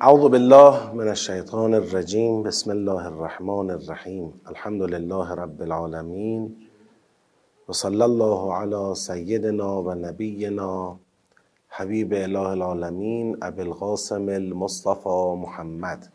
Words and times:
اعوذ 0.00 0.28
بالله 0.30 0.92
من 0.94 1.08
الشیطان 1.08 1.74
الرجیم 1.74 2.42
بسم 2.42 2.70
الله 2.70 3.06
الرحمن 3.06 3.70
الرحیم 3.70 4.32
الحمد 4.46 4.82
لله 4.82 5.34
رب 5.34 5.62
العالمین 5.62 6.56
و 7.68 7.72
صلی 7.72 8.02
الله 8.02 8.54
علی 8.54 8.94
سیدنا 8.94 9.82
و 9.82 9.94
نبینا 9.94 10.96
حبیب 11.68 12.12
اله 12.12 12.48
العالمین 12.48 13.36
ابی 13.42 13.62
القاسم 13.62 14.28
المصطفى 14.28 15.34
محمد. 15.44 16.06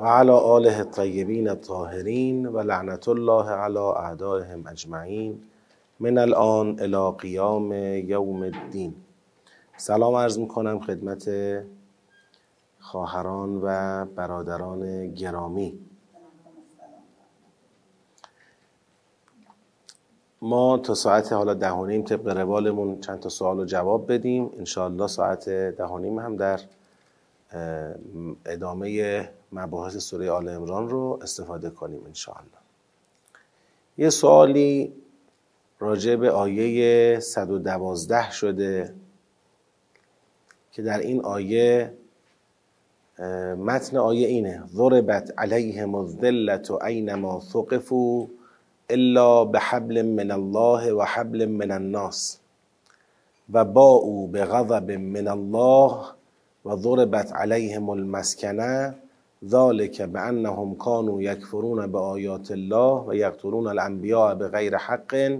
و 0.00 0.04
علی 0.04 0.30
آله 0.30 0.78
الطیبین 0.78 1.48
الطاهرین 1.48 2.46
و 2.46 2.58
لعنت 2.62 3.08
الله 3.08 3.50
علی 3.50 3.78
اعدائهم 3.78 4.66
اجمعین 4.66 5.42
من 6.00 6.18
الان 6.18 6.76
الى 6.80 7.16
قیام 7.18 7.72
یوم 8.08 8.42
الدین 8.42 8.94
سلام 9.80 10.14
عرض 10.14 10.38
می‌کنم 10.38 10.80
خدمت 10.80 11.30
خواهران 12.80 13.60
و 13.62 14.04
برادران 14.04 15.14
گرامی. 15.14 15.78
ما 20.42 20.78
تا 20.78 20.94
ساعت 20.94 21.32
حالا 21.32 21.54
دهانیم 21.54 22.02
طبق 22.02 22.28
روالمون 22.28 23.00
چند 23.00 23.20
تا 23.20 23.28
سوال 23.28 23.56
رو 23.56 23.64
جواب 23.64 24.12
بدیم. 24.12 24.50
انشاءالله 24.58 25.06
ساعت 25.06 25.48
دهانیم 25.50 26.18
هم 26.18 26.36
در 26.36 26.60
ادامه 28.46 29.30
مباحث 29.52 29.96
سوره 29.96 30.30
آل 30.30 30.48
امران 30.48 30.88
رو 30.88 31.18
استفاده 31.22 31.70
کنیم 31.70 32.06
انشاءالله. 32.06 32.58
یه 33.98 34.10
سوالی 34.10 34.92
راجع 35.78 36.16
به 36.16 36.30
آیه 36.30 37.20
112 37.20 38.30
شده. 38.30 38.94
که 40.78 40.84
در 40.84 40.98
این 40.98 41.24
آیه 41.24 41.92
متن 43.58 43.96
آیه 43.96 44.28
اینه 44.28 44.62
ضربت 44.66 45.32
علیهم 45.38 45.94
الذلت 45.94 46.70
اینما 46.70 47.40
ثقفوا 47.40 48.26
الا 48.90 49.44
بحبل 49.44 50.02
من 50.02 50.30
الله 50.30 50.92
و 50.92 51.02
حبل 51.02 51.46
من 51.46 51.70
الناس 51.70 52.38
و 53.52 53.64
باعوا 53.64 54.26
بغضب 54.26 54.90
من 54.90 55.28
الله 55.28 55.92
و 56.64 56.76
ضربت 56.76 57.32
علیهم 57.32 57.90
المسکنه 57.90 58.94
ذلك 59.48 60.02
بانهم 60.02 60.74
كانوا 60.74 61.22
یکفرون 61.22 61.86
بآیات 61.86 62.50
الله 62.50 63.04
و 63.06 63.14
یقتلون 63.14 63.66
الانبیاء 63.66 64.34
بغیر 64.34 64.76
حق 64.76 65.38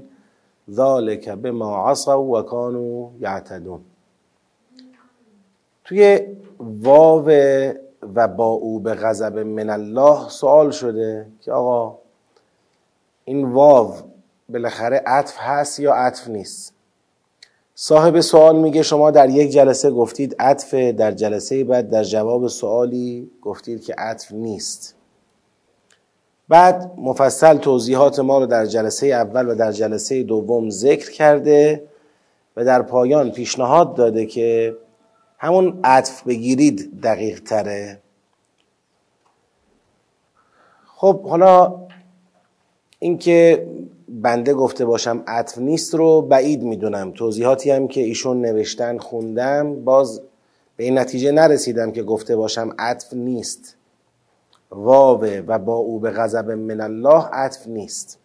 ذلك 0.71 1.29
بما 1.29 1.77
عصوا 1.77 2.23
و 2.23 2.43
كانوا 2.43 3.11
یعتدون. 3.21 3.81
توی 5.89 6.21
واو 6.59 7.31
و 8.15 8.29
با 8.29 8.47
او 8.47 8.81
به 8.81 8.95
غضب 8.95 9.39
من 9.39 9.71
الله 9.71 10.29
سوال 10.29 10.71
شده 10.71 11.27
که 11.41 11.53
آقا 11.53 11.99
این 13.25 13.53
واو 13.53 13.95
بالاخره 14.49 15.03
عطف 15.07 15.35
هست 15.39 15.81
یا 15.81 15.95
عطف 15.95 16.29
نیست؟ 16.29 16.75
صاحب 17.75 18.21
سوال 18.21 18.59
میگه 18.59 18.83
شما 18.83 19.11
در 19.11 19.31
یک 19.31 19.51
جلسه 19.51 19.91
گفتید 19.91 20.37
عطف 20.39 20.75
در 20.75 21.13
جلسه 21.13 21.65
بعد 21.65 21.91
در 21.91 22.05
جواب 22.05 22.47
سوالی 22.47 23.31
گفتید 23.43 23.85
که 23.85 23.95
عطف 23.99 24.33
نیست. 24.33 24.95
بعد 26.49 26.93
مفصل 26.97 27.57
توضیحات 27.57 28.19
ما 28.19 28.39
رو 28.39 28.47
در 28.47 28.67
جلسه 28.67 29.07
اول 29.07 29.49
و 29.49 29.55
در 29.55 29.73
جلسه 29.73 30.23
دوم 30.23 30.71
ذکر 30.71 31.11
کرده 31.11 31.83
و 32.57 32.65
در 32.65 32.83
پایان 32.83 33.31
پیشنهاد 33.31 33.95
داده 33.95 34.27
که 34.27 34.77
همون 35.39 35.81
عطف 35.85 36.23
بگیرید 36.23 37.01
دقیق 37.01 37.41
تره. 37.41 38.01
خب 40.97 41.23
حالا 41.23 41.81
اینکه 42.99 43.67
بنده 44.09 44.55
گفته 44.55 44.85
باشم 44.85 45.25
عطف 45.27 45.59
نیست 45.59 45.95
رو 45.95 46.23
بعید 46.23 46.63
می‌دونم. 46.63 47.13
توضیحاتی 47.13 47.71
هم 47.71 47.89
که 47.89 48.01
ایشون 48.01 48.41
نوشتن 48.41 48.99
خوندم 48.99 49.85
باز 49.85 50.23
به 50.77 50.85
این 50.85 50.99
نتیجه 50.99 51.33
نرسیدم 51.33 51.93
که 51.93 52.03
گفته 52.03 52.37
باشم 52.37 52.75
عطف 52.79 53.13
نیست. 53.13 53.77
واوه 54.71 55.43
و 55.47 55.59
با 55.59 55.75
او 55.75 55.99
به 55.99 56.11
غضب 56.11 56.51
من 56.51 56.81
الله 56.81 57.25
عطف 57.25 57.67
نیست. 57.67 58.19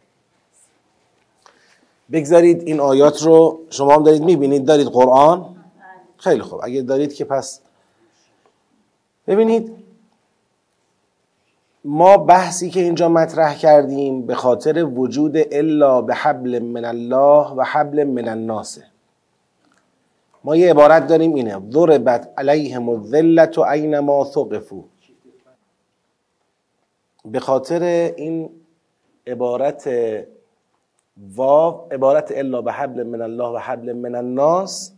بگذارید 2.12 2.62
این 2.68 2.80
آیات 2.80 3.22
رو 3.22 3.60
شما 3.70 3.96
هم 3.96 4.04
دارید 4.04 4.24
می‌بینید. 4.24 4.66
دارید 4.66 4.88
قرآن؟ 4.88 5.53
خیلی 6.24 6.42
خوب. 6.42 6.60
اگه 6.64 6.82
دارید 6.82 7.14
که 7.14 7.26
پس 7.26 7.62
ببینید 9.28 9.72
ما 11.86 12.18
بحثی 12.18 12.70
که 12.70 12.80
اینجا 12.80 13.10
مطرح 13.10 13.58
کردیم 13.58 14.22
به 14.26 14.36
خاطر 14.36 14.84
وجود 14.84 15.38
الا 15.52 16.02
به 16.02 16.16
حبل 16.16 16.60
من 16.60 16.86
الله 16.86 17.48
و 17.48 17.64
حبل 17.64 18.04
من 18.04 18.28
الناس. 18.28 18.80
ما 20.44 20.56
یه 20.56 20.70
عبارت 20.70 21.08
داریم 21.08 21.36
اینه 21.36 21.62
ضربت 21.72 22.34
علیهم 22.38 22.90
الذلت 22.90 23.60
اینما 23.60 24.26
ثقفوا. 24.26 24.84
به 27.26 27.40
خاطر 27.40 27.84
این 28.18 28.50
عبارت 29.28 29.90
واو 31.36 31.88
عبارت 31.92 32.32
الا 32.32 32.62
به 32.62 32.72
حبل 32.72 33.04
من 33.04 33.22
الله 33.22 33.48
و 33.48 33.58
حبل 33.58 33.94
من 33.94 34.16
الناس 34.16 34.92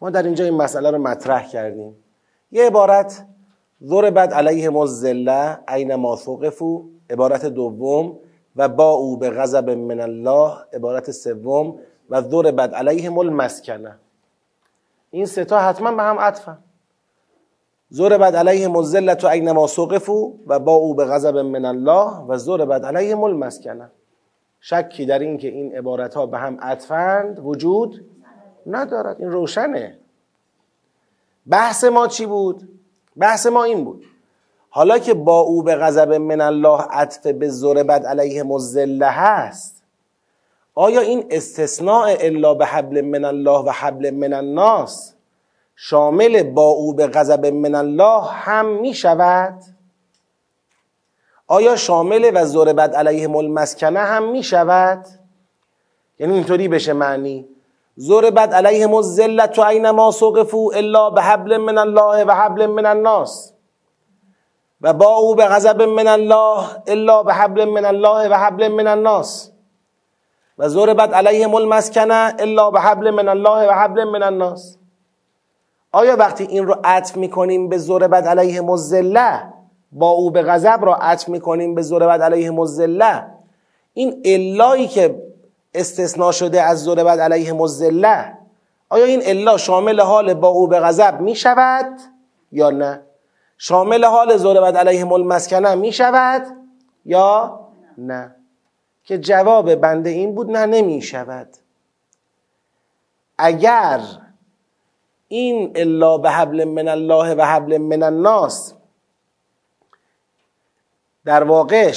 ما 0.00 0.10
در 0.10 0.22
اینجا 0.22 0.44
این 0.44 0.54
مسئله 0.54 0.90
رو 0.90 0.98
مطرح 0.98 1.48
کردیم. 1.48 1.96
یه 2.52 2.66
عبارت 2.66 3.26
ضربت 3.84 4.32
علیهم 4.32 4.76
الذله 4.76 5.58
اینما 5.74 6.16
ثقفوا 6.16 6.82
عبارت 7.10 7.46
دوم 7.46 8.18
و 8.56 8.68
با 8.68 8.90
او 8.90 9.16
به 9.16 9.30
غضب 9.30 9.70
من 9.70 10.00
الله. 10.00 10.52
عبارت 10.72 11.10
سوم 11.10 11.78
و 12.10 12.22
ضربت 12.22 12.74
علیهم 12.74 13.18
المسکنه. 13.18 13.98
این 15.10 15.26
سه 15.26 15.44
تا 15.44 15.58
حتما 15.60 15.92
به 15.92 16.02
هم 16.02 16.18
عطفن. 16.18 16.58
ضربت 17.92 18.34
علیهم 18.34 18.76
الذله 18.76 19.24
اینما 19.24 19.66
ثقفوا 19.66 20.32
و 20.46 20.58
با 20.58 20.72
او 20.72 20.94
به 20.94 21.04
غضب 21.04 21.36
من 21.36 21.64
الله. 21.64 22.18
و 22.28 22.36
ضربت 22.36 22.84
علیهم 22.84 23.24
المسکنه. 23.24 23.90
شکی 24.60 25.06
در 25.06 25.18
این 25.18 25.38
که 25.38 25.48
این 25.48 25.76
عبارت 25.76 26.14
ها 26.14 26.26
به 26.26 26.38
هم 26.38 26.60
عطفند. 26.60 27.40
وجود 27.44 28.04
ندارد. 28.66 29.20
این 29.20 29.30
روشنه. 29.30 29.98
بحث 31.50 31.84
ما 31.84 32.08
چی 32.08 32.26
بود؟ 32.26 32.68
بحث 33.16 33.46
ما 33.46 33.64
این 33.64 33.84
بود. 33.84 34.04
حالا 34.70 34.98
که 34.98 35.14
با 35.14 35.40
او 35.40 35.62
به 35.62 35.76
غضب 35.76 36.12
من 36.12 36.40
الله 36.40 36.82
عطف 36.82 37.26
به 37.26 37.48
ضربت 37.48 38.06
علیه 38.06 38.42
مزله 38.42 39.06
هست 39.06 39.82
آیا 40.74 41.00
این 41.00 41.26
استثناء 41.30 42.16
الا 42.20 42.54
به 42.54 42.66
حبل 42.66 43.00
من 43.00 43.24
الله 43.24 43.58
و 43.58 43.70
حبل 43.70 44.10
من 44.10 44.32
الناس 44.32 45.14
شامل 45.76 46.42
با 46.42 46.68
او 46.68 46.94
به 46.94 47.06
غضب 47.06 47.46
من 47.46 47.74
الله 47.74 48.22
هم 48.22 48.66
می 48.80 48.94
شود؟ 48.94 49.62
آیا 51.46 51.76
شامل 51.76 52.30
و 52.34 52.44
ضربت 52.44 52.94
علیهم 52.94 53.36
المسکنه 53.36 54.00
هم 54.00 54.32
می 54.32 54.42
شود؟ 54.42 55.06
یعنی 56.18 56.34
اینطوری 56.34 56.68
بشه 56.68 56.92
معنی. 56.92 57.48
ضربت 58.00 58.54
علیهم 58.54 58.94
الذلت 58.94 59.58
اینما 59.58 60.10
سقفوا 60.10 60.72
الا 60.72 61.10
بحبل 61.10 61.56
من 61.56 61.78
الله 61.78 62.24
و 62.24 62.30
حبل 62.30 62.66
من 62.66 62.86
الناس. 62.86 63.52
و 64.80 64.92
با 64.92 65.16
او 65.16 65.34
به 65.34 65.44
غضب 65.44 65.82
من 65.82 66.06
الله 66.06 66.64
الا 66.86 67.22
بحبل 67.22 67.64
من 67.64 67.84
الله 67.84 68.28
و 68.28 68.34
حبل 68.34 68.68
من 68.68 68.86
الناس. 68.86 69.52
و 70.58 70.68
ضربت 70.68 71.14
علیهم 71.14 71.54
المسکنه 71.54 72.34
الا 72.38 72.70
بحبل 72.70 73.10
من 73.10 73.28
الله 73.28 73.68
و 73.68 73.72
حبل 73.72 74.04
من 74.04 74.22
الناس. 74.22 74.76
آیا 75.92 76.16
وقتی 76.16 76.44
این 76.44 76.66
رو 76.66 76.76
عطف 76.84 77.16
می‌کنیم 77.16 77.68
به 77.68 77.78
ضربت 77.78 78.26
علیهم 78.26 78.70
الذله 78.70 79.42
با 79.92 80.10
او 80.10 80.30
به 80.30 80.42
غضب 80.42 80.78
را 80.82 80.94
عطف 80.94 81.28
می‌کنیم 81.28 81.74
به 81.74 81.82
ضربت 81.82 82.20
علیهم 82.20 82.58
الذله 82.58 83.24
این 83.94 84.22
الایی 84.24 84.88
که 84.88 85.29
استثناء 85.74 86.32
شده 86.32 86.62
از 86.62 86.84
ضربت 86.84 87.18
علیه 87.18 87.52
مزله 87.52 88.38
آیا 88.88 89.04
این 89.04 89.20
الا 89.24 89.56
شامل 89.56 90.00
حال 90.00 90.34
با 90.34 90.48
او 90.48 90.66
به 90.66 90.80
غضب 90.80 91.20
می 91.20 91.36
شود 91.36 92.00
یا 92.52 92.70
نه؟ 92.70 93.02
شامل 93.58 94.04
حال 94.04 94.36
ضربت 94.36 94.76
علیه 94.76 95.12
المسکنه 95.12 95.74
می 95.74 95.92
شود 95.92 96.42
یا 97.04 97.60
نه؟ 97.98 98.36
که 99.04 99.18
جواب 99.18 99.74
بنده 99.74 100.10
این 100.10 100.34
بود 100.34 100.50
نه 100.50 100.66
نمی 100.66 101.02
شود. 101.02 101.48
اگر 103.38 104.00
این 105.28 105.72
الا 105.74 106.18
به 106.18 106.30
حبل 106.30 106.64
من 106.64 106.88
الله 106.88 107.34
و 107.34 107.42
حبل 107.42 107.78
من 107.78 108.02
الناس 108.02 108.74
در 111.24 111.44
واقع 111.44 111.92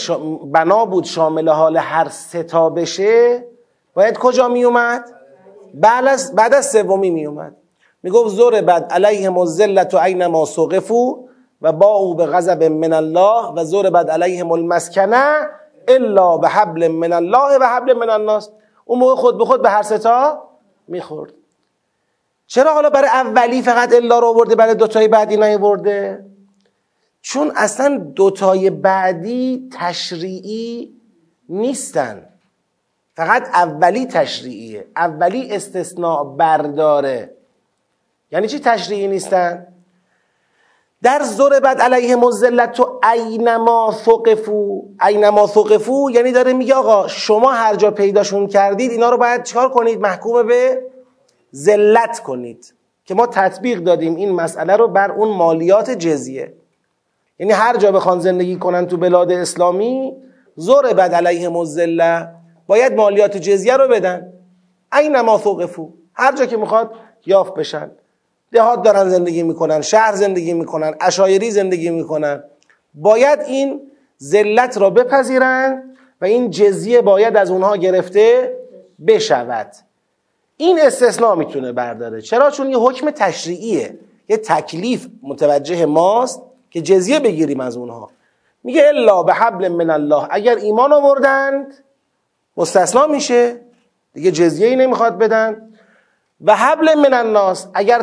بنا 0.45 0.85
بود 0.85 1.03
شامل 1.03 1.49
حال 1.49 1.77
هر 1.77 2.09
ستا 2.09 2.69
بشه 2.69 3.45
باید 3.93 4.17
کجا 4.17 4.47
می 4.47 4.63
اومد؟ 4.63 5.05
بعد 5.73 6.07
از, 6.07 6.35
بعد 6.35 6.53
از 6.53 6.71
سومی 6.71 7.09
می 7.09 7.25
اومد 7.25 7.55
می‌گفت 8.03 8.35
زور 8.35 8.61
بد 8.61 8.87
علیهم 8.91 9.37
الذلت 9.37 9.93
و 9.93 9.97
اینما 9.97 10.45
سقفو 10.45 11.27
و 11.61 11.71
با 11.71 11.87
او 11.87 12.15
به 12.15 12.25
غضب 12.25 12.63
من 12.63 12.93
الله 12.93 13.53
و 13.55 13.63
زور 13.63 13.89
بد 13.89 14.09
علیهم 14.09 14.51
المسکنه 14.51 15.47
الا 15.87 16.37
به 16.37 16.47
حبل 16.47 16.87
من 16.87 17.13
الله 17.13 17.57
و 17.57 17.63
حبل 17.63 17.93
من 17.93 18.09
الناس. 18.09 18.49
اون 18.85 18.99
موقع 18.99 19.15
خود 19.15 19.37
به 19.37 19.45
خود 19.45 19.61
به 19.61 19.69
هر 19.69 19.81
ستا 19.81 20.49
می‌خورد. 20.87 21.33
چرا 22.47 22.73
حالا 22.73 22.89
برای 22.89 23.09
اولی 23.09 23.61
فقط 23.61 23.93
الا 23.93 24.19
رو 24.19 24.27
آورده 24.27 24.55
برای 24.55 24.75
دوتای 24.75 25.07
بعدی 25.07 25.37
نیورده 25.37 26.25
چون 27.21 27.51
اصلا 27.55 27.97
دوتای 27.97 28.69
بعدی 28.69 29.69
تشریعی 29.79 30.93
نیستن. 31.49 32.32
فقط 33.15 33.49
اولی 33.53 34.05
تشریعیه. 34.05 34.87
اولی 34.95 35.51
استثناء 35.51 36.23
برداره. 36.23 37.33
یعنی 38.31 38.47
چی 38.47 38.59
تشریعی 38.59 39.07
نیستن؟ 39.07 39.67
در 41.03 41.21
بعد 41.63 41.81
علیه 41.81 42.15
مزلت 42.15 42.71
تو 42.71 42.99
اینما 43.13 43.95
ثقفو 44.05 44.83
اینما 45.07 45.47
ثقفو 45.47 46.11
یعنی 46.11 46.31
داره 46.31 46.53
میگه 46.53 46.73
آقا 46.73 47.07
شما 47.07 47.51
هر 47.51 47.75
جا 47.75 47.91
پیداشون 47.91 48.47
کردید 48.47 48.91
اینا 48.91 49.09
رو 49.09 49.17
باید 49.17 49.43
چکار 49.43 49.69
کنید؟ 49.69 49.99
محکوم 49.99 50.47
به 50.47 50.81
ذلت 51.55 52.19
کنید. 52.19 52.73
که 53.05 53.15
ما 53.15 53.27
تطبیق 53.27 53.79
دادیم 53.79 54.15
این 54.15 54.31
مسئله 54.31 54.75
رو 54.75 54.87
بر 54.87 55.11
اون 55.11 55.29
مالیات 55.29 55.91
جزیه. 55.91 56.53
یعنی 57.39 57.53
هر 57.53 57.77
جا 57.77 57.91
بخوان 57.91 58.19
زندگی 58.19 58.55
کنن 58.55 58.87
تو 58.87 58.97
بلاد 58.97 59.31
اسلامی 59.31 60.13
بعد 60.93 61.13
علیه 61.13 61.49
مزله 61.49 62.42
باید 62.67 62.93
مالیات 62.93 63.37
جزیه 63.37 63.77
رو 63.77 63.87
بدن. 63.87 64.33
اینما 64.93 65.37
ثقفو 65.37 65.89
هر 66.13 66.35
جا 66.35 66.45
که 66.45 66.57
می‌خواد 66.57 66.91
یافت 67.25 67.53
بشن. 67.53 67.91
دهات 68.51 68.81
دارن 68.81 69.09
زندگی 69.09 69.43
می‌کنن 69.43 69.81
شهر 69.81 70.15
زندگی 70.15 70.53
می‌کنن 70.53 70.95
اشایری 71.01 71.51
زندگی 71.51 71.89
می‌کنن. 71.89 72.43
باید 72.93 73.39
این 73.39 73.81
ذلت 74.23 74.77
را 74.77 74.89
بپذیرن 74.89 75.95
و 76.21 76.25
این 76.25 76.49
جزیه 76.49 77.01
باید 77.01 77.37
از 77.37 77.51
اونها 77.51 77.77
گرفته 77.77 78.57
بشود. 79.07 79.71
این 80.57 80.79
استثناء 80.81 81.35
می‌تونه 81.35 81.71
برداره. 81.71 82.21
چرا؟ 82.21 82.51
چون 82.51 82.69
یه 82.69 82.77
حکم 82.77 83.11
تشریعیه. 83.11 83.99
یه 84.29 84.37
تکلیف 84.37 85.07
متوجه 85.23 85.85
ماست 85.85 86.41
که 86.69 86.81
جزیه 86.81 87.19
بگیریم 87.19 87.59
از 87.59 87.77
اونها. 87.77 88.09
میگه 88.63 88.87
الا 88.87 89.23
به 89.23 89.33
حبل 89.33 89.67
من 89.67 89.89
الله. 89.89 90.27
اگر 90.31 90.55
ایمان 90.55 90.93
آوردند 90.93 91.73
مستثنا 92.57 93.07
میشه. 93.07 93.61
دیگه 94.13 94.31
جزیه 94.31 94.67
ای 94.67 94.75
نمی‌خواد 94.75 95.17
بدن. 95.17 95.69
و 96.41 96.55
حبل 96.55 96.93
من 96.93 97.13
الناس 97.13 97.67
اگر 97.73 98.01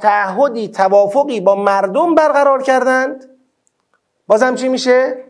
تعهدی 0.00 0.68
توافقی 0.68 1.40
با 1.40 1.54
مردم 1.54 2.14
برقرار 2.14 2.62
کردند 2.62 3.30
بازم 4.26 4.54
چی 4.54 4.68
میشه؟ 4.68 5.24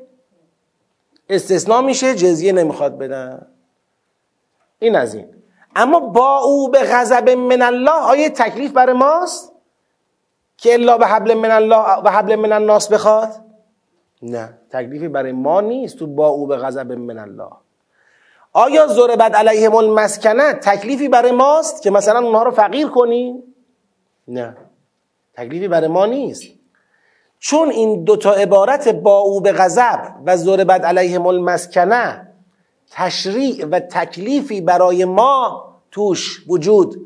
استثناء 1.28 1.80
میشه 1.80 2.14
جزیه 2.14 2.52
نمی‌خواد 2.52 2.98
بدن. 2.98 3.46
این 4.78 4.96
از 4.96 5.14
این. 5.14 5.28
اما 5.76 6.00
با 6.00 6.38
او 6.38 6.68
به 6.68 6.78
غضب 6.78 7.30
من 7.30 7.62
الله 7.62 7.90
آیا 7.90 8.28
تکلیف 8.28 8.72
برای 8.72 8.96
ماست؟ 8.96 9.52
که 10.56 10.74
الا 10.74 10.98
به 10.98 11.06
حبل 11.06 11.34
من 11.34 11.50
الله 11.50 12.02
و 12.04 12.10
حبل 12.10 12.36
من 12.36 12.52
الناس 12.52 12.92
بخواد؟ 12.92 13.28
نه. 14.22 14.58
تکلیفی 14.70 15.08
برای 15.08 15.32
ما 15.32 15.60
نیست 15.60 15.98
تو 15.98 16.06
با 16.06 16.26
او 16.26 16.46
به 16.46 16.56
غضب 16.56 16.92
من 16.92 17.18
الله. 17.18 17.50
آیا 18.58 18.86
ضربت 18.86 19.34
علیهم 19.34 19.74
المسکنه 19.74 20.52
تکلیفی 20.52 21.08
برای 21.08 21.32
ماست 21.32 21.82
که 21.82 21.90
مثلا 21.90 22.20
اونها 22.20 22.42
رو 22.42 22.50
فقیر 22.50 22.88
کنیم 22.88 23.42
نه. 24.28 24.56
تکلیفی 25.34 25.68
برای 25.68 25.88
ما 25.88 26.06
نیست. 26.06 26.42
چون 27.38 27.70
این 27.70 28.04
دوتا 28.04 28.32
عبارت 28.32 28.88
با 28.88 29.18
او 29.18 29.40
به 29.40 29.52
غضب 29.52 30.14
و 30.26 30.36
ضربت 30.36 30.84
علیهم 30.84 31.26
المسکنه 31.26 32.28
تشریع 32.90 33.66
و 33.66 33.80
تکلیفی 33.80 34.60
برای 34.60 35.04
ما 35.04 35.64
توش 35.90 36.44
وجود 36.48 36.96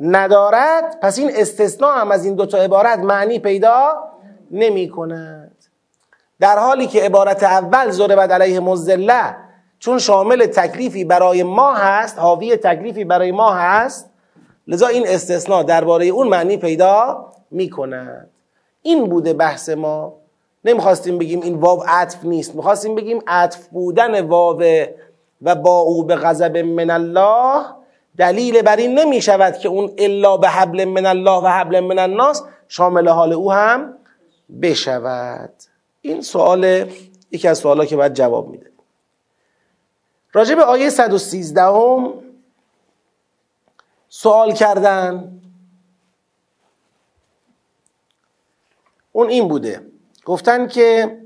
ندارد 0.00 0.98
پس 1.02 1.18
این 1.18 1.30
استثناء 1.34 2.00
هم 2.00 2.10
از 2.10 2.24
این 2.24 2.34
دوتا 2.34 2.58
عبارت 2.58 2.98
معنی 2.98 3.38
پیدا 3.38 3.94
نمی 4.50 4.88
کند 4.88 5.56
در 6.40 6.58
حالی 6.58 6.86
که 6.86 7.02
عبارت 7.02 7.42
اول 7.42 7.90
ضربت 7.90 8.30
علیه 8.30 8.60
مزله 8.60 9.45
چون 9.78 9.98
شامل 9.98 10.46
تکلیفی 10.46 11.04
برای 11.04 11.42
ما 11.42 11.74
هست 11.74 12.18
حاوی 12.18 12.56
تکلیفی 12.56 13.04
برای 13.04 13.32
ما 13.32 13.52
هست 13.52 14.10
لذا 14.68 14.86
این 14.86 15.06
استثناء 15.06 15.62
درباره 15.62 16.06
اون 16.06 16.28
معنی 16.28 16.56
پیدا 16.56 17.26
می 17.50 17.70
کند 17.70 18.30
این 18.82 19.06
بوده 19.06 19.32
بحث 19.32 19.68
ما. 19.68 20.12
نمی‌خواستیم 20.64 21.18
بگیم 21.18 21.40
این 21.40 21.54
واو 21.54 21.82
عطف 21.88 22.24
نیست. 22.24 22.54
می‌خواستیم 22.54 22.94
بگیم 22.94 23.18
عطف 23.26 23.66
بودن 23.66 24.20
واو 24.20 24.62
و 25.42 25.54
با 25.54 25.78
او 25.78 26.04
به 26.04 26.16
غضب 26.16 26.56
من 26.56 26.90
الله 26.90 27.64
دلیل 28.16 28.62
بر 28.62 28.76
این 28.76 28.98
نمی 28.98 29.22
شود 29.22 29.58
که 29.58 29.68
اون 29.68 29.90
الا 29.98 30.36
به 30.36 30.48
حبل 30.48 30.84
من 30.84 31.06
الله 31.06 31.42
و 31.42 31.46
حبل 31.46 31.80
من 31.80 31.98
الناس 31.98 32.42
شامل 32.68 33.08
حال 33.08 33.32
او 33.32 33.52
هم 33.52 33.94
بشود. 34.62 35.52
این 36.00 36.20
سوال 36.20 36.90
یکی 37.30 37.48
از 37.48 37.58
سوالا 37.58 37.84
که 37.84 37.96
باید 37.96 38.14
جواب 38.14 38.48
میده. 38.48 38.75
راجع 40.36 40.54
به 40.54 40.64
آیه 40.64 40.90
113 40.90 41.62
هم 41.62 42.22
سوال 44.08 44.52
کردن. 44.52 45.40
اون 49.12 49.28
این 49.28 49.48
بوده. 49.48 49.86
گفتن 50.24 50.68
که 50.68 51.18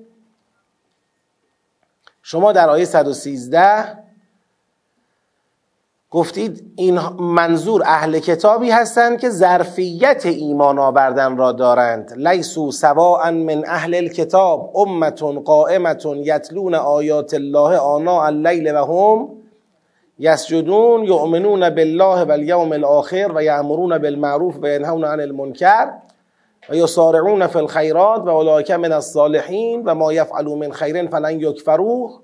شما 2.23 2.53
در 2.53 2.71
آیه 2.71 2.85
113 2.85 3.99
گفتید 6.13 6.73
این 6.77 6.99
منظور 7.21 7.83
اهل 7.87 8.19
کتابی 8.19 8.71
هستند 8.71 9.21
که 9.21 9.31
ظرفیت 9.31 10.27
ایمان 10.27 10.79
آوردن 10.79 11.37
را 11.37 11.53
دارند. 11.53 12.13
لیسو 12.17 12.71
سواء 12.71 13.31
من 13.31 13.65
اهل 13.67 13.95
الكتاب 13.95 14.77
امتون 14.77 15.41
قائمتون 15.41 16.19
یتلون 16.19 16.75
آیات 16.75 17.35
الله 17.35 17.79
آناء 17.79 18.25
اللیل 18.25 18.75
و 18.75 18.85
هم 18.85 19.29
یسجدون 20.19 21.05
یؤمنون 21.05 21.71
بالله 21.71 22.25
و 22.25 22.31
الیوم 22.31 22.73
الاخر 22.73 23.31
و 23.35 23.99
بالمعروف 23.99 24.57
و 24.63 24.67
ینهون 24.69 25.05
عن 25.05 25.21
المنکر 25.21 25.91
و 26.71 26.77
یسارعون 26.77 27.47
فی 27.47 27.59
الخیرات 27.59 28.21
و 28.21 28.29
اولئک 28.29 28.71
من 28.71 28.93
الصالحین 28.93 29.83
و 29.85 29.95
ما 29.95 30.13
یفعلوا 30.13 30.57
من 30.57 30.73
خیر 30.73 31.07
فلن 31.07 31.41
یکفروه. 31.41 32.21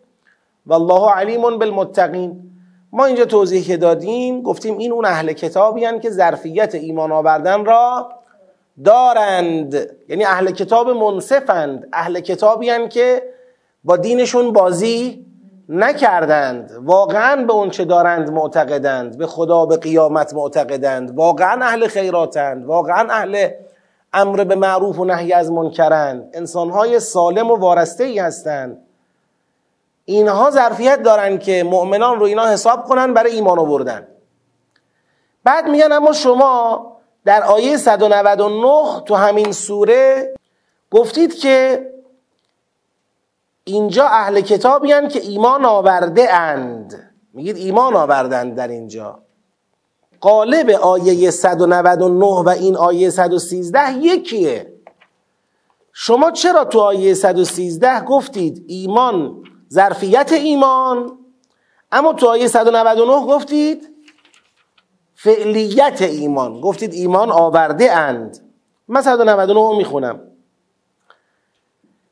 والله 0.66 1.10
علیم 1.10 1.58
بالمتقین. 1.58 2.55
ما 2.92 3.04
اینجا 3.04 3.24
توضیح 3.24 3.64
که 3.64 3.76
دادیم 3.76 4.42
گفتیم 4.42 4.78
این 4.78 4.92
اون 4.92 5.04
اهل 5.04 5.32
کتابی 5.32 5.98
که 6.02 6.10
ظرفیت 6.10 6.74
ایمان 6.74 7.12
آوردن 7.12 7.64
را 7.64 8.08
دارند. 8.84 9.74
یعنی 10.08 10.24
اهل 10.24 10.50
کتاب 10.50 10.90
منصفند. 10.90 11.88
اهل 11.92 12.20
کتابی 12.20 12.88
که 12.88 13.22
با 13.84 13.96
دینشون 13.96 14.52
بازی 14.52 15.26
نکردند. 15.68 16.72
واقعا 16.84 17.44
به 17.44 17.52
اون 17.52 17.70
چه 17.70 17.84
دارند 17.84 18.30
معتقدند؟ 18.30 19.18
به 19.18 19.26
خدا 19.26 19.66
به 19.66 19.76
قیامت 19.76 20.34
معتقدند. 20.34 21.18
واقعا 21.18 21.64
اهل 21.64 21.86
خیراتند. 21.86 22.66
واقعا 22.66 23.06
اهل 23.10 23.48
امر 24.12 24.44
به 24.44 24.54
معروف 24.54 24.98
و 24.98 25.04
نهی 25.04 25.32
از 25.32 25.52
منکرند. 25.52 26.30
انسانهای 26.34 27.00
سالم 27.00 27.50
و 27.50 27.56
وارسته 27.56 28.04
ای 28.04 28.18
هستند. 28.18 28.85
اینها 30.08 30.50
ظرفیت 30.50 31.02
دارن 31.02 31.38
که 31.38 31.64
مؤمنان 31.64 32.20
رو 32.20 32.26
اینا 32.26 32.46
حساب 32.46 32.84
کنن 32.84 33.14
برای 33.14 33.32
ایمان 33.32 33.58
آوردن. 33.58 34.08
بعد 35.44 35.68
میگن 35.68 35.92
اما 35.92 36.12
شما 36.12 36.96
در 37.24 37.42
آیه 37.42 37.76
199 37.76 39.00
تو 39.06 39.14
همین 39.14 39.52
سوره 39.52 40.34
گفتید 40.90 41.34
که 41.34 41.86
اینجا 43.64 44.06
اهل 44.06 44.40
کتابی 44.40 44.92
هن 44.92 45.08
که 45.08 45.20
ایمان 45.20 45.64
آورده 45.64 46.34
اند. 46.34 47.12
میگید 47.32 47.56
ایمان 47.56 47.96
آوردند 47.96 48.56
در 48.56 48.68
اینجا. 48.68 49.18
قالب 50.20 50.70
آیه 50.70 51.30
199 51.30 52.26
و 52.26 52.48
این 52.48 52.76
آیه 52.76 53.10
113 53.10 53.92
یکیه. 53.92 54.72
شما 55.92 56.30
چرا 56.30 56.64
تو 56.64 56.80
آیه 56.80 57.14
113 57.14 58.00
گفتید 58.00 58.64
ایمان 58.66 59.42
ظرفیت 59.72 60.32
ایمان. 60.32 61.18
اما 61.92 62.12
تو 62.12 62.28
آیه 62.28 62.48
199 62.48 63.26
گفتید 63.26 63.88
فعلیت 65.14 66.02
ایمان. 66.02 66.60
گفتید 66.60 66.94
ایمان 66.94 67.30
آورده 67.30 67.92
اند. 67.92 68.52
من 68.88 69.02
199 69.02 69.76
می‌خونم. 69.76 70.20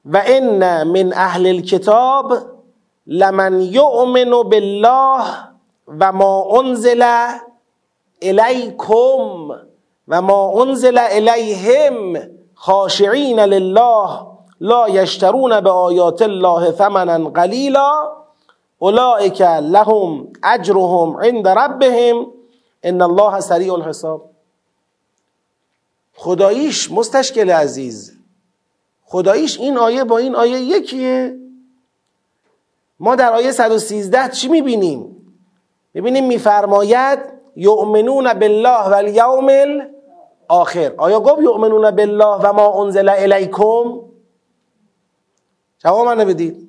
و 0.05 0.23
ان 0.27 0.83
من 0.87 1.13
اهل 1.13 1.47
الكتاب 1.47 2.33
لمن 3.07 3.61
یؤمن 3.61 4.31
بالله 4.31 5.25
و 5.89 6.13
ما 6.13 6.59
انزل 6.59 7.03
الیکم 8.23 9.51
و 10.09 10.23
ما 10.23 10.63
انزل 10.63 10.99
الیهم 10.99 12.19
خاشعین 12.55 13.41
لله. 13.41 14.34
لا 14.61 14.89
یشترون 14.89 15.61
به 15.61 15.71
آیات 15.71 16.23
الله 16.23 16.73
ثمنا 16.73 17.31
قلیلا 17.31 17.91
اولئک 18.79 19.41
لهم 19.43 20.33
اجرهم 20.43 21.17
عند 21.17 21.49
ربهم 21.49 22.27
ان 22.83 23.03
الله 23.03 23.41
سریع 23.41 23.75
الحساب. 23.75 24.31
خداییش 26.15 26.93
مستشکل 26.93 27.51
عزیز. 27.51 28.13
خداییش 29.05 29.61
این 29.61 29.79
آیه 29.79 30.05
با 30.05 30.19
این 30.19 30.35
آیه 30.35 30.61
یکیه. 30.61 31.39
ما 33.01 33.17
در 33.17 33.33
آیه 33.33 33.53
113 33.53 34.29
چی 34.29 34.49
می‌بینیم؟ 34.49 35.17
می‌بینیم 35.95 36.27
میفرماید 36.27 37.19
یؤمنون 37.57 38.33
بالله 38.33 38.89
و 38.89 38.95
الیوم 38.95 39.81
آخر 40.49 40.95
آیا 40.99 41.21
گفت 41.21 41.43
یؤمنون 41.43 41.91
بالله 41.91 42.37
و 42.43 42.53
ما 42.53 42.83
انزل 42.83 43.09
الیکم؟ 43.09 44.01
جواب 45.85 46.07
من 46.07 46.25
بدید 46.25 46.69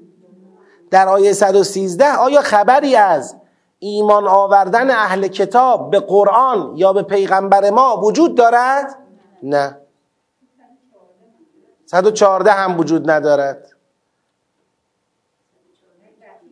در 0.91 1.07
آیه 1.07 1.33
113 1.33 2.13
آیا 2.13 2.41
خبری 2.41 2.95
از 2.95 3.35
ایمان 3.79 4.27
آوردن 4.27 4.91
اهل 4.91 5.27
کتاب 5.27 5.91
به 5.91 5.99
قرآن 5.99 6.73
یا 6.75 6.93
به 6.93 7.03
پیغمبر 7.03 7.69
ما 7.69 7.97
وجود 7.97 8.35
دارد؟ 8.35 8.95
نه. 9.43 9.77
114 11.85 12.51
هم 12.51 12.79
وجود 12.79 13.11
ندارد. 13.11 13.71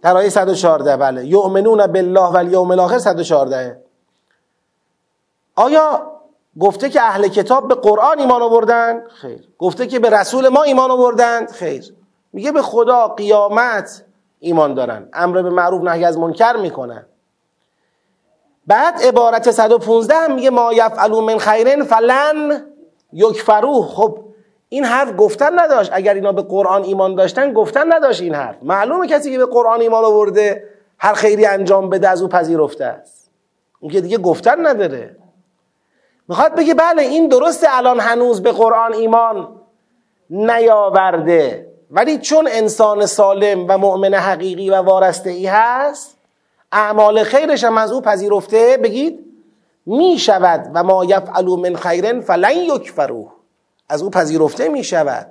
در 0.02 0.18
آیه 0.18 0.30
114 0.30 0.98
بله. 0.98 1.26
یؤمنون 1.26 1.88
بالله 1.88 2.32
و 2.32 2.38
الیوم 2.38 2.72
الاخر 2.72 2.98
114 3.00 3.84
آیا 5.56 6.12
گفته 6.60 6.90
که 6.90 7.02
اهل 7.02 7.28
کتاب 7.28 7.68
به 7.68 7.76
قرآن 7.76 8.20
ایمان 8.20 8.42
آوردن؟ 8.42 9.08
خیر. 9.08 9.50
گفته 9.58 9.88
که 9.88 10.00
به 10.00 10.10
رسول 10.10 10.50
ما 10.50 10.64
ایمان 10.64 10.92
آوردند؟ 10.92 11.52
خیر. 11.52 11.94
میگه 12.34 12.52
به 12.52 12.62
خدا 12.62 13.08
قیامت 13.08 14.06
ایمان 14.40 14.74
دارن. 14.74 15.10
امر 15.14 15.42
به 15.42 15.50
معروف 15.50 15.84
نهی 15.84 16.06
از 16.06 16.18
منکر 16.18 16.56
می‌کنن. 16.56 17.06
بعد 18.68 19.02
عبارت 19.04 19.52
115 19.52 20.16
هم 20.16 20.36
میگه 20.36 20.50
ما 20.50 20.74
یفعلوا 20.74 21.22
من 21.22 21.38
خیرن 21.38 21.84
فلن 21.84 22.66
یکفروه 23.14 23.88
خب 23.88 24.20
این 24.70 24.86
حرف 24.86 25.14
گفتن 25.18 25.60
نداشت. 25.60 25.90
اگر 25.94 26.14
اینا 26.14 26.32
به 26.32 26.42
قرآن 26.42 26.84
ایمان 26.84 27.16
داشتن 27.16 27.54
گفتن 27.54 27.94
نداشت 27.94 28.22
این 28.22 28.36
حرف. 28.36 28.56
معلومه 28.62 29.08
کسی 29.08 29.32
که 29.32 29.38
به 29.38 29.46
قرآن 29.46 29.82
ایمان 29.82 30.06
آورده 30.06 30.70
هر 31.00 31.14
خیری 31.14 31.46
انجام 31.46 31.90
بده 31.90 32.10
از 32.10 32.22
او 32.22 32.28
پذیرفته 32.28 32.86
است. 32.86 33.32
اون 33.80 33.92
که 33.92 34.02
دیگه 34.02 34.18
گفتن 34.18 34.68
نداره. 34.68 35.16
می‌خواد 36.28 36.56
بگه 36.56 36.74
بله 36.74 37.02
این 37.02 37.28
درسته 37.28 37.68
الان 37.70 38.00
هنوز 38.00 38.44
به 38.44 38.52
قرآن 38.52 38.94
ایمان 38.94 39.62
نیاورده. 40.30 41.73
ولی 41.94 42.18
چون 42.18 42.50
انسان 42.52 43.06
سالم 43.06 43.66
و 43.70 43.78
مؤمن 43.78 44.14
حقیقی 44.14 44.70
و 44.70 44.76
وارسته 44.76 45.30
ای 45.30 45.48
هست 45.48 46.18
اعمال 46.72 47.24
خیرش 47.24 47.64
هم 47.64 47.78
از 47.78 47.92
او 47.92 48.02
پذیرفته 48.02 48.80
بگید 48.84 49.20
می 49.86 50.18
شود 50.20 50.72
و 50.74 50.84
ما 50.84 51.06
یفعلو 51.06 51.56
من 51.56 51.76
خیرن 51.76 52.22
فلن 52.22 52.58
یکفروه 52.58 53.32
از 53.90 54.04
او 54.04 54.10
پذیرفته 54.10 54.70
می 54.70 54.84
شود 54.84 55.28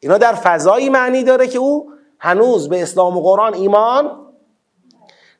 اینا 0.00 0.18
در 0.18 0.34
فضایی 0.34 0.90
معنی 0.90 1.24
داره 1.24 1.46
که 1.46 1.58
او 1.58 1.92
هنوز 2.18 2.68
به 2.68 2.82
اسلام 2.82 3.16
و 3.16 3.22
قرآن 3.22 3.54
ایمان 3.54 4.10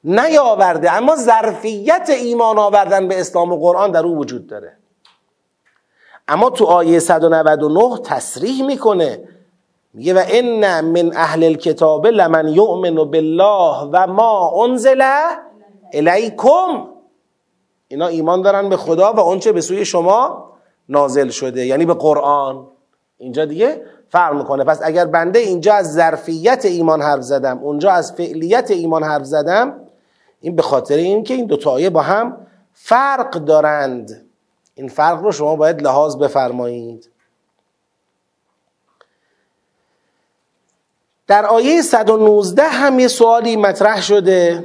نیاورده 0.04 0.92
اما 0.92 1.16
ظرفیت 1.16 2.10
ایمان 2.10 2.58
آوردن 2.58 3.08
به 3.08 3.20
اسلام 3.20 3.52
و 3.52 3.56
قرآن 3.56 3.90
در 3.90 4.02
او 4.02 4.16
وجود 4.16 4.46
داره. 4.46 4.76
اما 6.28 6.50
تو 6.50 6.64
آیه 6.64 6.98
199 6.98 7.98
تصریح 8.04 8.66
می‌کنه 8.66 9.28
میگه 9.94 10.14
و 10.14 10.22
ان 10.28 10.80
من 10.80 11.16
اهل 11.16 11.44
الكتاب 11.44 12.06
لمن 12.06 12.48
یؤمن 12.48 12.94
بالله 12.94 13.88
و 13.92 14.06
ما 14.06 14.64
انزل 14.64 15.02
الیکم. 15.92 16.86
اینا 17.88 18.06
ایمان 18.06 18.42
دارن 18.42 18.68
به 18.68 18.76
خدا 18.76 19.12
و 19.12 19.20
آنچه 19.20 19.52
به 19.52 19.60
سوی 19.60 19.84
شما 19.84 20.50
نازل 20.88 21.28
شده 21.28 21.66
یعنی 21.66 21.86
به 21.86 21.94
قرآن. 21.94 22.66
اینجا 23.18 23.44
دیگه 23.44 23.82
فرق 24.08 24.34
می‌کنه. 24.34 24.64
پس 24.64 24.80
اگر 24.82 25.04
بنده 25.04 25.38
اینجا 25.38 25.74
از 25.74 25.92
ظرفیت 25.92 26.64
ایمان 26.64 27.02
حرف 27.02 27.22
زدم 27.22 27.58
اونجا 27.58 27.90
از 27.90 28.12
فعلیت 28.12 28.70
ایمان 28.70 29.02
حرف 29.02 29.24
زدم 29.24 29.74
این 30.40 30.56
به 30.56 30.62
خاطر 30.62 30.96
این 30.96 31.24
که 31.24 31.34
این 31.34 31.46
دو 31.46 31.70
آیه 31.70 31.90
با 31.90 32.00
هم 32.00 32.36
فرق 32.72 33.30
دارند. 33.30 34.26
این 34.74 34.88
فرق 34.88 35.22
رو 35.22 35.32
شما 35.32 35.56
باید 35.56 35.82
لحاظ 35.82 36.16
بفرمایید. 36.16 37.10
در 41.26 41.46
آیه 41.46 41.82
119 41.82 42.62
هم 42.62 42.98
یه 42.98 43.08
سوالی 43.08 43.56
مطرح 43.56 44.00
شده. 44.00 44.64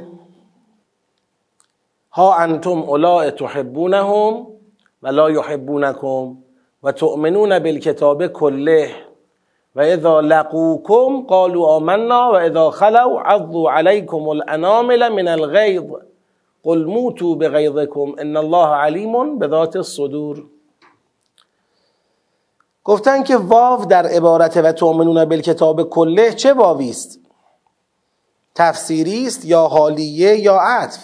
ها 2.12 2.34
انتم 2.34 2.78
اولاء 2.82 3.30
تحبونهم 3.30 4.46
و 5.02 5.08
لا 5.08 5.30
یحبونکم 5.30 6.36
و 6.82 6.92
تؤمنون 6.92 7.58
بالکتاب 7.58 8.26
کله 8.26 8.90
و 9.76 9.80
اذا 9.80 10.20
لقوکم 10.20 11.22
قالوا 11.28 11.66
آمنا 11.76 12.30
و 12.32 12.34
اذا 12.34 12.70
خلوا 12.70 13.22
عضوا 13.22 13.72
علیکم 13.72 14.28
الانامل 14.28 15.08
من 15.08 15.28
الغیظ 15.28 15.84
قل 16.64 16.84
موتوا 16.84 17.34
بغیظکم 17.34 18.14
ان 18.18 18.36
الله 18.36 18.66
علیم 18.66 19.38
بذات 19.38 19.76
الصدور. 19.76 20.44
گفتن 22.90 23.22
که 23.22 23.36
واو 23.36 23.84
در 23.84 24.06
عبارت 24.06 24.56
و 24.56 24.72
تؤمنون 24.72 25.24
بالکتاب 25.24 25.82
کله 25.88 26.32
چه 26.32 26.52
واوی 26.52 26.90
است؟ 26.90 27.18
تفسیری 28.54 29.26
است 29.26 29.44
یا 29.44 29.66
حالیه 29.66 30.36
یا 30.36 30.56
عطف؟ 30.56 31.00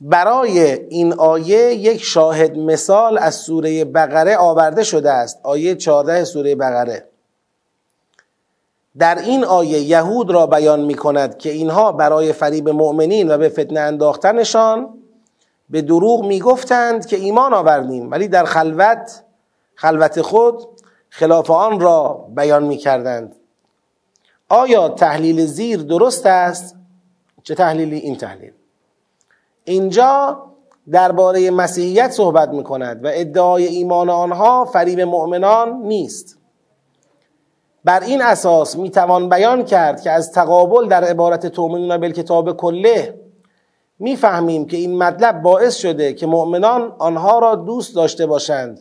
برای 0.00 0.72
این 0.72 1.12
آیه 1.12 1.74
یک 1.74 2.02
شاهد 2.02 2.58
مثال 2.58 3.18
از 3.18 3.34
سوره 3.34 3.84
بقره 3.84 4.36
آورده 4.36 4.84
شده 4.84 5.10
است. 5.10 5.40
آیه 5.42 5.74
14 5.74 6.24
سوره 6.24 6.54
بقره. 6.54 7.08
در 8.98 9.18
این 9.18 9.44
آیه 9.44 9.78
یهود 9.78 10.30
را 10.30 10.46
بیان 10.46 10.80
می 10.80 10.94
کند 10.94 11.38
که 11.38 11.50
اینها 11.50 11.92
برای 11.92 12.32
فریب 12.32 12.68
مؤمنین 12.68 13.30
و 13.30 13.38
به 13.38 13.48
فتنه 13.48 13.80
انداختنشان 13.80 15.03
به 15.74 15.82
دروغ 15.82 16.24
می 16.24 16.40
گفتند 16.40 17.06
که 17.06 17.16
ایمان 17.16 17.54
آوردیم 17.54 18.10
ولی 18.10 18.28
در 18.28 18.44
خلوت 18.44 19.22
خلوت 19.74 20.22
خود 20.22 20.66
خلاف 21.08 21.50
آن 21.50 21.80
را 21.80 22.26
بیان 22.36 22.64
می 22.64 22.76
کردند 22.76 23.36
آیا 24.48 24.88
تحلیل 24.88 25.46
زیر 25.46 25.82
درست 25.82 26.26
است؟ 26.26 26.76
چه 27.42 27.54
تحلیلی؟ 27.54 27.98
این 27.98 28.16
تحلیل 28.16 28.52
اینجا 29.64 30.42
درباره 30.90 31.50
مسیحیت 31.50 32.10
صحبت 32.10 32.48
می 32.48 32.64
کند 32.64 33.04
و 33.04 33.08
ادعای 33.12 33.64
ایمان 33.66 34.10
آنها 34.10 34.64
فریب 34.64 35.00
مؤمنان 35.00 35.82
نیست 35.82 36.38
بر 37.84 38.00
این 38.00 38.22
اساس 38.22 38.76
می 38.76 38.90
توان 38.90 39.28
بیان 39.28 39.64
کرد 39.64 40.00
که 40.00 40.10
از 40.10 40.32
تقابل 40.32 40.88
در 40.88 41.04
عبارت 41.04 41.46
تومنون 41.46 41.96
بالکتاب 41.96 42.56
کله 42.56 43.23
می‌فهمیم 43.98 44.66
که 44.66 44.76
این 44.76 44.98
مطلب 44.98 45.42
باعث 45.42 45.76
شده 45.76 46.12
که 46.12 46.26
مؤمنان 46.26 46.92
آنها 46.98 47.38
را 47.38 47.54
دوست 47.54 47.94
داشته 47.94 48.26
باشند. 48.26 48.80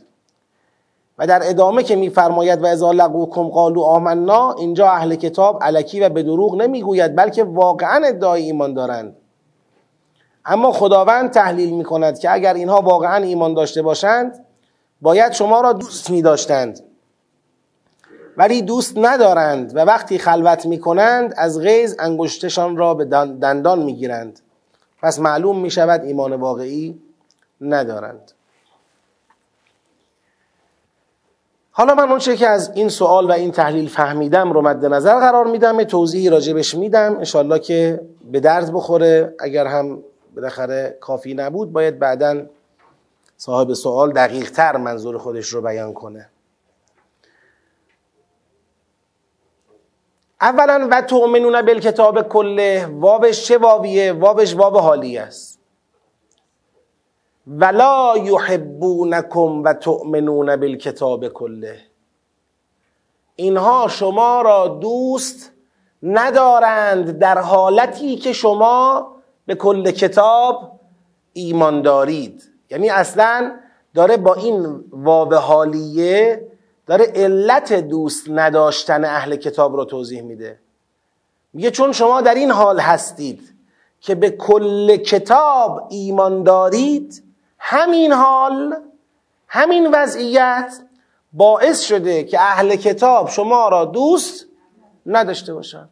و 1.18 1.28
در 1.28 1.42
ادامه 1.44 1.84
که 1.84 1.96
میفرماید 1.96 2.64
و 2.64 2.66
اذا 2.66 2.92
لقوکم 2.92 3.48
قالوا 3.48 3.84
آمنا 3.84 4.54
اینجا 4.54 4.90
اهل 4.90 5.16
کتاب 5.16 5.64
علکی 5.64 6.00
و 6.00 6.10
به 6.10 6.24
دروغ 6.24 6.56
نمی‌گوید 6.56 7.16
بلکه 7.16 7.44
واقعا 7.44 8.08
ادعای 8.08 8.44
ایمان 8.44 8.74
دارند. 8.74 9.16
اما 10.46 10.72
خداوند 10.72 11.32
تحلیل 11.32 11.74
می 11.74 11.84
کند 11.84 12.20
که 12.20 12.34
اگر 12.34 12.54
اینها 12.54 12.82
واقعا 12.82 13.24
ایمان 13.24 13.54
داشته 13.54 13.82
باشند 13.82 14.46
باید 15.02 15.32
شما 15.32 15.62
را 15.62 15.74
دوست 15.74 16.10
می 16.10 16.22
داشتند 16.22 16.80
ولی 18.38 18.62
دوست 18.62 18.98
ندارند 18.98 19.76
و 19.76 19.80
وقتی 19.80 20.18
خلوت 20.18 20.66
می 20.66 20.80
کنند 20.80 21.34
از 21.38 21.60
غیز 21.60 21.96
انگشتشان 22.00 22.78
را 22.78 22.94
به 22.94 23.06
دندان 23.06 23.84
می 23.84 23.94
گیرند 23.94 24.40
پس 25.04 25.20
معلوم 25.20 25.60
می 25.60 25.72
شود 25.72 26.02
ایمان 26.02 26.34
واقعی 26.34 27.02
ندارند. 27.62 28.32
حالا 31.72 31.96
من 31.96 32.10
اونچه 32.10 32.38
که 32.38 32.48
از 32.48 32.72
این 32.76 32.90
سوال 32.90 33.30
و 33.30 33.32
این 33.32 33.52
تحلیل 33.52 33.90
فهمیدم 33.90 34.52
رو 34.52 34.62
مد 34.62 34.86
نظر 34.86 35.20
قرار 35.20 35.48
میدم 35.48 35.84
توضیحی 35.84 36.30
راجبش 36.30 36.76
میدم. 36.76 37.18
انشالله 37.18 37.60
که 37.60 38.02
به 38.32 38.40
درد 38.40 38.74
بخوره. 38.74 39.36
اگر 39.40 39.68
هم 39.68 40.04
بالاخره 40.36 40.98
کافی 41.00 41.34
نبود 41.34 41.72
باید 41.72 42.00
بعدا 42.00 42.46
صاحب 43.38 43.74
سوال 43.74 44.12
دقیق 44.12 44.52
تر 44.52 44.78
منظور 44.78 45.18
خودش 45.18 45.48
رو 45.48 45.62
بیان 45.62 45.94
کنه. 45.94 46.30
اولا 50.44 50.88
و 50.92 51.02
تؤمنون 51.02 51.62
بالکتاب 51.62 52.22
کله 52.22 52.86
واوش 52.86 53.44
چه 53.48 53.58
واویه 53.58 54.14
واوش 54.14 54.56
واو 54.56 54.78
حالی 54.78 55.18
است. 55.18 55.60
ولا 57.48 58.18
یحبونکم 58.18 59.64
و 59.64 59.74
تؤمنون 59.74 60.56
بالکتاب 60.56 61.28
کله. 61.28 61.80
اینها 63.36 63.88
شما 63.88 64.42
را 64.42 64.68
دوست 64.68 65.52
ندارند 66.04 67.20
در 67.20 67.38
حالتی 67.38 68.16
که 68.16 68.34
شما 68.34 69.08
به 69.46 69.56
کل 69.56 69.92
کتاب 69.92 70.80
ایمان 71.34 71.82
دارید 71.82 72.44
یعنی 72.70 72.90
اصلا 72.90 73.52
داره 73.94 74.18
با 74.18 74.34
این 74.34 74.84
واو 74.92 75.34
حالیه 75.34 76.48
داره 76.88 77.06
علت 77.16 77.74
دوست 77.74 78.30
نداشتن 78.30 79.06
اهل 79.06 79.36
کتاب 79.36 79.76
رو 79.76 79.86
توضیح 79.86 80.22
میده. 80.22 80.60
میگه 81.54 81.72
چون 81.72 81.92
شما 81.92 82.22
در 82.22 82.34
این 82.34 82.52
حال 82.52 82.80
هستید 82.80 83.54
که 84.02 84.16
به 84.16 84.30
کل 84.30 84.98
کتاب 84.98 85.88
ایمان 85.90 86.44
دارید 86.44 87.24
همین 87.60 88.14
حال 88.14 88.76
همین 89.48 89.92
وضعیت 89.94 90.82
باعث 91.34 91.82
شده 91.82 92.24
که 92.24 92.40
اهل 92.40 92.76
کتاب 92.76 93.30
شما 93.30 93.70
را 93.70 93.86
دوست 93.86 94.46
نداشته 95.06 95.54
باشند 95.54 95.90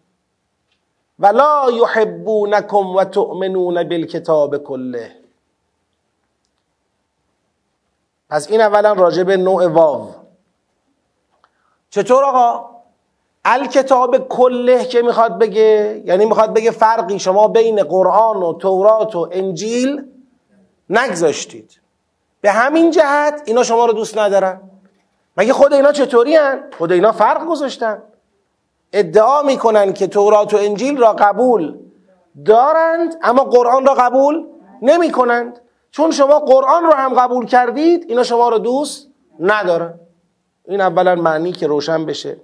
ولا 1.20 1.72
یحبونکم 1.72 2.96
و 2.96 3.04
تؤمنون 3.04 3.84
بالکتاب 3.84 4.58
کله 4.58 5.16
پس 8.30 8.52
این 8.52 8.62
اولا 8.62 8.94
راجع 8.94 9.24
به 9.24 9.38
نوع 9.38 9.68
واو. 9.68 10.21
چطور 11.92 12.24
آقا؟ 12.24 12.70
الکتاب 13.46 14.28
کله 14.28 14.86
که 14.86 15.02
می‌خواد 15.02 15.40
بگه 15.40 16.02
یعنی 16.06 16.26
می‌خواد 16.26 16.54
بگه 16.54 16.72
فرقی 16.72 17.20
شما 17.20 17.48
بین 17.48 17.84
قرآن 17.84 18.38
و 18.38 18.54
تورات 18.54 19.16
و 19.16 19.30
انجیل 19.32 20.06
نگذاشتید. 20.90 21.82
به 22.42 22.52
همین 22.52 22.92
جهت 22.92 23.42
اینا 23.46 23.64
شما 23.64 23.86
رو 23.86 23.94
دوست 23.94 24.18
ندارن. 24.18 24.62
مگه 25.38 25.54
خود 25.54 25.74
اینا 25.74 25.92
چطوری 25.92 26.36
هن؟ 26.36 26.64
خود 26.78 26.92
اینا 26.92 27.12
فرق 27.12 27.46
گذاشتن. 27.46 28.04
ادعا 28.94 29.42
می‌کنن 29.42 29.94
که 29.94 30.08
تورات 30.08 30.54
و 30.54 30.58
انجیل 30.58 30.98
را 30.98 31.14
قبول 31.14 31.80
دارند 32.46 33.16
اما 33.24 33.44
قرآن 33.44 33.86
را 33.86 33.94
قبول 33.94 34.48
نمی 34.82 35.12
کنند 35.12 35.60
چون 35.92 36.12
شما 36.12 36.40
قرآن 36.40 36.84
رو 36.84 36.92
هم 36.94 37.14
قبول 37.14 37.46
کردید 37.46 38.06
اینا 38.10 38.24
شما 38.24 38.50
رو 38.50 38.58
دوست 38.58 39.08
ندارن. 39.40 40.00
این 40.66 40.82
اولا 40.82 41.16
معنی 41.16 41.52
که 41.52 41.68
روشن 41.68 42.06
بشه. 42.06 42.38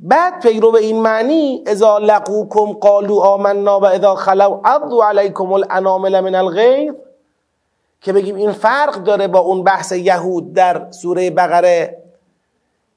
بعد 0.00 0.42
پیرو 0.42 0.72
به 0.72 0.78
این 0.78 1.02
معنی 1.02 1.64
اذا 1.66 1.98
لقوکم 1.98 2.72
قالوا 2.72 3.22
آمنا 3.22 3.80
و 3.80 3.86
اذا 3.86 4.14
خلو 4.14 4.60
عضوا 4.64 5.08
علیکم 5.08 5.52
الانامل 5.52 6.20
من 6.20 6.34
الغیظ 6.34 6.94
که 8.00 8.12
بگیم 8.12 8.34
این 8.34 8.52
فرق 8.52 8.94
داره 8.94 9.28
با 9.28 9.38
اون 9.38 9.64
بحث 9.64 9.92
یهود 9.92 10.52
در 10.52 10.90
سوره 10.90 11.30
بقره 11.30 12.02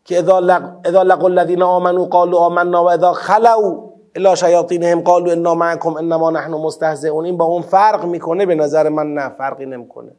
که 0.06 0.20
اذا 0.20 1.04
لقوا 1.04 1.28
الذین 1.28 1.64
آمنوا 1.64 2.06
قالوا 2.06 2.40
آمنا 2.40 2.84
و 2.84 2.90
اذا 2.92 3.14
خلو 3.14 3.90
الا 4.16 4.36
شیاطینهم 4.36 5.02
قالوا 5.02 5.32
انا 5.32 5.56
معکم 5.56 5.98
انما 5.98 6.32
نحن 6.32 6.52
مستهزئون. 6.52 7.26
این 7.26 7.38
با 7.38 7.46
اون 7.46 7.62
فرق 7.62 8.06
می‌کنه 8.06 8.46
به 8.46 8.56
نظر 8.56 8.90
من 8.90 9.14
نه 9.14 9.30
فرقی 9.30 9.66
نمی‌کنه. 9.66 10.12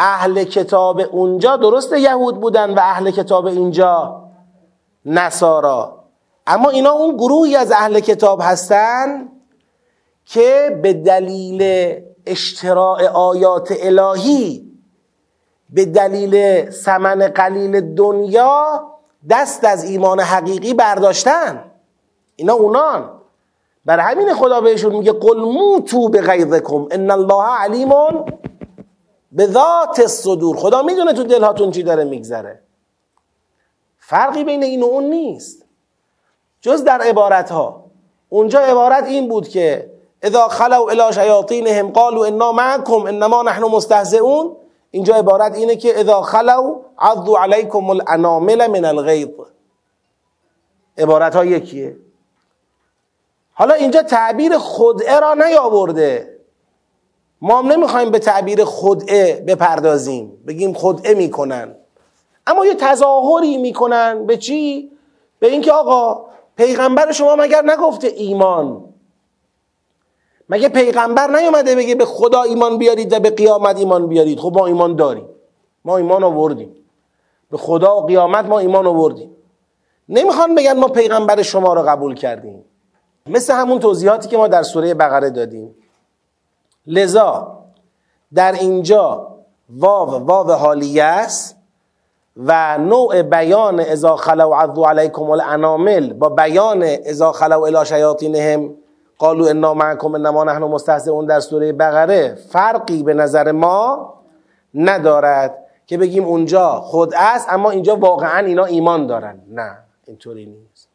اهل 0.00 0.44
کتاب 0.44 1.00
اونجا 1.10 1.56
درست 1.56 1.92
یهود 1.92 2.40
بودن 2.40 2.74
و 2.74 2.78
اهل 2.78 3.10
کتاب 3.10 3.46
اینجا 3.46 4.22
نصارا. 5.04 6.04
اما 6.46 6.70
اینا 6.70 6.90
اون 6.90 7.16
گروهی 7.16 7.56
از 7.56 7.72
اهل 7.72 8.00
کتاب 8.00 8.40
هستن 8.42 9.28
که 10.24 10.80
به 10.82 10.92
دلیل 10.92 11.62
اشتراع 12.26 13.06
آیات 13.08 13.72
الهی 13.82 14.70
به 15.70 15.84
دلیل 15.84 16.70
سمن 16.70 17.28
قلیل 17.28 17.94
دنیا 17.94 18.86
دست 19.30 19.64
از 19.64 19.84
ایمان 19.84 20.20
حقیقی 20.20 20.74
برداشتن. 20.74 21.64
اینا 22.36 22.54
اونان. 22.54 23.10
بر 23.84 23.98
همین 23.98 24.34
خدا 24.34 24.60
بهشون 24.60 24.94
میگه 24.94 25.12
قل 25.12 25.40
موتو 25.40 26.08
به 26.08 26.20
غیظکم 26.20 26.86
ان 26.90 27.10
الله 27.10 27.44
علیم 27.44 27.92
به 29.32 29.46
ذات 29.46 30.00
الصدور 30.00 30.56
خدا 30.56 30.82
می‌دونه 30.82 31.12
تو 31.12 31.24
دلهاتون 31.24 31.70
چی 31.70 31.82
داره 31.82 32.04
میگذره. 32.04 32.60
فرقی 33.98 34.44
بین 34.44 34.62
این 34.62 34.82
و 34.82 34.86
اون 34.86 35.04
نیست. 35.04 35.64
جز 36.60 36.84
در 36.84 37.00
عبارت 37.00 37.50
ها 37.50 37.84
اونجا 38.28 38.60
عبارت 38.60 39.04
این 39.04 39.28
بود 39.28 39.48
که 39.48 39.90
اذا 40.22 40.48
خلو 40.48 40.82
الى 40.82 41.12
شیاطینهم 41.12 41.90
قالوا 41.90 42.24
انا 42.24 42.52
معکم 42.52 43.06
انما 43.06 43.42
نحن 43.42 43.62
مستهزئون. 43.64 44.56
اینجا 44.90 45.14
عبارت 45.14 45.54
اینه 45.54 45.76
که 45.76 46.00
اذا 46.00 46.22
خلو 46.22 46.82
عضوا 46.98 47.42
علیکم 47.42 47.90
الانامل 47.90 48.66
من 48.66 48.84
الغیظ. 48.84 49.28
عبارت 50.98 51.36
ها 51.36 51.44
یکیه. 51.44 51.96
حالا 53.52 53.74
اینجا 53.74 54.02
تعبیر 54.02 54.58
خدعه 54.58 55.20
را 55.20 55.34
نیاورده. 55.34 56.39
ما 57.42 57.58
هم 57.58 57.66
نمی‌خوایم 57.66 58.10
به 58.10 58.18
تعبیر 58.18 58.64
خدعه 58.64 59.44
بپردازیم. 59.46 60.32
بگیم 60.46 60.74
خدعه 60.74 61.14
می‌کنن. 61.14 61.74
اما 62.46 62.66
یه 62.66 62.74
تظاهری 62.74 63.56
می‌کنن 63.56 64.26
به 64.26 64.36
چی؟ 64.36 64.90
به 65.38 65.46
اینکه 65.46 65.72
آقا 65.72 66.26
پیغمبر 66.56 67.12
شما 67.12 67.36
مگر 67.36 67.62
نگفته 67.64 68.06
ایمان؟ 68.06 68.84
مگه 70.48 70.68
پیغمبر 70.68 71.40
نیومده 71.40 71.74
بگه 71.74 71.94
به 71.94 72.04
خدا 72.04 72.42
ایمان 72.42 72.78
بیارید 72.78 73.12
و 73.12 73.20
به 73.20 73.30
قیامت 73.30 73.76
ایمان 73.76 74.06
بیارید؟ 74.06 74.38
خب 74.38 74.52
ما 74.54 74.66
ایمان 74.66 74.96
داریم. 74.96 75.26
ما 75.84 75.96
ایمان 75.96 76.24
آوردیم. 76.24 76.76
به 77.50 77.56
خدا 77.56 77.96
و 77.96 78.06
قیامت 78.06 78.44
ما 78.44 78.58
ایمان 78.58 78.86
آوردیم. 78.86 79.36
نمی‌خوان 80.08 80.54
بگن 80.54 80.72
ما 80.72 80.88
پیغمبر 80.88 81.42
شما 81.42 81.74
رو 81.74 81.82
قبول 81.82 82.14
کردیم. 82.14 82.64
مثل 83.26 83.54
همون 83.54 83.78
توضیحاتی 83.78 84.28
که 84.28 84.36
ما 84.36 84.48
در 84.48 84.62
سوره 84.62 84.94
بقره 84.94 85.30
دادیم. 85.30 85.74
لذا 86.90 87.58
در 88.34 88.52
اینجا 88.52 89.26
واو 89.70 90.10
واو 90.10 90.52
حالیه 90.52 91.04
است 91.04 91.56
و 92.36 92.78
نوع 92.78 93.22
بیان 93.22 93.80
اذا 93.80 94.16
خلو 94.16 94.54
عضو 94.54 94.84
علیکم 94.84 95.30
الانامل 95.30 96.12
با 96.12 96.28
بیان 96.28 96.82
اذا 96.82 97.32
خلو 97.32 97.62
الی 97.62 97.86
شیاطینهم 97.86 98.74
قالوا 99.18 99.48
انا 99.50 99.74
معکم 99.74 100.14
انما 100.14 100.44
نحن 100.44 100.62
مستهزئون 100.62 101.26
در 101.26 101.40
سوره 101.40 101.72
بقره 101.72 102.34
فرقی 102.34 103.02
به 103.02 103.14
نظر 103.14 103.52
ما 103.52 104.14
ندارد 104.74 105.58
که 105.86 105.98
بگیم 105.98 106.24
اونجا 106.24 106.68
خود 106.80 107.14
است 107.16 107.52
اما 107.52 107.70
اینجا 107.70 107.96
واقعا 107.96 108.46
اینا 108.46 108.64
ایمان 108.64 109.06
دارن. 109.06 109.40
نه 109.48 109.78
اینطوری 110.06 110.46
نیست. 110.46 110.88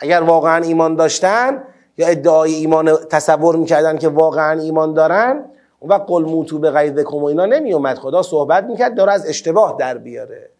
اگر 0.00 0.20
واقعا 0.22 0.64
ایمان 0.64 0.94
داشتن 0.94 1.62
یا 1.98 2.06
ادعای 2.06 2.54
ایمان 2.54 2.96
تصور 2.96 3.56
می‌کردن 3.56 3.98
که 3.98 4.08
واقعا 4.08 4.60
ایمان 4.60 4.94
دارن 4.94 5.44
وقت 5.82 6.04
قل 6.06 6.22
موتو 6.22 6.58
به 6.58 6.70
غیظکم 6.70 7.16
و 7.16 7.24
اینا 7.24 7.46
نمیومد 7.46 7.98
خدا 7.98 8.22
صحبت 8.22 8.64
می‌کرد 8.64 8.94
داره 8.94 9.12
از 9.12 9.28
اشتباه 9.28 9.76
در 9.78 9.98
بیاره. 9.98 10.50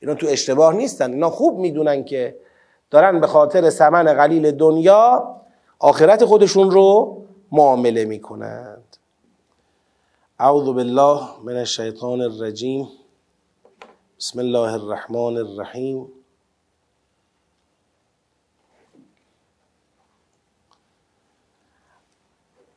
اینا 0.00 0.14
تو 0.14 0.26
اشتباه 0.26 0.74
نیستن. 0.74 1.10
اینا 1.12 1.30
خوب 1.30 1.58
می‌دونن 1.58 2.04
که 2.04 2.36
دارن 2.90 3.20
به 3.20 3.26
خاطر 3.26 3.70
سمن 3.70 4.14
قلیل 4.14 4.50
دنیا 4.50 5.34
آخرت 5.78 6.24
خودشون 6.24 6.70
رو 6.70 7.22
معامله 7.52 8.04
می‌کنند. 8.04 8.96
اعوذ 10.38 10.64
بالله 10.64 11.20
من 11.44 11.56
الشیطان 11.56 12.20
الرجیم. 12.20 12.88
بسم 14.18 14.38
الله 14.38 14.72
الرحمن 14.72 15.36
الرحیم. 15.36 16.06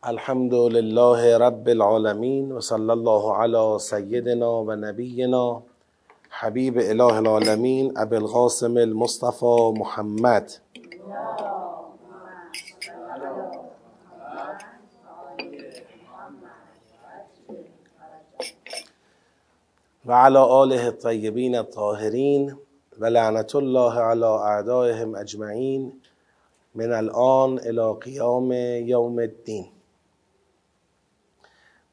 الحمد 0.07 0.53
لله 0.53 1.37
رب 1.37 1.67
العالمين 1.69 2.51
وصلى 2.51 2.93
الله 2.93 3.33
على 3.35 3.75
سيدنا 3.79 4.47
ونبينا 4.47 5.61
حبيب 6.29 6.77
إله 6.79 7.19
العالمين 7.19 7.97
أبي 7.97 8.17
القاسم 8.17 8.77
المصطفى 8.77 9.55
محمد. 9.75 10.45
وعلى 20.07 20.41
آله 20.63 20.87
الطيبين 20.87 21.55
الطاهرين 21.55 22.55
ولعنة 23.01 23.51
الله 23.55 23.93
على 23.99 24.25
أعدائهم 24.49 25.15
أجمعين 25.15 25.99
من 26.75 26.91
الآن 26.93 27.57
إلى 27.57 27.85
قيام 28.05 28.51
يوم 28.87 29.19
الدين. 29.19 29.76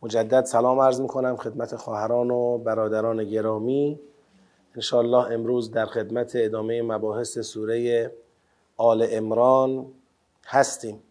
مجدد 0.04 0.44
سلام 0.44 0.80
عرض 0.80 1.00
می‌کنم 1.00 1.36
خدمت 1.36 1.76
خواهران 1.76 2.30
و 2.30 2.58
برادران 2.58 3.24
گرامی. 3.24 4.00
انشاءالله 4.74 5.32
امروز 5.32 5.70
در 5.70 5.86
خدمت 5.86 6.32
ادامه 6.34 6.82
مباحث 6.82 7.38
سوره 7.38 8.12
آل 8.76 9.06
امران 9.10 9.86
هستیم. 10.46 11.02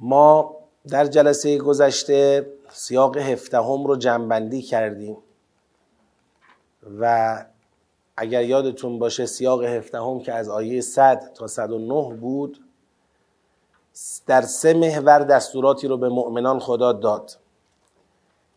ما 0.00 0.56
در 0.88 1.04
جلسه 1.04 1.58
گذشته 1.58 2.46
سیاق 2.68 3.16
هفدهم 3.16 3.86
رو 3.86 3.96
جنبندی 3.96 4.62
کردیم 4.62 5.16
و 7.00 7.44
اگر 8.16 8.44
یادتون 8.44 8.98
باشه 8.98 9.26
سیاق 9.26 9.64
هفدهم 9.64 10.20
که 10.20 10.32
از 10.32 10.48
آیه 10.48 10.80
100 10.80 11.32
تا 11.34 11.46
109 11.46 12.16
بود 12.16 12.63
در 14.26 14.42
سه 14.42 14.74
محور 14.74 15.18
دستوراتی 15.18 15.88
رو 15.88 15.96
به 15.96 16.08
مؤمنان 16.08 16.58
خدا 16.58 16.92
داد. 16.92 17.36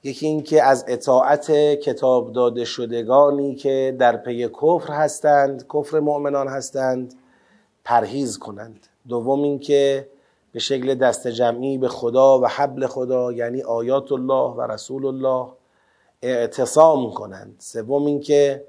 یکی 0.04 0.28
اینکه 0.28 0.64
از 0.64 0.86
اطاعت 0.88 1.52
کتاب 1.52 2.34
داده 2.34 2.66
شدگانی 2.66 3.56
که 3.56 3.96
در 4.00 4.18
پی 4.18 4.48
کفر 4.48 4.94
هستند 4.94 5.66
کفر 5.74 6.00
مؤمنان 6.00 6.48
هستند 6.48 7.14
پرهیز 7.84 8.40
کنند. 8.40 8.88
دوم 9.08 9.44
اینکه 9.44 10.08
به 10.52 10.60
شکل 10.60 10.96
دست 10.96 11.28
جمعی 11.28 11.78
به 11.78 11.88
خدا 11.88 12.40
و 12.40 12.48
حبل 12.48 12.88
خدا 12.88 13.32
یعنی 13.32 13.62
آیات 13.62 14.12
الله 14.12 14.54
و 14.56 14.62
رسول 14.62 15.06
الله 15.06 15.48
اعتصام 16.22 17.12
کنند. 17.12 17.56
سوم 17.60 18.06
اینکه 18.06 18.64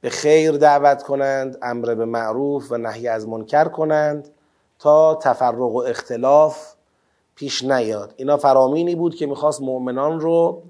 به 0.00 0.10
خیر 0.10 0.52
دعوت 0.52 1.02
کنند 1.02 1.58
امر 1.62 1.94
به 1.94 2.04
معروف 2.04 2.72
و 2.72 2.76
نهی 2.76 3.08
از 3.08 3.28
منکر 3.28 3.64
کنند. 3.64 4.28
تا 4.78 5.14
تفرق 5.14 5.60
و 5.60 5.78
اختلاف 5.78 6.74
پیش 7.34 7.64
نیاد. 7.64 8.14
اینا 8.16 8.36
فرامینی 8.36 8.94
بود 8.94 9.14
که 9.14 9.26
می‌خواست 9.26 9.62
مؤمنان 9.62 10.20
رو 10.20 10.62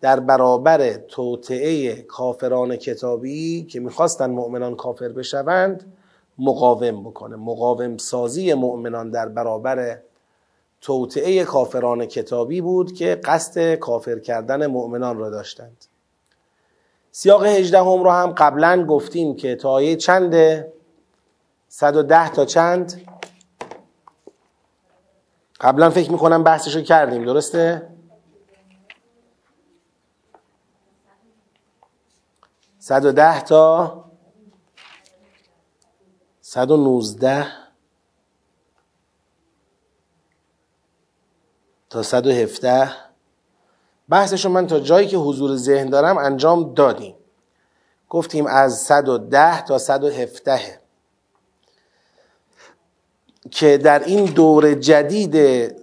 در 0.00 0.20
برابر 0.20 0.92
توطعه 0.92 2.02
کافران 2.02 2.76
کتابی 2.76 3.64
که 3.64 3.80
می‌خواستن 3.80 4.30
مؤمنان 4.30 4.76
کافر 4.76 5.08
بشوند 5.08 5.92
مقاوم 6.38 7.04
بکنه. 7.04 7.36
مقاوم 7.36 7.96
سازی 7.96 8.54
مؤمنان 8.54 9.10
در 9.10 9.28
برابر 9.28 9.98
توطعه 10.80 11.44
کافران 11.44 12.06
کتابی 12.06 12.60
بود 12.60 12.92
که 12.92 13.20
قصد 13.24 13.74
کافر 13.74 14.18
کردن 14.18 14.66
مؤمنان 14.66 15.18
را 15.18 15.30
داشتند. 15.30 15.84
سیاق 17.10 17.44
هجده 17.44 17.78
هم 17.78 18.02
رو 18.02 18.10
هم 18.10 18.30
قبلا 18.30 18.86
گفتیم 18.86 19.36
که 19.36 19.56
تا 19.56 19.70
آیه 19.70 19.96
چنده 19.96 20.72
110 21.68 22.30
تا 22.30 22.44
چند؟ 22.44 23.07
قبلا 25.60 25.90
فکر 25.90 26.12
می‌کنم 26.12 26.42
بحثش 26.42 26.76
رو 26.76 26.82
کردیم 26.82 27.24
درسته؟ 27.24 27.90
صد 32.78 33.04
و 33.04 33.12
ده 33.12 33.40
تا 33.40 34.04
صد 36.40 36.70
و 36.70 36.76
نوزده 36.76 37.46
تا 41.90 42.02
صد 42.02 42.26
و 42.26 42.30
هفته 42.30 42.90
بحثش 44.08 44.44
رو 44.44 44.50
من 44.50 44.66
تا 44.66 44.80
جایی 44.80 45.08
که 45.08 45.16
حضور 45.16 45.56
ذهن 45.56 45.90
دارم 45.90 46.18
انجام 46.18 46.74
دادیم. 46.74 47.14
گفتیم 48.08 48.46
از 48.46 48.78
صد 48.78 49.08
و 49.08 49.18
ده 49.18 49.64
تا 49.64 49.78
صد 49.78 50.04
و 50.04 50.10
هفته 50.10 50.77
که 53.50 53.78
در 53.78 54.04
این 54.04 54.24
دور 54.24 54.74
جدید 54.74 55.36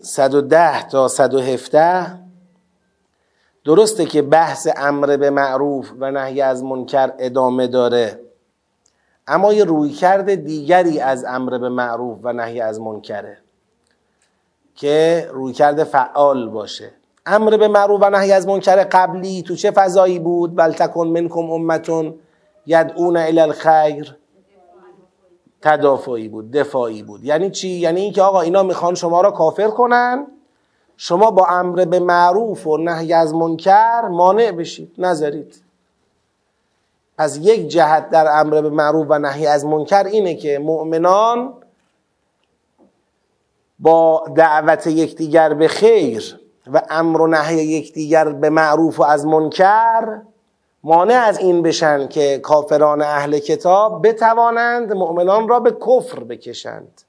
110 0.03 0.87
تا 0.87 1.07
117 1.07 2.25
درسته 3.65 4.05
که 4.05 4.21
بحث 4.21 4.67
امر 4.77 5.17
به 5.17 5.29
معروف 5.29 5.91
و 5.99 6.11
نهی 6.11 6.41
از 6.41 6.63
منکر 6.63 7.13
ادامه 7.19 7.67
داره. 7.67 8.19
اما 9.27 9.53
یه 9.53 9.63
رویکرد 9.63 10.35
دیگری 10.35 10.99
از 10.99 11.25
امر 11.27 11.57
به 11.57 11.69
معروف 11.69 12.19
و 12.23 12.33
نهی 12.33 12.61
از 12.61 12.79
منکره 12.79 13.37
که 14.75 15.27
رویکرد 15.31 15.83
فعال 15.83 16.49
باشه. 16.49 16.91
امر 17.25 17.57
به 17.57 17.67
معروف 17.67 18.01
و 18.03 18.09
نهی 18.09 18.31
از 18.31 18.47
منکر 18.47 18.83
قبلی 18.83 19.41
تو 19.41 19.55
چه 19.55 19.71
فضایی 19.71 20.19
بود؟ 20.19 20.55
بل 20.55 20.71
تکن 20.71 21.07
منکم 21.07 21.51
امتون 21.51 22.15
یدعون 22.65 23.17
الی 23.17 23.39
الخیر. 23.39 24.17
تدافعی 25.65 26.27
بود 26.27 26.51
دفاعی 26.51 27.03
بود. 27.03 27.23
یعنی 27.23 27.51
چی؟ 27.51 27.69
یعنی 27.69 28.01
اینکه 28.01 28.21
آقا 28.21 28.41
اینا 28.41 28.63
می‌خوان 28.63 28.95
شما 28.95 29.21
را 29.21 29.31
کافر 29.31 29.67
کنن 29.67 30.27
شما 30.97 31.31
با 31.31 31.45
امر 31.45 31.85
به 31.85 31.99
معروف 31.99 32.67
و 32.67 32.77
نهی 32.77 33.13
از 33.13 33.33
منکر 33.33 34.01
مانع 34.01 34.51
بشید. 34.51 34.95
نذارید. 34.97 35.61
پس 37.17 37.37
یک 37.37 37.67
جهت 37.67 38.09
در 38.09 38.39
امر 38.39 38.61
به 38.61 38.69
معروف 38.69 39.07
و 39.09 39.19
نهی 39.19 39.47
از 39.47 39.65
منکر 39.65 40.03
اینه 40.03 40.35
که 40.35 40.59
مؤمنان 40.59 41.53
با 43.79 44.23
دعوت 44.35 44.87
یکدیگر 44.87 45.53
به 45.53 45.67
خیر 45.67 46.39
و 46.73 46.81
امر 46.89 47.21
و 47.21 47.27
نهی 47.27 47.55
یکدیگر 47.55 48.29
به 48.29 48.49
معروف 48.49 48.99
و 48.99 49.03
از 49.03 49.25
منکر 49.25 50.21
مانع 50.87 51.13
از 51.13 51.37
این 51.37 51.61
بشن 51.61 52.07
که 52.07 52.39
کافران 52.39 53.01
اهل 53.01 53.39
کتاب 53.39 54.07
بتوانند 54.07 54.93
مؤمنان 54.93 55.47
را 55.47 55.59
به 55.59 55.71
کفر 55.71 56.19
بکشند. 56.23 57.01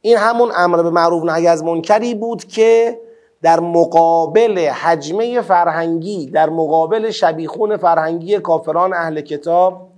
این 0.00 0.16
همون 0.16 0.52
امر 0.56 0.82
به 0.82 0.90
معروف 0.90 1.24
نهی 1.24 1.46
از 1.46 1.64
منکری 1.64 2.14
بود 2.14 2.44
که 2.44 3.00
در 3.42 3.60
مقابل 3.60 4.58
حجمه 4.58 5.40
فرهنگی 5.40 6.26
در 6.26 6.50
مقابل 6.50 7.10
شبیخون 7.10 7.76
فرهنگی 7.76 8.38
کافران 8.38 8.94
اهل 8.94 9.20
کتاب 9.20 9.88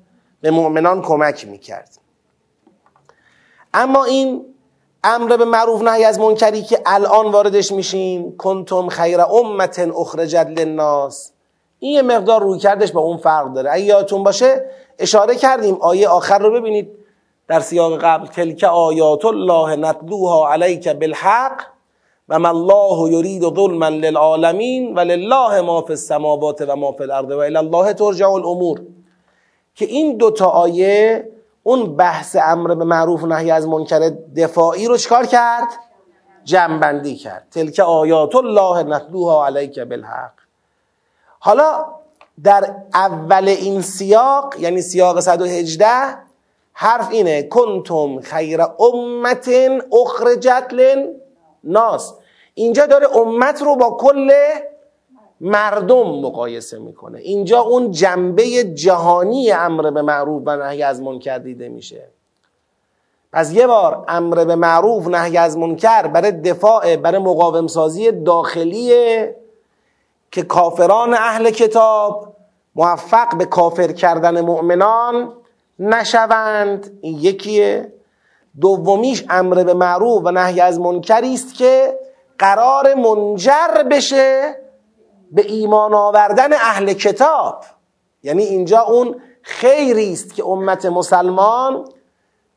به 0.40 0.50
مؤمنان 0.50 1.02
کمک 1.02 1.48
می‌کرد. 1.48 1.98
اما 3.74 4.04
این 4.04 4.44
امر 5.04 5.36
به 5.36 5.44
معروف 5.44 5.82
نهی 5.82 6.04
از 6.04 6.18
منکری 6.20 6.62
که 6.62 6.82
الان 6.86 7.32
واردش 7.32 7.72
میشیم 7.72 8.36
کنتم 8.36 8.88
خیر 8.88 9.20
امت 9.20 9.78
اخرجت 9.78 10.46
للناس. 10.56 11.31
این 11.82 11.92
یه 11.92 12.02
مقدار 12.02 12.42
روی 12.42 12.58
کردش 12.58 12.92
با 12.92 13.00
اون 13.00 13.16
فرق 13.16 13.52
داره. 13.52 13.70
اگه 13.72 13.84
یادتون 13.84 14.22
باشه 14.22 14.64
اشاره 14.98 15.34
کردیم 15.34 15.74
آیه 15.80 16.08
آخر 16.08 16.38
رو 16.38 16.50
ببینید. 16.50 16.90
در 17.48 17.60
سیاق 17.60 18.04
قبل 18.04 18.26
تلک 18.26 18.64
آیات 18.64 19.24
الله 19.24 19.76
نتلوها 19.76 20.52
علیک 20.52 20.88
بالحق 20.88 21.62
و 22.28 22.38
ما 22.38 22.48
الله 22.48 23.12
یرید 23.12 23.42
ظلما 23.42 23.88
للعالمین 23.88 24.94
و 24.94 25.00
لله 25.00 25.60
ما 25.60 25.82
فی 25.82 25.92
السماوات 25.92 26.64
و 26.68 26.76
ما 26.76 26.92
فی 26.92 27.02
الارض 27.02 27.30
و 27.30 27.38
الی 27.38 27.56
الله 27.56 27.92
ترجع 27.92 28.30
الامور. 28.30 28.80
که 29.74 29.84
این 29.84 30.16
دوتا 30.16 30.46
آیه 30.46 31.28
اون 31.62 31.96
بحث 31.96 32.36
امر 32.42 32.74
به 32.74 32.84
معروف 32.84 33.22
و 33.22 33.26
نهی 33.26 33.50
از 33.50 33.68
منکر 33.68 34.12
دفاعی 34.36 34.86
رو 34.86 34.96
چکار 34.96 35.26
کرد؟ 35.26 35.68
جنبندی 36.44 37.16
کرد. 37.16 37.46
تلک 37.50 37.80
آیات 37.80 38.36
الله 38.36 38.82
نتلوها 38.82 39.46
علیک 39.46 39.78
بالحق. 39.78 40.41
حالا 41.44 41.84
در 42.44 42.74
اول 42.94 43.48
این 43.48 43.80
سیاق 43.80 44.54
یعنی 44.58 44.82
سیاق 44.82 45.20
118 45.20 45.86
حرف 46.72 47.10
اینه 47.10 47.42
کنتم 47.42 48.20
خیر 48.20 48.60
امت 48.62 49.50
اخرجت 49.92 50.72
ناس. 51.64 52.14
اینجا 52.54 52.86
داره 52.86 53.16
امت 53.16 53.62
رو 53.62 53.76
با 53.76 53.90
کل 53.90 54.30
مردم 55.40 56.20
مقایسه 56.20 56.78
می‌کنه. 56.78 57.18
اینجا 57.18 57.60
اون 57.60 57.90
جنبه 57.90 58.64
جهانی 58.64 59.52
امر 59.52 59.90
به 59.90 60.02
معروف 60.02 60.42
و 60.46 60.56
نهی 60.56 60.82
از 60.82 61.02
منکر 61.02 61.38
دیده 61.38 61.68
میشه. 61.68 62.08
پس 63.32 63.52
یه 63.52 63.66
بار 63.66 64.04
امر 64.08 64.44
به 64.44 64.54
معروف 64.54 65.06
نهی 65.08 65.36
از 65.36 65.58
منکر 65.58 66.06
برای 66.06 66.32
دفاع 66.32 66.96
برای 66.96 67.18
مقاوم 67.18 67.66
سازی 67.66 68.12
داخلی 68.12 68.92
که 70.32 70.42
کافران 70.42 71.14
اهل 71.14 71.50
کتاب 71.50 72.36
موفق 72.74 73.36
به 73.38 73.44
کافر 73.44 73.92
کردن 73.92 74.40
مؤمنان 74.40 75.32
نشوند. 75.78 76.98
این 77.00 77.18
یکیه. 77.18 77.92
دومیش 78.60 79.24
امر 79.30 79.64
به 79.64 79.74
معروف 79.74 80.22
و 80.24 80.30
نهی 80.30 80.60
از 80.60 80.80
منکری 80.80 81.34
است 81.34 81.54
که 81.54 81.98
قرار 82.38 82.94
منجر 82.94 83.82
بشه 83.90 84.56
به 85.32 85.46
ایمان 85.46 85.94
آوردن 85.94 86.52
اهل 86.52 86.92
کتاب. 86.92 87.64
یعنی 88.22 88.42
اینجا 88.42 88.80
اون 88.80 89.20
خیری 89.42 90.12
است 90.12 90.34
که 90.34 90.46
امت 90.46 90.86
مسلمان 90.86 91.84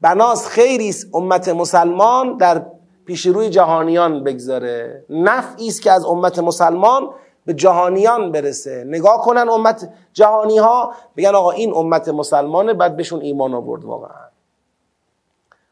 بناس 0.01 0.47
خیری 0.47 0.89
است 0.89 1.07
امت 1.13 1.49
مسلمان 1.49 2.37
در 2.37 2.65
پیش 3.05 3.25
روی 3.25 3.49
جهانیان 3.49 4.23
بگذاره. 4.23 5.05
نفعی 5.09 5.67
است 5.67 5.81
که 5.81 5.91
از 5.91 6.05
امت 6.05 6.39
مسلمان 6.39 7.09
به 7.45 7.53
جهانیان 7.53 8.31
برسه. 8.31 8.83
نگاه 8.87 9.21
کنن 9.21 9.49
امت 9.49 9.89
جهانی 10.13 10.57
ها 10.57 10.93
بگن 11.17 11.35
آقا 11.35 11.51
این 11.51 11.73
امت 11.75 12.09
مسلمانه 12.09 12.73
بعد 12.73 12.95
بهشون 12.95 13.21
ایمان 13.21 13.53
آورد 13.53 13.85
واقعا. 13.85 14.25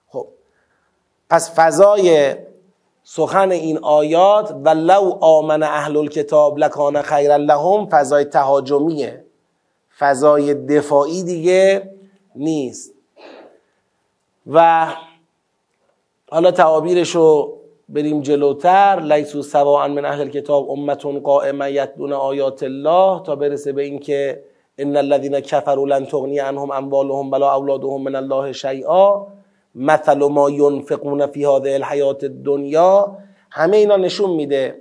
خب 0.08 0.28
پس 1.30 1.52
فضای 1.56 2.36
سخن 3.04 3.52
این 3.52 3.78
آیات 3.78 4.56
و 4.64 4.70
لو 4.70 5.18
آمن 5.22 5.64
اهل 5.64 5.98
الکتاب 5.98 6.58
لکان 6.58 7.02
خیر 7.02 7.38
لهم 7.38 7.90
فضای 7.90 8.26
تهاجمیه. 8.26 9.26
فضای 10.00 10.54
دفاعی 10.54 11.24
دیگه 11.24 11.94
نیست. 12.36 12.94
و 14.52 14.88
حالا 16.32 16.52
تعابیرش 16.52 17.16
رو 17.16 17.58
بریم 17.94 18.22
جلوتر. 18.22 19.00
لیسو 19.00 19.42
سواء 19.42 19.88
من 19.88 20.06
اهل 20.06 20.30
کتاب 20.30 20.72
امتون 20.72 21.20
قائمه 21.20 21.72
یتلون 21.72 22.14
آیات 22.14 22.64
الله 22.64 23.24
تا 23.24 23.36
برسه 23.36 23.72
به 23.72 23.82
اینکه 23.82 24.44
ان 24.80 24.98
الذين 24.98 25.40
كفروا 25.40 25.88
لن 25.88 26.06
تغني 26.06 26.40
عنهم 26.40 26.72
اموالهم 26.72 27.32
ولا 27.32 27.54
اولادهم 27.56 28.02
من 28.04 28.16
الله 28.16 28.52
شیئا. 28.52 29.28
مثل 29.76 30.20
ما 30.20 30.50
ينفقون 30.50 31.28
فی 31.28 31.46
هذه 31.46 31.74
الحیات 31.74 32.24
الدنیا. 32.24 33.18
همه 33.52 33.78
اینا 33.78 33.98
نشون 33.98 34.30
میده 34.30 34.80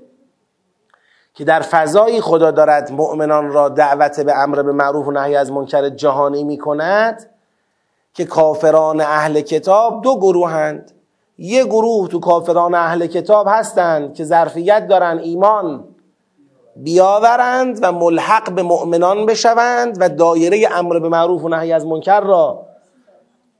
که 1.34 1.44
در 1.44 1.60
فضایی 1.60 2.20
خدا 2.20 2.50
دارد 2.50 2.92
مؤمنان 2.92 3.52
را 3.52 3.68
دعوت 3.68 4.20
به 4.20 4.32
امر 4.42 4.62
به 4.62 4.72
معروف 4.72 5.08
و 5.08 5.10
نهی 5.10 5.36
از 5.36 5.52
منکر 5.52 5.88
جهانی 5.88 6.44
می 6.44 6.58
کند 6.58 7.30
که 8.14 8.24
کافران 8.24 9.00
اهل 9.00 9.40
کتاب 9.40 10.02
دو 10.02 10.16
گروهند. 10.16 10.92
یه 11.42 11.64
گروه 11.64 12.08
تو 12.08 12.20
کافران 12.20 12.74
اهل 12.74 13.06
کتاب 13.06 13.46
هستند 13.50 14.14
که 14.14 14.24
ظرفیت 14.24 14.86
دارن 14.86 15.18
ایمان 15.18 15.84
بیاورند 16.76 17.78
و 17.82 17.92
ملحق 17.92 18.50
به 18.50 18.62
مؤمنان 18.62 19.26
بشوند 19.26 19.96
و 20.00 20.08
دایره 20.08 20.68
امر 20.72 20.98
به 20.98 21.08
معروف 21.08 21.44
و 21.44 21.48
نهی 21.48 21.72
از 21.72 21.86
منکر 21.86 22.20
را 22.20 22.66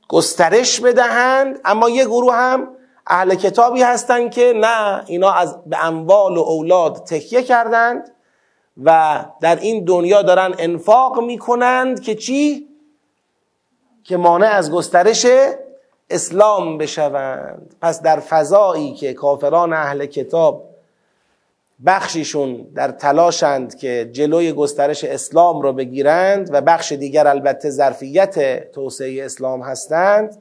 گسترش 0.07 0.79
بدهند 0.79 1.59
اما 1.65 1.89
یه 1.89 2.05
گروه 2.05 2.33
هم 2.33 2.67
اهل 3.07 3.35
کتابی 3.35 3.81
هستند 3.81 4.31
که 4.31 4.53
نه 4.55 5.03
اینا 5.07 5.31
از 5.31 5.57
به 5.65 5.85
اموال 5.85 6.37
و 6.37 6.41
اولاد 6.41 6.95
تکیه 6.95 7.43
کردند 7.43 8.11
و 8.83 9.19
در 9.41 9.55
این 9.55 9.83
دنیا 9.85 10.21
دارن 10.21 10.55
انفاق 10.57 11.19
می‌کنند 11.19 11.99
که 11.99 12.15
چی؟ 12.15 12.67
که 14.03 14.17
مانع 14.17 14.47
از 14.47 14.71
گسترش 14.71 15.25
اسلام 16.09 16.77
بشوند. 16.77 17.75
پس 17.81 18.01
در 18.01 18.19
فضایی 18.19 18.93
که 18.93 19.13
کافران 19.13 19.73
اهل 19.73 20.05
کتاب 20.05 20.69
بخشیشون 21.85 22.67
در 22.75 22.91
تلاشند 22.91 23.75
که 23.75 24.09
جلوی 24.11 24.53
گسترش 24.53 25.03
اسلام 25.03 25.61
را 25.61 25.71
بگیرند 25.71 26.49
و 26.53 26.61
بخش 26.61 26.91
دیگر 26.91 27.27
البته 27.27 27.69
ظرفیت 27.69 28.71
توسعه 28.71 29.25
اسلام 29.25 29.61
هستند 29.61 30.37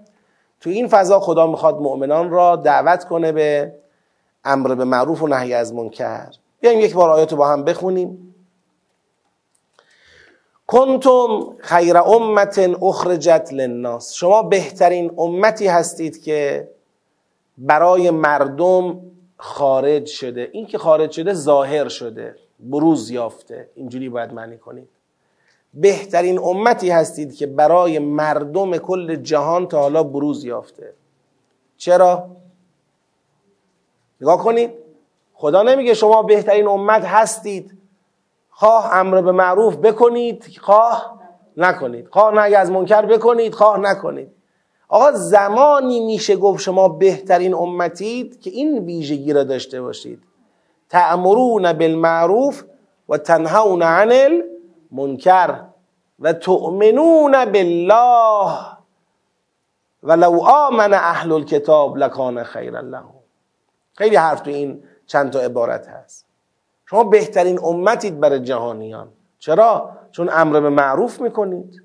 تو 0.61 0.71
این 0.71 0.89
فضا 0.89 1.21
خدا 1.21 1.47
می‌خواد 1.47 1.81
مؤمنان 1.81 2.31
را 2.31 2.57
دعوت 2.57 3.05
کنه 3.05 3.33
به 3.33 3.73
امر 4.45 4.75
به 4.75 4.85
معروف 4.85 5.23
و 5.23 5.27
نهی 5.27 5.55
از 5.55 5.75
منکر. 5.75 6.29
بیایم 6.61 6.81
یک 6.81 6.95
بار 6.95 7.11
آیات 7.11 7.35
با 7.35 7.49
هم 7.49 7.65
بخونیم. 7.65 8.32
کنتم 10.73 11.57
خیر 11.59 11.97
امت 11.97 12.59
اخرجت 12.83 13.49
للناس. 13.53 14.13
شما 14.13 14.43
بهترین 14.43 15.13
امتی 15.19 15.67
هستید 15.67 16.23
که 16.23 16.69
برای 17.59 18.11
مردم 18.11 19.01
خارج 19.37 20.07
شده. 20.07 20.49
این 20.53 20.67
که 20.67 20.79
خارج 20.79 21.11
شده 21.11 21.35
ظاهر 21.35 21.89
شده 21.89 22.37
بروز 22.61 23.11
یافته. 23.11 23.69
اینجوری 23.75 24.09
باید 24.09 24.33
معنی 24.33 24.59
کنید. 24.59 24.89
بهترین 25.75 26.39
امتی 26.39 26.91
هستید 26.91 27.35
که 27.35 27.47
برای 27.47 27.99
مردم 27.99 28.77
کل 28.77 29.17
جهان 29.17 29.69
تا 29.69 29.81
حالا 29.81 30.03
بروز 30.03 30.45
یافته. 30.45 30.93
چرا؟ 31.77 32.29
نگاه 34.21 34.45
کنید. 34.45 34.71
خدا 35.35 35.63
نمیگه 35.63 35.95
شما 35.95 36.23
بهترین 36.23 36.67
امت 36.67 37.05
هستید. 37.05 37.82
خواه 38.63 38.95
امر 38.95 39.21
به 39.21 39.33
معروف 39.33 39.77
بکنید 39.77 40.59
خواه 40.61 41.21
نکنید. 41.57 42.09
خواه 42.09 42.35
نهی 42.35 42.55
از 42.55 42.71
منکر 42.71 43.07
بکنید 43.07 43.55
خواه 43.55 43.79
نکنید. 43.79 44.33
آقا 44.89 45.13
زمانی 45.13 46.01
میشه 46.01 46.37
گفت 46.37 46.63
شما 46.63 46.89
بهترین 46.89 47.55
امتید 47.55 48.41
که 48.41 48.51
این 48.51 48.79
ویژگی 48.79 49.33
را 49.33 49.45
داشته 49.45 49.83
باشید. 49.83 50.23
تأمرون 50.89 51.73
بالمعروف 51.73 52.65
و 53.09 53.19
تنهون 53.19 53.83
عن 53.83 54.13
المنکر 54.13 55.61
و 56.19 56.33
تؤمنون 56.33 57.45
بالله 57.45 58.59
ولو 60.03 60.41
آمن 60.43 60.95
اهل 60.95 61.33
الكتاب 61.33 61.97
لکان 61.97 62.45
خیرا 62.45 62.81
لهم. 62.81 63.15
خیلی 63.95 64.17
حرف 64.17 64.41
تو 64.41 64.51
این 64.51 64.85
چند 65.07 65.31
تا 65.31 65.41
عبارت 65.41 65.89
هست. 65.89 66.32
شما 66.93 67.05
بهترین 67.05 67.59
امتید 67.65 68.21
برای 68.21 68.41
جهانیان. 68.41 69.09
چرا؟ 69.39 69.91
چون 70.11 70.29
امر 70.33 70.61
به 70.61 70.71
معروف 70.71 71.21
می‌کنید 71.21 71.83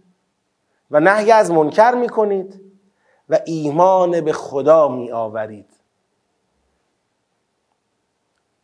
و 0.91 0.99
نهی 0.99 1.31
از 1.31 1.51
منکر 1.51 1.91
می‌کنید 1.91 2.61
و 3.29 3.39
ایمان 3.45 4.21
به 4.21 4.33
خدا 4.33 4.87
می 4.87 5.11
آورید 5.11 5.69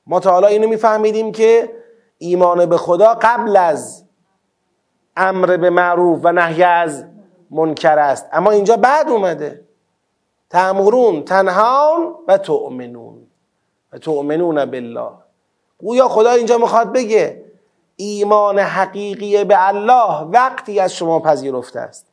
ما 0.07 0.19
تا 0.19 0.31
حالا 0.31 0.47
اینو 0.47 0.67
میفهمیدیم 0.67 1.31
که 1.31 1.73
ایمان 2.17 2.65
به 2.65 2.77
خدا 2.77 3.13
قبل 3.21 3.57
از 3.57 4.05
امر 5.17 5.57
به 5.57 5.69
معروف 5.69 6.19
و 6.23 6.31
نهی 6.31 6.63
از 6.63 7.05
منکر 7.51 7.99
است. 7.99 8.29
اما 8.31 8.51
اینجا 8.51 8.77
بعد 8.77 9.09
اومده. 9.09 9.65
تأمرون 10.49 11.23
تنهان 11.23 12.15
و 12.27 12.37
تؤمنون. 12.37 13.27
و 13.93 13.97
تؤمنون 13.97 14.65
بالله. 14.65 15.22
گویا 15.83 16.07
خدا 16.07 16.31
اینجا 16.31 16.57
می‌خواد 16.57 16.93
بگه 16.93 17.45
ایمان 17.95 18.59
حقیقی 18.59 19.43
به 19.43 19.67
الله 19.67 20.21
وقتی 20.21 20.79
از 20.79 20.93
شما 20.93 21.19
پذیرفته 21.19 21.79
است. 21.79 22.07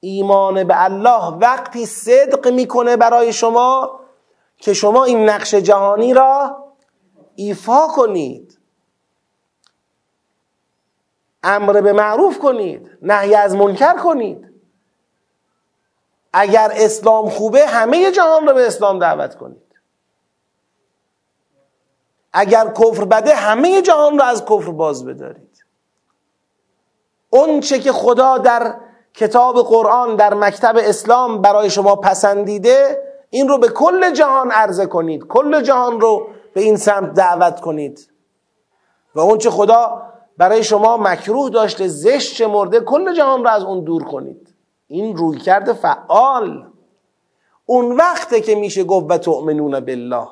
ایمان 0.00 0.64
به 0.64 0.84
الله 0.84 1.24
وقتی 1.26 1.86
صدق 1.86 2.48
می‌کنه 2.48 2.96
برای 2.96 3.32
شما 3.32 4.00
که 4.56 4.74
شما 4.74 5.04
این 5.04 5.28
نقش 5.28 5.54
جهانی 5.54 6.14
را 6.14 6.56
ایفا 7.34 7.86
کنید. 7.86 8.58
امر 11.42 11.80
به 11.80 11.92
معروف 11.92 12.38
کنید 12.38 12.98
نهی 13.02 13.34
از 13.34 13.56
منکر 13.56 13.96
کنید. 13.96 14.50
اگر 16.32 16.72
اسلام 16.74 17.28
خوبه 17.28 17.66
همه 17.66 18.10
جهان 18.10 18.46
را 18.46 18.52
به 18.52 18.66
اسلام 18.66 18.98
دعوت 18.98 19.34
کنید. 19.34 19.69
اگر 22.32 22.68
کفر 22.68 23.04
بده 23.04 23.34
همه 23.34 23.82
جهان 23.82 24.18
را 24.18 24.24
از 24.24 24.44
کفر 24.44 24.70
باز 24.70 25.04
بدارید. 25.04 25.64
اون 27.30 27.60
چه 27.60 27.78
که 27.78 27.92
خدا 27.92 28.38
در 28.38 28.74
کتاب 29.14 29.62
قرآن 29.62 30.16
در 30.16 30.34
مکتب 30.34 30.76
اسلام 30.78 31.42
برای 31.42 31.70
شما 31.70 31.96
پسندیده 31.96 33.02
این 33.30 33.48
رو 33.48 33.58
به 33.58 33.68
کل 33.68 34.12
جهان 34.12 34.50
عرضه 34.50 34.86
کنید. 34.86 35.26
کل 35.26 35.62
جهان 35.62 36.00
رو 36.00 36.28
به 36.54 36.60
این 36.60 36.76
سمت 36.76 37.14
دعوت 37.14 37.60
کنید. 37.60 38.10
و 39.14 39.20
اون 39.20 39.38
چه 39.38 39.50
خدا 39.50 40.02
برای 40.38 40.64
شما 40.64 40.96
مکروه 40.96 41.50
داشته 41.50 41.88
زشت 41.88 42.42
مرده 42.42 42.80
کل 42.80 43.14
جهان 43.14 43.44
رو 43.44 43.50
از 43.50 43.62
اون 43.62 43.84
دور 43.84 44.04
کنید. 44.04 44.54
این 44.88 45.16
روی 45.16 45.38
کرده 45.38 45.72
فعال. 45.72 46.66
اون 47.66 47.96
وقته 47.96 48.40
که 48.40 48.54
میشه 48.54 48.84
گفت 48.84 49.06
و 49.08 49.18
تؤمنون 49.18 49.80
بالله. 49.80 50.28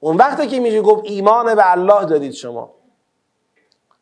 اون 0.00 0.16
وقته 0.16 0.46
که 0.46 0.60
میشه 0.60 0.82
گفت 0.82 1.02
ایمان 1.04 1.54
به 1.54 1.72
الله 1.72 2.04
دارید 2.04 2.32
شما. 2.32 2.70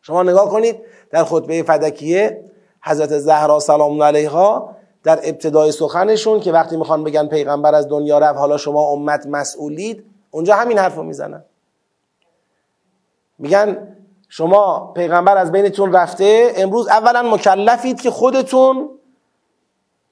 شما 0.03 0.23
نگاه 0.23 0.51
کنید 0.51 0.77
در 1.11 1.25
خطبه 1.25 1.63
فدکیه 1.63 2.45
حضرت 2.83 3.19
زهرا 3.19 3.61
سلام 3.61 4.03
علیها 4.03 4.77
در 5.05 5.21
ابتدای 5.23 5.73
سخنشون 5.73 6.41
که 6.41 6.53
وقتی 6.53 6.77
می‌خوان 6.77 7.05
بگن 7.05 7.27
پیغمبر 7.27 7.75
از 7.75 7.89
دنیا 7.89 8.19
رفت 8.19 8.39
حالا 8.39 8.57
شما 8.57 8.81
امت 8.81 9.27
مسئولید 9.27 10.05
اونجا 10.31 10.55
همین 10.55 10.79
حرف 10.79 10.95
رو 10.95 11.03
می‌زنن. 11.03 11.45
میگن 13.39 13.97
شما 14.29 14.93
پیغمبر 14.97 15.37
از 15.37 15.53
بینتون 15.53 15.93
رفته 15.93 16.53
امروز 16.57 16.89
اولا 16.89 17.23
مکلفید 17.23 18.01
که 18.01 18.11
خودتون 18.11 18.98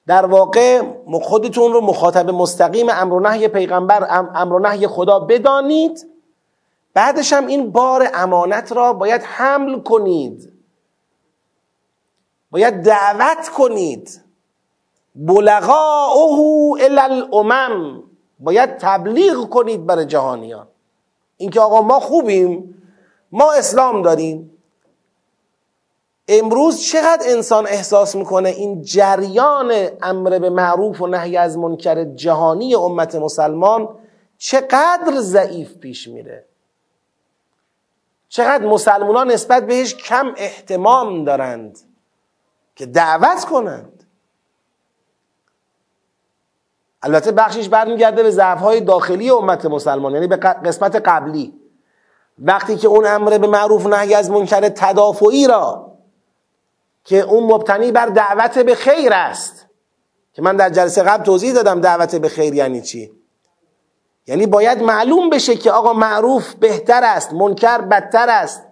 در 0.07 0.25
واقع 0.25 0.81
خودتون 1.21 1.73
رو 1.73 1.81
مخاطب 1.81 2.29
مستقیم 2.29 2.87
امر 2.89 3.13
و 3.13 3.19
نهی 3.19 3.47
پیغمبر 3.47 4.07
امر 4.35 4.53
و 4.53 4.59
نهی 4.59 4.87
خدا 4.87 5.19
بدانید. 5.19 6.07
بعدش 6.93 7.33
هم 7.33 7.47
این 7.47 7.71
بار 7.71 8.09
امانت 8.13 8.71
را 8.71 8.93
باید 8.93 9.21
حمل 9.21 9.79
کنید. 9.79 10.53
باید 12.51 12.81
دعوت 12.81 13.49
کنید. 13.49 14.21
بلغاؤه 15.15 16.83
الی 16.83 16.99
الامم. 16.99 18.03
باید 18.39 18.77
تبلیغ 18.77 19.49
کنید 19.49 19.85
برای 19.85 20.05
جهانیان. 20.05 20.67
اینکه 21.37 21.59
آقا 21.59 21.81
ما 21.81 21.99
خوبیم 21.99 22.83
ما 23.31 23.53
اسلام 23.53 24.01
داریم. 24.01 24.56
امروز 26.27 26.81
چقدر 26.81 27.29
انسان 27.29 27.67
احساس 27.67 28.15
می‌کنه 28.15 28.49
این 28.49 28.81
جریان 28.81 29.71
امر 30.01 30.39
به 30.39 30.49
معروف 30.49 31.01
و 31.01 31.07
نهی 31.07 31.37
از 31.37 31.57
منکر 31.57 32.03
جهانی 32.03 32.75
امت 32.75 33.15
مسلمان 33.15 33.89
چقدر 34.37 35.13
ضعیف 35.19 35.77
پیش 35.77 36.07
میره؟ 36.07 36.45
چقدر 38.29 38.65
مسلمان 38.65 39.31
نسبت 39.31 39.67
بهش 39.67 39.95
کم 39.95 40.33
احتمام 40.37 41.23
دارند 41.23 41.79
که 42.75 42.85
دعوت 42.85 43.45
کنند؟ 43.45 44.03
البته 47.01 47.31
بخشش 47.31 47.69
برمیگرده 47.69 48.23
به 48.23 48.31
ضعف‌های 48.31 48.81
داخلی 48.81 49.29
امت 49.29 49.65
مسلمان 49.65 50.13
یعنی 50.13 50.27
به 50.27 50.35
قسمت 50.35 50.95
قبلی. 50.95 51.53
وقتی 52.39 52.75
که 52.75 52.87
اون 52.87 53.05
امر 53.05 53.37
به 53.37 53.47
معروف 53.47 53.85
نهی 53.85 54.13
از 54.13 54.31
منکر 54.31 54.69
تدافعی 54.69 55.47
را 55.47 55.96
که 57.07 57.19
اون 57.19 57.43
مبتنی 57.43 57.91
بر 57.91 58.05
دعوت 58.05 58.59
به 58.59 58.75
خیر 58.75 59.13
است. 59.13 59.67
که 60.33 60.41
من 60.41 60.55
در 60.55 60.69
جلسه 60.69 61.03
قبل 61.03 61.23
توضیح 61.23 61.53
دادم 61.53 61.81
دعوت 61.81 62.15
به 62.15 62.29
خیر 62.29 62.53
یعنی 62.53 62.81
چی. 62.81 63.11
یعنی 64.27 64.45
باید 64.45 64.83
معلوم 64.83 65.29
بشه 65.29 65.55
که 65.55 65.71
آقا 65.71 65.93
معروف 65.93 66.53
بهتر 66.53 67.03
است 67.03 67.33
منکر 67.33 67.77
بدتر 67.77 68.29
است. 68.29 68.63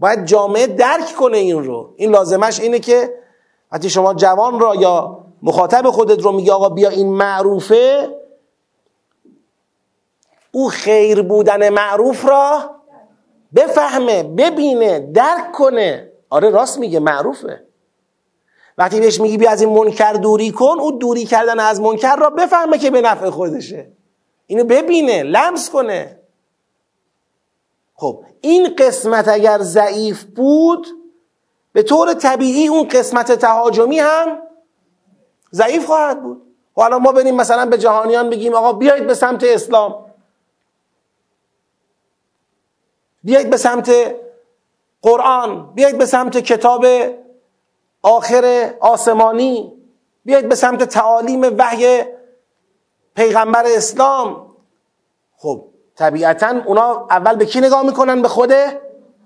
باید 0.00 0.24
جامعه 0.24 0.66
درک 0.66 1.12
کنه 1.18 1.38
این 1.38 1.64
رو. 1.64 1.94
این 1.96 2.10
لازمش 2.10 2.60
اینه 2.60 2.78
که 2.78 3.14
وقتی 3.72 3.90
شما 3.90 4.14
جوان 4.14 4.60
را 4.60 4.74
یا 4.74 5.24
مخاطب 5.42 5.90
خودت 5.90 6.22
رو 6.22 6.32
میگه 6.32 6.52
آقا 6.52 6.68
بیا 6.68 6.88
این 6.88 7.12
معروفه 7.12 8.16
او 10.52 10.68
خیر 10.68 11.22
بودن 11.22 11.68
معروف 11.68 12.24
را 12.24 12.70
بفهمه 13.54 14.22
ببینه 14.22 15.00
درک 15.00 15.52
کنه. 15.52 16.09
آره 16.30 16.50
راست 16.50 16.78
میگه 16.78 17.00
معروفه. 17.00 17.66
وقتی 18.78 19.00
بهش 19.00 19.20
میگی 19.20 19.38
بیا 19.38 19.50
از 19.50 19.60
این 19.60 19.70
منکر 19.70 20.12
دوری 20.12 20.50
کن 20.52 20.76
او 20.80 20.92
دوری 20.92 21.24
کردن 21.24 21.60
از 21.60 21.80
منکر 21.80 22.16
را 22.16 22.30
بفهمه 22.30 22.78
که 22.78 22.90
به 22.90 23.00
نفع 23.00 23.30
خودشه. 23.30 23.92
اینو 24.46 24.64
ببینه 24.64 25.22
لمس 25.22 25.70
کنه. 25.70 26.20
خب 27.94 28.24
این 28.40 28.74
قسمت 28.78 29.28
اگر 29.28 29.58
ضعیف 29.58 30.24
بود 30.24 30.86
به 31.72 31.82
طور 31.82 32.14
طبیعی 32.14 32.68
اون 32.68 32.88
قسمت 32.88 33.32
تهاجمی 33.32 33.98
هم 33.98 34.38
ضعیف 35.52 35.86
خواهد 35.86 36.22
بود. 36.22 36.42
و 36.76 36.80
الان 36.80 37.02
ما 37.02 37.12
بریم 37.12 37.34
مثلا 37.34 37.66
به 37.66 37.78
جهانیان 37.78 38.30
بگیم 38.30 38.54
آقا 38.54 38.72
بیایید 38.72 39.06
به 39.06 39.14
سمت 39.14 39.44
اسلام. 39.44 40.06
بیایید 43.24 43.50
به 43.50 43.56
سمت 43.56 43.90
قرآن 45.02 45.70
بیایید 45.74 45.98
به 45.98 46.06
سمت 46.06 46.36
کتاب 46.36 46.86
آخر 48.02 48.70
آسمانی 48.80 49.72
بیایید 50.24 50.48
به 50.48 50.54
سمت 50.54 50.82
تعالیم 50.82 51.56
وحی 51.58 52.02
پیغمبر 53.16 53.64
اسلام. 53.66 54.46
خب 55.36 55.64
طبیعتا 55.96 56.54
اونا 56.66 57.06
اول 57.10 57.36
به 57.36 57.44
کی 57.46 57.60
نگاه 57.60 57.82
می‌کنن؟ 57.82 58.22
به 58.22 58.28
خود 58.28 58.52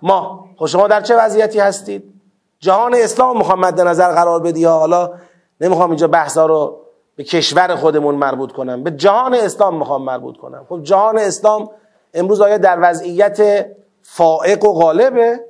ما. 0.02 0.48
خب 0.56 0.66
شما 0.66 0.88
در 0.88 1.00
چه 1.00 1.16
وضعیتی 1.16 1.60
هستید؟ 1.60 2.14
جهان 2.58 2.94
اسلام 2.94 3.38
می‌خوام 3.38 3.60
مد 3.60 3.80
نظر 3.80 4.12
قرار 4.12 4.40
بدی 4.40 4.64
حالا 4.64 5.12
نمی‌خوام 5.60 5.90
اینجا 5.90 6.08
بحثا 6.08 6.46
رو 6.46 6.80
به 7.16 7.24
کشور 7.24 7.76
خودمون 7.76 8.14
مربوط 8.14 8.52
کنم 8.52 8.82
به 8.82 8.90
جهان 8.90 9.34
اسلام 9.34 9.78
می‌خوام 9.78 10.04
مربوط 10.04 10.36
کنم. 10.36 10.66
خب 10.68 10.82
جهان 10.82 11.18
اسلام 11.18 11.70
امروز 12.14 12.40
آیا 12.40 12.58
در 12.58 12.78
وضعیت 12.80 13.66
فائق 14.02 14.64
و 14.64 14.72
غالبه؟ 14.72 15.40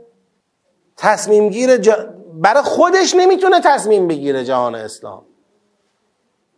تصمیم 0.96 1.48
گیر 1.48 1.76
برای 2.34 2.62
خودش 2.62 3.14
نمی‌تونه 3.14 3.60
تصمیم 3.60 4.08
بگیره 4.08 4.44
جهان 4.44 4.74
اسلام. 4.74 5.22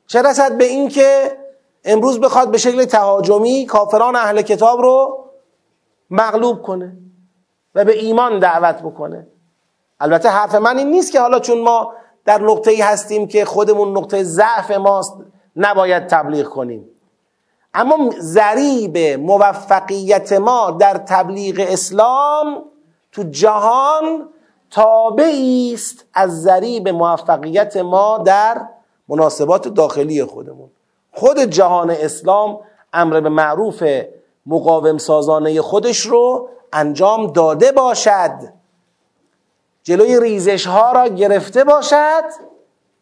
چه 0.06 0.22
رسد 0.22 0.58
به 0.58 0.64
این 0.64 0.88
که 0.88 1.38
امروز 1.84 2.20
بخواد 2.20 2.50
به 2.50 2.58
شکل 2.58 2.84
تهاجمی 2.84 3.66
کافران 3.66 4.16
اهل 4.16 4.42
کتاب 4.42 4.80
رو 4.80 5.24
مغلوب 6.10 6.62
کنه 6.62 6.96
و 7.74 7.84
به 7.84 7.98
ایمان 7.98 8.38
دعوت 8.38 8.82
بکنه. 8.82 9.26
البته 10.00 10.28
حرف 10.28 10.54
من 10.54 10.78
این 10.78 10.90
نیست 10.90 11.12
که 11.12 11.20
حالا 11.20 11.40
چون 11.40 11.60
ما 11.60 11.92
در 12.24 12.42
نقطه 12.42 12.70
ای 12.70 12.80
هستیم 12.80 13.28
که 13.28 13.44
خودمون 13.44 13.98
نقطه 13.98 14.22
ضعف 14.22 14.70
ماست 14.70 15.14
نباید 15.56 16.06
تبلیغ 16.06 16.48
کنیم. 16.48 16.88
اما 17.74 18.10
ذریب 18.20 18.98
موفقیت 18.98 20.32
ما 20.32 20.70
در 20.70 20.94
تبلیغ 20.94 21.66
اسلام 21.68 22.64
تو 23.16 23.22
جهان 23.22 24.28
تابعی 24.70 25.74
است 25.74 26.04
از 26.14 26.42
ذریب 26.42 26.88
موفقیت 26.88 27.76
ما 27.76 28.18
در 28.18 28.68
مناسبات 29.08 29.68
داخلی 29.68 30.24
خودمون. 30.24 30.70
خود 31.12 31.38
جهان 31.38 31.90
اسلام 31.90 32.60
امر 32.92 33.20
به 33.20 33.28
معروف 33.28 33.84
مقاوم 34.46 34.98
سازانه 34.98 35.60
خودش 35.62 36.00
رو 36.00 36.48
انجام 36.72 37.32
داده 37.32 37.72
باشد. 37.72 38.38
جلوی 39.82 40.20
ریزش 40.20 40.66
ها 40.66 40.92
را 40.92 41.08
گرفته 41.08 41.64
باشد 41.64 42.24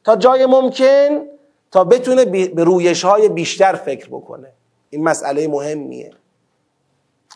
تا 0.05 0.17
جای 0.17 0.47
ممکن 0.47 1.23
تا 1.71 1.85
بتونه 1.85 2.25
به 2.25 2.65
رویش 2.65 3.05
های 3.05 3.29
بیشتر 3.29 3.73
فکر 3.73 4.09
بکنه. 4.09 4.53
این 4.91 5.05
مسئله 5.05 5.49
مهمیه. 5.49 6.13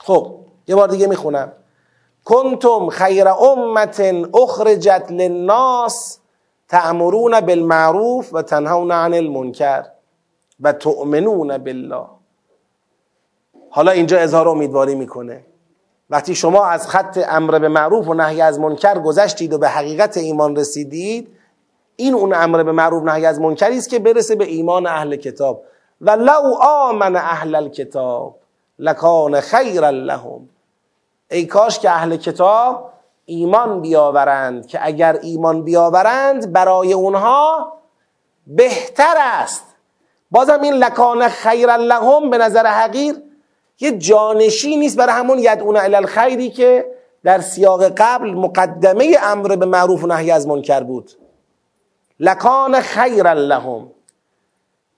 خب 0.01 0.35
یه 0.69 0.77
بار 0.77 0.89
دیگه 0.89 1.07
می‌خونم. 1.07 1.53
کنتم 2.29 2.89
خیر 2.89 3.29
امت 3.29 4.01
اخرجت 4.35 5.07
للناس 5.11 6.19
تأمرون 6.69 7.41
بالمعروف 7.41 8.35
و 8.35 8.43
تنهون 8.43 8.91
عن 8.93 9.15
المنکر 9.15 9.85
و 10.61 10.73
تؤمنون 10.73 11.59
بالله. 11.59 12.07
حالا 13.71 13.93
اینجا 13.93 14.19
اظهار 14.19 14.49
امیدواری 14.49 14.95
می‌کنه. 14.95 15.45
وقتی 16.11 16.35
شما 16.35 16.67
از 16.67 16.89
خط 16.89 17.19
امر 17.29 17.59
به 17.59 17.69
معروف 17.69 18.09
و 18.09 18.15
نهی 18.15 18.41
از 18.41 18.61
منکر 18.61 18.99
گذشتید 18.99 19.53
و 19.53 19.59
به 19.59 19.69
حقیقت 19.69 20.17
ایمان 20.17 20.57
رسیدید 20.57 21.29
این 21.97 22.15
اون 22.15 22.35
امر 22.35 22.63
به 22.63 22.73
معروف 22.73 23.03
نهی 23.03 23.27
از 23.27 23.41
منکری 23.41 23.79
است 23.79 23.89
که 23.89 23.99
برسه 23.99 24.35
به 24.35 24.45
ایمان 24.45 24.87
اهل 24.87 25.17
کتاب. 25.17 25.63
و 26.01 26.11
لو 26.11 26.55
آمن 26.61 27.17
اهل 27.17 27.55
الکتاب 27.55 28.37
لکان 28.79 29.41
خیرا 29.41 29.91
لهم. 29.91 30.49
ای 31.31 31.47
کاش 31.47 31.79
که 31.79 31.91
اهل 31.91 32.17
کتاب 32.17 32.93
ایمان 33.25 33.81
بیاورند 33.81 34.67
که 34.67 34.79
اگر 34.83 35.19
ایمان 35.23 35.63
بیاورند 35.63 36.53
برای 36.53 36.93
اونها 36.93 37.73
بهتر 38.47 39.15
است. 39.19 39.65
بازم 40.31 40.61
این 40.63 40.75
لکان 40.75 41.29
خیر 41.29 41.77
لهم 41.77 42.31
به 42.31 42.39
نظر 42.39 42.67
حقیر 42.67 43.17
یه 43.81 43.99
جانشی 43.99 44.77
نیست 44.77 44.97
برای 44.97 45.13
همون 45.13 45.39
یدعون 45.39 45.77
الی 45.77 45.95
الخیری 45.95 46.51
که 46.51 46.87
در 47.25 47.41
سیاق 47.41 47.85
قبل 47.85 48.31
مقدمه 48.31 49.17
امر 49.23 49.57
به 49.57 49.67
معروف 49.67 50.05
و 50.05 50.07
نهی 50.07 50.31
از 50.31 50.47
منکر 50.47 50.81
بود. 50.81 51.11
لکان 52.21 52.81
خیر 52.81 53.35
لهم. 53.35 53.91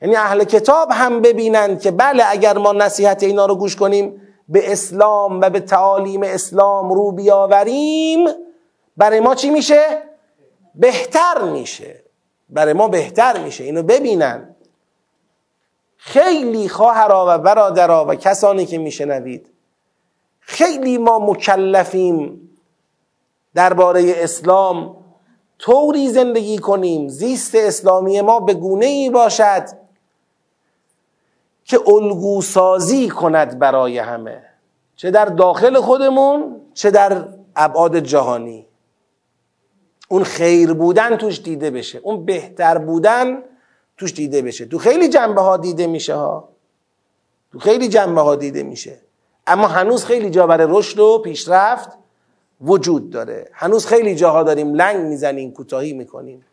یعنی 0.03 0.17
اهل 0.17 0.45
کتاب 0.45 0.89
هم 0.93 1.21
ببینند 1.21 1.81
که 1.81 1.91
بله 1.91 2.25
اگر 2.27 2.59
ما 2.59 2.73
نصیحت 2.73 3.23
اینا 3.23 3.47
رو 3.47 3.55
گوش 3.55 3.77
کنیم 3.77 4.23
به 4.51 4.73
اسلام 4.73 5.41
و 5.41 5.51
به 5.51 5.61
تعالیم 5.61 6.23
اسلام 6.23 6.93
رو 6.93 7.13
بیاوریم 7.13 8.29
برای 8.97 9.21
ما 9.21 9.35
چی 9.35 9.51
میشه؟ 9.51 10.03
بهتر 10.75 11.43
میشه. 11.43 12.05
برای 12.49 12.73
ما 12.73 12.89
بهتر 12.89 13.45
میشه. 13.45 13.65
اینو 13.65 13.83
ببینن. 13.83 14.57
خیلی 15.97 16.69
خواهرا 16.69 17.27
و 17.29 17.39
برادرا 17.39 18.07
و 18.09 18.15
کسانی 18.15 18.67
که 18.67 18.79
میشنوید 18.79 19.51
خیلی 20.41 20.99
ما 20.99 21.19
مکلفیم 21.19 22.51
درباره 23.55 24.15
اسلام 24.17 24.97
طوری 25.59 26.09
زندگی 26.09 26.59
کنیم 26.59 27.09
زیست 27.09 27.55
اسلامی 27.55 28.21
ما 28.21 28.41
به 28.41 28.55
گونه 28.55 28.87
ای 28.87 29.11
باشد 29.11 29.80
که 31.71 31.81
الگو 31.87 32.43
سازی 32.43 33.09
کند 33.09 33.59
برای 33.59 33.99
همه 33.99 34.43
چه 34.97 35.11
در 35.11 35.25
داخل 35.25 35.81
خودمون 35.81 36.61
چه 36.75 36.91
در 36.91 37.29
ابعاد 37.57 37.99
جهانی. 37.99 38.67
اون 40.09 40.25
خیر 40.25 40.73
بودن 40.73 41.17
توش 41.17 41.43
دیده 41.43 41.71
بشه 41.71 41.99
اون 42.03 42.25
بهتر 42.25 42.79
بودن 42.79 43.43
توش 43.97 44.13
دیده 44.13 44.43
بشه. 44.43 44.67
تو 44.67 44.79
خیلی 44.79 45.09
جنبه 45.09 45.41
ها 45.41 45.57
دیده 45.57 45.87
میشه 45.87 46.15
ها 46.15 46.49
تو 47.53 47.59
خیلی 47.59 47.89
جنبه 47.89 48.21
ها 48.21 48.37
دیده 48.37 48.63
میشه. 48.63 49.01
اما 49.47 49.67
هنوز 49.67 50.05
خیلی 50.05 50.31
جا 50.31 50.47
برای 50.47 50.67
رشد 50.71 50.99
و 50.99 51.19
پیشرفت 51.19 51.91
وجود 52.61 53.11
داره. 53.11 53.49
هنوز 53.53 53.87
خیلی 53.87 54.15
جاها 54.15 54.43
داریم 54.43 54.75
لنگ 54.75 55.07
می‌زنیم 55.07 55.53
کوتاهی 55.53 55.93
می‌کنیم. 55.93 56.45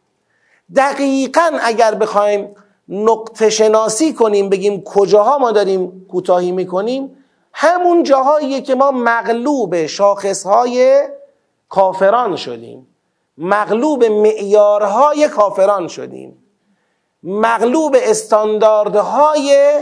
دقیقا 0.76 1.52
اگر 1.62 1.96
بخوایم 1.96 2.56
نقطه 2.90 3.50
شناسی 3.50 4.14
کنیم 4.14 4.50
بگیم 4.50 4.84
کجاها 4.84 5.38
ما 5.38 5.52
داریم 5.52 6.06
کوتاهی 6.12 6.52
می‌کنیم. 6.52 7.18
همون 7.54 8.04
جاهاییه 8.04 8.62
که 8.62 8.76
ما 8.76 8.92
مغلوب 8.92 9.86
شاخصهای 9.86 11.04
کافران 11.70 12.36
شدیم. 12.36 12.88
مغلوب 13.38 14.06
معیارهای 14.06 15.28
کافران 15.28 15.88
شدیم. 15.88 16.44
مغلوب 17.24 17.96
استانداردهای 18.00 19.74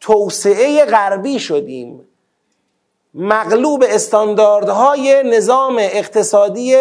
توسعه 0.00 0.84
غربی 0.84 1.38
شدیم. 1.38 2.08
مغلوب 3.14 3.84
استانداردهای 3.88 5.22
نظام 5.22 5.76
اقتصادی 5.78 6.76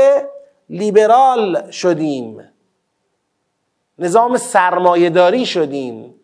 لیبرال 0.70 1.72
شدیم. 1.72 2.53
نظام 4.00 4.38
سرمایهداری 4.38 5.46
شدیم. 5.46 6.16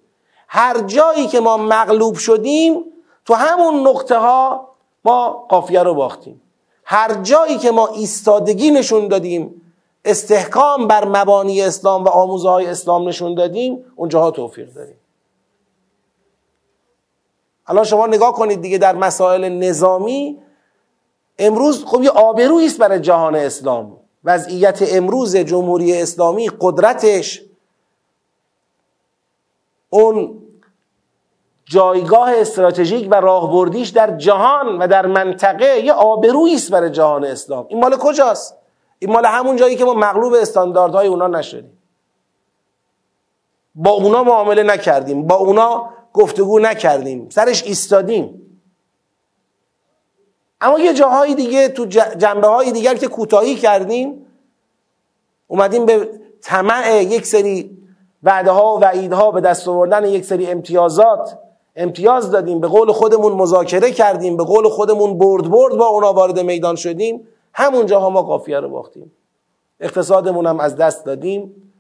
هر 0.48 0.80
جایی 0.80 1.28
که 1.28 1.40
ما 1.40 1.58
مغلوب 1.58 2.16
شدیم 2.16 2.84
تو 3.26 3.34
همون 3.34 3.88
نقطه 3.88 4.18
ها 4.18 4.70
ما 5.06 5.46
قافیه 5.50 5.84
رو 5.84 5.94
باختیم. 5.94 6.42
هر 6.84 7.14
جایی 7.14 7.58
که 7.58 7.72
ما 7.72 7.88
ایستادگی 7.88 8.72
نشون 8.72 9.08
دادیم 9.08 9.62
استحکام 10.06 10.88
بر 10.88 11.06
مبانی 11.06 11.62
اسلام 11.62 12.04
و 12.04 12.08
آموزه 12.08 12.50
های 12.50 12.66
اسلام 12.66 13.08
نشون 13.08 13.36
دادیم 13.36 13.86
اونجاها 13.96 14.32
توفیق 14.32 14.74
داریم. 14.74 14.96
الان 17.68 17.84
شما 17.84 18.08
نگاه 18.08 18.34
کنید 18.34 18.62
دیگه 18.62 18.78
در 18.78 18.96
مسائل 18.96 19.50
نظامی 19.50 20.38
امروز 21.40 21.86
خب 21.86 22.04
یه 22.04 22.10
آبرویی 22.10 22.68
است 22.68 22.78
برای 22.78 23.00
جهان 23.00 23.36
اسلام. 23.36 23.98
وضعیت 24.24 24.80
امروز 24.82 25.36
جمهوری 25.36 26.02
اسلامی 26.02 26.52
قدرتش 26.60 27.42
اون 29.90 30.42
جایگاه 31.66 32.32
استراتژیک 32.36 33.08
و 33.12 33.16
راهبردیش 33.16 33.90
در 33.90 34.18
جهان 34.18 34.78
و 34.78 34.88
در 34.88 35.06
منطقه 35.06 35.80
یه 35.80 35.94
آبرویی 35.94 36.56
است 36.56 36.72
برای 36.72 36.90
جهان 36.90 37.26
اسلام. 37.26 37.66
این 37.70 37.80
مال 37.80 37.98
کجاست؟ 37.98 38.56
این 39.00 39.14
مال 39.14 39.26
همون 39.26 39.56
جایی 39.56 39.76
که 39.76 39.86
ما 39.86 39.94
مغلوب 39.94 40.34
استانداردهای 40.34 41.08
اونا 41.08 41.28
نشدیم. 41.28 41.78
با 43.76 43.92
اونا 43.92 44.24
معامله 44.24 44.64
نکردیم. 44.64 45.28
با 45.28 45.36
اونا 45.36 45.90
گفتگو 46.14 46.60
نکردیم. 46.60 47.30
سرش 47.30 47.64
ایستادیم. 47.64 48.42
اما 50.62 50.80
یه 50.80 50.94
جاهای 50.94 51.36
دیگه 51.36 51.68
تو 51.68 51.86
جنبه 52.18 52.48
های 52.48 52.72
دیگر 52.72 52.96
که 52.96 53.08
کوتاهی 53.08 53.56
کردیم 53.56 54.26
اومدیم 55.48 55.86
به 55.86 56.10
طمع 56.42 57.04
یک 57.04 57.26
سری 57.26 57.78
وعده 58.24 58.52
ها 58.52 58.76
و 58.76 58.80
وعیدها 58.80 59.32
به 59.32 59.42
دست 59.42 59.68
آوردن 59.68 60.06
یک 60.06 60.26
سری 60.26 60.48
امتیازات 60.48 61.38
امتیاز 61.76 62.32
دادیم 62.32 62.60
به 62.60 62.68
قول 62.68 62.92
خودمون 62.92 63.34
مذاکره 63.34 63.92
کردیم 63.92 64.38
به 64.38 64.44
قول 64.44 64.70
خودمون 64.70 65.18
برد 65.18 65.50
برد 65.50 65.76
با 65.76 65.86
اونا 65.86 66.14
وارد 66.14 66.40
میدان 66.40 66.76
شدیم. 66.76 67.28
همونجاها 67.54 68.10
ما 68.10 68.22
قافیه 68.22 68.60
رو 68.60 68.70
باختیم. 68.70 69.12
اقتصادمون 69.80 70.46
هم 70.46 70.60
از 70.60 70.76
دست 70.76 71.06
دادیم. 71.06 71.72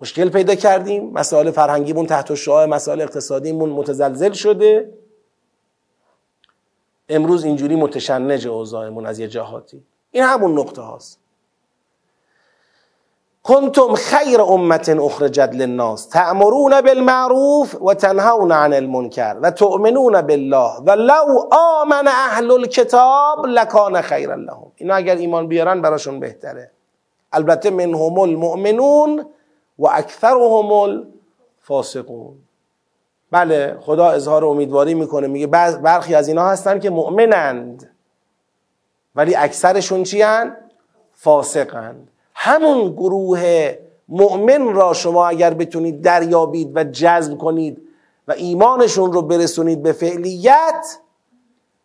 مشکل 0.00 0.28
پیدا 0.28 0.54
کردیم. 0.54 1.10
مسائل 1.10 1.50
فرهنگیمون 1.50 2.06
تحت 2.06 2.34
شعاع 2.34 2.66
مسائل 2.66 3.00
اقتصادیمون 3.00 3.70
متزلزل 3.70 4.32
شده. 4.32 4.92
امروز 7.08 7.44
اینجوری 7.44 7.76
متشنج 7.76 8.46
اوضاعمون 8.46 9.06
از 9.06 9.18
یه 9.18 9.28
جهاتی. 9.28 9.82
این 10.10 10.24
همون 10.24 10.58
نقطه 10.58 10.82
هاست. 10.82 11.20
کنتم 13.48 13.94
خیر 13.94 14.40
امت 14.40 14.88
اخرجت 14.88 15.50
للناس 15.52 16.06
تأمرون 16.06 16.80
بالمعروف 16.80 17.82
و 17.82 17.94
تنهون 17.94 18.52
عن 18.52 18.72
المنکر 18.72 19.36
و 19.42 19.50
تؤمنون 19.50 20.22
بالله 20.22 20.80
و 20.86 20.90
لو 20.90 21.48
آمن 21.52 22.08
اهل 22.08 22.50
الكتاب 22.50 23.46
لکان 23.46 24.00
خیرا 24.02 24.34
لهم. 24.34 24.72
اینا 24.76 24.94
اگر 24.94 25.16
ایمان 25.16 25.48
بیارن 25.48 25.82
براشون 25.82 26.20
بهتره. 26.20 26.70
البته 27.32 27.70
منهم 27.70 28.18
المؤمنون 28.18 29.26
و 29.78 29.86
اکثرهم 29.86 30.72
الفاسقون. 30.72 32.36
بله 33.30 33.76
خدا 33.80 34.10
اظهار 34.10 34.44
امیدواری 34.44 34.94
می‌کنه. 34.94 35.26
میگه 35.26 35.46
برخی 35.82 36.14
از 36.14 36.28
اینا 36.28 36.48
هستن 36.48 36.78
که 36.78 36.90
مؤمنند 36.90 37.90
ولی 39.14 39.34
اکثرشون 39.34 40.02
چی 40.02 40.24
فاسقند. 41.14 42.10
همون 42.40 42.92
گروه 42.92 43.72
مؤمن 44.08 44.74
را 44.74 44.92
شما 44.92 45.28
اگر 45.28 45.54
بتونید 45.54 46.02
دریابید 46.02 46.72
و 46.74 46.84
جذب 46.84 47.38
کنید 47.38 47.82
و 48.28 48.32
ایمانشون 48.32 49.12
رو 49.12 49.22
برسونید 49.22 49.82
به 49.82 49.92
فعلیت 49.92 50.98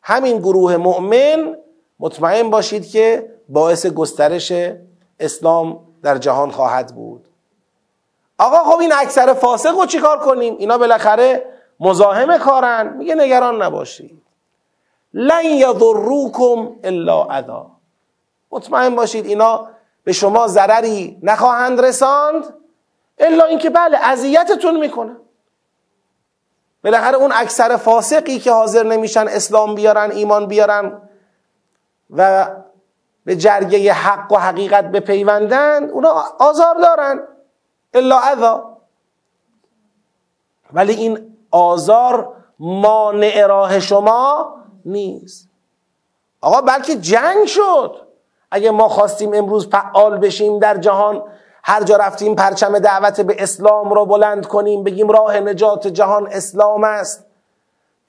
همین 0.02 0.40
گروه 0.40 0.78
مؤمن 0.78 1.56
مطمئن 2.00 2.50
باشید 2.50 2.88
که 2.88 3.30
باعث 3.50 3.86
گسترش 3.86 4.54
اسلام 5.20 5.80
در 6.04 6.18
جهان 6.18 6.52
خواهد 6.52 6.96
بود. 6.96 7.28
آقا 8.38 8.72
خب 8.72 8.80
این 8.80 8.94
اکثر 8.98 9.34
فاسق 9.34 9.80
رو 9.80 9.86
چیکار 9.86 10.20
کنیم؟ 10.20 10.56
اینا 10.60 10.78
بالاخره 10.78 11.46
مزاحم 11.80 12.38
کارن. 12.38 12.98
میگه 12.98 13.16
نگران 13.16 13.62
نباشید. 13.62 14.22
لن 15.14 15.46
یضروکم 15.46 16.70
الا 16.84 17.24
اذا. 17.24 17.66
مطمئن 18.52 18.96
باشید 18.96 19.26
اینا 19.26 19.73
به 20.04 20.12
شما 20.12 20.48
ضرری 20.48 21.20
نخواهند 21.24 21.82
رساند؟ 21.82 22.54
الا 23.18 23.46
اینکه 23.46 23.70
بله 23.70 23.98
اذیتتون 23.98 24.80
می‌کنن 24.80 25.18
بالاخره 26.84 27.16
اون 27.16 27.32
اکثر 27.36 27.78
فاسقی 27.78 28.40
که 28.40 28.52
حاضر 28.52 28.84
نمیشن 28.84 29.28
اسلام 29.28 29.76
بیارن 29.76 30.12
ایمان 30.12 30.48
بیارن 30.48 31.02
و 32.10 32.48
به 33.26 33.36
جرگه 33.36 33.94
حق 33.94 34.32
و 34.32 34.38
حقیقت 34.38 34.92
بپیوندن 34.92 35.90
اونا 35.90 36.24
آزار 36.40 36.76
دارن. 36.76 37.28
الا 37.94 38.20
اذا. 38.20 38.78
ولی 40.74 40.94
این 40.94 41.38
آزار 41.52 42.36
مانع 42.60 43.46
راه 43.46 43.80
شما 43.80 44.56
نیست. 44.86 45.50
آقا 46.42 46.62
بلکه 46.62 46.96
جنگ 46.96 47.46
شد. 47.46 48.03
اگه 48.56 48.72
ما 48.72 48.90
خواستیم 48.90 49.34
امروز 49.34 49.68
فعال 49.70 50.18
بشیم 50.18 50.60
در 50.60 50.78
جهان 50.78 51.24
هر 51.64 51.84
جا 51.84 51.96
رفتیم 51.96 52.36
پرچم 52.36 52.80
دعوت 52.80 53.22
به 53.22 53.36
اسلام 53.40 53.94
را 53.94 54.06
بلند 54.06 54.48
کنیم 54.48 54.84
بگیم 54.84 55.10
راه 55.10 55.40
نجات 55.40 55.88
جهان 55.88 56.28
اسلام 56.32 56.84
است. 56.84 57.26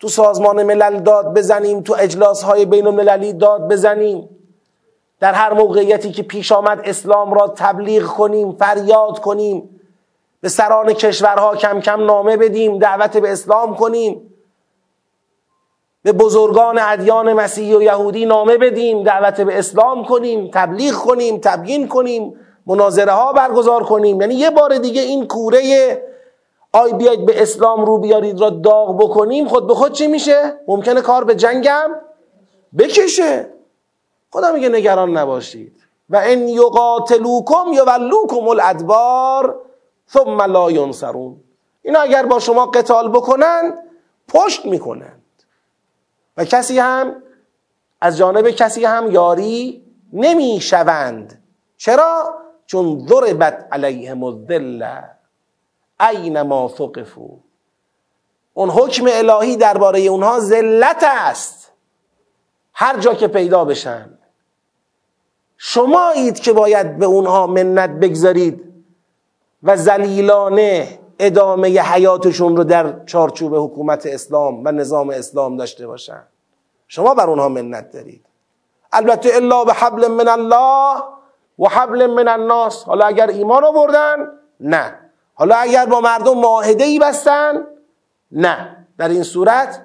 تو 0.01 0.09
سازمان 0.09 0.62
ملل 0.62 1.01
داد 1.01 1.34
بزنیم 1.34 1.80
تو 1.80 1.97
اجلاس 1.99 2.42
های 2.42 2.64
بین 2.64 2.86
المللی 2.86 3.32
داد 3.32 3.68
بزنیم. 3.68 4.28
در 5.20 5.32
هر 5.32 5.53
موقعیتی 5.53 6.12
که 6.12 6.22
پیش 6.22 6.53
آمد 6.53 6.80
اسلام 6.84 7.34
را 7.34 7.55
تبلیغ 7.57 8.07
کنیم 8.07 8.53
فریاد 8.53 9.18
کنیم. 9.18 9.80
به 10.40 10.49
سران 10.49 10.92
کشورها 10.92 11.57
کم 11.57 11.80
کم 11.80 12.05
نامه 12.05 12.36
بدیم 12.36 12.78
دعوت 12.78 13.16
به 13.16 13.32
اسلام 13.32 13.76
کنیم. 13.76 14.34
به 16.05 16.12
بزرگان 16.12 16.78
ادیان 16.78 17.32
مسیحی 17.32 17.74
و 17.74 17.82
یهودی 17.82 18.26
نامه 18.26 18.59
بدیم 18.59 19.02
دعوت 19.02 19.40
به 19.40 19.59
اسلام 19.59 20.05
کنیم 20.05 20.50
تبلیغ 20.52 20.94
کنیم 20.94 21.38
تبیین 21.38 21.88
کنیم 21.88 22.40
مناظره 22.66 23.12
ها 23.12 23.32
برگزار 23.32 23.84
کنیم. 23.84 24.20
یعنی 24.20 24.34
یه 24.34 24.50
بار 24.50 24.78
دیگه 24.78 25.02
این 25.02 25.26
کوره 25.26 26.02
آی 26.72 26.92
بیاید 26.92 27.26
به 27.26 27.42
اسلام 27.42 27.84
رو 27.84 27.98
بیارید 27.98 28.40
را 28.40 28.50
داغ 28.50 28.98
بکنیم 28.98 29.48
خود 29.48 29.66
به 29.66 29.74
خود 29.74 29.92
چی 29.92 30.07
میشه؟ 30.07 30.61
ممکنه 30.68 31.00
کار 31.00 31.24
به 31.24 31.34
جنگم 31.34 31.90
بکشه. 32.78 33.46
خدا 34.32 34.52
میگه 34.52 34.68
نگران 34.68 35.16
نباشید. 35.16 35.76
و 36.11 36.20
ان 36.24 36.48
یقاتلوکم 36.48 37.72
یولوکم 37.72 38.48
الادبار 38.48 39.61
ثم 40.09 40.42
لا 40.42 40.70
ینصرون. 40.70 41.36
اینا 41.82 42.00
اگر 42.00 42.26
با 42.26 42.38
شما 42.38 42.66
قتال 42.66 43.09
بکنند 43.09 43.78
پشت 44.28 44.66
می‌کنند 44.66 45.24
و 46.37 46.45
کسی 46.45 46.78
هم 46.78 47.22
از 48.01 48.16
جانب 48.16 48.51
کسی 48.51 48.85
هم 48.85 49.11
یاری 49.11 49.85
نمی‌شوند. 50.12 51.43
چرا؟ 51.76 52.35
چون 52.66 53.07
ضربت 53.07 53.68
علیهم 53.72 54.24
الذله 54.24 55.11
اینما 56.01 56.68
ثقفو 56.78 57.39
اون 58.55 58.70
حکم 58.70 59.07
الهی 59.09 59.57
درباره 59.57 60.01
اونها 60.01 60.41
ذلت 60.41 61.05
است. 61.07 61.72
هر 62.72 62.99
جا 62.99 63.14
که 63.14 63.28
پیدا 63.28 63.64
بشن. 63.64 64.18
شمایید 65.57 66.41
که 66.41 66.53
باید 66.53 66.99
به 66.99 67.07
اونها 67.07 67.47
منت 67.47 67.91
بگذارید 67.91 68.74
و 69.62 69.76
زلیلانه 69.76 70.99
ادامه 71.19 71.69
حیاتشون 71.69 72.57
رو 72.57 72.65
در 72.65 73.05
چارچوب 73.05 73.55
حکومت 73.55 74.07
اسلام 74.07 74.65
و 74.65 74.73
نظام 74.73 75.11
اسلام 75.11 75.57
داشته 75.57 75.87
باشن. 75.87 76.23
شما 76.89 77.15
بر 77.15 77.31
اونها 77.31 77.49
منت 77.49 77.91
دارید. 77.91 78.27
البته 78.93 79.31
الا 79.35 79.65
به 79.65 79.73
حبل 79.73 80.09
من 80.09 80.29
الله 80.29 81.03
و 81.59 81.69
حبل 81.69 82.07
من 82.07 82.29
الناس. 82.29 82.85
حالا 82.85 83.07
اگر 83.07 83.27
ایمان 83.27 83.65
آوردن 83.65 84.17
نه. 84.61 84.99
حالا 85.35 85.57
اگر 85.57 85.87
با 85.87 86.01
مردم 86.01 86.39
معاهده 86.39 86.85
ای 86.85 86.99
بستن 86.99 87.67
نه. 88.33 88.87
در 88.99 89.09
این 89.09 89.23
صورت 89.23 89.83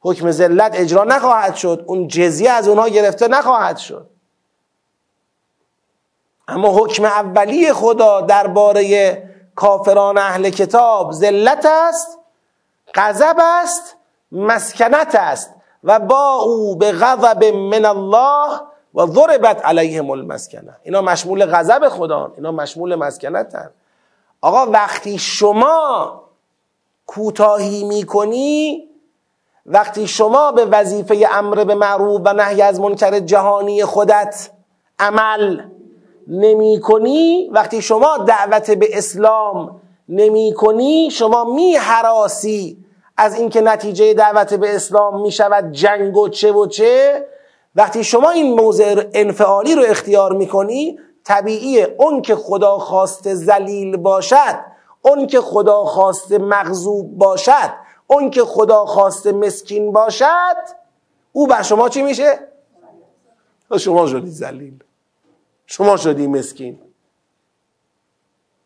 حکم 0.00 0.30
ذلت 0.30 0.72
اجرا 0.74 1.04
نخواهد 1.04 1.54
شد. 1.54 1.84
اون 1.86 2.08
جزیه 2.08 2.50
از 2.50 2.68
اونها 2.68 2.88
گرفته 2.88 3.28
نخواهد 3.28 3.76
شد. 3.76 4.06
اما 6.48 6.78
حکم 6.78 7.04
اولی 7.04 7.72
خدا 7.72 8.20
درباره 8.20 9.29
کافران 9.54 10.18
اهل 10.18 10.50
کتاب 10.50 11.12
ذلت 11.12 11.66
است 11.66 12.18
غضب 12.94 13.36
است 13.40 13.96
مسکنت 14.32 15.14
است 15.14 15.54
و 15.84 15.98
با 15.98 16.34
او 16.34 16.76
به 16.76 16.92
غضب 16.92 17.44
من 17.44 17.84
الله 17.84 18.60
و 18.94 19.06
ضربت 19.06 19.66
علیهم 19.66 20.10
المسکنه. 20.10 20.76
اینا 20.82 21.02
مشمول 21.02 21.46
غضب 21.46 21.88
خدا 21.88 22.32
اینا 22.36 22.52
مشمول 22.52 22.94
مسکنتن. 22.94 23.70
آقا 24.40 24.66
وقتی 24.70 25.18
شما 25.18 26.20
کوتاهی 27.06 27.84
می‌کنی 27.84 28.86
وقتی 29.66 30.08
شما 30.08 30.52
به 30.52 30.64
وظیفه 30.64 31.28
امر 31.32 31.64
به 31.64 31.74
معروف 31.74 32.20
و 32.24 32.32
نهی 32.32 32.62
از 32.62 32.80
منکر 32.80 33.18
جهانی 33.18 33.84
خودت 33.84 34.50
عمل 34.98 35.62
نمی 36.30 36.80
کنی 36.80 37.50
وقتی 37.52 37.82
شما 37.82 38.18
دعوت 38.18 38.70
به 38.70 38.98
اسلام 38.98 39.80
نمی 40.08 40.54
کنی 40.56 41.10
شما 41.10 41.44
می 41.44 41.76
حراسی 41.76 42.84
از 43.16 43.34
اینکه 43.34 43.60
نتیجه 43.60 44.14
دعوت 44.14 44.54
به 44.54 44.74
اسلام 44.74 45.20
می 45.20 45.32
شود 45.32 45.72
جنگ 45.72 46.16
و 46.16 46.28
چه 46.28 46.52
و 46.52 46.66
چه 46.66 47.26
وقتی 47.74 48.04
شما 48.04 48.30
این 48.30 48.54
موضع 48.54 49.04
انفعالی 49.14 49.74
رو 49.74 49.82
اختیار 49.82 50.32
می 50.32 50.46
کنی 50.46 50.98
طبیعیه 51.24 51.94
اون 51.98 52.22
که 52.22 52.34
خدا 52.34 52.78
خواست 52.78 53.34
زلیل 53.34 53.96
باشد 53.96 54.60
اون 55.02 55.26
که 55.26 55.40
خدا 55.40 55.84
خواست 55.84 56.32
مغضوب 56.32 57.18
باشد 57.18 57.70
اون 58.06 58.30
که 58.30 58.44
خدا 58.44 58.84
خواست 58.86 59.26
مسکین 59.26 59.92
باشد 59.92 60.56
او 61.32 61.46
بر 61.46 61.62
شما 61.62 61.88
چی 61.88 62.02
میشه؟ 62.02 62.38
شما 63.78 64.06
شدی 64.06 64.30
زلیل 64.30 64.74
شما 65.70 65.96
شدی 65.96 66.26
مسکین. 66.26 66.80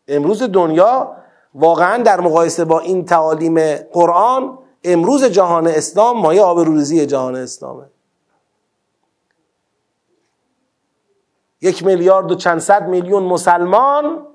امروز 0.07 0.43
دنیا 0.43 1.17
واقعا 1.55 2.03
در 2.03 2.19
مقایسه 2.19 2.65
با 2.65 2.79
این 2.79 3.05
تعالیم 3.05 3.75
قرآن 3.75 4.57
امروز 4.83 5.23
جهان 5.23 5.67
اسلام 5.67 6.21
مایه 6.21 6.41
آبروریزی 6.41 7.05
جهان 7.05 7.35
اسلامه. 7.35 7.85
یک 11.61 11.85
میلیارد 11.85 12.31
و 12.31 12.35
چند 12.35 12.59
صد 12.59 12.87
میلیون 12.87 13.23
مسلمان 13.23 14.27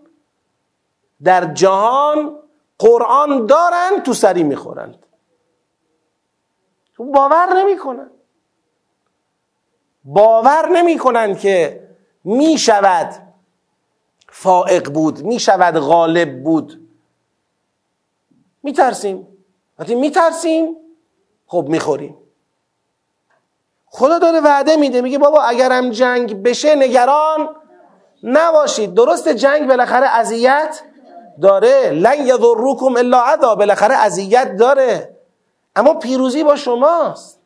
در 1.22 1.54
جهان 1.54 2.36
قرآن 2.78 3.46
دارن 3.46 4.00
تو 4.04 4.14
سری 4.14 4.42
می‌خورند 4.42 5.06
باور 6.98 7.52
نمی‌کنن. 7.56 8.10
باور 10.04 10.68
نمی‌کنن 10.68 11.36
که 11.36 11.89
می‌شود 12.24 13.14
فائق 14.28 14.90
بود 14.90 15.22
می‌شود 15.22 15.78
غالب 15.78 16.42
بود. 16.42 16.88
میترسیم. 18.62 19.28
وقتی 19.78 19.94
میترسیم 19.94 20.76
خب 21.46 21.66
می‌خوریم. 21.68 22.16
خدا 23.86 24.18
داره 24.18 24.40
وعده 24.40 24.76
میده 24.76 25.00
میگه 25.00 25.18
بابا 25.18 25.42
اگرم 25.42 25.90
جنگ 25.90 26.42
بشه 26.42 26.74
نگران 26.74 27.56
نباشید. 28.22 28.94
درست 28.94 29.28
جنگ 29.28 29.68
بالاخره 29.68 30.06
اذیت 30.06 30.82
داره. 31.42 31.90
لن 31.90 32.26
یضرکم 32.26 32.96
الا 32.96 33.20
عذا 33.20 33.54
بالاخره 33.54 33.94
اذیت 33.94 34.56
داره. 34.56 35.16
اما 35.76 35.94
پیروزی 35.94 36.44
با 36.44 36.56
شماست. 36.56 37.39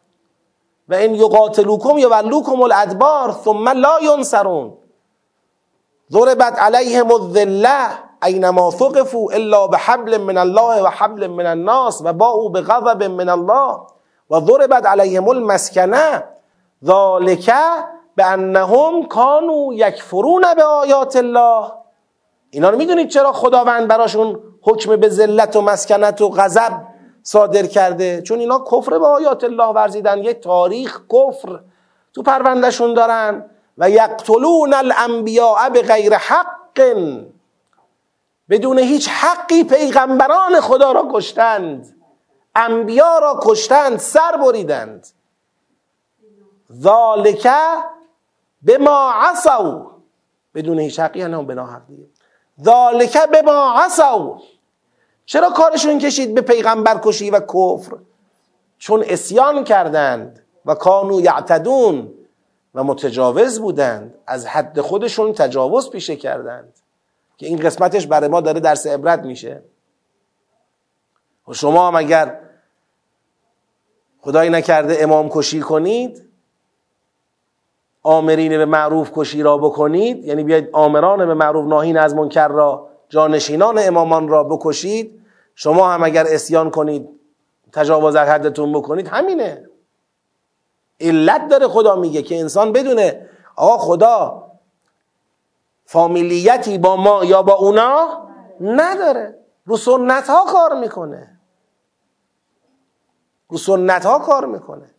و 0.88 0.94
این 0.94 1.14
یقاتلوکم 1.14 1.98
یولوکم 1.98 2.62
الادبار 2.62 3.32
ثم 3.44 3.68
لا 3.68 4.00
ینصرون. 4.02 4.72
ضربت 6.12 6.58
علیهم 6.58 7.12
الذله 7.12 7.88
اینما 8.24 8.70
ثقفوا 8.70 9.30
الا 9.32 9.66
بحبل 9.66 10.18
من 10.18 10.38
الله 10.38 10.82
و 10.82 10.86
حبل 10.86 11.26
من 11.26 11.46
الناس 11.46 12.00
و 12.04 12.12
باعوا 12.12 12.48
بغضب 12.48 13.02
من 13.02 13.28
الله 13.28 13.78
و 14.30 14.40
ضربت 14.40 14.86
علیهم 14.86 15.28
المسکنه 15.28 16.24
ذالک 16.84 17.52
بانهم 18.16 19.06
کانوا 19.08 19.74
یکفرون 19.74 20.44
به 20.56 20.64
آیات 20.64 21.16
الله. 21.16 21.72
اینا 22.50 22.70
رو 22.70 22.78
می‌دونید 22.78 23.08
چرا 23.08 23.32
خداوند 23.32 23.88
براشون 23.88 24.40
حکم 24.62 24.96
به 24.96 25.08
ذلت 25.08 25.56
و 25.56 25.60
مسکنت 25.60 26.20
و 26.20 26.28
غضب 26.28 26.72
صادر 27.24 27.66
کرده. 27.66 28.22
چون 28.22 28.38
اینا 28.38 28.64
کفر 28.72 28.98
به 28.98 29.06
آیات 29.06 29.44
الله 29.44 29.66
ورزیدن. 29.66 30.18
یک 30.18 30.40
تاریخ 30.40 31.00
کفر 31.12 31.60
تو 32.14 32.22
پروندهشون 32.22 32.94
دارن. 32.94 33.50
و 33.78 33.90
یقتلون 33.90 34.74
الانبیاء 34.74 35.68
به 35.68 35.82
غیر 35.82 36.14
حق. 36.14 36.54
بدون 38.50 38.78
هیچ 38.78 39.08
حقی 39.08 39.64
پیغمبران 39.64 40.60
خدا 40.60 40.92
را 40.92 41.08
کشتند. 41.12 41.96
انبیا 42.54 43.18
را 43.18 43.40
کشتند 43.42 43.98
سر 43.98 44.36
بریدند. 44.36 45.06
ذالک 46.72 47.48
به 48.62 48.78
ما 48.78 49.12
عصوا. 49.12 49.90
بدون 50.54 50.78
هیچ 50.78 51.00
حقی 51.00 51.22
هم 51.22 51.46
به 51.46 51.54
ناحق 51.54 51.86
دیگه 51.86 52.06
ذالک 52.64 53.30
به 53.30 53.42
ما 53.42 53.72
عصوا. 53.72 54.38
چرا 55.26 55.50
کارشون 55.50 55.98
کشید 55.98 56.34
به 56.34 56.40
پیغمبر 56.40 57.00
کشی 57.02 57.30
و 57.30 57.40
کفر؟ 57.40 57.96
چون 58.78 59.04
اسیان 59.06 59.64
کردند 59.64 60.44
و 60.66 60.74
کانو 60.74 61.20
یعتدون 61.20 62.14
و 62.74 62.84
متجاوز 62.84 63.60
بودند. 63.60 64.14
از 64.26 64.46
حد 64.46 64.80
خودشون 64.80 65.32
تجاوز 65.32 65.90
پیشه 65.90 66.16
کردند. 66.16 66.72
که 67.36 67.46
این 67.46 67.58
قسمتش 67.58 68.06
برای 68.06 68.28
ما 68.28 68.40
داره 68.40 68.60
درس 68.60 68.86
عبرت 68.86 69.20
میشه. 69.20 69.62
و 71.48 71.52
شما 71.52 71.88
هم 71.88 71.94
اگر 71.94 72.40
خدایی 74.20 74.50
نکرده 74.50 74.96
امام 75.00 75.28
کشی 75.28 75.60
کنید 75.60 76.24
آمرین 78.02 78.56
به 78.58 78.64
معروف 78.64 79.10
کشی 79.14 79.42
را 79.42 79.58
بکنید 79.58 80.24
یعنی 80.24 80.44
بیاید 80.44 80.68
آمران 80.72 81.26
به 81.26 81.34
معروف 81.34 81.66
ناهین 81.66 81.98
از 81.98 82.14
منکر 82.14 82.48
را 82.48 82.88
جانشینان 83.14 83.78
امامان 83.78 84.28
را 84.28 84.44
بکشید 84.44 85.22
شما 85.54 85.92
هم 85.92 86.02
اگر 86.02 86.26
اسیان 86.28 86.70
کنید 86.70 87.08
تجاوز 87.72 88.16
از 88.16 88.28
حدتون 88.28 88.72
بکنید 88.72 89.08
همینه. 89.08 89.68
علت 91.00 91.48
داره 91.48 91.68
خدا 91.68 91.96
میگه 91.96 92.22
که 92.22 92.40
انسان 92.40 92.72
بدونه 92.72 93.30
آقا 93.56 93.78
خدا 93.78 94.50
فامیلیتی 95.84 96.78
با 96.78 96.96
ما 96.96 97.24
یا 97.24 97.42
با 97.42 97.52
اونا 97.52 98.28
نداره. 98.60 99.38
رو 99.66 99.76
سنت 99.76 100.30
ها 100.30 100.44
کار 100.52 100.80
می‌کنه. 100.80 101.40
رو 103.48 103.58
سنت 103.58 104.06
ها 104.06 104.18
کار 104.18 104.46
می‌کنه. 104.46 104.90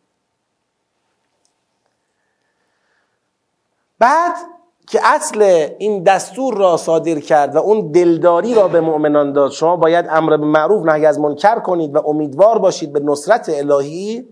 بعد 3.99 4.35
که 4.87 4.99
اصل 5.03 5.69
این 5.77 6.03
دستور 6.03 6.57
را 6.57 6.77
صادر 6.77 7.19
کرد 7.19 7.55
و 7.55 7.57
اون 7.57 7.91
دلداری 7.91 8.53
را 8.53 8.67
به 8.67 8.81
مؤمنان 8.81 9.33
داد 9.33 9.51
شما 9.51 9.75
باید 9.75 10.05
امر 10.09 10.37
به 10.37 10.45
معروف 10.45 10.85
نهی 10.85 11.05
از 11.05 11.19
منکر 11.19 11.59
کنید 11.59 11.95
و 11.95 12.07
امیدوار 12.07 12.59
باشید 12.59 12.93
به 12.93 12.99
نصرت 12.99 13.49
الهی. 13.49 14.27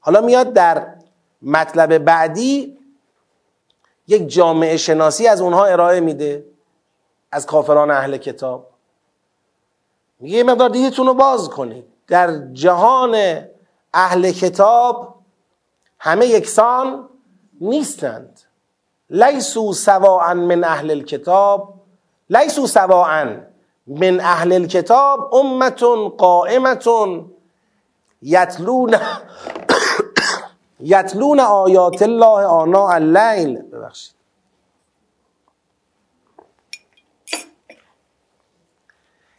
حالا 0.00 0.20
میاد 0.20 0.52
در 0.52 0.86
مطلب 1.42 1.98
بعدی 1.98 2.78
یک 4.08 4.28
جامعه 4.28 4.76
شناسی 4.76 5.26
از 5.26 5.40
اونها 5.40 5.64
ارائه 5.64 6.00
میده 6.00 6.44
از 7.32 7.46
کافران 7.46 7.90
اهل 7.90 8.16
کتاب. 8.16 8.66
میگه 10.20 10.36
یه 10.36 10.44
مقدار 10.44 10.68
دیدتون 10.68 11.06
رو 11.06 11.14
باز 11.14 11.48
کنید. 11.48 11.84
در 12.08 12.52
جهان 12.52 13.44
اهل 13.94 14.30
کتاب 14.30 15.14
همه 15.98 16.26
یکسان 16.26 17.08
نیستند. 17.60 18.40
لیسو 19.10 19.72
سواعا 19.72 20.34
من 20.34 20.64
اهل 20.64 20.90
الكتاب 20.90 21.74
لیسو 22.30 22.66
سواعا 22.66 23.46
من 23.86 24.20
اهل 24.20 24.52
الكتاب 24.52 25.34
امتون 25.34 26.08
قائمتون 26.08 27.30
یتلون 28.22 28.96
یتلون 30.80 31.40
آیات 31.40 32.02
الله 32.02 32.46
آنا 32.46 32.88
اللیل. 32.88 33.62
ببخشید. 33.62 34.14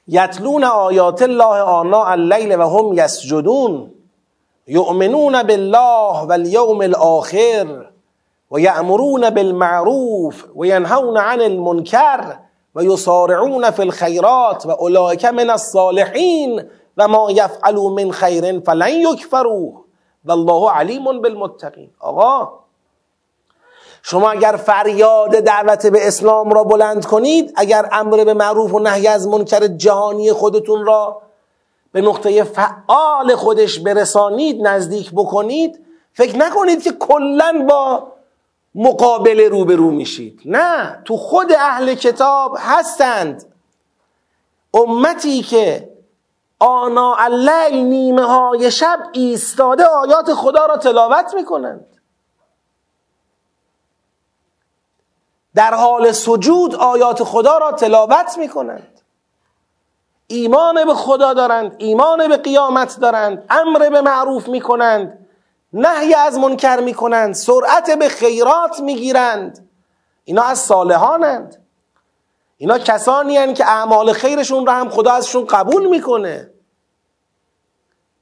یتلون 0.07 0.63
آیات 0.63 1.21
الله 1.21 1.61
آنا 1.61 2.03
اللیل 2.05 2.55
و 2.55 2.61
هم 2.61 2.93
یسجدون 2.93 3.91
یؤمنون 4.67 5.43
بالله 5.43 6.21
والیوم 6.21 6.81
الاخر. 6.81 7.94
و 8.51 8.59
یأمرون 8.59 9.29
بالمعروف 9.29 10.45
و 10.55 10.65
ینهون 10.65 11.17
عن 11.17 11.41
المنکر 11.41 12.35
و 12.75 12.83
یسارعون 12.83 13.71
فی 13.71 13.81
الخیرات 13.81 14.65
و 14.65 14.71
اولئک 14.71 15.25
من 15.25 15.49
الصالحین 15.49 16.63
و 16.97 17.07
ما 17.07 17.31
یفعلوا 17.31 17.89
من 17.89 18.11
خیر 18.11 18.59
فلن 18.59 18.89
یکفروه 18.89 19.85
والله 20.25 20.71
علیم 20.71 21.21
بالمتقین. 21.21 21.89
آقا 21.99 22.49
شما 24.03 24.31
اگر 24.31 24.55
فریاد 24.55 25.39
دعوت 25.39 25.87
به 25.87 26.07
اسلام 26.07 26.49
را 26.49 26.63
بلند 26.63 27.05
کنید 27.05 27.53
اگر 27.55 27.89
امر 27.91 28.23
به 28.23 28.33
معروف 28.33 28.73
و 28.73 28.79
نهی 28.79 29.07
از 29.07 29.27
منکر 29.27 29.67
جهانی 29.67 30.33
خودتون 30.33 30.85
را 30.85 31.21
به 31.91 32.01
نقطه 32.01 32.43
فعال 32.43 33.35
خودش 33.35 33.79
برسانید 33.79 34.67
نزدیک 34.67 35.11
بکنید 35.11 35.85
فکر 36.13 36.37
نکنید 36.37 36.83
که 36.83 36.91
کلا 36.91 37.65
با 37.69 38.07
مقابل 38.75 39.49
روبرو 39.49 39.91
میشید. 39.91 40.41
نه 40.45 41.01
تو 41.05 41.17
خود 41.17 41.53
اهل 41.53 41.95
کتاب 41.95 42.57
هستند. 42.59 43.53
امتی 44.73 45.41
که 45.41 45.95
آنا 46.59 47.15
اللیل 47.15 47.85
نیمه 47.85 48.23
های 48.25 48.71
شب 48.71 48.99
ایستاده 49.11 49.85
آیات 49.85 50.33
خدا 50.33 50.65
را 50.65 50.77
تلاوت 50.77 51.33
می‌کنند. 51.33 51.85
در 55.55 55.73
حال 55.73 56.11
سجود 56.11 56.75
آیات 56.75 57.23
خدا 57.23 57.57
را 57.57 57.71
تلاوت 57.71 58.37
می‌کنند. 58.37 59.01
ایمان 60.27 60.85
به 60.85 60.93
خدا 60.93 61.33
دارند 61.33 61.75
ایمان 61.77 62.27
به 62.27 62.37
قیامت 62.37 62.99
دارند 62.99 63.45
امر 63.49 63.89
به 63.89 64.01
معروف 64.01 64.47
می‌کنند. 64.47 65.24
نهی 65.77 66.13
از 66.13 66.39
منکر 66.39 66.79
می‌کنند 66.79 67.33
سرعت 67.33 67.91
به 67.99 68.09
خیرات 68.09 68.79
می‌گیرند. 68.79 69.69
اینا 70.23 70.43
از 70.43 70.59
صالحانند. 70.59 71.65
اینا 72.57 72.79
کسانی 72.79 73.37
هن 73.37 73.53
که 73.53 73.65
اعمال 73.65 74.13
خیرشون 74.13 74.65
را 74.65 74.73
هم 74.73 74.89
خدا 74.89 75.11
ازشون 75.11 75.45
قبول 75.45 75.87
می‌کنه. 75.87 76.51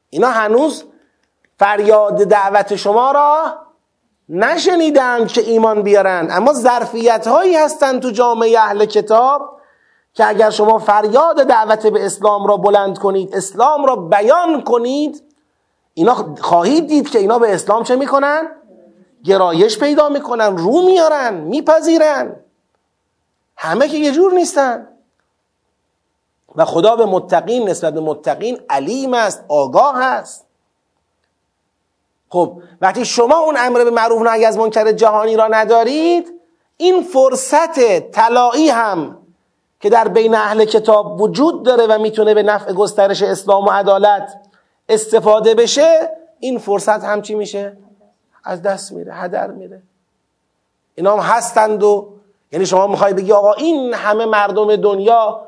اینا 0.10 0.28
هنوز 0.28 0.84
فریاد 1.60 2.24
دعوت 2.24 2.76
شما 2.76 3.12
را 3.12 3.58
نشنیدند 4.30 5.28
که 5.28 5.42
ایمان 5.42 5.82
بیارند 5.82 6.32
اما 6.32 6.54
ظرفیت 6.54 7.28
هایی 7.28 7.56
هستند 7.56 8.02
تو 8.02 8.10
جامعه 8.10 8.60
اهل 8.60 8.86
کتاب 8.86 9.60
که 10.14 10.28
اگر 10.28 10.50
شما 10.50 10.80
فریاد 10.80 11.44
دعوت 11.44 11.88
به 11.88 12.06
اسلام 12.06 12.48
را 12.48 12.58
بلند 12.58 13.00
کنید 13.00 13.36
اسلام 13.36 13.86
را 13.86 13.96
بیان 13.96 14.64
کنید 14.64 15.33
اینا 15.94 16.36
خواهید 16.42 16.88
دید 16.88 17.10
که 17.10 17.20
اینا 17.20 17.40
به 17.40 17.54
اسلام 17.54 17.84
چه 17.84 17.96
می‌کنن؟ 17.96 18.48
گرایش 19.24 19.80
پیدا 19.80 20.10
می‌کنن 20.10 20.58
رو 20.58 20.82
میارن 20.82 21.34
میپذیرن. 21.34 22.36
همه 23.58 23.88
که 23.88 23.98
یه 23.98 24.12
جور 24.12 24.34
نیستن. 24.34 24.88
و 26.56 26.66
خدا 26.66 26.96
به 26.96 27.06
متقین 27.06 27.70
نسبت 27.70 27.94
به 27.94 28.02
متقین 28.02 28.62
علیم 28.70 29.14
است 29.14 29.46
آگاه 29.48 30.04
است. 30.04 30.46
خب 32.30 32.62
وقتی 32.82 33.06
شما 33.06 33.38
اون 33.38 33.56
امر 33.58 33.84
به 33.84 33.92
معروف 33.92 34.22
نهی 34.22 34.46
از 34.46 34.58
منکر 34.58 34.92
جهانی 34.92 35.36
را 35.36 35.48
ندارید 35.48 36.40
این 36.78 37.04
فرصت 37.04 38.00
طلایی 38.12 38.70
هم 38.70 39.18
که 39.80 39.90
در 39.90 40.08
بین 40.08 40.36
اهل 40.36 40.66
کتاب 40.66 41.22
وجود 41.22 41.64
داره 41.64 41.88
و 41.88 42.00
می‌تونه 42.00 42.34
به 42.34 42.44
نفع 42.44 42.74
گسترش 42.74 43.22
اسلام 43.22 43.66
و 43.66 43.72
عدالت 43.72 44.43
استفاده 44.90 45.56
بشه 45.56 46.10
این 46.40 46.60
فرصت 46.60 47.04
هم 47.04 47.22
چی 47.22 47.36
میشه؟ 47.36 47.78
از 48.44 48.62
دست 48.62 48.92
میره 48.92 49.14
هدر 49.14 49.52
میره. 49.52 49.82
اینا 50.96 51.18
هم 51.18 51.20
هستند 51.20 51.84
و 51.84 52.14
یعنی 52.52 52.66
شما 52.66 52.88
می‌خوای 52.88 53.14
بگی 53.14 53.32
آقا 53.32 53.54
این 53.54 53.94
همه 53.94 54.26
مردم 54.26 54.76
دنیا 54.76 55.48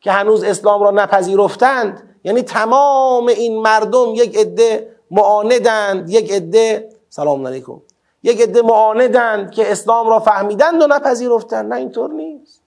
که 0.00 0.12
هنوز 0.12 0.44
اسلام 0.44 0.82
را 0.82 0.90
نپذیرفتند 0.90 2.16
یعنی 2.24 2.42
تمام 2.42 3.26
این 3.26 3.62
مردم 3.62 4.14
یک 4.14 4.36
عده 4.36 4.96
معاندند 5.10 6.10
یک 6.10 6.32
عده 6.32 6.88
سلام 7.08 7.46
علیکم 7.46 7.80
یک 8.22 8.40
عده 8.40 8.62
معاندند 8.62 9.50
که 9.50 9.72
اسلام 9.72 10.08
را 10.08 10.20
فهمیدند 10.20 10.82
و 10.82 10.86
نپذیرفتند. 10.86 11.72
نه 11.72 11.76
اینطور 11.76 12.10
نیست. 12.12 12.60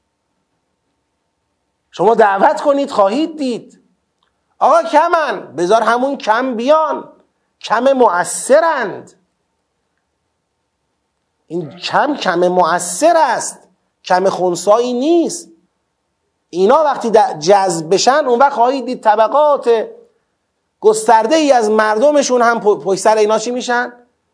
شما 1.91 2.15
دعوت 2.15 2.61
کنید 2.61 2.91
خواهید 2.91 3.37
دید. 3.37 3.76
آقا 4.59 4.83
کمن 4.83 5.55
بذار 5.55 5.81
همون 5.81 6.17
کم 6.17 6.55
بیان. 6.55 7.11
کم 7.61 7.93
مؤثرند. 7.93 9.13
این 11.47 11.69
کم 11.69 12.15
کم 12.15 12.47
مؤثر 12.47 13.13
است. 13.17 13.67
کم 14.03 14.29
خونسایی 14.29 14.93
نیست. 14.93 15.49
اینا 16.49 16.83
وقتی 16.83 17.11
جذب 17.39 17.93
بشن 17.93 18.25
اون 18.27 18.39
وقت 18.39 18.53
خواهید 18.53 18.85
دید 18.85 19.03
طبقات 19.03 19.87
گسترده 20.79 21.35
ای 21.35 21.51
از 21.51 21.69
مردمشون 21.69 22.41
هم 22.41 22.59
پشت 22.59 22.99
سر 22.99 23.17
اینا 23.17 23.39
چی 23.39 23.51
میشن؟ 23.51 23.93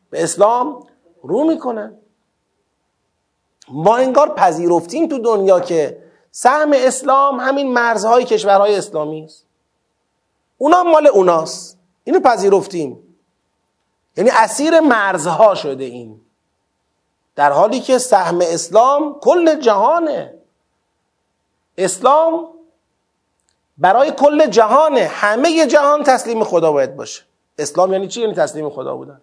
به 0.10 0.24
اسلام 0.24 0.88
رو 1.24 1.44
می‌کنن. 1.44 1.98
ما 3.70 3.98
انگار 3.98 4.34
پذیرفتیم 4.34 5.08
تو 5.08 5.20
دنیا 5.20 5.60
که 5.60 6.04
سهم 6.32 6.72
اسلام 6.74 7.40
همین 7.40 7.74
مرزهای 7.74 8.24
کشورهای 8.24 8.76
اسلامی 8.76 9.26
است. 9.26 9.46
اونا 10.64 10.84
مال 10.84 11.08
اوناست. 11.08 11.80
اینو 12.04 12.20
پذیرفتیم. 12.20 13.16
یعنی 14.18 14.30
اسیر 14.34 14.80
مرزها 14.80 15.56
شده 15.56 15.84
این. 15.84 16.22
در 17.36 17.52
حالی 17.52 17.80
که 17.80 17.98
سهم 17.98 18.40
اسلام 18.42 19.20
کل 19.20 19.60
جهانه. 19.60 20.34
اسلام 21.78 22.48
برای 23.78 24.12
کل 24.12 24.48
جهانه. 24.48 25.06
همه 25.06 25.68
جهان 25.68 26.04
تسلیم 26.04 26.44
خدا 26.44 26.72
باید 26.72 26.96
باشه. 26.96 27.24
اسلام 27.58 27.94
یعنی 27.94 28.08
چی؟ 28.08 28.22
یعنی 28.22 28.34
تسلیم 28.34 28.70
خدا 28.70 28.96
بودن. 28.96 29.22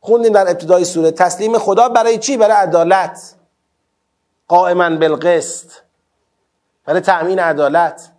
خوندیم 0.00 0.32
در 0.32 0.50
ابتدای 0.50 0.84
سوره 0.84 1.10
تسلیم 1.10 1.58
خدا 1.58 1.88
برای 1.88 2.18
چی؟ 2.18 2.36
برای 2.36 2.56
عدالت. 2.56 3.34
قائما 4.48 4.96
بالقسط. 4.96 5.72
برای 6.84 7.00
تأمین 7.00 7.38
عدالت. 7.38 8.12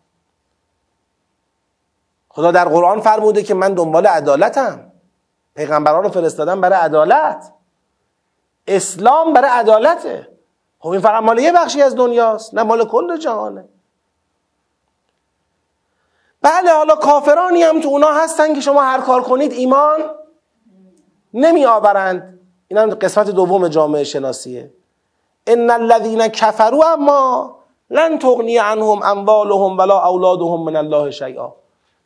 خدا 2.39 2.51
در 2.51 2.65
قرآن 2.65 2.99
فرموده 2.99 3.43
که 3.43 3.53
من 3.53 3.73
دنبال 3.73 4.07
عدالتم. 4.07 4.91
پیغمبران 5.55 6.03
رو 6.03 6.09
فرستادم 6.09 6.61
برای 6.61 6.79
عدالت. 6.79 7.53
اسلام 8.67 9.33
برای 9.33 9.49
عدالته. 9.49 10.27
خب 10.79 10.89
این 10.89 11.01
فقط 11.01 11.23
مال 11.23 11.39
یه 11.39 11.51
بخشی 11.51 11.81
از 11.81 11.95
دنیاست 11.95 12.53
نه 12.53 12.63
مال 12.63 12.85
کل 12.85 13.17
جهانه. 13.17 13.65
بله 16.41 16.71
حالا 16.71 16.95
کافرانی 16.95 17.63
هم 17.63 17.81
تو 17.81 17.87
اونا 17.87 18.11
هستن 18.11 18.53
که 18.53 18.61
شما 18.61 18.83
هر 18.83 19.01
کار 19.01 19.21
کنید 19.21 19.51
ایمان 19.51 19.99
نمی 21.33 21.65
آورند 21.65 22.39
این 22.67 22.79
هم 22.79 22.89
قسمت 22.89 23.29
دوم 23.29 23.67
جامعه 23.67 24.03
شناسیه. 24.03 24.71
ان 25.47 25.69
الذین 25.69 26.27
کفروا 26.27 26.93
اما 26.93 27.55
لن 27.89 28.19
تغنی 28.19 28.57
عنهم 28.57 29.03
اموالهم 29.03 29.77
ولا 29.77 30.07
اولادهم 30.09 30.63
من 30.63 30.75
الله 30.75 31.11
شیئا. 31.11 31.59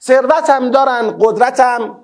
ثروت 0.06 0.50
هم 0.50 0.72
دارن 0.72 1.18
قدرت 1.22 1.60
هم 1.60 2.00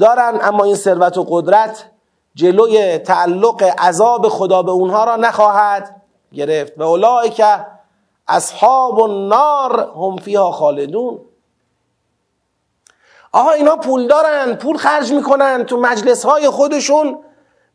دارن 0.00 0.38
اما 0.42 0.64
این 0.64 0.74
ثروت 0.74 1.18
و 1.18 1.26
قدرت 1.28 1.90
جلوی 2.34 2.98
تعلق 2.98 3.62
عذاب 3.78 4.28
خدا 4.28 4.62
به 4.62 4.70
اونها 4.70 5.04
را 5.04 5.16
نخواهد 5.16 6.02
گرفت. 6.32 6.72
و 6.76 6.82
اولای 6.82 7.30
که 7.30 7.66
اصحاب 8.28 9.00
النار 9.00 9.92
هم 9.96 10.16
فیها 10.16 10.52
خالدون. 10.52 11.20
آها 13.32 13.50
اینا 13.50 13.76
پول 13.76 14.06
دارن 14.06 14.54
پول 14.54 14.76
خرج 14.76 15.12
می‌کنن. 15.12 15.64
تو 15.64 15.76
مجلس 15.80 16.26
های 16.26 16.50
خودشون 16.50 17.18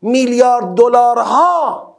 میلیارد 0.02 0.74
دلارها 0.74 1.96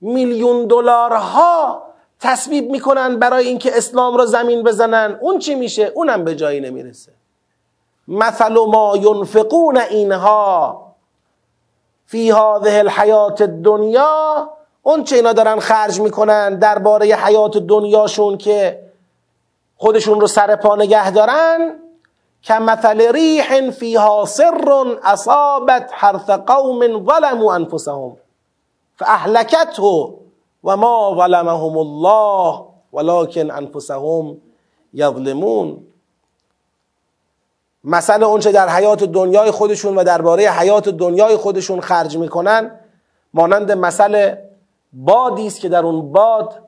میلیون 0.00 0.66
دلارها 0.66 1.85
تصویب 2.20 2.70
می‌کنن 2.70 3.18
برای 3.18 3.46
اینکه 3.46 3.76
اسلام 3.76 4.16
را 4.16 4.26
زمین 4.26 4.62
بزنن. 4.62 5.18
اون 5.20 5.38
چی 5.38 5.54
میشه؟ 5.54 5.92
اونم 5.94 6.24
به 6.24 6.34
جایی 6.34 6.60
نمی‌رسه. 6.60 7.12
مثل 8.08 8.52
ما 8.52 8.96
ینفقون 8.96 9.76
اینها 9.76 10.82
فی 12.06 12.30
هذه 12.30 12.78
الحیات 12.78 13.42
دنیا 13.42 14.50
اون 14.82 15.04
چه 15.04 15.16
اینا 15.16 15.32
دارن 15.32 15.60
خرج 15.60 16.00
می‌کنن 16.00 16.58
درباره 16.58 17.06
حیات 17.06 17.58
دنیاشون 17.58 18.38
که 18.38 18.86
خودشون 19.76 20.20
رو 20.20 20.26
سر 20.26 20.56
پا 20.56 20.76
نگه 20.76 21.10
دارن. 21.10 21.78
مثل 22.50 23.12
ریح 23.12 23.70
فیها 23.70 24.24
سر 24.24 24.96
اصابت 25.04 25.90
حرث 25.92 26.30
قوم 26.30 27.06
ظلموا 27.06 27.54
انفسهم. 27.54 28.16
فاهلكته 28.96 30.08
و 30.66 30.76
ما 30.76 31.14
ظلمهم 31.16 31.78
الله 31.78 32.64
ولكن 32.92 33.50
انفسهم 33.50 34.36
یظلمون. 34.94 35.86
مثل 37.84 38.22
اونچه 38.22 38.52
در 38.52 38.68
حیات 38.68 39.04
دنیای 39.04 39.50
خودشون 39.50 39.98
و 39.98 40.04
درباره 40.04 40.50
حیات 40.50 40.88
دنیای 40.88 41.36
خودشون 41.36 41.80
خرج 41.80 42.16
می‌کنن 42.16 42.80
مانند 43.34 43.72
مثل 43.72 44.34
بادی 44.92 45.46
است 45.46 45.60
که 45.60 45.68
در 45.68 45.84
اون 45.84 46.12
باد 46.12 46.62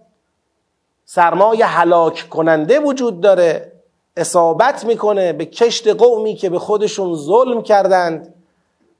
سرمای 1.05 1.62
هلاک 1.62 2.26
کننده 2.30 2.80
وجود 2.80 3.20
داره 3.20 3.72
اصابت 4.16 4.84
می‌کنه 4.84 5.32
به 5.32 5.44
کشت 5.46 5.88
قومی 5.88 6.34
که 6.34 6.51
به 6.51 6.59
خودشون 6.59 7.14
ظلم 7.14 7.62
کردند 7.62 8.34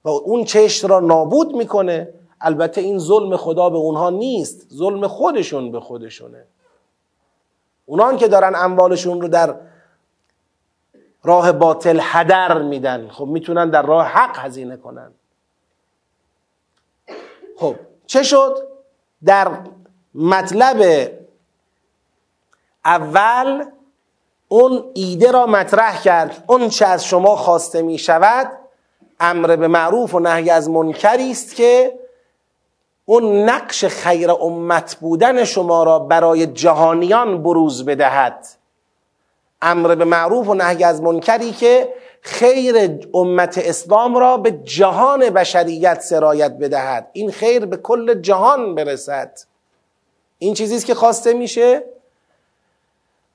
و 0.05 0.09
اون 0.09 0.45
چشت 0.45 0.85
را 0.85 1.01
نابود 1.01 1.57
می‌کنه. 1.57 2.09
البته 2.41 2.81
این 2.81 2.99
ظلم 2.99 3.37
خدا 3.37 3.71
به 3.71 3.77
اونها 3.77 4.11
نیست 4.11 4.67
ظلم 4.75 5.07
خودشون 5.07 5.73
به 5.73 5.81
خودشونه. 5.81 6.45
اونان 7.87 8.17
که 8.17 8.29
دارن 8.29 8.55
اموالشون 8.57 9.21
رو 9.21 9.29
در 9.29 9.55
راه 11.25 11.53
باطل 11.53 12.01
هدر 12.03 12.63
میدن 12.63 13.09
خب 13.09 13.25
می‌تونن 13.25 13.71
در 13.71 13.83
راه 13.83 14.07
حق 14.07 14.39
هزینه 14.39 14.77
کنن. 14.77 15.13
خب 17.57 17.77
چه 18.07 18.23
شد؟ 18.23 18.69
در 19.25 19.59
مطلب 20.15 21.11
اول 22.85 23.65
اون 24.49 24.91
ایده 24.95 25.31
را 25.31 25.47
مطرح 25.47 26.03
کرد. 26.03 26.45
اون 26.47 26.69
چه 26.69 26.87
از 26.87 27.05
شما 27.05 27.37
خواسته 27.37 27.83
می 27.83 27.99
شود 27.99 28.53
امر 29.21 29.57
به 29.57 29.69
معروف 29.69 30.15
و 30.15 30.19
نهی 30.19 30.51
از 30.51 30.71
منکری 30.71 31.31
است 31.31 31.55
که 31.57 31.99
اون 33.11 33.49
نقش 33.49 33.85
خیر 33.85 34.31
امت 34.31 34.97
بودن 34.97 35.45
شما 35.45 35.83
را 35.83 35.99
برای 35.99 36.47
جهانیان 36.47 37.43
بروز 37.43 37.85
بدهد. 37.85 38.47
امر 39.63 39.95
به 39.95 40.05
معروف 40.05 40.49
و 40.49 40.55
نهی 40.55 40.85
از 40.85 41.03
منکری 41.03 41.53
که 41.53 41.95
خیر 42.21 42.99
امت 43.15 43.59
اسلام 43.59 44.17
را 44.17 44.37
به 44.37 44.51
جهان 44.51 45.31
بشریت 45.31 46.01
سرایت 46.01 46.53
بدهد. 46.53 47.11
این 47.13 47.31
خیر 47.31 47.67
به 47.67 47.77
کل 47.77 48.15
جهان 48.15 48.75
برسد. 48.75 49.39
این 50.39 50.55
چیزی 50.55 50.77
است 50.77 50.87
که 50.87 50.95
خواسته 50.95 51.35
میشه؟ 51.35 51.83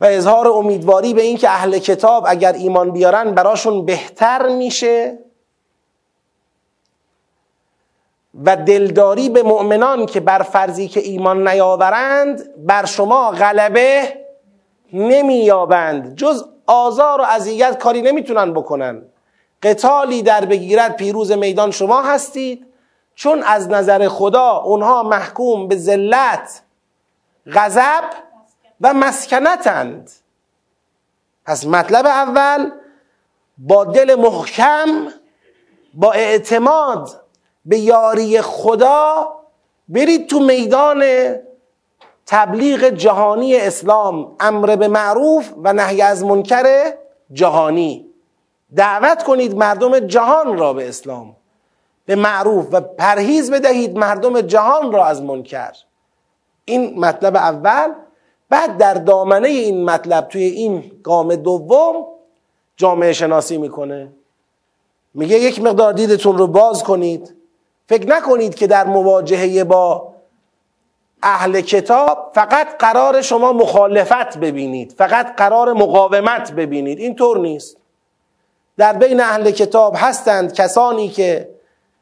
و 0.02 0.06
اظهار 0.06 0.48
امیدواری 0.48 1.14
به 1.14 1.22
این 1.22 1.38
که 1.38 1.50
اهل 1.50 1.78
کتاب 1.78 2.26
اگر 2.28 2.54
ایمان 2.54 2.92
بیارن 2.92 3.32
براشون 3.32 3.86
بهتر 3.86 4.50
میشه. 4.50 5.20
و 8.42 8.56
دلداری 8.56 9.30
به 9.30 9.44
مؤمنان 9.44 10.06
که 10.06 10.20
بر 10.20 10.42
فرضی 10.42 10.88
که 10.88 11.00
ایمان 11.00 11.48
نیاورند 11.48 12.66
بر 12.66 12.86
شما 12.86 13.32
غلبه 13.32 14.20
نمییابند. 14.94 16.16
جز 16.16 16.46
آزار 16.68 17.22
و 17.22 17.24
اذیت 17.24 17.78
کاری 17.78 18.02
نمی‌تونن 18.02 18.54
بکنن. 18.54 19.02
قتالی 19.64 20.22
در 20.22 20.46
بگیرد 20.46 20.96
پیروز 20.96 21.32
میدان 21.32 21.72
شما 21.72 22.02
هستید. 22.02 22.66
چون 23.16 23.44
از 23.44 23.70
نظر 23.70 24.08
خدا 24.08 24.58
اونها 24.58 25.04
محکوم 25.04 25.68
به 25.68 25.76
ذلت 25.76 26.62
غضب 27.48 28.04
و 28.82 28.94
مسکنتند. 28.94 30.12
پس 31.46 31.66
مطلب 31.66 32.06
اول 32.06 32.72
با 33.58 33.86
دل 33.86 34.16
محکم 34.16 35.08
با 35.94 36.12
اعتماد 36.12 37.23
به 37.66 37.78
یاری 37.80 38.42
خدا 38.42 39.34
برید 39.90 40.28
تو 40.28 40.40
میدان 40.40 41.04
تبلیغ 42.26 42.90
جهانی 42.90 43.56
اسلام 43.56 44.36
امر 44.40 44.76
به 44.76 44.88
معروف 44.88 45.54
و 45.58 45.74
نهی 45.74 46.02
از 46.02 46.24
منکر 46.24 46.94
جهانی. 47.34 48.06
دعوت 48.76 49.24
کنید 49.24 49.56
مردم 49.56 50.00
جهان 50.00 50.58
را 50.58 50.74
به 50.74 50.90
اسلام. 50.90 51.36
به 52.06 52.16
معروف 52.16 52.68
و 52.72 52.82
پرهیز 52.82 53.52
بدهید 53.52 53.98
مردم 53.98 54.42
جهان 54.42 54.92
را 54.92 55.06
از 55.06 55.22
منکر. 55.22 55.72
این 56.66 57.00
مطلب 57.00 57.36
اول. 57.36 57.94
بعد 58.50 58.78
در 58.78 58.94
دامنه 58.94 59.48
این 59.48 59.86
مطلب 59.86 60.28
توی 60.28 60.44
این 60.44 60.92
گام 61.04 61.36
دوم 61.36 62.06
جامعه 62.78 63.14
شناسی 63.14 63.58
می‌کنه. 63.58 64.12
میگه 65.14 65.40
یک 65.40 65.62
مقدار 65.62 65.94
دیدتون 65.94 66.38
رو 66.38 66.48
باز 66.48 66.84
کنید. 66.84 67.36
فکر 67.94 68.10
نکنید 68.10 68.56
که 68.56 68.68
در 68.68 68.86
مواجهه 68.86 69.64
با 69.64 70.14
اهل 71.24 71.62
کتاب 71.62 72.32
فقط 72.36 72.78
قرار 72.80 73.22
شما 73.22 73.54
مخالفت 73.54 74.38
ببینید 74.38 74.92
فقط 74.98 75.36
قرار 75.36 75.74
مقاومت 75.74 76.52
ببینید. 76.52 77.00
این 77.00 77.16
طور 77.16 77.38
نیست. 77.38 77.78
در 78.78 78.94
بین 78.94 79.20
اهل 79.22 79.52
کتاب 79.52 79.94
هستند 79.98 80.54
کسانی 80.54 81.10
که 81.10 81.50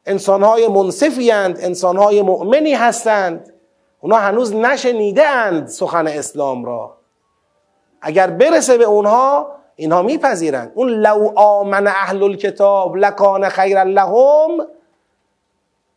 انسانهای 0.06 0.68
منصفی 0.68 1.32
هند 1.32 1.58
انسانهای 1.62 2.22
مؤمنی 2.22 2.74
هستند. 2.74 3.54
اونا 4.02 4.16
هنوز 4.16 4.56
نشنیده 4.56 5.28
اند 5.28 5.68
سخن 5.68 6.08
اسلام 6.08 6.66
را. 6.66 6.98
اگر 8.02 8.30
برسه 8.30 8.78
به 8.78 8.84
اونها 8.84 9.52
اینها 9.76 10.02
میپذیرند. 10.02 10.72
اون 10.76 10.90
لو 10.90 11.32
آمن 11.36 11.88
اهل 11.88 12.24
الکتاب 12.24 12.96
لکان 12.96 13.50
خیر 13.50 13.84
لهم 13.84 14.68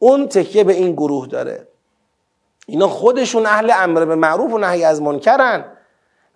اون 0.04 0.28
تکیه 0.28 0.64
به 0.64 0.72
این 0.72 0.92
گروه 0.92 1.26
داره. 1.26 1.68
اینا 2.66 2.88
خودشون 2.88 3.46
اهل 3.46 3.72
امر 3.76 4.04
به 4.04 4.14
معروف 4.14 4.52
و 4.52 4.58
نهی 4.58 4.84
از 4.84 5.02
منکرن. 5.02 5.64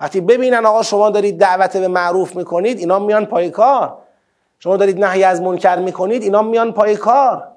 وقتی 0.01 0.21
ببینن 0.21 0.67
آقا 0.67 0.83
شما 0.83 1.11
دارید 1.11 1.39
دعوت 1.39 1.77
به 1.77 1.89
معروف 1.89 2.37
می‌کنید 2.37 2.79
اینا 2.79 2.99
میان 2.99 3.27
پای 3.27 3.51
کار. 3.51 3.99
شما 4.59 4.77
دارید 4.77 5.05
نهی 5.05 5.25
از 5.25 5.43
منکر 5.43 5.77
می‌کنید 5.77 6.23
اینا 6.23 6.43
میان 6.43 6.73
پای 6.73 6.97
کار. 6.97 7.49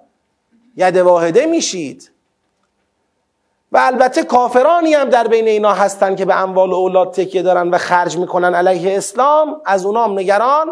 ید 0.77 0.97
واحده 0.97 1.45
میشید. 1.45 2.11
و 3.71 3.77
البته 3.77 4.23
کافرانی 4.23 4.93
هم 4.93 5.09
در 5.09 5.27
بین 5.27 5.47
اینا 5.47 5.73
هستن 5.73 6.15
که 6.15 6.25
به 6.25 6.35
اموال 6.35 6.73
اولاد 6.73 7.13
تکیه 7.13 7.41
دارن 7.41 7.69
و 7.69 7.77
خرج 7.77 8.17
می‌کنن 8.17 8.55
علیه 8.55 8.97
اسلام. 8.97 9.61
از 9.65 9.85
اونام 9.85 10.19
نگران 10.19 10.67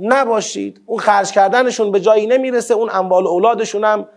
نباشید. 0.00 0.80
اون 0.86 0.98
خرج 0.98 1.32
کردنشون 1.32 1.90
به 1.92 2.00
جایی 2.00 2.26
نمی‌رسه 2.26 2.74
اون 2.74 2.90
اموال 2.92 3.26
اولادشون 3.26 3.84
هم 3.84 4.08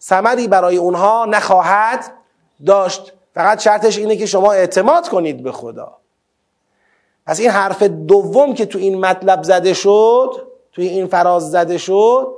ثمری 0.00 0.48
برای 0.48 0.76
اونها 0.76 1.24
نخواهد 1.24 2.12
داشت. 2.66 3.12
فقط 3.34 3.60
شرطش 3.60 3.98
اینه 3.98 4.16
که 4.16 4.26
شما 4.26 4.52
اعتماد 4.52 5.08
کنید 5.08 5.42
به 5.42 5.52
خدا. 5.52 5.96
پس 7.26 7.40
این 7.40 7.50
حرف 7.50 7.82
دوم 7.82 8.54
که 8.54 8.66
تو 8.66 8.78
این 8.78 9.00
مطلب 9.00 9.42
زده 9.42 9.74
شد 9.74 10.30
توی 10.72 10.86
این 10.86 11.06
فراز 11.06 11.50
زده 11.50 11.78
شد 11.78 12.28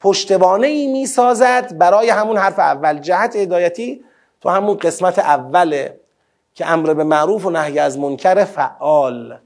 پشتوانه 0.00 0.66
ای 0.66 0.86
می 0.86 1.06
سازد 1.06 1.78
برای 1.78 2.10
همون 2.10 2.36
حرف 2.36 2.58
اول. 2.58 2.98
جهت 2.98 3.36
هدایتی 3.36 4.04
تو 4.40 4.48
همون 4.48 4.76
قسمت 4.76 5.18
اوله 5.18 6.00
که 6.54 6.70
امر 6.70 6.94
به 6.94 7.04
معروف 7.04 7.46
و 7.46 7.50
نهی 7.50 7.78
از 7.78 7.98
منکر 7.98 8.44
فعال 8.44 9.38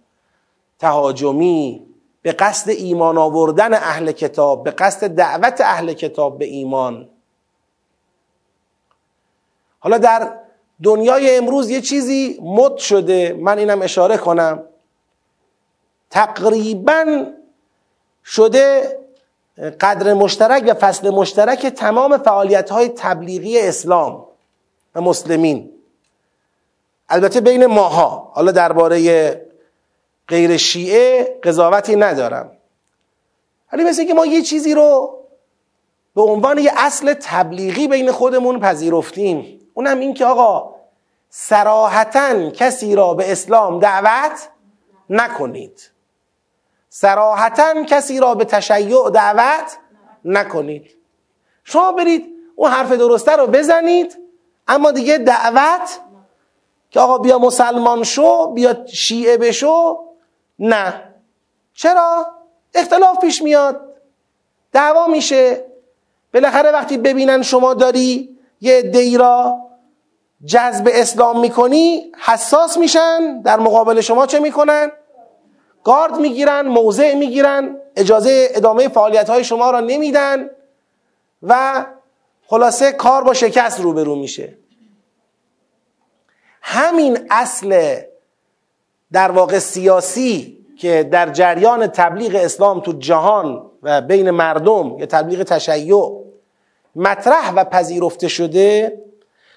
تهاجمی 0.78 1.86
به 2.22 2.32
قصد 2.32 2.70
ایمان 2.70 3.18
آوردن 3.18 3.74
اهل 3.74 4.12
کتاب 4.12 4.64
به 4.64 4.70
قصد 4.70 5.06
دعوت 5.06 5.60
اهل 5.60 5.92
کتاب 5.92 6.38
به 6.38 6.44
ایمان. 6.44 7.08
حالا 9.84 9.98
در 9.98 10.32
دنیای 10.82 11.36
امروز 11.36 11.70
یه 11.70 11.80
چیزی 11.80 12.38
مد 12.42 12.76
شده 12.76 13.36
من 13.40 13.58
اینم 13.58 13.82
اشاره 13.82 14.16
کنم. 14.16 14.62
تقریبا 16.10 17.26
شده 18.24 18.96
قدر 19.80 20.14
مشترک 20.14 20.64
و 20.66 20.74
فصل 20.74 21.10
مشترک 21.10 21.66
تمام 21.66 22.18
فعالیت 22.18 22.70
های 22.70 22.88
تبلیغی 22.88 23.60
اسلام 23.60 24.26
و 24.94 25.00
مسلمین. 25.00 25.70
البته 27.08 27.40
بین 27.40 27.66
ماها. 27.66 28.32
حالا 28.34 28.52
درباره 28.52 29.46
غیر 30.28 30.56
شیعه 30.56 31.38
قضاوتی 31.42 31.96
ندارم. 31.96 32.50
ولی 33.72 33.84
مثل 33.84 34.06
که 34.06 34.14
ما 34.14 34.26
یه 34.26 34.42
چیزی 34.42 34.74
رو 34.74 35.18
به 36.14 36.22
عنوان 36.22 36.58
یه 36.58 36.72
اصل 36.76 37.14
تبلیغی 37.14 37.88
بین 37.88 38.12
خودمون 38.12 38.60
پذیرفتیم 38.60 39.60
اونم 39.74 40.00
این 40.00 40.14
که 40.14 40.26
آقا 40.26 40.74
سراحتا 41.28 42.50
کسی 42.50 42.94
را 42.94 43.14
به 43.14 43.32
اسلام 43.32 43.78
دعوت 43.78 44.48
نکنید. 45.10 45.90
سراحتا 46.88 47.84
کسی 47.84 48.20
را 48.20 48.34
به 48.34 48.44
تشیع 48.44 49.10
دعوت 49.10 49.78
نکنید. 50.24 50.96
شما 51.64 51.92
برید 51.92 52.34
اون 52.56 52.70
حرف 52.70 52.92
درسته 52.92 53.36
رو 53.36 53.46
بزنید 53.46 54.18
اما 54.68 54.90
دیگه 54.90 55.18
دعوت 55.18 56.00
که 56.90 57.00
آقا 57.00 57.18
بیا 57.18 57.38
مسلمان 57.38 58.02
شو 58.02 58.46
بیا 58.46 58.86
شیعه 58.86 59.36
بشو 59.36 59.98
نه. 60.58 61.14
چرا؟ 61.74 62.26
اختلاف 62.74 63.20
پیش 63.20 63.42
میاد. 63.42 63.80
دعوا 64.72 65.06
میشه. 65.06 65.64
بالاخره 66.34 66.70
وقتی 66.70 66.98
ببینن 66.98 67.42
شما 67.42 67.74
داری 67.74 68.33
یه 68.64 68.82
دی 68.82 69.16
را 69.18 69.58
جذب 70.46 70.88
اسلام 70.92 71.40
می‌کنی 71.40 72.12
حساس 72.18 72.76
میشن 72.76 73.40
در 73.40 73.60
مقابل 73.60 74.00
شما 74.00 74.26
چه 74.26 74.40
می‌کنن؟ 74.40 74.90
گارد 75.84 76.16
می‌گیرن 76.16 76.66
موضع 76.66 77.14
می‌گیرن 77.14 77.76
اجازه 77.96 78.48
ادامه 78.50 78.88
فعالیت 78.88 79.30
های 79.30 79.44
شما 79.44 79.70
را 79.70 79.80
نمیدن 79.80 80.50
و 81.42 81.84
خلاصه 82.46 82.92
کار 82.92 83.24
با 83.24 83.34
شکست 83.34 83.80
روبرو 83.80 84.16
میشه 84.16 84.58
همین 86.62 87.18
اصل 87.30 87.96
در 89.12 89.30
واقع 89.30 89.58
سیاسی 89.58 90.58
که 90.78 91.08
در 91.12 91.30
جریان 91.30 91.86
تبلیغ 91.86 92.34
اسلام 92.34 92.80
تو 92.80 92.92
جهان 92.92 93.70
و 93.82 94.00
بین 94.00 94.30
مردم 94.30 94.98
یا 94.98 95.06
تبلیغ 95.06 95.42
تشیع 95.42 96.24
مطرح 96.96 97.52
و 97.52 97.64
پذیرفته 97.64 98.28
شده 98.28 99.00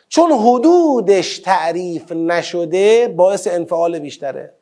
چون 0.10 0.32
حدودش 0.32 1.40
تعریف 1.40 2.12
نشده 2.12 3.08
باعث 3.08 3.48
انفعال 3.48 4.00
بیشتره. 4.00 4.54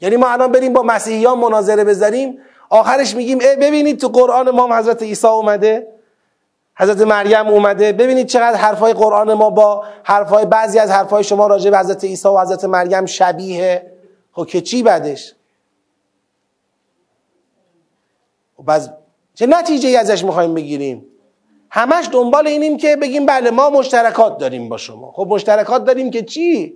یعنی 0.00 0.16
ما 0.16 0.28
الان 0.28 0.52
بریم 0.52 0.72
با 0.72 0.82
مسیحیان 0.82 1.38
مناظره 1.38 1.84
بذاریم 1.84 2.38
آخرش 2.70 3.14
میگیم 3.14 3.38
ای 3.38 3.56
ببینید 3.56 4.00
تو 4.00 4.08
قرآن 4.08 4.50
ما 4.50 4.78
حضرت 4.78 5.02
عیسی 5.02 5.26
اومده 5.26 5.86
حضرت 6.76 7.00
مریم 7.00 7.48
اومده 7.48 7.92
ببینید 7.92 8.26
چقدر 8.26 8.56
حرفای 8.56 8.92
قرآن 8.92 9.34
ما 9.34 9.50
با 9.50 9.84
حرفای 10.02 10.46
بعضی 10.46 10.78
از 10.78 10.90
حرفای 10.90 11.24
شما 11.24 11.46
راجع 11.46 11.70
به 11.70 11.78
حضرت 11.78 12.04
عیسی 12.04 12.28
و 12.28 12.38
حضرت 12.38 12.64
مریم 12.64 13.06
شبیه. 13.06 13.92
خب 14.32 14.46
که 14.46 14.60
چی 14.60 14.82
بعدش؟ 14.82 15.34
خب 18.56 18.70
چه 19.38 19.46
نتیجه 19.46 19.98
ازش 19.98 20.24
می‌خوایم 20.24 20.54
بگیریم؟ 20.54 21.06
همش 21.70 22.08
دنبال 22.12 22.46
اینیم 22.46 22.76
که 22.76 22.96
بگیم 22.96 23.26
بله 23.26 23.50
ما 23.50 23.70
مشترکات 23.70 24.38
داریم 24.38 24.68
با 24.68 24.76
شما. 24.76 25.12
خب 25.12 25.26
مشترکات 25.30 25.84
داریم 25.84 26.10
که 26.10 26.22
چی؟ 26.22 26.74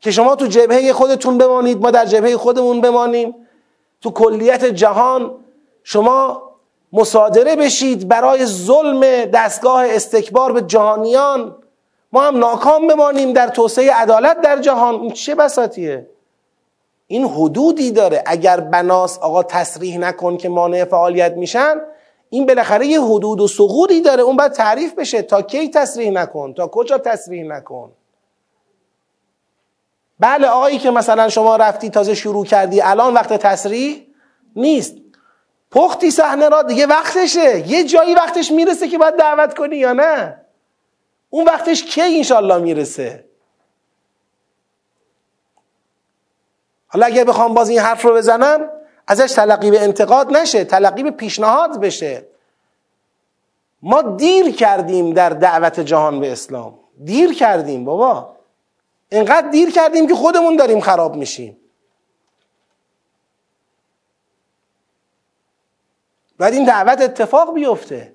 که 0.00 0.10
شما 0.10 0.36
تو 0.36 0.46
جبهه 0.46 0.92
خودتون 0.92 1.38
بمانید 1.38 1.82
ما 1.82 1.90
در 1.90 2.04
جبهه 2.04 2.36
خودمون 2.36 2.80
بمانیم. 2.80 3.34
تو 4.00 4.10
کلیت 4.10 4.64
جهان 4.64 5.34
شما 5.84 6.42
مصادره 6.92 7.56
بشید 7.56 8.08
برای 8.08 8.46
ظلم 8.46 9.24
دستگاه 9.24 9.86
استکبار 9.86 10.52
به 10.52 10.62
جهانیان. 10.62 11.56
ما 12.12 12.22
هم 12.22 12.38
ناکام 12.38 12.86
بمانیم 12.86 13.32
در 13.32 13.48
توسعه 13.48 13.92
عدالت 13.92 14.40
در 14.40 14.60
جهان. 14.60 15.10
چه 15.10 15.34
بساتیه؟ 15.34 16.06
این 17.10 17.24
حدودی 17.24 17.90
داره. 17.90 18.22
اگر 18.26 18.60
بناس 18.60 19.18
آقا 19.18 19.42
تصریح 19.42 19.98
نکن 19.98 20.36
که 20.36 20.48
مانع 20.48 20.84
فعالیت 20.84 21.32
میشن 21.32 21.74
این 22.30 22.46
بالاخره 22.46 22.86
یه 22.86 23.02
حدود 23.02 23.40
و 23.40 23.48
سقوطی 23.48 24.00
داره. 24.00 24.22
اون 24.22 24.36
باید 24.36 24.52
تعریف 24.52 24.94
بشه. 24.94 25.22
تا 25.22 25.42
کی 25.42 25.68
تصریح 25.68 26.10
نکن؟ 26.10 26.54
تا 26.54 26.66
کجا 26.66 26.98
تصریح 26.98 27.44
نکن؟ 27.44 27.92
بله 30.20 30.46
آقایی 30.46 30.78
که 30.78 30.90
مثلا 30.90 31.28
شما 31.28 31.56
رفتی 31.56 31.90
تازه 31.90 32.14
شروع 32.14 32.44
کردی 32.44 32.80
الان 32.80 33.14
وقت 33.14 33.32
تصریح 33.32 34.06
نیست. 34.56 34.94
پختی 35.70 36.10
صحنه 36.10 36.48
را 36.48 36.62
دیگه 36.62 36.86
وقتشه. 36.86 37.68
یه 37.68 37.84
جایی 37.84 38.14
وقتش 38.14 38.52
می‌رسه 38.52 38.88
که 38.88 38.98
باید 38.98 39.16
دعوت 39.16 39.54
کنی 39.54 39.76
یا 39.76 39.92
نه؟ 39.92 40.40
اون 41.30 41.44
وقتش 41.44 41.84
کی 41.84 42.00
انشالله 42.00 42.58
می‌رسه؟ 42.58 43.27
حالا 46.88 47.06
اگر 47.06 47.24
بخوام 47.24 47.54
باز 47.54 47.68
این 47.68 47.78
حرف 47.78 48.02
رو 48.02 48.14
بزنم 48.14 48.70
ازش 49.06 49.32
تلقی 49.32 49.70
به 49.70 49.82
انتقاد 49.82 50.36
نشه 50.36 50.64
تلقی 50.64 51.02
به 51.02 51.10
پیشنهاد 51.10 51.80
بشه. 51.80 52.26
ما 53.82 54.02
دیر 54.02 54.54
کردیم 54.54 55.12
در 55.12 55.30
دعوت 55.30 55.80
جهان 55.80 56.20
به 56.20 56.32
اسلام. 56.32 56.78
دیر 57.04 57.34
کردیم 57.34 57.84
بابا. 57.84 58.36
اینقدر 59.08 59.48
دیر 59.48 59.70
کردیم 59.70 60.06
که 60.06 60.14
خودمون 60.14 60.56
داریم 60.56 60.80
خراب 60.80 61.16
میشیم. 61.16 61.56
باید 66.38 66.54
این 66.54 66.64
دعوت 66.64 67.00
اتفاق 67.00 67.54
بیفته. 67.54 68.14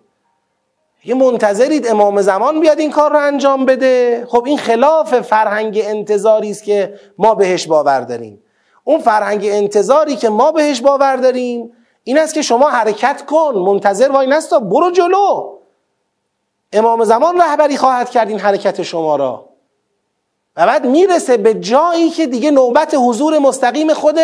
یه 1.06 1.16
منتظرید 1.16 1.88
امام 1.88 2.22
زمان 2.22 2.60
بیاد 2.60 2.80
این 2.80 2.92
کار 2.92 3.12
رو 3.12 3.18
انجام 3.18 3.66
بده. 3.66 4.26
خب 4.30 4.44
این 4.46 4.58
خلاف 4.58 5.22
فرهنگ 5.22 5.82
انتظاری 5.84 6.52
است 6.52 6.64
که 6.64 7.00
ما 7.18 7.36
بهش 7.36 7.68
باور 7.68 8.02
داریم. 8.02 8.43
اون 8.84 9.00
فرهنگ 9.00 9.46
انتظاری 9.46 10.16
که 10.16 10.30
ما 10.30 10.52
بهش 10.52 10.82
باور 10.82 11.16
داریم 11.16 11.74
این 12.04 12.18
است 12.18 12.34
که 12.34 12.42
شما 12.42 12.70
حرکت 12.70 13.26
کن 13.26 13.56
منتظر 13.56 14.12
وای 14.12 14.28
نستا 14.28 14.60
برو 14.60 14.92
جلو. 14.92 15.58
امام 16.74 17.04
زمان 17.04 17.42
رهبری 17.42 17.78
خواهد 17.78 18.10
کرد 18.10 18.30
این 18.30 18.40
حرکت 18.40 18.82
شما 18.82 19.16
را. 19.16 19.50
و 20.56 20.66
بعد 20.66 20.88
می‌رسه 20.88 21.38
به 21.38 21.54
جایی 21.54 22.10
که 22.10 22.28
دیگه 22.28 22.52
نوبت 22.52 22.96
حضور 23.00 23.40
مستقیم 23.40 23.94
خود 23.94 24.16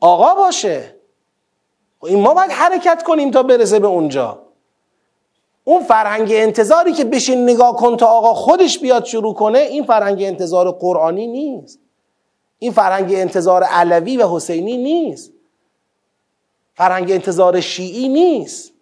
آقا 0.00 0.34
باشه. 0.34 0.96
خب 2.00 2.06
این 2.06 2.20
ما 2.20 2.34
باید 2.34 2.50
حرکت 2.50 3.02
کنیم 3.02 3.30
تا 3.30 3.42
برسه 3.42 3.78
به 3.78 3.86
اونجا. 3.86 4.38
اون 5.64 5.82
فرهنگ 5.82 6.28
انتظاری 6.32 6.92
که 6.92 7.04
بشین 7.04 7.42
نگاه 7.42 7.76
کن 7.76 7.96
تا 7.96 8.06
آقا 8.06 8.34
خودش 8.34 8.78
بیاد 8.78 9.04
شروع 9.04 9.34
کنه 9.34 9.58
این 9.58 9.84
فرهنگ 9.84 10.22
انتظار 10.22 10.70
قرآنی 10.70 11.26
نیست. 11.26 11.80
این 12.62 12.72
فرهنگ 12.72 13.14
انتظار 13.14 13.62
علوی 13.64 14.16
و 14.16 14.28
حسینی 14.28 14.76
نیست. 14.76 15.32
فرهنگ 16.74 17.12
انتظار 17.12 17.60
شیعی 17.60 18.08
نیست. 18.08 18.72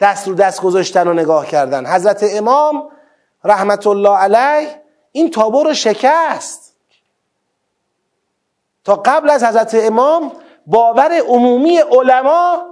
دست 0.00 0.28
رو 0.28 0.34
دست 0.34 0.62
گذاشتن 0.62 1.08
و 1.08 1.12
نگاه 1.12 1.46
کردن. 1.46 1.86
حضرت 1.86 2.24
امام 2.30 2.88
رحمت 3.44 3.86
الله 3.86 4.16
علیه 4.16 4.82
این 5.12 5.30
تابو 5.30 5.62
رو 5.62 5.74
شکست. 5.74 6.76
تا 8.84 8.96
قبل 8.96 9.30
از 9.30 9.44
حضرت 9.44 9.74
امام 9.74 10.32
باور 10.66 11.12
عمومی 11.12 11.78
علما 11.78 12.66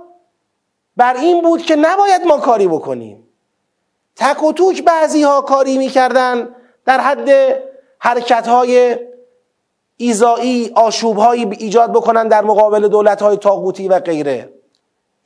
بر 0.97 1.17
این 1.17 1.43
بود 1.43 1.63
که 1.63 1.77
نباید 1.77 2.23
ما 2.27 2.39
کاری 2.39 2.69
بکنیم. 2.69 3.29
تک 4.17 4.43
و 4.43 4.53
توک 4.53 4.83
بعضی 4.83 5.23
ها 5.23 5.41
کاری 5.41 5.79
می‌کردن 5.79 6.55
در 6.85 7.01
حد 7.01 7.31
حرکت 7.99 8.49
های 8.49 8.99
ایزایی 9.97 10.73
آشوب 10.75 11.19
ایجاد 11.19 11.93
بکنن 11.93 12.29
در 12.29 12.43
مقابل 12.43 12.89
دولت 12.89 13.23
های 13.23 13.37
تاغوتی 13.37 13.89
و 13.89 13.99
غیره. 13.99 14.53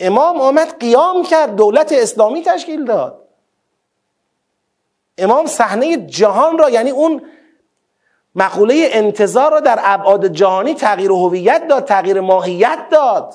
امام 0.00 0.40
آمد 0.40 0.78
قیام 0.80 1.22
کرد 1.22 1.56
دولت 1.56 1.92
اسلامی 1.92 2.42
تشکیل 2.42 2.84
داد. 2.84 3.28
امام 5.18 5.46
صحنه 5.46 5.96
جهان 5.96 6.58
را 6.58 6.70
یعنی 6.70 6.90
اون 6.90 7.22
مقوله 8.34 8.88
انتظار 8.92 9.50
را 9.50 9.60
در 9.60 9.78
ابعاد 9.82 10.26
جهانی 10.26 10.74
تغییر 10.74 11.10
هویت 11.10 11.68
داد 11.68 11.84
تغییر 11.84 12.20
ماهیت 12.20 12.78
داد. 12.90 13.34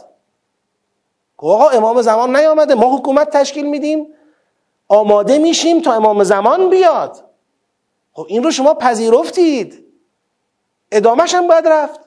آقا 1.38 1.70
امام 1.70 2.02
زمان 2.02 2.36
نیامده 2.36 2.76
ما 2.76 2.98
حکومت 2.98 3.30
تشکیل 3.30 3.70
میدیم 3.70 4.08
آماده 4.88 5.38
میشیم 5.38 5.82
تا 5.82 5.94
امام 5.94 6.24
زمان 6.24 6.70
بیاد. 6.70 7.24
خب 8.14 8.26
این 8.30 8.44
رو 8.44 8.52
شما 8.52 8.74
پذیرفتید. 8.74 9.83
ادامهش 10.96 11.36
هم 11.36 11.48
باید 11.48 11.68
رفت. 11.68 12.00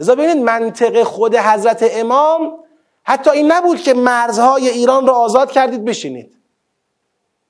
لذا 0.00 0.14
ببینید 0.14 0.44
منطق 0.44 1.02
خود 1.02 1.36
حضرت 1.36 1.84
امام 1.90 2.58
حتی 3.02 3.30
این 3.30 3.52
نبود 3.52 3.80
که 3.80 3.94
مرزهای 3.94 4.68
ایران 4.68 5.06
رو 5.06 5.12
آزاد 5.12 5.50
کردید 5.50 5.84
بشینید. 5.84 6.36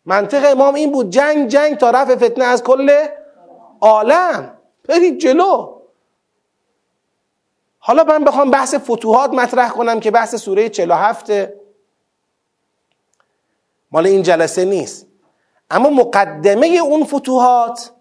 منطق 0.04 0.50
امام 0.52 0.74
این 0.74 0.92
بود 0.92 1.10
جنگ 1.10 1.48
جنگ 1.48 1.76
تا 1.76 1.90
رفع 1.90 2.16
فتنه 2.16 2.44
از 2.44 2.62
کل 2.62 3.06
عالم. 3.80 4.58
برید 4.88 5.18
جلو. 5.18 5.74
حالا 7.78 8.04
من 8.04 8.24
بخوام 8.24 8.50
بحث 8.50 8.74
فتوحات 8.74 9.30
مطرح 9.30 9.68
کنم 9.68 10.00
که 10.00 10.10
بحث 10.10 10.34
سوره 10.34 10.68
47 10.68 11.30
مال 13.90 14.06
این 14.06 14.22
جلسه 14.22 14.64
نیست. 14.64 15.06
اما 15.70 15.90
مقدمه 15.90 16.66
اون 16.66 17.04
فتوحات 17.04 17.92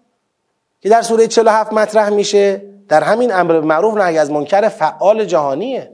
که 0.80 0.88
در 0.88 1.02
سوره 1.02 1.26
47 1.26 1.72
مطرح 1.72 2.08
میشه 2.08 2.62
در 2.88 3.02
همین 3.02 3.34
امر 3.34 3.60
معروف 3.60 3.96
نهی 3.96 4.18
از 4.18 4.30
منکر 4.30 4.68
فعال 4.68 5.24
جهانیه. 5.24 5.90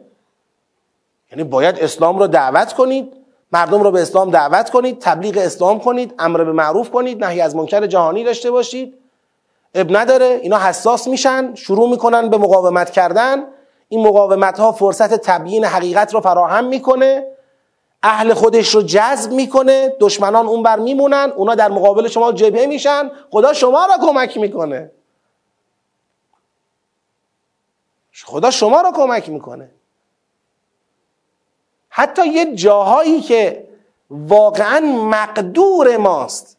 یعنی 1.32 1.44
باید 1.44 1.78
اسلام 1.78 2.18
رو 2.18 2.26
دعوت 2.26 2.72
کنید 2.72 3.12
مردم 3.52 3.82
رو 3.82 3.90
به 3.90 4.02
اسلام 4.02 4.30
دعوت 4.30 4.70
کنید 4.70 4.98
تبلیغ 4.98 5.38
اسلام 5.38 5.80
کنید 5.80 6.14
امر 6.18 6.44
به 6.44 6.52
معروف 6.52 6.90
کنید 6.90 7.24
نهی 7.24 7.40
از 7.40 7.56
منکر 7.56 7.86
جهانی 7.86 8.24
داشته 8.24 8.50
باشید. 8.50 8.94
اب 9.74 9.96
نداره 9.96 10.40
اینا 10.42 10.58
حساس 10.58 11.08
میشن 11.08 11.54
شروع 11.54 11.90
می‌کنن 11.90 12.28
به 12.28 12.38
مقاومت 12.38 12.90
کردن. 12.90 13.44
این 13.88 14.06
مقاومت 14.06 14.60
ها 14.60 14.72
فرصت 14.72 15.14
تبیین 15.14 15.64
حقیقت 15.64 16.14
رو 16.14 16.20
فراهم 16.20 16.64
می‌کنه. 16.64 17.26
اهل 18.04 18.34
خودش 18.34 18.74
رو 18.74 18.82
جذب 18.82 19.32
می‌کنه 19.32 19.96
دشمنان 20.00 20.46
اون 20.46 20.62
بر 20.62 20.78
میمونن 20.78 21.32
اونا 21.36 21.54
در 21.54 21.68
مقابل 21.68 22.08
شما 22.08 22.32
جبهه 22.32 22.66
میشن 22.66 23.10
خدا 23.30 23.52
شما 23.52 23.86
را 23.86 24.06
کمک 24.06 24.36
می‌کنه. 24.36 24.90
خدا 28.24 28.50
شما 28.50 28.80
را 28.80 28.92
کمک 28.92 29.28
می‌کنه. 29.28 29.70
حتی 31.88 32.26
یه 32.28 32.54
جاهایی 32.54 33.20
که 33.20 33.68
واقعا 34.10 34.80
مقدور 34.80 35.96
ماست. 35.96 36.56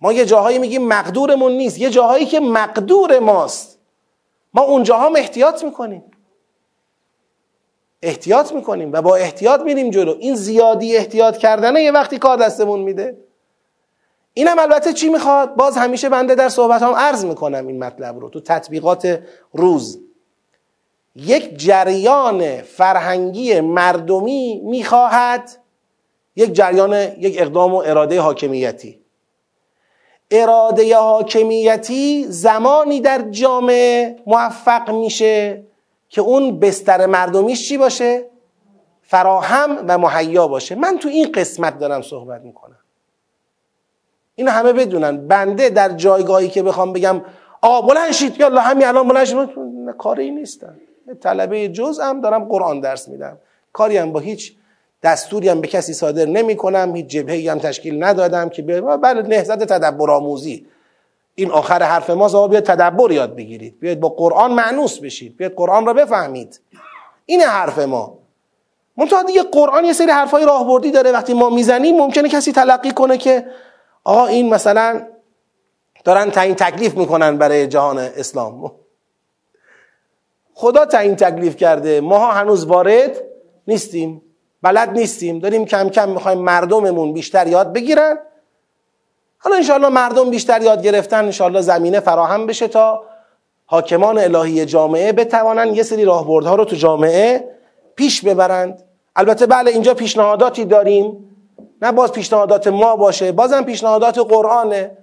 ما 0.00 0.12
یه 0.12 0.24
جاهایی 0.24 0.58
میگیم 0.58 0.88
مقدورمون 0.88 1.52
نیست 1.52 1.78
یه 1.78 1.90
جاهایی 1.90 2.26
که 2.26 2.40
مقدور 2.40 3.18
ماست. 3.18 3.78
ما 4.54 4.62
اون 4.62 4.82
جاها 4.82 5.08
احتیاط 5.16 5.64
می‌کنیم. 5.64 6.07
احتیاط 8.02 8.52
می‌کنیم 8.52 8.92
و 8.92 9.02
با 9.02 9.16
احتیاط 9.16 9.60
میریم 9.60 9.90
جلو. 9.90 10.16
این 10.18 10.34
زیادی 10.34 10.96
احتیاط 10.96 11.36
کردنه 11.36 11.82
یه 11.82 11.92
وقتی 11.92 12.18
کار 12.18 12.36
دستمون 12.36 12.80
میده. 12.80 13.16
اینم 14.34 14.58
البته 14.58 14.92
چی 14.92 15.08
می‌خواد؟ 15.08 15.54
باز 15.54 15.76
همیشه 15.76 16.08
بنده 16.08 16.34
در 16.34 16.48
صحبت 16.48 16.82
هم 16.82 16.94
عرض 16.94 17.24
می‌کنم 17.24 17.66
این 17.66 17.84
مطلب 17.84 18.18
رو 18.18 18.28
تو 18.28 18.40
تطبیقات 18.40 19.18
روز. 19.52 20.00
یک 21.16 21.58
جریان 21.58 22.62
فرهنگی 22.62 23.60
مردمی 23.60 24.60
می‌خواهد 24.64 25.50
یک 26.36 26.52
جریان 26.52 26.94
یک 26.94 27.36
اقدام 27.38 27.74
و 27.74 27.82
اراده 27.86 28.20
حاکمیتی. 28.20 29.00
اراده 30.30 30.96
حاکمیتی 30.96 32.26
زمانی 32.28 33.00
در 33.00 33.22
جامعه 33.30 34.16
موفق 34.26 34.90
میشه 34.90 35.64
که 36.08 36.20
اون 36.20 36.58
بستر 36.58 37.06
مردمیش 37.06 37.68
چی 37.68 37.78
باشه؟ 37.78 38.24
فراهم 39.02 39.84
و 39.88 39.98
مهیا 39.98 40.48
باشه. 40.48 40.74
من 40.74 40.98
تو 40.98 41.08
این 41.08 41.32
قسمت 41.32 41.78
دارم 41.78 42.02
صحبت 42.02 42.42
می‌کنم. 42.42 42.78
این 44.34 44.48
همه 44.48 44.72
بدونن. 44.72 45.26
بنده 45.26 45.70
در 45.70 45.88
جایگاهی 45.88 46.48
که 46.48 46.62
بخوام 46.62 46.92
بگم 46.92 47.20
آقا 47.60 47.88
بلند 47.88 48.12
شید. 48.12 48.40
یالا 48.40 48.60
همین 48.60 48.86
الان 48.86 49.08
بلند 49.08 49.24
شید. 49.24 49.38
کاری 49.98 50.30
نیستم 50.30 50.76
طلبه 51.20 51.68
جز 51.68 52.00
هم 52.00 52.20
دارم 52.20 52.44
قرآن 52.44 52.80
درس 52.80 53.08
میدم. 53.08 53.38
کاری 53.72 53.96
هم 53.96 54.12
با 54.12 54.20
هیچ 54.20 54.56
دستوری 55.02 55.48
هم 55.48 55.60
به 55.60 55.68
کسی 55.68 55.92
صادر 55.92 56.26
نمی 56.26 56.56
کنم 56.56 56.96
هیچ 56.96 57.06
جبهه 57.06 57.50
هم 57.50 57.58
تشکیل 57.58 58.04
ندادم 58.04 58.48
که 58.48 58.62
بله 58.62 59.22
نهزت 59.22 59.64
تدبر 59.64 60.10
آموزی 60.10 60.66
این 61.38 61.50
آخر 61.50 61.82
حرف 61.82 62.10
ما 62.10 62.48
بیاد 62.48 62.62
تدبر 62.62 63.12
یاد 63.12 63.36
بگیرید. 63.36 63.80
بیاید 63.80 64.00
با 64.00 64.08
قرآن 64.08 64.52
معنوس 64.52 64.98
بشید. 64.98 65.36
بیاید 65.36 65.54
قرآن 65.54 65.86
را 65.86 65.92
بفهمید. 65.92 66.60
این 67.26 67.40
حرف 67.40 67.78
ما. 67.78 68.18
منتها 68.96 69.22
دیگه 69.22 69.42
قرآن 69.42 69.84
یه 69.84 69.92
سری 69.92 70.10
حرفای 70.10 70.44
راهبردی 70.44 70.90
داره. 70.90 71.12
وقتی 71.12 71.34
ما 71.34 71.50
می‌زنیم 71.50 71.96
ممکنه 71.96 72.28
کسی 72.28 72.52
تلقی 72.52 72.90
کنه 72.90 73.18
که 73.18 73.46
آقا 74.04 74.26
این 74.26 74.54
مثلا 74.54 75.06
دارن 76.04 76.30
تعیین 76.30 76.54
تکلیف 76.54 76.94
می‌کنن 76.94 77.36
برای 77.36 77.66
جهان 77.66 77.98
اسلام. 77.98 78.72
خدا 80.54 80.84
تعیین 80.84 81.16
تکلیف 81.16 81.56
کرده. 81.56 82.00
ماها 82.00 82.32
هنوز 82.32 82.66
وارد 82.66 83.20
نیستیم. 83.68 84.22
بلد 84.62 84.90
نیستیم. 84.90 85.38
داریم 85.38 85.64
کم 85.64 85.88
کم 85.88 86.08
می‌خوایم 86.08 86.38
مردممون 86.38 87.12
بیشتر 87.12 87.46
یاد 87.46 87.72
بگیرن. 87.72 88.18
حالا 89.38 89.56
انشاءالله 89.56 89.88
مردم 89.88 90.30
بیشتر 90.30 90.62
یاد 90.62 90.82
گرفتن 90.82 91.24
انشاءالله 91.24 91.60
زمینه 91.60 92.00
فراهم 92.00 92.46
بشه 92.46 92.68
تا 92.68 93.02
حاکمان 93.66 94.18
الهی 94.18 94.66
جامعه 94.66 95.12
بتوانن 95.12 95.74
یه 95.74 95.82
سری 95.82 96.04
راهبردها 96.04 96.54
رو 96.54 96.64
تو 96.64 96.76
جامعه 96.76 97.48
پیش 97.96 98.24
ببرند. 98.24 98.82
البته 99.16 99.46
بله 99.46 99.70
اینجا 99.70 99.94
پیشنهاداتی 99.94 100.64
داریم. 100.64 101.34
نه 101.82 101.92
باز 101.92 102.12
پیشنهادات 102.12 102.66
ما 102.66 102.96
باشه 102.96 103.32
بازم 103.32 103.64
پیشنهادات 103.64 104.18
قرآنه. 104.18 104.96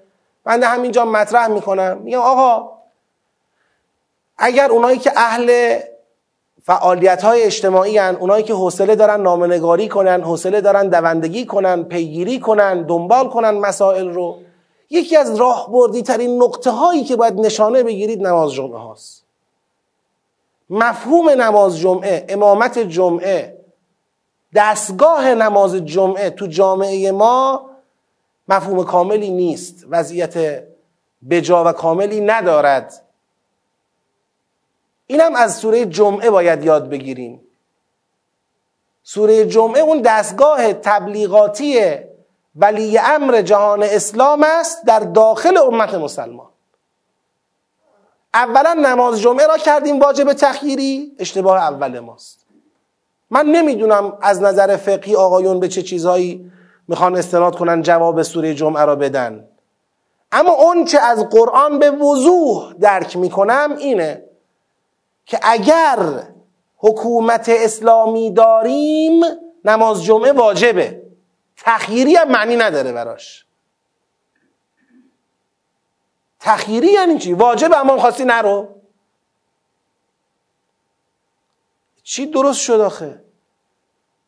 من 0.46 0.64
همینجا 0.64 1.06
مطرح 1.06 1.48
می‌کنم. 1.48 1.98
میگم 1.98 2.20
آقا 2.20 2.72
اگر 4.38 4.70
اونایی 4.70 5.00
که 5.00 5.12
اهل 5.16 5.80
فعالیت 6.66 7.24
های 7.24 7.44
اجتماعی 7.44 7.98
هن، 7.98 8.16
اونایی 8.16 8.44
که 8.44 8.54
حوصله 8.54 8.96
دارن 8.96 9.22
نامنگاری 9.22 9.88
کنن 9.88 10.22
حوصله 10.22 10.62
دارن 10.62 10.90
دوندگی 10.90 11.46
کنن 11.46 11.84
پیگیری 11.84 12.40
کنن 12.40 12.82
دنبال 12.82 13.30
کنن 13.30 13.50
مسائل 13.50 14.10
رو. 14.10 14.38
یکی 14.90 15.18
از 15.18 15.36
راهبردی 15.36 16.02
ترین 16.02 16.44
نقطه 16.44 16.72
هایی 16.72 17.04
که 17.04 17.16
باید 17.16 17.40
نشانه 17.40 17.84
بگیرید 17.84 18.28
نماز 18.28 18.54
جمعه 18.54 18.78
هاست. 18.78 19.26
مفهوم 20.70 21.30
نماز 21.30 21.80
جمعه 21.80 22.26
امامت 22.30 22.80
جمعه 22.80 23.58
دستگاه 24.56 25.34
نماز 25.34 25.76
جمعه 25.76 26.30
تو 26.30 26.48
جامعه 26.48 27.12
ما 27.12 27.70
مفهوم 28.48 28.84
کاملی 28.84 29.30
نیست. 29.30 29.86
وضعیت 29.90 30.64
بجا 31.30 31.64
و 31.64 31.72
کاملی 31.72 32.22
ندارد. 32.22 33.05
اینم 35.08 35.36
از 35.36 35.58
سوره 35.58 35.86
جمعه 35.86 36.30
باید 36.30 36.64
یاد 36.64 36.90
بگیریم. 36.90 37.42
سوره 39.04 39.46
جمعه 39.46 39.82
اون 39.82 40.02
دستگاه 40.02 40.74
تبلیغاتی 40.74 41.82
ولی 42.56 42.98
امر 42.98 43.42
جهان 43.42 43.84
اسلام 43.84 44.44
است 44.44 44.86
در 44.86 45.00
داخل 45.00 45.58
امت 45.58 45.94
مسلمان. 45.94 46.48
اولا 48.34 48.74
نماز 48.74 49.22
جمعه 49.22 49.48
را 49.48 49.58
کردیم 49.58 50.00
واجب 50.00 50.34
تخییری 50.34 51.16
اشتباه 51.20 51.58
اول 51.58 52.00
ماست. 52.00 52.46
من 53.30 53.46
نمی‌دونم 53.46 54.18
از 54.22 54.42
نظر 54.42 54.78
فقهی 54.78 55.16
آقایون 55.16 55.60
به 55.60 55.68
چه 55.68 55.82
چیزهایی 55.82 56.52
می‌خوان 56.88 57.16
استناد 57.16 57.58
کنن 57.58 57.82
جواب 57.82 58.22
سوره 58.22 58.54
جمعه 58.54 58.86
را 58.86 58.96
بدن. 58.96 59.48
اما 60.32 60.52
اون 60.52 60.86
چه 60.86 61.00
از 61.00 61.30
قرآن 61.30 61.80
به 61.80 61.92
وضوح 61.92 62.74
درک 62.74 63.18
می‌کنم 63.18 63.76
اینه. 63.80 64.25
که 65.26 65.40
اگر 65.44 66.28
حکومت 66.78 67.50
اسلامی 67.50 68.32
داریم 68.32 69.22
نماز 69.66 70.04
جمعه 70.04 70.32
واجبه. 70.32 71.02
تخییری 71.58 72.16
هم 72.16 72.32
معنی 72.32 72.56
نداره 72.56 72.92
براش. 72.92 73.46
تخییری 76.40 76.88
یعنی 76.88 77.20
چی؟ 77.20 77.34
واجبه 77.34 77.78
اما 77.78 77.98
خواستی 77.98 78.26
نرو. 78.26 78.82
چی 82.04 82.26
درست 82.26 82.60
شد 82.60 82.80
آخه؟ 82.80 83.26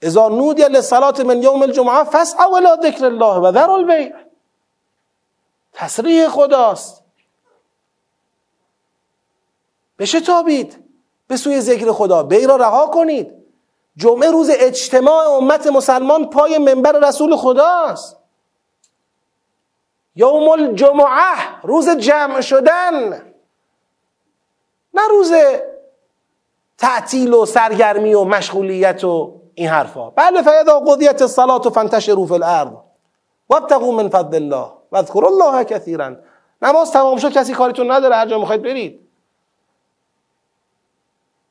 اذا 0.01 0.27
نودی 0.27 0.63
للصلاه 0.63 1.23
من 1.23 1.43
یوم 1.43 1.61
الجمعه 1.61 2.03
فاسعوا 2.03 2.57
الى 2.57 2.91
ذکر 2.91 3.05
الله 3.05 3.39
و 3.39 3.51
ذروا 3.51 3.75
البیع. 3.75 4.15
تصریح 5.73 6.29
خداست. 6.29 7.03
بشه 9.99 10.19
تابید. 10.19 10.86
به 11.27 11.37
سوی 11.37 11.61
ذکر 11.61 11.91
خدا 11.91 12.23
بی 12.23 12.47
را 12.47 12.55
رها 12.55 12.87
کنید. 12.87 13.33
جمعه 13.95 14.31
روز 14.31 14.49
اجتماع 14.53 15.27
امت 15.27 15.67
مسلمان 15.67 16.29
پای 16.29 16.57
منبر 16.57 16.91
رسول 16.91 17.35
خداست. 17.35 18.17
یوم 20.15 20.49
الجمعه 20.49 21.61
روز 21.63 21.89
جمع 21.89 22.41
شدن. 22.41 23.21
نه 24.93 25.01
روز 25.09 25.33
تعطیل 26.77 27.33
و 27.33 27.45
سرگرمی 27.45 28.13
و 28.13 28.23
مشغولیت 28.23 29.03
و 29.03 29.41
این 29.55 29.67
حرفا. 29.67 30.09
بله 30.09 30.41
فیدا 30.41 30.79
قضیت 30.79 31.21
الصلاه 31.21 31.67
و 31.67 31.69
فانتشروا 31.69 32.25
فی 32.25 32.33
الارض 32.33 32.71
وابتغوا 33.49 33.91
من 33.91 34.09
فضل 34.09 34.35
الله 34.35 34.71
واذكروا 34.91 35.29
الله 35.29 35.63
کثیرا. 35.63 36.15
نماز 36.61 36.91
تمام 36.91 37.17
شد 37.17 37.31
کسی 37.31 37.53
کارتون 37.53 37.91
نداره 37.91 38.15
هر 38.15 38.25
جا 38.27 38.39
می‌خواید 38.39 38.61
برید. 38.61 39.06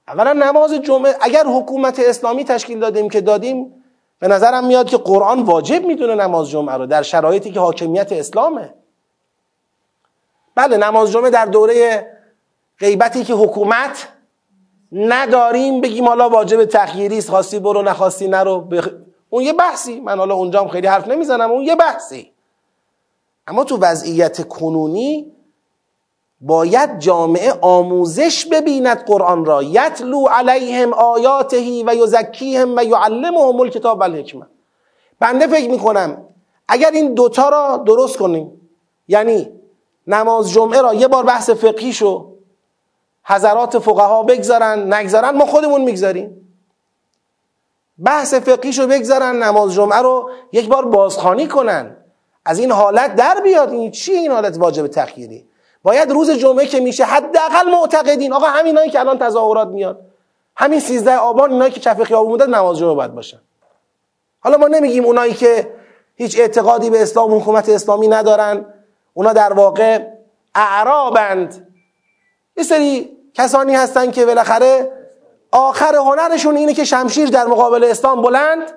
اولا 0.09 0.33
نماز 0.33 0.73
جمعه 0.73 1.17
اگر 1.21 1.45
حکومت 1.45 2.01
اسلامی 2.01 2.45
تشکیل 2.45 2.81
دادیم 2.81 3.09
که 3.09 3.21
دادیم 3.21 3.85
به 4.19 4.29
نظرم 4.29 4.67
میاد 4.67 4.87
که 4.87 4.97
قرآن 4.97 5.43
واجب 5.43 5.87
می‌دونه 5.87 6.15
نماز 6.15 6.51
جمعه 6.51 6.75
رو 6.75 6.87
در 6.87 7.03
شرایطی 7.03 7.53
که 7.53 7.61
حاکمیت 7.61 8.13
اسلامه. 8.13 8.75
بله 10.55 10.77
نماز 10.77 11.13
جمعه 11.13 11.31
در 11.31 11.47
دوره 11.47 12.07
غیبتی 12.79 13.25
که 13.25 13.35
حکومت 13.35 14.09
نداریم 14.93 15.81
بگیم 15.81 16.09
حالا 16.09 16.29
واجب 16.29 16.65
تخییری 16.65 17.19
است 17.19 17.31
خواستی 17.31 17.59
برو 17.59 17.83
نخواستی 17.83 18.29
نرو 18.29 18.61
بخ... 18.61 18.89
اون 19.31 19.43
یه 19.43 19.53
بحثی. 19.53 20.01
من 20.01 20.19
حالا 20.19 20.35
اونجا 20.35 20.69
خیلی 20.69 20.87
حرف 20.87 21.09
نمی‌زنم 21.09 21.51
اون 21.51 21.63
یه 21.63 21.77
بحثی. 21.77 22.33
اما 23.47 23.65
تو 23.65 23.77
وضعیت 23.77 24.49
کنونی 24.49 25.36
باید 26.41 26.99
جامعه 26.99 27.53
آموزش 27.61 28.47
ببیند 28.47 29.05
قرآن 29.05 29.45
را. 29.45 29.63
یتلو 29.63 30.27
علیهم 30.27 30.93
آیاته 30.93 31.85
و 31.87 31.95
یزکیهم 31.95 32.77
و 32.77 32.85
یعلمهم 32.85 33.61
الکتاب 33.61 33.99
والحکمه. 33.99 34.47
بنده 35.21 35.47
فکر 35.47 35.71
می‌کنم 35.71 36.25
اگر 36.69 36.91
این 36.91 37.15
دوتا 37.15 37.49
را 37.49 37.77
درست 37.87 38.17
کنیم 38.17 38.61
یعنی 39.09 39.49
نماز 40.07 40.51
جمعه 40.51 40.81
را 40.81 40.95
یه 40.95 41.09
بار 41.09 41.25
بحث 41.25 41.51
فقهی 41.51 41.93
شو 41.93 42.33
حضرات 43.25 43.79
فقها 43.79 44.23
بگذارن 44.23 44.93
نگذارن 44.95 45.31
ما 45.31 45.47
خودمون 45.47 45.81
می‌گذاریم. 45.81 46.43
بحث 47.99 48.35
فقهیشو 48.35 48.87
بگذارن 48.87 49.43
نماز 49.43 49.75
جمعه 49.75 49.99
رو 49.99 50.31
یک 50.53 50.69
بار 50.69 50.85
بازخانی 50.85 51.47
کنن. 51.47 51.97
از 52.45 52.59
این 52.59 52.73
حالت 52.73 53.15
در 53.15 53.41
بیاد. 53.45 53.71
این 53.71 53.91
چی 53.91 54.13
این 54.13 54.31
حالت 54.31 54.59
واجب 54.59 54.87
تخییری 54.87 55.49
باید 55.87 56.11
روز 56.11 56.31
جمعه 56.31 56.67
که 56.67 56.81
میشه 56.81 57.05
حداقل 57.05 57.71
معتقدین. 57.71 58.33
آقا 58.33 58.47
همینایی 58.47 58.91
که 58.91 59.01
الان 59.01 59.19
تظاهرات 59.19 59.69
میاد 59.69 60.01
همین 60.57 60.81
13 60.81 61.17
آبان 61.17 61.53
اینایی 61.53 61.73
که 61.73 61.81
کف 61.81 62.03
خیابون 62.03 62.29
بودن 62.31 62.55
نماز 62.55 62.79
جمعه 62.79 62.95
باید 62.95 63.15
باشن. 63.15 63.39
حالا 64.41 64.57
ما 64.57 64.69
نمیگیم 64.69 65.05
اونایی 65.05 65.35
که 65.35 65.73
هیچ 66.15 66.41
اعتقادی 66.41 66.91
به 66.91 67.03
اسلام 67.03 67.33
و 67.33 67.41
حکومت 67.41 67.69
اسلامی 67.69 68.09
ندارن. 68.09 68.67
اونا 69.15 69.33
در 69.33 69.53
واقع 69.53 70.07
اعرابند. 70.55 71.69
یه 72.57 72.65
سری 72.65 73.17
کسانی 73.35 73.75
هستن 73.75 74.11
که 74.11 74.27
بالاخره 74.27 74.93
آخر 75.53 75.97
هنرشون 75.97 76.57
اینه 76.57 76.75
که 76.75 76.85
شمشیر 76.85 77.29
در 77.29 77.47
مقابل 77.47 77.85
اسلام 77.85 78.23
بلند 78.23 78.73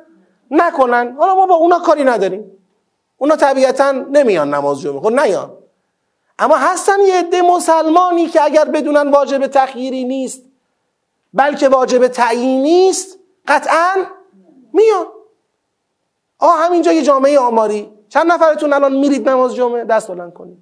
نکنن. 0.51 1.15
حالا 1.19 1.35
ما 1.35 1.45
با 1.45 1.55
اونا 1.55 1.79
کاری 1.79 2.03
نداریم. 2.03 2.51
اونا 3.17 3.35
طبیعتا 3.35 3.91
نمیان 3.91 4.53
نماز 4.53 4.81
جمعه. 4.81 4.99
خب 4.99 5.19
نیان. 5.19 5.58
اما 6.39 6.57
هستن 6.57 6.99
یه 7.07 7.19
عده 7.19 7.41
مسلمانی 7.41 8.27
که 8.27 8.43
اگر 8.43 8.65
بدونن 8.65 9.11
واجب 9.11 9.47
تخییری 9.47 10.03
نیست 10.03 10.41
بلکه 11.33 11.69
واجب 11.69 12.07
تعیینی 12.07 12.61
نیست 12.61 13.19
قطعا 13.47 14.05
میان. 14.73 15.05
آه 16.39 16.55
همینجا 16.57 16.93
یه 16.93 17.01
جامعه 17.01 17.39
آماری. 17.39 17.91
چند 18.09 18.31
نفرتون 18.31 18.73
الان 18.73 18.95
میرید 18.95 19.29
نماز 19.29 19.55
جمعه؟ 19.55 19.83
دست 19.83 20.11
بلند 20.11 20.33
کنید. 20.33 20.57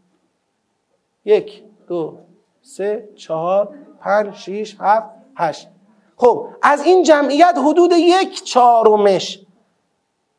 یک 1.25 1.63
دو 1.87 2.17
سه 2.61 3.09
چهار 3.15 3.69
پنج 4.01 4.35
شیش 4.35 4.77
هفت 4.79 5.09
هشت. 5.35 5.67
خب 6.15 6.47
از 6.61 6.85
این 6.85 7.03
جمعیت 7.03 7.55
حدود 7.57 7.91
یک 7.91 8.43
چهارمش. 8.43 9.39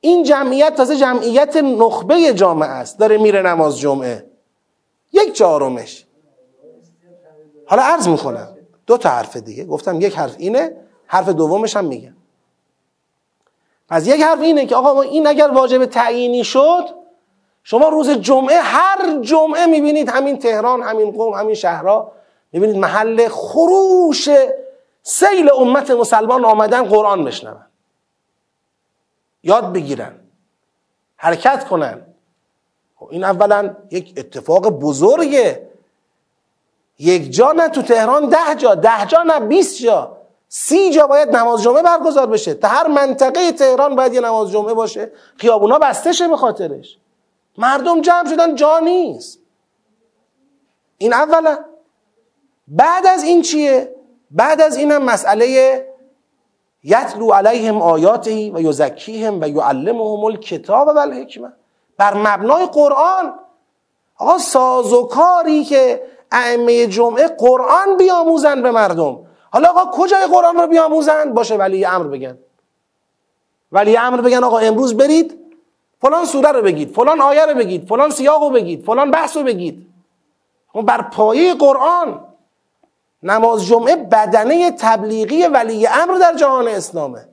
این 0.00 0.22
جمعیت 0.22 0.74
تازه 0.74 0.96
جمعیت 0.96 1.56
نخبه 1.56 2.34
جامعه 2.34 2.68
است. 2.68 2.98
داره 2.98 3.18
میره 3.18 3.42
نماز 3.42 3.78
جمعه. 3.78 4.27
یک 5.12 5.32
چهارمش. 5.32 6.06
حالا 7.66 7.82
عرض 7.82 8.08
می‌کنم 8.08 8.56
دو 8.86 8.96
تا 8.96 9.08
حرف 9.08 9.36
دیگه. 9.36 9.64
گفتم 9.64 10.00
یک 10.00 10.18
حرف 10.18 10.34
اینه 10.38 10.76
حرف 11.06 11.28
دومش 11.28 11.76
هم 11.76 11.84
میگم. 11.84 12.14
پس 13.88 14.06
یک 14.06 14.20
حرف 14.20 14.40
اینه 14.40 14.66
که 14.66 14.76
آقا 14.76 15.02
این 15.02 15.26
اگر 15.26 15.48
واجب 15.48 15.86
تعیینی 15.86 16.44
شد 16.44 16.84
شما 17.62 17.88
روز 17.88 18.10
جمعه 18.10 18.60
هر 18.60 19.20
جمعه 19.20 19.66
می‌بینید 19.66 20.08
همین 20.08 20.38
تهران 20.38 20.82
همین 20.82 21.10
قوم 21.10 21.34
همین 21.34 21.54
شهرها. 21.54 22.12
می‌بینید 22.52 22.76
محل 22.76 23.28
خروش 23.28 24.28
سیل 25.02 25.50
امت 25.52 25.90
مسلمان 25.90 26.44
آمدن 26.44 26.84
قرآن 26.84 27.24
بشنون. 27.24 27.64
یاد 29.42 29.72
بگیرن. 29.72 30.14
حرکت 31.16 31.68
کنن. 31.68 32.06
این 33.10 33.24
اولا 33.24 33.76
یک 33.90 34.14
اتفاق 34.16 34.68
بزرگه. 34.68 35.68
یک 36.98 37.32
جا 37.32 37.52
نه 37.52 37.68
تو 37.68 37.82
تهران 37.82 38.28
ده 38.28 38.54
جا 38.56 38.74
ده 38.74 39.06
جا 39.06 39.22
نه 39.22 39.40
بیست 39.40 39.82
جا. 39.82 40.16
سی 40.48 40.90
جا 40.90 41.06
باید 41.06 41.36
نماز 41.36 41.62
جمعه 41.62 41.82
برگزار 41.82 42.26
بشه. 42.26 42.54
تا 42.54 42.68
هر 42.68 42.86
منطقه 42.86 43.52
تهران 43.52 43.96
باید 43.96 44.14
یه 44.14 44.20
نماز 44.20 44.50
جمعه 44.50 44.74
باشه. 44.74 45.10
خیابونا 45.36 45.78
بسته 45.78 46.12
شه 46.12 46.28
به 46.28 46.36
خاطرش. 46.36 46.98
مردم 47.58 48.00
جمع 48.00 48.30
شدن 48.30 48.54
جا 48.54 48.78
نیست. 48.78 49.38
این 50.98 51.12
اولا. 51.12 51.58
بعد 52.68 53.06
از 53.06 53.24
این 53.24 53.42
چیه؟ 53.42 53.94
بعد 54.30 54.60
از 54.60 54.76
اینم 54.76 55.02
مسئله 55.02 55.88
یتلو 56.84 57.32
علیهم 57.32 57.82
آیاته 57.82 58.50
و 58.54 58.60
یزکیهم 58.60 59.40
و 59.40 59.48
یعلمهم 59.48 60.24
الکتاب 60.24 60.88
و 60.88 60.98
الحکمه. 60.98 61.52
بر 61.98 62.14
مبنای 62.14 62.66
قرآن. 62.66 63.34
آقا 64.18 64.38
سازوکاری 64.38 65.64
که 65.64 66.02
ائمه 66.32 66.86
جمعه 66.86 67.28
قرآن 67.28 67.96
بیاموزن 67.98 68.62
به 68.62 68.70
مردم. 68.70 69.18
حالا 69.52 69.68
آقا 69.68 69.90
کجای 69.92 70.26
قرآن 70.26 70.56
رو 70.56 70.66
بیاموزن؟ 70.66 71.32
باشه 71.32 71.56
ولی 71.56 71.84
امر 71.84 72.06
بگن. 72.06 72.38
ولی 73.72 73.96
امر 73.96 74.20
بگن 74.20 74.44
آقا 74.44 74.58
امروز 74.58 74.96
برید 74.96 75.38
فلان 76.00 76.24
سوره 76.24 76.52
رو 76.52 76.62
بگید 76.62 76.94
فلان 76.94 77.20
آیه 77.20 77.46
رو 77.46 77.54
بگید 77.54 77.88
فلان 77.88 78.10
سیاق 78.10 78.42
رو 78.42 78.50
بگید 78.50 78.84
فلان 78.84 79.10
بحث 79.10 79.36
رو 79.36 79.42
بگید. 79.42 79.86
بر 80.74 81.02
پایه 81.02 81.54
قرآن 81.54 82.24
نماز 83.22 83.66
جمعه 83.66 83.96
بدنه 83.96 84.70
تبلیغی 84.70 85.42
ولی 85.42 85.86
امر 85.86 86.14
در 86.18 86.34
جهان 86.34 86.68
اسلامه. 86.68 87.28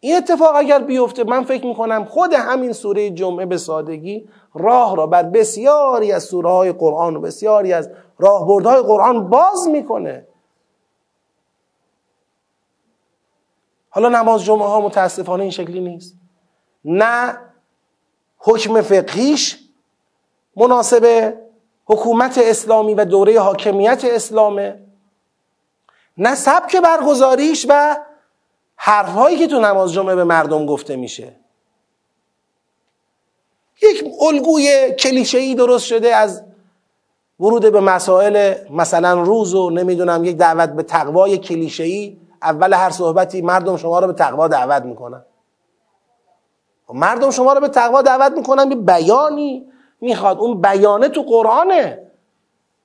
این 0.00 0.16
اتفاق 0.16 0.56
اگر 0.56 0.78
بیفته 0.78 1.24
من 1.24 1.44
فکر 1.44 1.66
می‌کنم 1.66 2.04
خود 2.04 2.32
همین 2.32 2.72
سوره 2.72 3.10
جمعه 3.10 3.46
به 3.46 3.58
سادگی 3.58 4.28
راه 4.54 4.96
را 4.96 5.06
بر 5.06 5.22
بسیاری 5.22 6.12
از 6.12 6.24
سوره 6.24 6.50
های 6.50 6.72
قرآن 6.72 7.16
و 7.16 7.20
بسیاری 7.20 7.72
از 7.72 7.90
راهبردهای 8.18 8.82
قرآن 8.82 9.30
باز 9.30 9.68
می‌کنه. 9.68 10.26
حالا 13.90 14.08
نماز 14.08 14.44
جمعه 14.44 14.66
ها 14.66 14.80
متاسفانه 14.80 15.42
این 15.42 15.50
شکلی 15.50 15.80
نیست. 15.80 16.14
نه 16.84 17.38
حکم 18.38 18.82
فقهیش 18.82 19.58
مناسب 20.56 21.34
حکومت 21.86 22.38
اسلامی 22.38 22.94
و 22.94 23.04
دوره 23.04 23.40
حاکمیت 23.40 24.04
اسلامه. 24.04 24.82
نه 26.18 26.34
سبک 26.34 26.76
برگزاریش 26.76 27.66
و 27.68 27.96
حرفهایی 28.76 29.38
که 29.38 29.46
تو 29.46 29.60
نماز 29.60 29.92
جمعه 29.92 30.14
به 30.14 30.24
مردم 30.24 30.66
گفته 30.66 30.96
میشه. 30.96 31.32
یک 33.82 34.04
الگوی 34.20 34.94
کلیشه‌ای 34.98 35.54
درست 35.54 35.86
شده 35.86 36.14
از 36.14 36.42
ورود 37.40 37.72
به 37.72 37.80
مسائل 37.80 38.54
مثلا 38.70 39.22
روز 39.22 39.54
و 39.54 39.70
نمی‌دونم 39.70 40.24
یک 40.24 40.36
دعوت 40.36 40.68
به 40.70 40.82
تقوای 40.82 41.38
کلیشه‌ای. 41.38 42.16
اول 42.42 42.72
هر 42.72 42.90
صحبتی 42.90 43.42
مردم 43.42 43.76
شما 43.76 43.98
رو 43.98 44.06
به 44.06 44.12
تقوا 44.12 44.48
دعوت 44.48 44.82
می‌کنن. 44.82 45.24
مردم 46.94 47.30
شما 47.30 47.52
رو 47.52 47.60
به 47.60 47.68
تقوا 47.68 48.02
دعوت 48.02 48.32
می‌کنن 48.32 48.68
به 48.68 48.74
بیانی. 48.74 49.66
می‌خواد. 50.00 50.38
اون 50.38 50.60
بیانه 50.60 51.08
تو 51.08 51.22
قرآنه. 51.22 52.02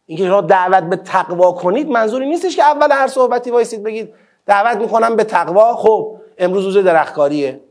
اینکه 0.06 0.26
شما 0.26 0.42
دعوت 0.42 0.84
به 0.84 0.96
تقوا 0.96 1.52
کنید 1.52 1.90
منظوری 1.90 2.30
نیستش 2.30 2.56
که 2.56 2.64
اول 2.64 2.92
هر 2.92 3.08
صحبتی 3.08 3.52
وایسید 3.52 3.84
بگید 3.84 4.14
دعوت 4.52 4.78
می‌کنم 4.78 5.16
به 5.16 5.24
تقوا. 5.24 5.76
خب 5.76 6.18
امروز 6.38 6.66
روز 6.66 6.78
درختکاریه. 6.78 7.62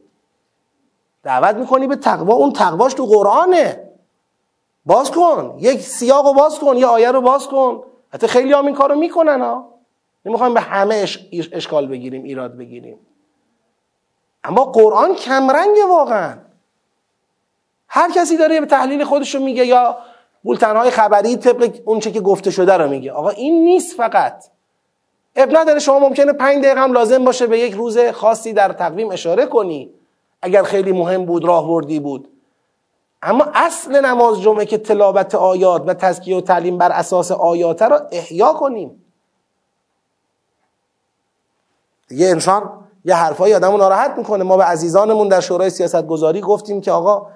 دعوت 1.22 1.57
می‌کنی 1.57 1.87
به 1.87 1.97
تقوا؟ 1.97 2.35
اون 2.35 2.53
تقواش 2.53 2.95
تو 2.95 3.07
قرآنه. 3.07 3.91
باز 4.87 5.11
کن. 5.11 5.57
یک 5.59 5.81
سیاق 5.81 6.26
رو 6.26 6.33
باز 6.33 6.59
کن 6.59 6.76
یه 6.76 6.87
آیه 6.87 7.11
رو 7.11 7.20
باز 7.20 7.47
کن. 7.47 7.83
حتی 8.12 8.26
خیلی 8.26 8.53
هم 8.53 8.66
این 8.66 8.74
کارو 8.74 8.95
می‌کنن 8.95 9.41
ها. 9.41 9.68
نمی‌خوایم 10.24 10.55
به 10.55 10.61
همه 10.61 11.07
اشکال 11.53 11.87
بگیریم 11.87 12.24
ایراد 12.24 12.57
بگیریم. 12.57 12.99
اما 14.45 14.64
قرآن 14.64 15.14
کمرنگه 15.14 15.87
واقعا. 15.89 16.39
هر 17.89 18.12
کسی 18.12 18.37
داره 18.37 18.61
به 18.61 18.66
تحلیل 18.66 19.05
خودش 19.05 19.35
رو 19.35 19.43
میگه 19.43 19.66
یا 19.66 19.97
بولتنهای 20.43 20.91
خبری 20.91 21.37
طبق 21.37 21.81
اونچه 21.85 22.11
که 22.11 22.20
گفته 22.20 22.51
شده 22.51 22.76
رو 22.76 22.89
میگه. 22.89 23.12
آقا 23.12 23.28
این 23.28 23.64
نیست 23.64 23.97
فقط. 23.97 24.45
اب 25.37 25.57
نداره 25.57 25.78
شما 25.78 25.99
ممکنه 25.99 26.33
پنج 26.33 26.64
دقیقه 26.64 26.81
هم 26.81 26.93
لازم 26.93 27.24
باشه 27.24 27.47
به 27.47 27.59
یک 27.59 27.74
روز 27.74 27.99
خاصی 27.99 28.53
در 28.53 28.72
تقویم 28.72 29.11
اشاره 29.11 29.47
کنی. 29.47 29.91
اگر 30.43 30.62
خیلی 30.62 30.93
مهم 30.93 31.24
بود 31.24 31.45
راهبردی 31.45 32.01
بود. 32.01 32.28
اما 33.22 33.47
اصل 33.55 34.05
نماز 34.05 34.41
جمعه 34.41 34.66
که 34.66 34.78
تلاوت 34.78 35.35
آیات 35.35 35.83
و 35.87 35.95
تزکیه 35.95 36.37
و 36.37 36.41
تعلیم 36.41 36.78
بر 36.78 36.93
اساس 36.93 37.33
آیات 37.33 37.83
را 37.83 38.09
احیا 38.12 38.53
کنیم. 38.53 39.05
یه 42.11 42.28
انسان 42.28 42.70
یه 43.05 43.14
حرفایی 43.14 43.55
آدمو 43.55 43.76
ناراحت 43.76 44.18
می‌کنه. 44.18 44.45
ما 44.45 44.57
به 44.57 44.64
عزیزانمون 44.64 45.28
در 45.28 45.41
شورای 45.41 45.70
سیاست 45.70 46.07
گذاری 46.07 46.41
گفتیم 46.41 46.81
که 46.81 46.93
آقا 46.93 47.26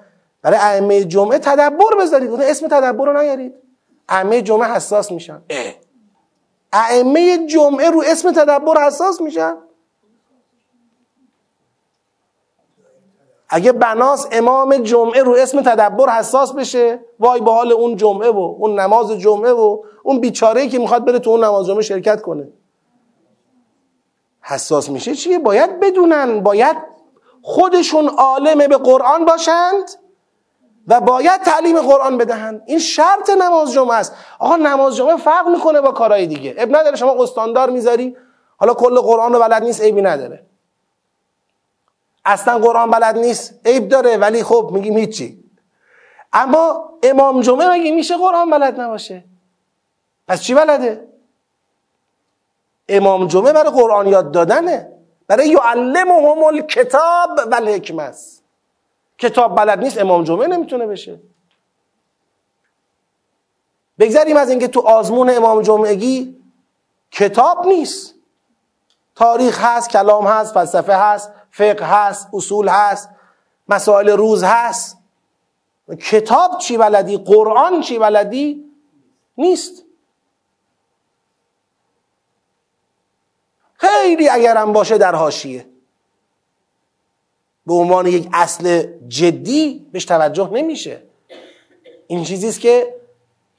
برای 0.41 0.59
ائمه 0.61 1.03
جمعه 1.03 1.39
تدبر 1.39 1.95
بذارید. 1.99 2.31
اسم 2.41 2.67
تدبر 2.67 3.05
رو 3.05 3.21
نیارید. 3.21 3.53
ائمه 4.09 4.41
جمعه 4.41 4.71
حساس 4.71 5.11
میشن. 5.11 5.41
ائمه 6.75 7.47
جمعه 7.47 7.89
رو 7.89 8.03
اسم 8.07 8.31
تدبر 8.31 8.87
حساس 8.87 9.21
میشن؟ 9.21 9.57
اگه 13.49 13.71
بناس 13.71 14.27
امام 14.31 14.77
جمعه 14.77 15.23
رو 15.23 15.31
اسم 15.31 15.61
تدبر 15.61 16.09
حساس 16.09 16.53
بشه 16.53 16.99
وای 17.19 17.41
به 17.41 17.51
حال 17.51 17.71
اون 17.71 17.95
جمعه 17.95 18.29
و 18.29 18.55
اون 18.59 18.79
نماز 18.79 19.11
جمعه 19.11 19.51
و 19.51 19.83
اون 20.03 20.19
بیچاره 20.19 20.67
که 20.67 20.79
می‌خواد 20.79 21.05
بره 21.05 21.19
تو 21.19 21.29
اون 21.29 21.43
نماز 21.43 21.67
جمعه 21.67 21.81
شرکت 21.81 22.21
کنه. 22.21 22.47
حساس 24.41 24.89
میشه 24.89 25.15
چیه؟ 25.15 25.39
باید 25.39 25.79
بدونن 25.79 26.39
باید 26.39 26.77
خودشون 27.41 28.07
عالم 28.07 28.67
به 28.67 28.77
قرآن 28.77 29.25
باشند؟ 29.25 30.04
و 30.87 31.01
باید 31.01 31.41
تعلیم 31.41 31.81
قرآن 31.81 32.17
بدهند. 32.17 32.63
این 32.65 32.79
شرط 32.79 33.29
نماز 33.29 33.73
جمعه 33.73 33.95
است. 33.95 34.13
آقا 34.39 34.55
نماز 34.55 34.95
جمعه 34.95 35.17
فرق 35.17 35.47
می‌کنه 35.47 35.81
با 35.81 35.91
کارهای 35.91 36.27
دیگه. 36.27 36.55
اب 36.57 36.75
نداره 36.75 36.95
شما 36.95 37.23
استاندار 37.23 37.69
می‌ذاری. 37.69 38.17
حالا 38.57 38.73
کل 38.73 39.01
قرآن 39.01 39.33
رو 39.33 39.39
بلد 39.39 39.63
نیست 39.63 39.81
عیبی 39.81 40.01
نداره. 40.01 40.45
اصلا 42.25 42.59
قرآن 42.59 42.91
بلد 42.91 43.17
نیست 43.17 43.59
عیب 43.65 43.89
داره 43.89 44.17
ولی 44.17 44.43
خب 44.43 44.69
میگیم 44.73 44.97
هیچی. 44.97 45.43
اما 46.33 46.89
امام 47.03 47.41
جمعه 47.41 47.69
مگه 47.69 47.91
میشه 47.91 48.17
قرآن 48.17 48.49
بلد 48.49 48.81
نباشه؟ 48.81 49.23
پس 50.27 50.41
چی 50.41 50.53
بلده؟ 50.53 51.07
امام 52.89 53.27
جمعه 53.27 53.53
برای 53.53 53.71
قرآن 53.71 54.07
یاد 54.07 54.31
دادنه. 54.31 54.91
برای 55.27 55.47
یعلمهم 55.47 56.43
الکتاب 56.43 57.29
و 57.51 57.55
الحکمه 57.55 58.11
کتاب 59.17 59.55
بلد 59.55 59.79
نیست 59.79 59.97
امام 59.97 60.23
جمعه 60.23 60.47
نمی‌تونه 60.47 60.87
بشه. 60.87 61.19
بگذاریم 63.99 64.37
از 64.37 64.49
اینکه 64.49 64.67
تو 64.67 64.81
آزمون 64.81 65.29
امام 65.29 65.61
جمعگی 65.61 66.43
کتاب 67.11 67.67
نیست. 67.67 68.15
تاریخ 69.15 69.59
هست 69.63 69.89
کلام 69.89 70.27
هست 70.27 70.53
فلسفه 70.53 70.95
هست 70.95 71.31
فقه 71.51 71.85
هست 71.85 72.29
اصول 72.33 72.67
هست 72.67 73.09
مسائل 73.69 74.09
روز 74.09 74.43
هست. 74.43 74.97
کتاب 75.99 76.57
چی 76.57 76.77
بلدی؟ 76.77 77.17
قرآن 77.17 77.81
چی 77.81 77.99
بلدی؟ 77.99 78.71
نیست. 79.37 79.83
خیلی 83.73 84.29
اگرم 84.29 84.73
باشه 84.73 84.97
در 84.97 85.15
حاشیه. 85.15 85.74
به 87.67 87.73
عنوان 87.73 88.07
یک 88.07 88.29
اصل 88.33 88.83
جدی 89.07 89.85
بهش 89.91 90.05
توجه 90.05 90.49
نمیشه. 90.53 91.01
این 92.07 92.23
چیزی 92.23 92.47
است 92.47 92.59
که 92.59 92.95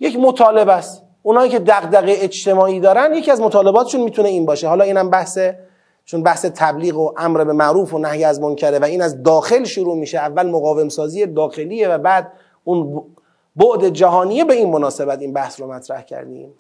یک 0.01 0.17
مطالبه 0.17 0.73
است. 0.73 1.03
اونایی 1.23 1.51
که 1.51 1.59
دغدغه 1.59 2.15
اجتماعی 2.19 2.81
دارن 2.81 3.15
یکی 3.15 3.31
از 3.31 3.41
مطالباتشون 3.41 4.01
می‌تونه 4.01 4.29
این 4.29 4.47
باشه. 4.47 4.69
حالا 4.69 4.85
اینم 4.85 5.11
بحث 5.11 5.39
چون 6.05 6.23
بحث 6.23 6.45
تبلیغ 6.45 6.97
و 6.97 7.13
امر 7.17 7.45
به 7.45 7.53
معروف 7.53 7.95
و 7.95 7.99
نهی 7.99 8.25
از 8.25 8.41
منکره 8.41 8.79
و 8.79 8.85
این 8.85 9.03
از 9.03 9.23
داخل 9.23 9.65
شروع 9.65 9.97
میشه. 9.97 10.19
اول 10.19 10.47
مقاوم 10.47 10.89
سازی 10.89 11.27
داخلیه 11.27 11.89
و 11.89 11.99
بعد 11.99 12.33
اون 12.65 13.03
بعد 13.57 13.89
جهانیه 13.89 14.45
به 14.45 14.55
این 14.55 14.71
مناسبت 14.71 15.21
این 15.21 15.33
بحث 15.33 15.61
رو 15.61 15.73
مطرح 15.73 16.03
کردیم. 16.03 16.55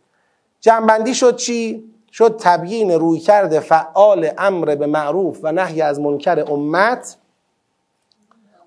جنبندی 0.60 1.14
شد 1.14 1.36
چی؟ 1.36 1.84
شد 2.12 2.36
تبیین 2.40 2.90
رویکرد 2.90 3.58
فعال 3.58 4.30
امر 4.38 4.74
به 4.74 4.86
معروف 4.86 5.38
و 5.42 5.52
نهی 5.52 5.82
از 5.82 6.00
منکر 6.00 6.44
امت. 6.52 7.16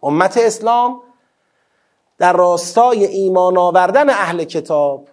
امت 0.04 0.38
اسلام 0.38 1.02
در 2.18 2.34
راستای 2.34 3.06
ایمان 3.06 3.58
آوردن 3.58 4.10
اهل 4.10 4.44
کتاب 4.44 5.08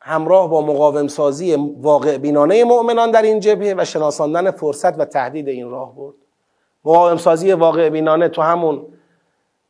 همراه 0.00 0.50
با 0.50 0.60
مقاوم 0.60 1.08
سازی 1.08 1.54
واقع 1.80 2.18
بینانه 2.18 2.64
مؤمنان 2.64 3.10
در 3.10 3.22
این 3.22 3.40
جبهه 3.40 3.74
و 3.78 3.84
شناساندن 3.84 4.50
فرصت 4.50 5.00
و 5.00 5.04
تهدید 5.04 5.48
این 5.48 5.70
راه 5.70 5.96
برد. 5.96 6.14
مقاوم 6.84 7.16
سازی 7.16 7.52
واقع 7.52 7.88
بینانه 7.88 8.28
تو 8.28 8.42
همون 8.42 8.86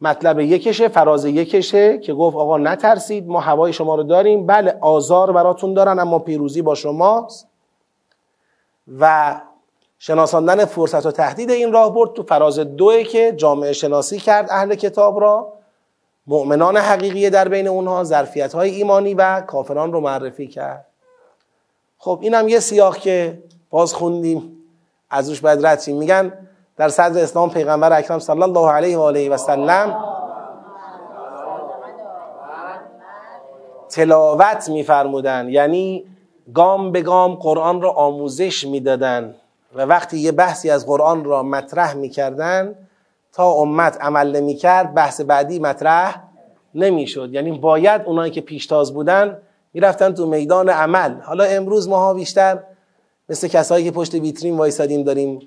مطلب 0.01 0.41
یکشه 0.41 0.89
فراز 0.89 1.25
یکشه 1.25 1.99
که 1.99 2.15
گفت 2.15 2.37
آقا 2.37 2.59
نترسید 2.59 3.29
ما 3.29 3.41
هوای 3.41 3.73
شما 3.73 3.95
رو 3.95 4.03
داریم. 4.03 4.47
بله 4.47 4.79
آزار 4.81 5.33
براتون 5.33 5.75
دارن 5.75 5.99
اما 5.99 6.19
پیروزی 6.19 6.63
با 6.63 6.75
شماست. 6.75 7.49
و 9.01 9.35
شناساندن 10.05 10.65
فرصت 10.65 11.07
و 11.07 11.11
تهدید 11.11 11.51
این 11.51 11.73
راه 11.73 11.95
برد 11.95 12.13
تو 12.13 12.23
فراز 12.23 12.59
دوه 12.59 13.03
که 13.03 13.33
جامعه 13.37 13.73
شناسی 13.73 14.19
کرد 14.19 14.49
اهل 14.51 14.75
کتاب 14.75 15.21
را. 15.21 15.53
مؤمنان 16.27 16.77
حقیقی 16.77 17.31
در 17.31 17.49
بین 17.49 17.69
اونها 17.69 18.05
ظرفیت 18.05 18.55
های 18.55 18.71
ایمانی 18.71 19.15
و 19.15 19.41
کافران 19.41 19.93
رو 19.93 20.01
معرفی 20.01 20.47
کرد. 20.47 20.87
خب 21.99 22.19
اینم 22.23 22.49
یه 22.49 22.61
سیاق 22.61 22.97
که 22.97 23.43
باز 23.71 23.95
خوندیم. 23.95 24.57
از 25.11 25.29
روش 25.29 25.41
باید 25.41 25.67
رد 25.67 25.89
میگن 25.89 26.33
در 26.77 26.89
صدر 26.89 27.23
اسلام 27.23 27.51
پیغمبر 27.51 27.99
اکرم 27.99 28.19
صلی 28.19 28.43
الله 28.43 28.71
علیه 28.71 28.99
و 28.99 29.01
آله 29.01 29.29
و 29.29 29.37
سلم 29.37 30.05
تلاوت 33.91 34.69
میفرمودن. 34.69 35.49
یعنی 35.49 36.05
گام 36.55 36.93
به 36.93 37.03
گام 37.03 37.35
قرآن 37.35 37.83
را 37.83 37.91
آموزش 37.91 38.67
می‌دادن. 38.67 39.35
و 39.75 39.83
وقتی 39.83 40.19
یه 40.19 40.33
بحثی 40.33 40.71
از 40.71 40.87
قرآن 40.87 41.25
را 41.25 41.43
مطرح 41.43 41.95
می‌کردن 41.95 42.75
تا 43.33 43.53
امت 43.53 43.99
عمل 44.01 44.37
نمی‌کرد 44.37 44.95
بحث 44.95 45.21
بعدی 45.21 45.59
مطرح 45.59 46.23
نمی‌شد. 46.75 47.29
یعنی 47.33 47.59
باید 47.59 48.03
اونایی 48.07 48.33
که 48.33 48.41
پیشتاز 48.41 48.95
بودن 48.95 49.39
می‌رفتن 49.75 50.15
تو 50.15 50.27
میدان 50.27 50.69
عمل. 50.69 51.21
حالا 51.21 51.45
امروز 51.45 51.89
ماها 51.89 52.15
بیشتر 52.15 52.59
مثل 53.29 53.49
کسایی 53.49 53.85
که 53.85 53.91
پشت 53.91 54.15
ویترین 54.15 54.57
وایسادیم 54.57 55.03
داریم 55.03 55.39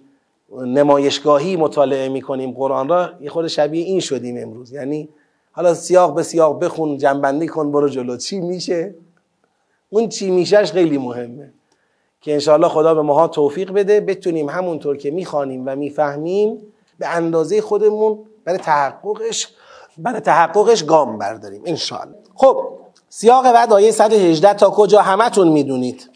نمایشگاهی 0.52 1.56
مطالعه 1.56 2.10
می‌کنیم 2.10 2.52
قرآن 2.52 2.90
را 2.90 3.10
یه 3.22 3.30
خود 3.30 3.48
شبیه 3.48 3.86
این 3.86 4.00
شدیم 4.00 4.38
امروز. 4.38 4.72
یعنی 4.72 5.10
حالا 5.52 5.74
سیاق 5.74 6.16
به 6.16 6.24
سیاق 6.24 6.64
بخون 6.64 6.98
جنبندی 6.98 7.48
کن 7.48 7.72
برو 7.72 7.90
جلو. 7.90 8.18
چی 8.18 8.40
میشه؟ 8.40 8.96
اون 9.90 10.10
چی 10.10 10.32
میشهش 10.32 10.72
خیلی 10.72 10.98
مهمه. 10.98 11.54
که 12.26 12.34
انشاءالله 12.34 12.68
خدا 12.68 12.94
به 12.94 13.02
ماها 13.02 13.28
توفیق 13.28 13.72
بده 13.72 14.02
بتونیم 14.02 14.50
همونطور 14.50 14.98
که 14.98 15.12
می‌خوانیم 15.12 15.64
و 15.66 15.76
می‌فهمیم 15.76 16.74
به 17.00 17.08
اندازه 17.08 17.62
خودمون 17.62 18.26
برای 18.46 18.60
تحققش 18.60 19.48
برای 19.98 20.20
تحققش 20.20 20.84
گام 20.84 21.18
برداریم 21.18 21.62
انشاءالله. 21.66 22.18
خب 22.36 22.70
سیاق 23.10 23.44
بعد 23.44 23.74
آیه 23.74 23.92
118 23.92 24.54
تا 24.54 24.70
کجا 24.70 25.02
همتون 25.02 25.48
می‌دونید؟ 25.48 26.10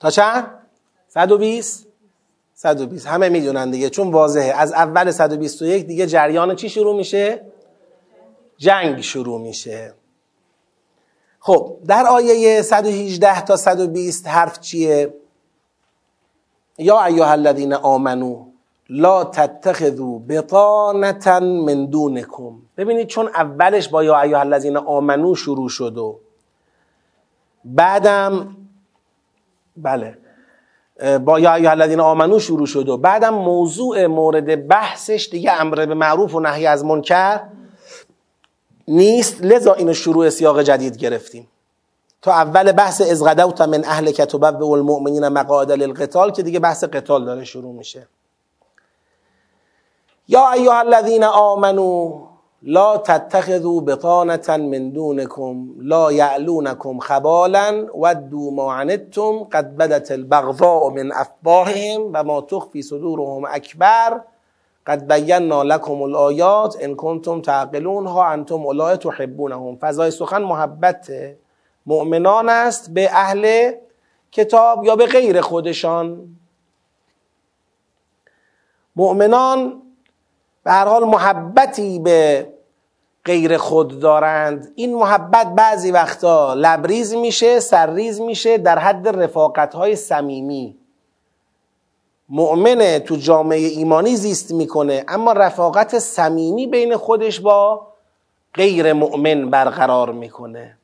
تا 0.00 0.10
چند؟ 0.10 0.46
120 1.08 1.86
120 2.54 3.06
همه 3.06 3.28
می‌دونن 3.28 3.70
دیگه 3.70 3.90
چون 3.90 4.10
واضحه. 4.10 4.52
از 4.52 4.72
اول 4.72 5.10
121 5.10 5.86
دیگه 5.86 6.06
جریان 6.06 6.56
چی 6.56 6.68
شروع 6.68 6.96
میشه؟ 6.96 7.46
جنگ 8.56 9.00
شروع 9.00 9.40
میشه. 9.40 9.94
خب 11.40 11.76
در 11.86 12.06
آیه 12.06 12.62
118 12.62 13.40
تا 13.40 13.56
120 13.56 14.26
حرف 14.26 14.60
چیه؟ 14.60 15.14
یا 16.78 17.04
ایها 17.04 17.30
الذین 17.30 17.74
آمنو 17.74 18.44
لا 18.88 19.24
تتخذوا 19.24 20.18
بطانتا 20.28 21.40
من 21.40 21.86
دونکم. 21.86 22.52
ببینید 22.76 23.06
چون 23.06 23.28
اولش 23.28 23.88
با 23.88 24.04
یا 24.04 24.20
ایها 24.20 24.40
الذین 24.40 24.76
آمنو 24.76 25.34
شروع 25.34 25.68
شد 25.68 25.98
و 25.98 26.18
بعدم 27.64 28.56
بله 29.76 30.18
با 31.24 31.40
یا 31.40 31.54
ایها 31.54 31.70
الذین 31.70 32.00
آمنو 32.00 32.38
شروع 32.38 32.66
شد 32.66 32.88
و 32.88 32.96
بعدم 32.96 33.34
موضوع 33.34 34.06
مورد 34.06 34.68
بحثش 34.68 35.28
دیگه 35.32 35.52
امر 35.52 35.86
به 35.86 35.94
معروف 35.94 36.34
و 36.34 36.40
نهی 36.40 36.66
از 36.66 36.84
منکر 36.84 37.40
نیست. 38.90 39.42
لذا 39.42 39.72
اینو 39.74 39.92
شروع 39.92 40.30
سیاق 40.30 40.62
جدید 40.62 40.96
گرفتیم. 40.96 41.48
تا 42.22 42.32
اول 42.32 42.72
بحث 42.72 43.00
از 43.00 43.24
غدوت 43.24 43.60
من 43.60 43.84
اهل 43.84 44.10
کتب 44.10 44.62
و 44.62 44.72
المؤمنین 44.72 45.28
مقاعد 45.28 45.72
للقتال 45.72 46.30
که 46.30 46.42
دیگه 46.42 46.58
بحث 46.58 46.84
قتال 46.84 47.24
داره 47.24 47.44
شروع 47.44 47.72
میشه. 47.74 48.08
یا 50.28 50.50
ایها 50.50 50.78
الذین 50.78 51.24
آمنو 51.24 52.20
لا 52.62 52.96
تتخذوا 52.96 53.80
بطانة 53.80 54.56
من 54.56 54.90
دونكم 54.92 55.74
لا 55.78 56.10
يعلونكم 56.10 56.98
خبالا 56.98 57.86
ودوا 57.94 58.50
ما 58.50 58.74
عنتم 58.74 59.44
قد 59.44 59.76
بدت 59.76 60.12
البغضاء 60.12 60.90
من 60.90 61.12
افواههم 61.12 62.10
و 62.14 62.24
ما 62.24 62.40
تخفی 62.40 62.82
صدورهم 62.82 63.44
اکبر. 63.44 64.20
قد 64.86 65.12
بینا 65.12 65.62
لكم 65.62 66.02
الآیات 66.02 66.76
ان 66.80 66.94
کنتم 66.94 67.40
تعقلون 67.40 68.06
ها 68.06 68.24
انتم 68.24 68.54
اولئک 68.66 69.00
تحبونهم. 69.00 69.76
فضای 69.76 70.10
سخن 70.10 70.42
محبت 70.42 71.10
مؤمنان 71.86 72.48
است 72.48 72.90
به 72.90 73.10
اهل 73.12 73.72
کتاب 74.32 74.84
یا 74.84 74.96
به 74.96 75.06
غیر 75.06 75.40
خودشان. 75.40 76.36
مؤمنان 78.96 79.82
به 80.64 80.70
هر 80.70 80.84
حال 80.84 81.04
محبتی 81.04 81.98
به 81.98 82.48
غیر 83.24 83.56
خود 83.56 84.00
دارند. 84.00 84.72
این 84.74 84.94
محبت 84.94 85.46
بعضی 85.46 85.90
وقتا 85.90 86.54
لبریز 86.54 87.14
میشه 87.14 87.60
سرریز 87.60 88.20
میشه 88.20 88.58
در 88.58 88.78
حد 88.78 89.08
رفاقت 89.08 89.74
های 89.74 89.96
صمیمی. 89.96 90.79
مؤمنه 92.30 92.98
تو 92.98 93.16
جامعه 93.16 93.58
ایمانی 93.58 94.16
زیست 94.16 94.52
می‌کنه 94.52 95.04
اما 95.08 95.32
رفاقت 95.32 95.98
صمیمی 95.98 96.66
بین 96.66 96.96
خودش 96.96 97.40
با 97.40 97.86
غیر 98.54 98.92
مؤمن 98.92 99.50
برقرار 99.50 100.12
می‌کنه 100.12 100.76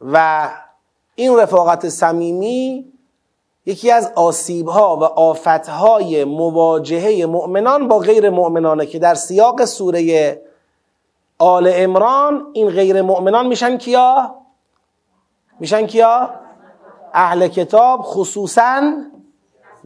و 0.00 0.48
این 1.14 1.36
رفاقت 1.36 1.88
صمیمی 1.88 2.92
یکی 3.66 3.90
از 3.90 4.12
آسیب 4.14 4.68
ها 4.68 4.96
و 4.96 5.04
آفت 5.04 5.68
های 5.68 6.24
مواجهه 6.24 7.26
مؤمنان 7.26 7.88
با 7.88 7.98
غیر 7.98 8.30
مؤمنانه 8.30 8.86
که 8.86 8.98
در 8.98 9.14
سیاق 9.14 9.64
سوره 9.64 10.40
آل 11.38 11.70
امران 11.74 12.46
این 12.52 12.70
غیر 12.70 13.02
مؤمنان 13.02 13.46
میشن 13.46 13.76
کیا؟ 13.76 14.34
میشن 15.60 15.86
کیا؟ 15.86 16.30
اهل 17.14 17.48
کتاب 17.48 18.00
خصوصا 18.02 18.82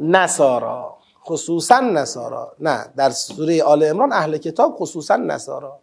نصارا 0.01 0.97
خصوصا 1.24 1.81
نصارا. 1.81 2.52
نه 2.60 2.86
در 2.97 3.10
سوره 3.10 3.62
آل 3.62 3.85
امران 3.85 4.12
اهل 4.12 4.36
کتاب 4.36 4.77
خصوصا 4.77 5.16
نصارا. 5.16 5.78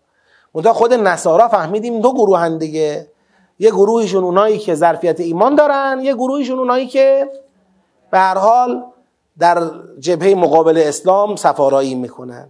منتها 0.56 0.74
خود 0.74 0.94
نصارا 0.94 1.48
فهمیدیم 1.48 2.02
دو 2.02 2.14
گروه 2.14 2.50
دیگه. 2.50 3.08
یه 3.60 3.72
گروهشون 3.72 4.24
اونایی 4.24 4.58
که 4.58 4.76
ظرفیت 4.76 5.20
ایمان 5.20 5.56
دارن 5.56 6.00
یه 6.04 6.14
گروهشون 6.14 6.60
اونایی 6.60 6.88
که 6.88 7.30
به 8.12 8.18
هر 8.18 8.38
حال 8.38 8.84
در 9.40 9.72
جبهه 10.00 10.36
مقابل 10.36 10.78
اسلام 10.78 11.36
سفارایی 11.36 11.96
می‌کنن. 11.96 12.50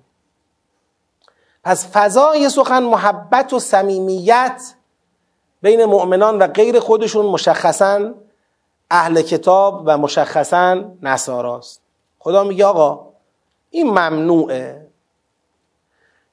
پس 1.64 1.88
فضای 1.94 2.50
سخن 2.50 2.84
محبت 2.84 3.54
و 3.54 3.60
صمیمیت 3.60 4.62
بین 5.62 5.86
مؤمنان 5.86 6.40
و 6.40 6.48
غیر 6.48 6.80
خودشون 6.80 7.26
مشخصا 7.26 8.14
اهل 8.92 9.22
کتاب 9.22 9.84
و 9.86 9.98
مشخصا 9.98 10.92
نصاراست. 11.02 11.82
خدا 12.20 12.44
میگه 12.44 12.66
آقا 12.66 13.14
این 13.70 13.90
ممنوعه. 13.90 14.88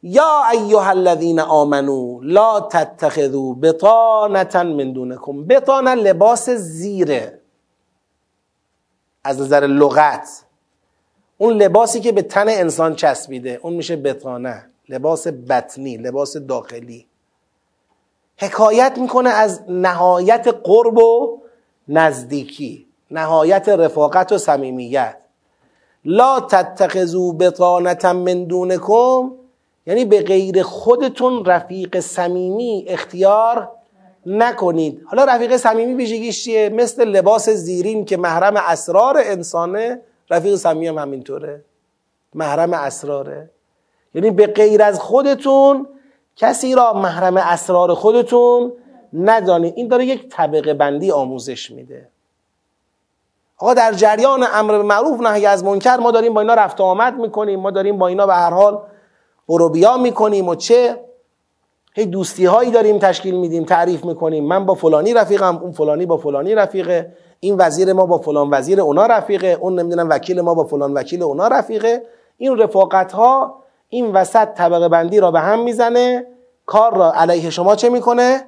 یا 0.02 0.42
ایها 0.52 0.90
الذین 0.90 1.40
آمنو 1.40 2.20
لا 2.22 2.60
تتخذوا 2.60 3.54
بطانه 3.54 4.62
من 4.62 4.92
دونکم. 4.92 5.44
بطانه 5.44 5.94
لباس 5.94 6.50
زیره. 6.50 7.40
از 9.24 9.40
نظر 9.40 9.66
لغت. 9.66 10.44
اون 11.38 11.52
لباسی 11.52 12.00
که 12.00 12.12
به 12.12 12.22
تن 12.22 12.48
انسان 12.48 12.94
چسبیده. 12.94 13.60
اون 13.62 13.72
میشه 13.72 13.96
بطانه 13.96 14.70
لباس 14.88 15.26
بطنی 15.26 15.96
لباس 15.96 16.36
داخلی. 16.36 17.06
حکایت 18.38 18.98
می‌کنه 18.98 19.30
از 19.30 19.62
نهایت 19.68 20.48
قرب 20.64 20.98
و 20.98 21.43
نزدیکی 21.88 22.86
نهایت 23.10 23.68
رفاقت 23.68 24.32
و 24.32 24.38
صمیمیت. 24.38 25.16
لا 26.04 26.40
تتخذوا 26.40 27.32
بطانه 27.32 28.12
من 28.12 28.44
دونکم 28.44 29.32
یعنی 29.86 30.04
به 30.04 30.22
غیر 30.22 30.62
خودتون 30.62 31.44
رفیق 31.44 32.00
صمیمی 32.00 32.84
اختیار 32.88 33.70
نکنید. 34.26 35.02
حالا 35.06 35.24
رفیق 35.24 35.56
صمیمی 35.56 35.94
ویژگیش 35.94 36.44
چیه؟ 36.44 36.68
مثل 36.68 37.04
لباس 37.04 37.48
زیرین 37.48 38.04
که 38.04 38.16
محرم 38.16 38.56
اسرار 38.56 39.16
انسانه 39.24 40.00
رفیق 40.30 40.54
صمیمی 40.54 40.86
هم 40.86 40.98
همینطوره. 40.98 41.64
محرم 42.34 42.72
اسراره. 42.72 43.50
یعنی 44.14 44.30
به 44.30 44.46
غیر 44.46 44.82
از 44.82 45.00
خودتون 45.00 45.86
کسی 46.36 46.74
را 46.74 46.92
محرم 46.92 47.36
اسرار 47.36 47.94
خودتون 47.94 48.72
ندانید 49.14 49.74
این 49.76 49.88
داره 49.88 50.04
یک 50.04 50.28
طبقه 50.28 50.74
بندی 50.74 51.10
آموزش 51.10 51.70
میده. 51.70 52.08
آقا 53.58 53.74
در 53.74 53.92
جریان 53.92 54.44
امر 54.54 54.82
معروف 54.82 55.20
نهی 55.20 55.46
از 55.46 55.64
منکر 55.64 55.96
ما 55.96 56.10
داریم 56.10 56.34
با 56.34 56.40
اینا 56.40 56.54
رفت 56.54 56.80
آمد 56.80 57.18
می‌کنیم 57.18 57.60
ما 57.60 57.70
داریم 57.70 57.98
با 57.98 58.06
اینا 58.08 58.26
به 58.26 58.34
هر 58.34 58.50
حال 58.50 58.82
بروبیا 59.48 59.96
می‌کنیم 59.96 60.48
و 60.48 60.54
چه؟ 60.54 61.00
هی 61.94 62.06
دوستی 62.06 62.44
هایی 62.44 62.70
داریم 62.70 62.98
تشکیل 62.98 63.34
میدیم 63.34 63.64
تعریف 63.64 64.04
می‌کنیم. 64.04 64.44
من 64.44 64.66
با 64.66 64.74
فلانی 64.74 65.14
رفیقم 65.14 65.56
اون 65.56 65.72
فلانی 65.72 66.06
با 66.06 66.16
فلانی 66.16 66.54
رفیقه. 66.54 67.12
این 67.40 67.56
وزیر 67.58 67.92
ما 67.92 68.06
با 68.06 68.18
فلان 68.18 68.48
وزیر 68.50 68.80
اونا 68.80 69.06
رفیقه. 69.06 69.58
اون 69.60 69.80
نمی‌دونم 69.80 70.10
وکیل 70.10 70.40
ما 70.40 70.54
با 70.54 70.64
فلان 70.64 70.94
وکیل 70.94 71.22
اونا 71.22 71.48
رفیقه. 71.48 72.02
این 72.38 72.58
رفاقت 72.58 73.12
ها 73.12 73.62
این 73.88 74.12
وسط 74.12 74.48
طبقه 74.54 74.88
بندی 74.88 75.20
را 75.20 75.30
به 75.30 75.40
هم 75.40 75.60
می‌زنه. 75.60 76.26
کار 76.66 76.96
را 76.96 77.12
علیه 77.12 77.50
شما 77.50 77.76
چه 77.76 77.88
می‌کنه؟ 77.88 78.46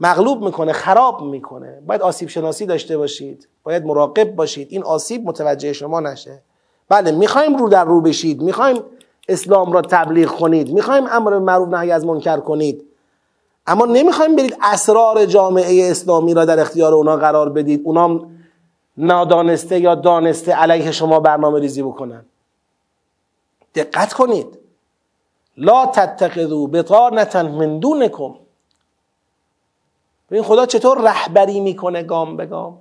مغلوب 0.00 0.44
می‌کنه 0.44 0.72
خراب 0.72 1.22
می‌کنه. 1.22 1.82
باید 1.86 2.02
آسیب 2.02 2.28
شناسی 2.28 2.66
داشته 2.66 2.98
باشید. 2.98 3.48
باید 3.62 3.84
مراقب 3.84 4.34
باشید. 4.34 4.68
این 4.70 4.82
آسیب 4.82 5.26
متوجه 5.26 5.72
شما 5.72 6.00
نشه. 6.00 6.42
بله 6.88 7.12
می‌خوایم 7.12 7.56
رو 7.56 7.68
در 7.68 7.84
رو 7.84 8.00
بشید. 8.00 8.42
می‌خوایم 8.42 8.82
اسلام 9.28 9.72
را 9.72 9.82
تبلیغ 9.82 10.28
کنید. 10.28 10.72
می‌خوایم 10.72 11.06
امر 11.10 11.38
معروف 11.38 11.68
نهی 11.68 11.90
از 11.90 12.06
منکر 12.06 12.36
کنید. 12.36 12.84
اما 13.66 13.86
نمی‌خوایم 13.86 14.36
برید 14.36 14.56
اسرار 14.62 15.24
جامعه 15.26 15.90
اسلامی 15.90 16.34
را 16.34 16.44
در 16.44 16.60
اختیار 16.60 16.94
اونا 16.94 17.16
قرار 17.16 17.48
بدید. 17.48 17.82
اونا 17.84 18.20
نادانسته 18.96 19.80
یا 19.80 19.94
دانسته 19.94 20.52
علیه 20.52 20.92
شما 20.92 21.20
برنامه 21.20 21.60
ریزی 21.60 21.82
بکنن. 21.82 22.24
دقت 23.74 24.12
کنید. 24.12 24.58
لا 25.56 25.86
تتخذوا 25.86 26.66
بطانه 26.66 27.42
من 27.42 27.78
دونکم. 27.78 28.34
ببین 30.30 30.42
خدا 30.42 30.66
چطور 30.66 31.00
رهبری 31.00 31.60
می‌کنه 31.60 32.02
گام 32.02 32.36
به 32.36 32.46
گام. 32.46 32.78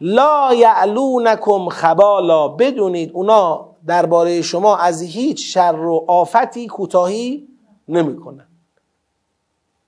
لا 0.00 0.54
یعلونکم 0.54 1.68
خبالا 1.68 2.48
بدونید 2.48 3.10
اونا 3.12 3.68
درباره 3.86 4.42
شما 4.42 4.76
از 4.76 5.02
هیچ 5.02 5.54
شر 5.54 5.74
و 5.76 6.04
آفتی 6.08 6.66
کوتاهی 6.66 7.48
نمی‌کنن. 7.88 8.46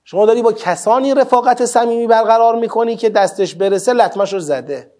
شما 0.03 0.25
داری 0.25 0.41
با 0.41 0.53
کسانی 0.53 1.13
رفاقت 1.13 1.65
صمیمی 1.65 2.07
برقرار 2.07 2.55
می‌کنی 2.55 2.95
که 2.95 3.09
دستش 3.09 3.55
برسه 3.55 3.93
لطمش 3.93 4.33
رو 4.33 4.39
زده. 4.39 4.91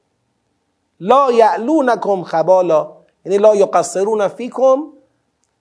لا 1.00 1.32
یعلونکم 1.32 2.24
خبالا 2.24 2.94
یعنی 3.26 3.38
لا 3.38 3.56
یقصرون 3.56 4.28
فیکم 4.28 4.84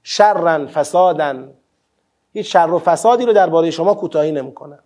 شرا 0.03 0.67
فسادا 0.67 1.45
هیچ 2.37 2.53
شر 2.53 2.71
و 2.71 2.79
فسادی 2.79 3.27
رو 3.27 3.33
درباره 3.33 3.71
شما 3.71 3.95
کوتاهی 3.95 4.33
نمی‌کنن 4.33 4.79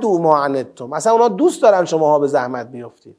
دو 0.00 0.18
ما 0.18 0.44
عنتم. 0.44 0.92
اصلا 0.92 1.12
اونا 1.12 1.28
دوست 1.28 1.62
دارن 1.62 1.84
شماها 1.84 2.18
به 2.18 2.26
زحمت 2.26 2.66
بیفتید. 2.66 3.16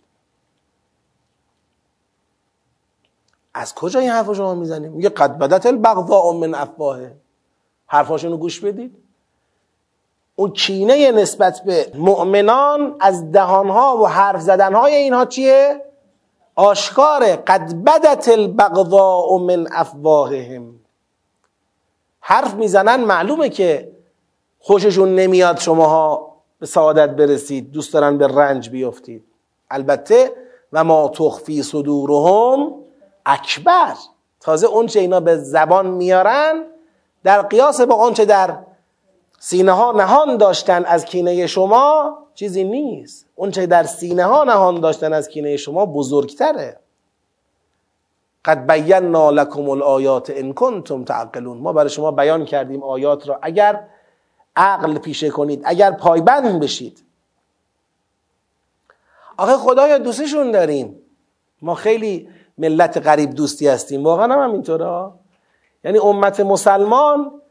از 3.54 3.76
کجا 3.76 4.00
این 4.00 4.10
حرف 4.10 4.34
شما 4.34 4.56
می‌زنیم 4.56 4.92
میگه 4.92 5.10
قد 5.10 5.38
بدت 5.38 5.66
البغضاء 5.66 6.32
من 6.32 6.56
افواهه. 6.56 7.16
حرفاشونو 7.88 8.38
گوش 8.38 8.60
بدید. 8.60 8.98
اون 10.36 10.52
کینه 10.52 11.12
نسبت 11.12 11.62
به 11.66 11.92
مؤمنان 11.96 12.96
از 13.00 13.32
دهانها 13.32 13.98
و 13.98 14.08
حرف 14.08 14.42
زدنهای 14.42 14.96
اینها 14.96 15.26
چیه؟ 15.26 15.86
آشکاره. 16.56 17.36
قد 17.36 17.74
بدت 17.74 18.28
البغضاء 18.28 19.38
من 19.38 19.68
افواههم. 19.72 20.80
حرف 22.30 22.54
می‌زنن 22.54 23.04
معلومه 23.04 23.50
که 23.50 23.92
خوششون 24.60 25.16
نمیاد 25.16 25.60
شماها 25.60 26.36
به 26.60 26.66
سعادت 26.66 27.10
برسید 27.10 27.72
دوست 27.72 27.94
دارن 27.94 28.18
به 28.18 28.28
رنج 28.28 28.70
بیفتید. 28.70 29.26
البته 29.72 30.32
و 30.74 30.84
ما 30.84 31.08
تخفی 31.08 31.64
صدورهم 31.64 32.74
اکبر. 33.26 33.94
تازه 34.40 34.68
اونچه 34.68 35.00
اینا 35.00 35.20
به 35.20 35.38
زبان 35.38 35.88
میارن 35.88 36.64
در 37.24 37.42
قیاس 37.42 37.82
با 37.82 37.96
آنچه 37.96 38.26
در 38.26 38.58
سینه 39.40 39.72
ها 39.72 39.92
نهان 39.92 40.38
داشتن 40.38 40.86
از 40.86 41.06
کینه 41.06 41.48
شما 41.48 42.18
چیزی 42.34 42.64
نیست. 42.64 43.26
اونچه 43.36 43.66
در 43.66 43.84
سینه 43.84 44.26
ها 44.26 44.44
نهان 44.44 44.80
داشتن 44.80 45.14
از 45.14 45.30
کینه 45.30 45.58
شما 45.58 45.86
بزرگتره. 45.86 46.80
قد 48.46 48.72
بینا 48.72 49.30
لکم 49.30 49.70
الآیات 49.70 50.30
ان 50.36 50.54
کنتم 50.54 51.04
تعقلون. 51.04 51.58
ما 51.58 51.74
برای 51.74 51.90
شما 51.90 52.12
بیان 52.12 52.46
کردیم 52.46 52.84
آیات 52.84 53.30
را. 53.30 53.40
اگر 53.42 53.88
عقل 54.56 54.98
پیشه 54.98 55.30
کنید 55.30 55.62
اگر 55.66 55.92
پایبند 55.92 56.60
بشید. 56.60 57.04
آخه 59.38 59.58
خدایا 59.58 59.98
دوستشون 59.98 60.52
داریم. 60.52 61.02
ما 61.62 61.76
خیلی 61.76 62.30
ملت 62.58 62.98
غریب 62.98 63.30
دوستی 63.30 63.68
هستیم. 63.68 64.04
واقعا 64.04 64.44
هم 64.44 64.52
اینطوره 64.52 65.12
یعنی 65.84 65.98
امت 65.98 66.40
مسلمان 66.40 67.42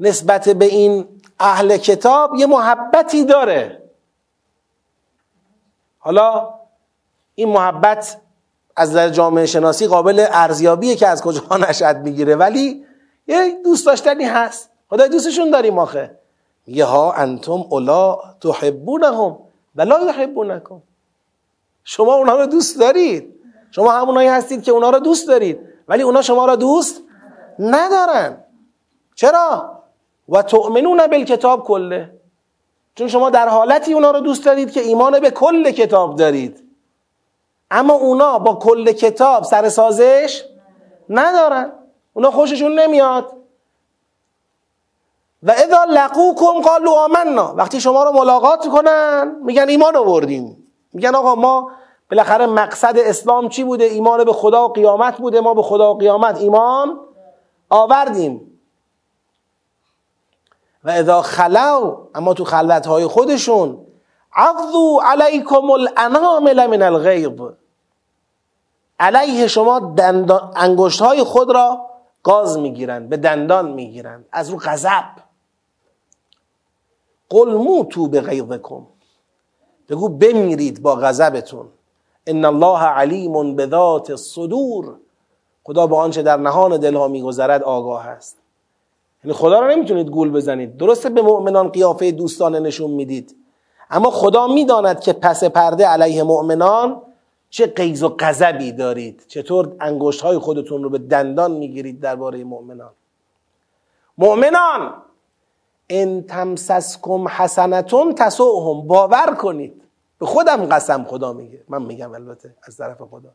نسبت 0.00 0.48
به 0.48 0.64
این 0.64 1.20
اهل 1.40 1.76
کتاب 1.76 2.34
یه 2.34 2.46
محبتی 2.46 3.24
داره. 3.24 3.82
حالا 5.98 6.54
این 7.34 7.48
محبت 7.48 8.20
از 8.76 8.90
نظر 8.90 9.08
جامعه 9.08 9.46
شناسی 9.46 9.86
قابل 9.86 10.26
ارزیابیه 10.30 10.96
که 10.96 11.08
از 11.08 11.22
کجا 11.22 11.42
نشد 11.68 11.96
می‌گیره. 11.96 12.36
ولی 12.36 12.84
یه 13.26 13.58
دوست 13.64 13.86
داشتنی 13.86 14.24
هست. 14.24 14.70
خدای 14.90 15.08
دوستشون 15.08 15.50
داریم 15.50 15.78
آخه. 15.78 16.18
میگه 16.66 16.84
ها 16.84 17.12
انتم 17.12 17.52
اولا 17.52 18.18
تحبونهم 18.40 19.38
ولا 19.76 20.00
یحبونکم. 20.06 20.82
شما 21.84 22.14
اونها 22.14 22.36
رو 22.36 22.46
دوست 22.46 22.80
دارید. 22.80 23.34
شما 23.70 23.92
همونایی 23.92 24.28
هستید 24.28 24.62
که 24.62 24.72
اونها 24.72 24.90
رو 24.90 24.98
دوست 24.98 25.28
دارید. 25.28 25.60
ولی 25.88 26.02
اونا 26.02 26.22
شما 26.22 26.46
را 26.46 26.56
دوست 26.56 27.02
ندارن. 27.58 28.44
چرا؟ 29.14 29.78
و 30.28 30.42
تؤمنون 30.42 31.06
بالکتاب 31.06 31.64
کله. 31.64 32.20
چون 32.94 33.08
شما 33.08 33.30
در 33.30 33.48
حالتی 33.48 33.92
اونا 33.92 34.10
رو 34.10 34.20
دوست 34.20 34.44
دارید 34.44 34.72
که 34.72 34.80
ایمان 34.80 35.20
به 35.20 35.30
کل 35.30 35.70
کتاب 35.70 36.16
دارید. 36.16 36.69
اما 37.70 37.94
اونا 37.94 38.38
با 38.38 38.54
کل 38.54 38.92
کتاب 38.92 39.44
سر 39.44 39.68
سازش 39.68 40.44
ندارن. 41.08 41.72
اونا 42.12 42.30
خوششون 42.30 42.78
نمیاد. 42.78 43.32
و 45.42 45.50
اذا 45.50 45.84
لقوکم 45.84 46.60
قالوا 46.60 47.04
آمنا. 47.04 47.54
وقتی 47.56 47.80
شما 47.80 48.04
رو 48.04 48.12
ملاقات 48.12 48.68
کنن 48.68 49.36
میگن 49.44 49.68
ایمان 49.68 49.96
آوردیم. 49.96 50.72
میگن 50.92 51.14
آقا 51.14 51.34
ما 51.34 51.70
بالاخره 52.10 52.46
مقصد 52.46 52.94
اسلام 52.98 53.48
چی 53.48 53.64
بوده؟ 53.64 53.84
ایمان 53.84 54.24
به 54.24 54.32
خدا 54.32 54.68
و 54.68 54.72
قیامت 54.72 55.16
بوده. 55.16 55.40
ما 55.40 55.54
به 55.54 55.62
خدا 55.62 55.94
و 55.94 55.98
قیامت 55.98 56.40
ایمان 56.40 57.00
آوردیم. 57.70 58.60
و 60.84 60.90
اذا 60.90 61.22
خلو 61.22 61.96
اما 62.14 62.34
تو 62.34 62.44
خلوت 62.44 62.86
های 62.86 63.06
خودشون 63.06 63.86
عضو 64.34 65.00
علیکم 65.04 65.70
الانامل 65.70 66.66
من 66.66 66.82
الغیظ 66.82 67.40
علیه 69.00 69.46
شما 69.46 69.94
انگشت 70.56 71.00
های 71.00 71.22
خود 71.22 71.50
را 71.50 71.86
گاز 72.22 72.58
می‌گیرند 72.58 73.08
به 73.08 73.16
دندان 73.16 73.70
می‌گیرند. 73.70 74.24
از 74.32 74.50
رو 74.50 74.58
غضب. 74.58 75.04
قل 77.28 77.54
موتو 77.54 78.08
به 78.08 78.20
غیظکم 78.20 78.86
بگو 79.88 80.08
بمیرید 80.08 80.82
با 80.82 80.94
غضبتون. 80.94 81.68
ان 82.26 82.44
الله 82.44 82.78
علیم 82.78 83.56
به 83.56 83.66
ذات 83.66 84.10
الصدور. 84.10 84.96
خدا 85.64 85.86
با 85.86 86.02
آنچه 86.02 86.22
در 86.22 86.36
نهان 86.36 86.76
دلها 86.76 87.08
میگذرد 87.08 87.62
آگاه 87.62 88.06
است. 88.06 88.36
یعنی 89.24 89.36
خدا 89.36 89.60
را 89.60 89.70
نمی‌تونید 89.70 90.08
گول 90.08 90.30
بزنید. 90.30 90.76
درسته 90.76 91.10
به 91.10 91.22
مؤمنان 91.22 91.68
قیافه 91.68 92.10
دوستانه 92.10 92.60
نشون 92.60 92.90
می‌دید. 92.90 93.36
اما 93.90 94.10
خدا 94.10 94.46
می‌داند 94.46 95.00
که 95.00 95.12
پس 95.12 95.44
پرده 95.44 95.86
علیه 95.86 96.22
مؤمنان 96.22 97.02
چه 97.50 97.66
قیز 97.66 98.02
و 98.02 98.16
غضبی 98.18 98.72
دارید. 98.72 99.24
چطور 99.28 99.76
انگشت 99.80 100.20
های 100.20 100.38
خودتون 100.38 100.82
رو 100.82 100.90
به 100.90 100.98
دندان 100.98 101.50
می‌گیرید 101.50 102.00
درباره 102.00 102.44
مؤمنان. 102.44 102.90
مؤمنان 104.18 104.92
ان 105.88 106.22
تمسسکم 106.22 107.28
حسنتون 107.28 108.14
تسوهم 108.14 108.86
باور 108.86 109.34
کنید. 109.34 109.82
به 110.18 110.26
خودم 110.26 110.66
قسم 110.66 111.04
خدا 111.04 111.32
میگه. 111.32 111.64
من 111.68 111.82
میگم 111.82 112.14
البته 112.14 112.54
از 112.62 112.76
طرف 112.76 113.02
خدا. 113.02 113.30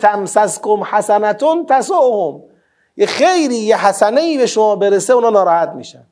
تمسسکم 0.00 0.84
حسنتون 0.84 1.66
تسوهم 1.66 2.42
یه 2.96 3.06
خیری 3.06 3.56
یه 3.56 3.86
حسنه 3.86 4.20
ای 4.20 4.38
به 4.38 4.46
شما 4.46 4.76
برسه 4.76 5.12
اونا 5.12 5.30
ناراحت 5.30 5.68
میشن. 5.68 6.06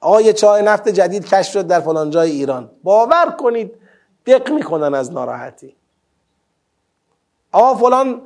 آقا 0.00 0.20
یه 0.20 0.32
چای 0.32 0.62
نفت 0.62 0.88
جدید 0.88 1.28
کشف 1.28 1.52
شد 1.52 1.66
در 1.66 1.80
فلان 1.80 2.10
جای 2.10 2.30
ایران. 2.30 2.70
باور 2.82 3.30
کنید 3.38 3.74
دق 4.26 4.50
می‌کنن 4.50 4.94
از 4.94 5.12
ناراحتی. 5.12 5.76
آقا 7.52 7.74
فلان 7.74 8.22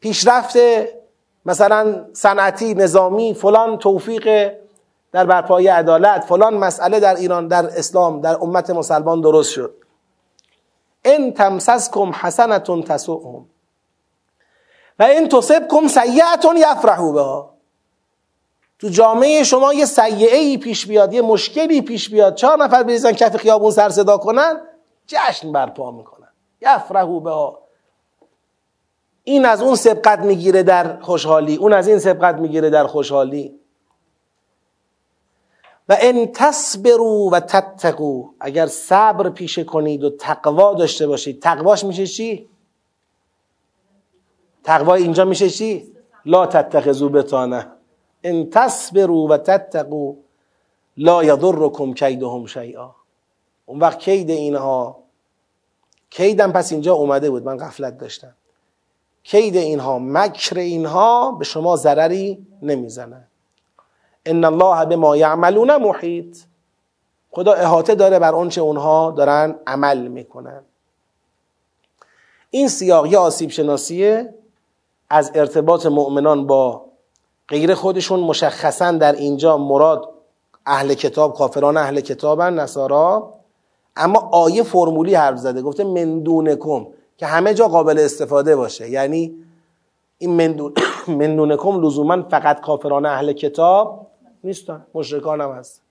پیشرفت 0.00 0.56
مثلا 1.46 2.04
صنعتی 2.12 2.74
نظامی 2.74 3.34
فلان 3.34 3.78
توفیق 3.78 4.52
در 5.12 5.26
برپایی 5.26 5.66
عدالت 5.68 6.24
فلان 6.24 6.54
مسئله 6.54 7.00
در 7.00 7.14
ایران 7.14 7.48
در 7.48 7.66
اسلام 7.66 8.20
در 8.20 8.36
امت 8.40 8.70
مسلمان 8.70 9.20
درست 9.20 9.50
شد. 9.50 9.74
ان 11.04 11.32
تمسسکم 11.32 12.10
حسنتون 12.10 12.82
تسوهم 12.82 13.46
و 14.98 15.02
این 15.02 15.28
تصبکم 15.28 15.88
سیعتون 15.88 16.56
یفرحو 16.56 17.12
بها. 17.12 17.53
تو 18.78 18.88
جامعه 18.88 19.42
شما 19.42 19.74
یه 19.74 19.84
سیعه 19.84 20.36
ای 20.36 20.58
پیش 20.58 20.86
بیاد 20.86 21.14
یه 21.14 21.22
مشکلی 21.22 21.82
پیش 21.82 22.10
بیاد 22.10 22.34
چهار 22.34 22.58
نفر 22.58 22.82
بریزن 22.82 23.12
کف 23.12 23.36
خیابون 23.36 23.70
سر 23.70 23.88
صدا 23.88 24.18
کنن 24.18 24.60
جشن 25.06 25.52
برپا 25.52 25.90
می‌کنن. 25.90 26.28
یفرحو 26.60 27.20
بها. 27.20 27.58
این 29.24 29.44
از 29.44 29.62
اون 29.62 29.74
سبقت 29.74 30.18
می‌گیره 30.18 30.62
در 30.62 31.00
خوشحالی 31.00 31.56
اون 31.56 31.72
از 31.72 31.88
این 31.88 31.98
سبقت 31.98 32.34
می‌گیره 32.34 32.70
در 32.70 32.86
خوشحالی. 32.86 33.60
و 35.88 35.96
ان 36.00 36.32
تصبروا 36.32 37.28
و 37.32 37.40
تتقوا 37.40 38.24
اگر 38.40 38.66
صبر 38.66 39.30
پیشه 39.30 39.64
کنید 39.64 40.04
و 40.04 40.10
تقوا 40.10 40.74
داشته 40.74 41.06
باشید. 41.06 41.42
تقواش 41.42 41.84
میشه 41.84 42.06
چی؟ 42.06 42.48
تقوا 44.64 44.94
اینجا 44.94 45.24
میشه 45.24 45.50
چی؟ 45.50 45.94
لا 46.26 46.46
تتخذوا 46.46 47.08
بتانه 47.08 47.73
ان 48.24 48.50
تصبروا 48.50 49.26
و 49.30 49.36
تتقوا 49.36 50.14
لا 50.96 51.24
یضرکم 51.24 51.94
کیدهم 51.94 52.46
شیئا. 52.46 52.90
اون 53.66 53.80
وقت 53.80 53.98
کید 53.98 54.30
اینها 54.30 54.96
کیدم 56.10 56.52
پس 56.52 56.72
اینجا 56.72 56.94
اومده 56.94 57.30
بود 57.30 57.44
من 57.44 57.56
غفلت 57.56 57.98
داشتم. 57.98 58.34
کید 59.22 59.56
اینها 59.56 59.98
مکر 59.98 60.58
اینها 60.58 61.32
به 61.32 61.44
شما 61.44 61.76
ضرری 61.76 62.46
نمی‌زنه. 62.62 63.26
ان 64.26 64.44
الله 64.44 64.84
به 64.84 64.96
ما 64.96 65.16
یعملون 65.16 65.76
محیط. 65.76 66.38
خدا 67.30 67.52
احاطه 67.52 67.94
داره 67.94 68.18
بر 68.18 68.34
آنچه 68.34 68.60
اونها 68.60 69.10
دارن 69.10 69.58
عمل 69.66 70.08
می‌کنن. 70.08 70.62
این 72.50 72.68
سیاق 72.68 73.06
یا 73.06 73.20
آسیب 73.20 73.50
شناسیه 73.50 74.34
از 75.10 75.32
ارتباط 75.34 75.86
مؤمنان 75.86 76.46
با 76.46 76.84
غیر 77.48 77.74
خودشون 77.74 78.20
مشخصا 78.20 78.92
در 78.92 79.12
اینجا 79.12 79.56
مراد 79.56 80.08
اهل 80.66 80.94
کتاب 80.94 81.34
کافران 81.34 81.76
اهل 81.76 82.00
کتابن 82.00 82.54
نصارا. 82.54 83.32
اما 83.96 84.28
آیه 84.32 84.62
فرمولی 84.62 85.14
حرف 85.14 85.36
زده 85.36 85.62
گفته 85.62 85.84
مندونکم 85.84 86.86
که 87.16 87.26
همه 87.26 87.54
جا 87.54 87.68
قابل 87.68 87.98
استفاده 87.98 88.56
باشه. 88.56 88.90
یعنی 88.90 89.34
این 90.18 90.30
مندون 90.30 90.74
مندونکم 91.20 91.86
لزوما 91.86 92.22
فقط 92.22 92.60
کافران 92.60 93.06
اهل 93.06 93.32
کتاب 93.32 94.06
نیستن 94.44 94.86
مشرکان 94.94 95.40
هم 95.40 95.52
هستن. 95.52 95.82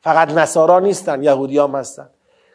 فقط 0.00 0.30
نصارا 0.30 0.80
نیستن 0.80 1.22
یهودی 1.22 1.58
هم 1.58 1.74
هستن. 1.74 2.08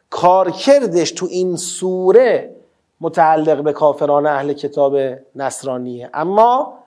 کارکردش 0.09 1.11
تو 1.11 1.25
این 1.25 1.55
سوره 1.55 2.55
متعلق 3.01 3.63
به 3.63 3.73
کافران 3.73 4.27
اهل 4.27 4.53
کتاب 4.53 4.97
نصرانیه. 5.35 6.09
اما 6.13 6.81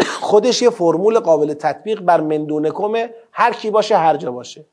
خودش 0.00 0.62
یه 0.62 0.70
فرمول 0.70 1.20
قابل 1.20 1.54
تطبیق 1.54 2.00
بر 2.00 2.20
مندونکمه 2.20 3.14
هر 3.32 3.52
کی 3.52 3.70
باشه 3.70 3.96
هر 3.96 4.16
جا 4.16 4.32
باشه. 4.32 4.64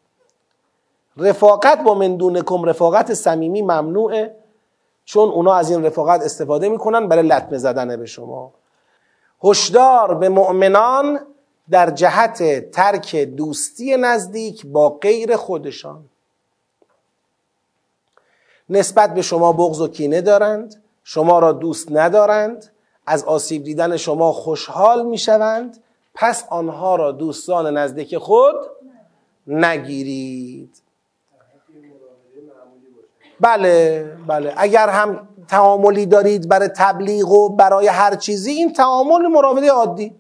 رفاقت 1.17 1.83
با 1.83 1.93
مندونکم 1.93 2.63
رفاقت 2.63 3.13
صمیمی 3.13 3.61
ممنوعه 3.61 4.35
چون 5.05 5.29
اونا 5.29 5.53
از 5.53 5.71
این 5.71 5.85
رفاقت 5.85 6.21
استفاده 6.21 6.69
می‌کنن 6.69 7.07
برای 7.07 7.27
لطمه 7.27 7.57
زدن 7.57 7.97
به 7.97 8.05
شما. 8.05 8.53
هشدار 9.43 10.15
به 10.15 10.29
مؤمنان 10.29 11.19
در 11.69 11.89
جهت 11.89 12.71
ترک 12.71 13.15
دوستی 13.15 13.97
نزدیک 13.97 14.65
با 14.65 14.89
غیر 14.89 15.35
خودشان. 15.35 16.05
نسبت 18.69 19.13
به 19.13 19.21
شما 19.21 19.53
بغض 19.53 19.81
و 19.81 19.87
کینه 19.87 20.21
دارند 20.21 20.83
شما 21.03 21.39
را 21.39 21.51
دوست 21.51 21.91
ندارند 21.91 22.70
از 23.07 23.23
آسیب 23.23 23.63
دیدن 23.63 23.97
شما 23.97 24.31
خوشحال 24.31 25.05
می‌شوند 25.05 25.83
پس 26.13 26.45
آنها 26.49 26.95
را 26.95 27.11
دوستان 27.11 27.77
نزدیک 27.77 28.17
خود 28.17 28.55
نگیرید. 29.47 30.81
بله 33.39 34.03
بله. 34.27 34.53
اگر 34.57 34.89
هم 34.89 35.27
تعاملی 35.47 36.05
دارید 36.05 36.49
برای 36.49 36.67
تبلیغ 36.67 37.31
و 37.31 37.49
برای 37.49 37.87
هر 37.87 38.15
چیزی 38.15 38.51
این 38.51 38.73
تعامل 38.73 39.27
مراوده 39.27 39.71
عادی. 39.71 40.15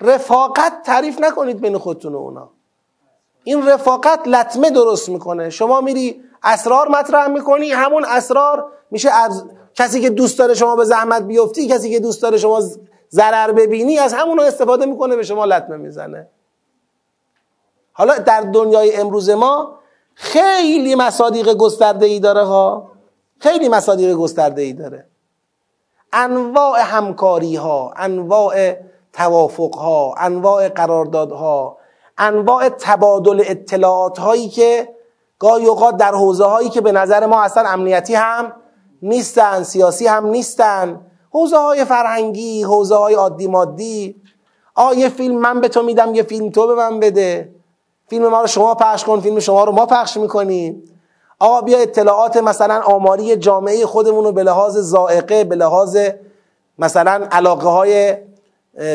رفاقت 0.00 0.82
تعریف 0.82 1.20
نکنید 1.20 1.60
بین 1.60 1.78
خودتون 1.78 2.14
و 2.14 2.18
اونا. 2.18 2.48
این 3.44 3.68
رفاقت 3.68 4.28
لطمه 4.28 4.70
درست 4.70 5.08
می‌کنه. 5.08 5.50
شما 5.50 5.80
میری 5.80 6.22
اسرار 6.42 6.88
مطرح 6.88 7.26
می‌کنی 7.26 7.70
همون 7.70 8.04
اسرار 8.04 8.72
میشه 8.90 9.10
از 9.10 9.44
کسی 9.74 10.00
که 10.00 10.10
دوست 10.10 10.38
داره 10.38 10.54
شما 10.54 10.76
به 10.76 10.84
زحمت 10.84 11.22
بیفتی 11.22 11.68
کسی 11.68 11.90
که 11.90 12.00
دوست 12.00 12.22
داره 12.22 12.38
شما 12.38 12.62
ضرر 13.10 13.52
ببینی 13.52 13.98
از 13.98 14.14
همون 14.14 14.40
استفاده 14.40 14.86
می‌کنه 14.86 15.16
به 15.16 15.22
شما 15.22 15.44
لطمه 15.44 15.76
می‌زنه. 15.76 16.28
حالا 17.92 18.18
در 18.18 18.40
دنیای 18.40 18.96
امروز 18.96 19.30
ما 19.30 19.78
خیلی 20.14 20.94
مصادیق 20.94 21.54
گسترده 21.54 22.06
ای 22.06 22.20
داره 22.20 22.42
ها. 22.42 22.92
خیلی 23.38 23.68
مصادیق 23.68 24.14
گسترده 24.14 24.62
ای 24.62 24.72
داره. 24.72 25.06
انواع 26.12 26.80
همکاری 26.80 27.56
ها 27.56 27.92
انواع 27.96 28.76
توافق 29.12 29.74
ها 29.74 30.14
انواع 30.18 30.68
قراردادها 30.68 31.78
انواع 32.18 32.68
تبادل 32.68 33.42
اطلاعات 33.46 34.18
هایی 34.18 34.48
که 34.48 34.88
گاهی 35.38 35.66
اوقات 35.66 35.96
در 35.96 36.14
حوزه 36.14 36.44
هایی 36.44 36.68
که 36.68 36.80
به 36.80 36.92
نظر 36.92 37.26
ما 37.26 37.42
اصلا 37.42 37.68
امنیتی 37.68 38.14
هم 38.14 38.52
نیستن 39.02 39.62
سیاسی 39.62 40.06
هم 40.06 40.26
نیستن. 40.26 41.00
حوزه 41.30 41.56
های 41.56 41.84
فرهنگی 41.84 42.62
حوزه 42.62 42.96
های 42.96 43.14
عادی 43.14 43.46
مادی. 43.46 44.22
آ 44.74 44.92
یه 44.92 45.08
فیلم 45.08 45.38
من 45.38 45.60
به 45.60 45.68
تو 45.68 45.82
میدم 45.82 46.14
یه 46.14 46.22
فیلم 46.22 46.50
تو 46.50 46.66
به 46.66 46.74
من 46.74 47.00
بده. 47.00 47.54
فیلم 48.08 48.28
ما 48.28 48.40
رو 48.40 48.46
شما 48.46 48.74
پخش 48.74 49.04
کن 49.04 49.20
فیلم 49.20 49.38
شما 49.38 49.64
رو 49.64 49.72
ما 49.72 49.86
پخش 49.86 50.16
می‌کنیم. 50.16 50.82
آقا 51.38 51.60
بیا 51.60 51.78
اطلاعات 51.78 52.36
مثلا 52.36 52.80
آماری 52.80 53.36
جامعه 53.36 53.86
خودمون 53.86 54.24
رو 54.24 54.32
به 54.32 54.42
لحاظ 54.42 54.78
زائقه 54.78 55.44
به 55.44 55.56
لحاظ 55.56 55.98
مثلا 56.78 57.28
علاقه 57.30 57.68
های 57.68 58.16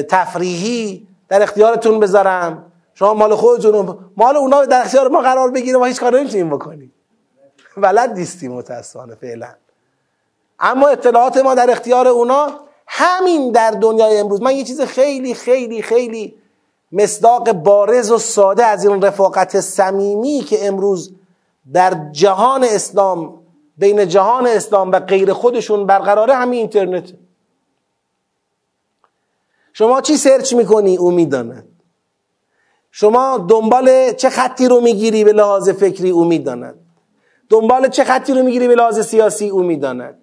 تفریحی 0.09 1.07
در 1.29 1.43
اختیارتون 1.43 1.99
بذارم. 1.99 2.71
شما 2.93 3.13
مال 3.13 3.35
خودتون 3.35 3.97
مال 4.17 4.37
اونا 4.37 4.65
در 4.65 4.81
اختیار 4.81 5.07
ما 5.07 5.21
قرار 5.21 5.51
بگیره 5.51 5.77
ما 5.77 5.85
هیچ 5.85 5.99
کار 5.99 6.19
نمی‌تونیم 6.19 6.49
بکنیم. 6.49 6.93
ولد 7.77 8.13
نیستیم 8.17 8.51
متاسفانه 8.51 9.15
فعلا. 9.15 9.47
اما 10.63 10.87
اطلاعات 10.87 11.37
ما 11.37 11.55
در 11.55 11.71
اختیار 11.71 12.07
اونا 12.07 12.47
همین 12.87 13.51
در 13.51 13.71
دنیای 13.71 14.17
امروز. 14.17 14.41
من 14.41 14.55
یه 14.55 14.63
چیز 14.63 14.81
خیلی 14.81 15.33
خیلی 15.33 15.81
خیلی 15.81 16.35
مصداق 16.91 17.51
بارز 17.51 18.11
و 18.11 18.17
ساده 18.17 18.65
از 18.65 18.85
این 18.85 19.01
رفاقت 19.01 19.59
صمیمی 19.59 20.39
که 20.39 20.67
امروز 20.67 21.11
در 21.73 22.11
جهان 22.11 22.63
اسلام 22.63 23.39
بین 23.77 24.07
جهان 24.07 24.47
اسلام 24.47 24.91
و 24.91 24.99
غیر 24.99 25.33
خودشون 25.33 25.85
برقراره 25.85 26.35
همین 26.35 26.59
اینترنت. 26.59 27.13
شما 29.73 30.01
چی 30.01 30.17
سرچ 30.17 30.53
می‌کنی؟ 30.53 30.97
او 30.97 31.11
می‌داند 31.11 31.67
شما 32.91 33.45
دنبال 33.49 34.11
چه 34.11 34.29
خطی 34.29 34.67
رو 34.67 34.81
می‌گیری 34.81 35.23
به 35.23 35.33
لحاظ 35.33 35.69
فکری؟ 35.69 36.09
او 36.09 36.25
می‌داند 36.25 36.75
دنبال 37.49 37.87
چه 37.87 38.03
خطی 38.03 38.33
رو 38.33 38.43
می‌گیری 38.43 38.67
به 38.67 38.75
لحاظ 38.75 38.99
سیاسی؟ 38.99 39.49
او 39.49 39.63
می‌داند 39.63 40.22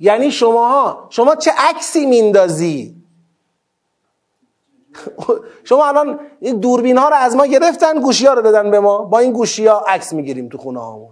یعنی 0.00 0.30
شماها. 0.30 1.06
شما 1.10 1.34
چه 1.34 1.50
عکسی 1.58 2.06
میندازی؟ 2.06 2.94
شما 5.64 5.86
الان 5.86 6.20
این 6.40 6.60
دوربین 6.60 6.98
ها 6.98 7.08
رو 7.08 7.14
از 7.14 7.36
ما 7.36 7.46
گرفتن 7.46 8.00
گوشی 8.00 8.26
ها 8.26 8.34
رو 8.34 8.42
دادن 8.42 8.70
به 8.70 8.80
ما. 8.80 8.98
با 8.98 9.18
این 9.18 9.32
گوشی 9.32 9.66
ها 9.66 9.84
عکس 9.88 10.12
می‌گیریم 10.12 10.48
تو 10.48 10.58
خونه 10.58 10.80
هامون 10.80 11.10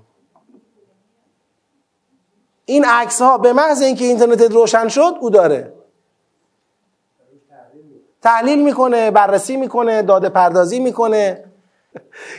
این 2.65 2.85
عکس 2.85 3.23
ها 3.23 3.39
به 3.39 3.53
محض 3.53 3.83
اینکه 3.83 4.05
اینترنت 4.05 4.41
روشن 4.41 4.89
شد 4.89 5.15
او 5.21 5.31
داره. 5.31 5.73
تحلیل 8.23 8.63
می‌کنه 8.63 9.11
بررسی 9.11 9.57
می‌کنه 9.57 10.03
داده 10.03 10.29
پردازی 10.29 10.81
می‌کنه. 10.81 11.45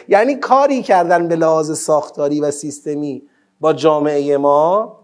یعنی 0.07 0.35
کاری 0.35 0.83
کردن 0.83 1.27
به 1.27 1.35
لحاظ 1.35 1.79
ساختاری 1.79 2.41
و 2.41 2.51
سیستمی 2.51 3.23
با 3.59 3.73
جامعه 3.73 4.37
ما 4.37 4.96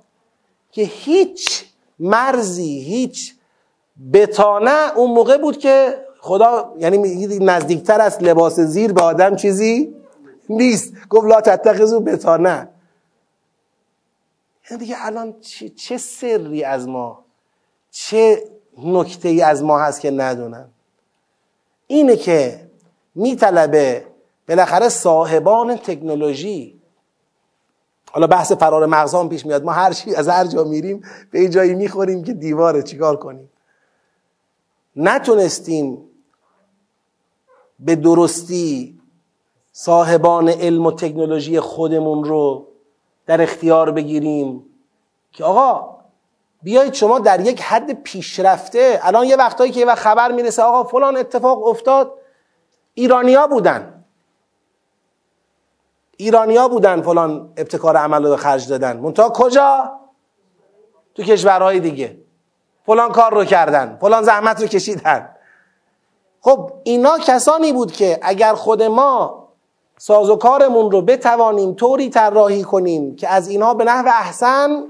که 0.73 0.81
هیچ 0.81 1.65
مرزی 1.99 2.79
هیچ 2.79 3.35
بتانه 4.13 4.97
اون 4.97 5.11
موقع 5.11 5.37
بود 5.37 5.57
که 5.57 6.05
خدا 6.19 6.73
یعنی 6.79 6.97
نزدیکتر 7.39 8.01
از 8.01 8.23
لباس 8.23 8.59
زیر 8.59 8.93
به 8.93 9.01
آدم 9.01 9.35
چیزی 9.35 9.95
نیست. 10.49 10.93
گفت 11.09 11.27
لا 11.27 11.41
تتخذو 11.41 11.99
بتانه. 11.99 12.69
یعنی 14.71 14.83
دیگه 14.83 14.95
الان 14.99 15.39
چه, 15.41 15.69
چه 15.69 15.97
سری 15.97 16.63
از 16.63 16.87
ما 16.87 17.25
چه 17.91 18.43
نکته 18.77 19.29
ای 19.29 19.41
از 19.41 19.63
ما 19.63 19.79
هست 19.79 20.01
که 20.01 20.11
ندونن. 20.11 20.69
اینه 21.87 22.15
که 22.15 22.69
میطلبه 23.15 24.05
بالاخره 24.47 24.89
صاحبان 24.89 25.75
تکنولوژی 25.75 26.81
حالا 28.13 28.27
بحث 28.27 28.51
فرار 28.51 28.85
مغزان 28.85 29.29
پیش 29.29 29.45
میاد. 29.45 29.63
ما 29.63 29.71
هر 29.71 29.93
چی 29.93 30.15
از 30.15 30.27
هر 30.27 30.45
جا 30.45 30.63
میریم 30.63 31.03
به 31.31 31.39
این 31.39 31.49
جایی 31.49 31.73
می‌خوریم 31.73 32.23
که 32.23 32.33
دیواره 32.33 32.83
چیکار 32.83 33.17
کنیم؟ 33.17 33.49
نتونستیم 34.95 36.09
به 37.79 37.95
درستی 37.95 38.99
صاحبان 39.71 40.49
علم 40.49 40.85
و 40.85 40.91
تکنولوژی 40.91 41.59
خودمون 41.59 42.23
رو 42.23 42.67
در 43.25 43.41
اختیار 43.41 43.91
بگیریم 43.91 44.65
که 45.31 45.43
آقا 45.43 45.97
بیایید 46.63 46.93
شما 46.93 47.19
در 47.19 47.39
یک 47.39 47.61
حد 47.61 48.03
پیشرفته 48.03 48.99
الان 49.01 49.25
یه 49.27 49.35
وقتایی 49.35 49.71
که 49.71 49.79
یه 49.79 49.85
وقت 49.85 49.99
خبر 49.99 50.31
می‌رسه 50.31 50.63
آقا 50.63 50.83
فلان 50.83 51.17
اتفاق 51.17 51.67
افتاد 51.67 52.13
ایرانیا 52.93 53.47
بودن. 53.47 54.02
ایرانیا 56.17 56.67
بودن 56.67 57.01
فلان 57.01 57.53
ابتکار 57.57 57.97
عمل 57.97 58.25
رو 58.25 58.35
خرج 58.35 58.69
دادن. 58.69 58.97
منتها 58.97 59.29
کجا؟ 59.29 59.91
تو 61.15 61.23
کشورهای 61.23 61.79
دیگه. 61.79 62.17
فلان 62.85 63.11
کار 63.11 63.33
رو 63.33 63.45
کردن. 63.45 63.97
فلان 64.01 64.23
زحمت 64.23 64.61
رو 64.61 64.67
کشیدن. 64.67 65.29
خب 66.41 66.71
اینا 66.83 67.17
کسانی 67.17 67.73
بود 67.73 67.91
که 67.91 68.19
اگر 68.21 68.53
خود 68.53 68.83
ما 68.83 69.43
سازوکارمون 69.97 70.91
رو 70.91 71.01
بتوانیم 71.01 71.73
طوری 71.73 72.09
طراحی 72.09 72.63
کنیم 72.63 73.15
که 73.15 73.27
از 73.27 73.47
اینها 73.47 73.73
به 73.73 73.83
نحو 73.83 74.07
احسن 74.07 74.83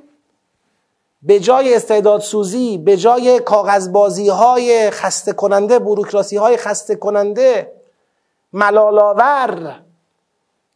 به 1.23 1.39
جای 1.39 1.75
استعداد 1.75 2.21
سوزی 2.21 2.77
به 2.77 2.97
جای 2.97 3.39
کاغذبازی 3.39 4.29
های 4.29 4.91
خسته 4.91 5.33
کننده 5.33 5.79
بروکراسی 5.79 6.37
های 6.37 6.57
خسته 6.57 6.95
کننده 6.95 7.73
ملالاور 8.53 9.82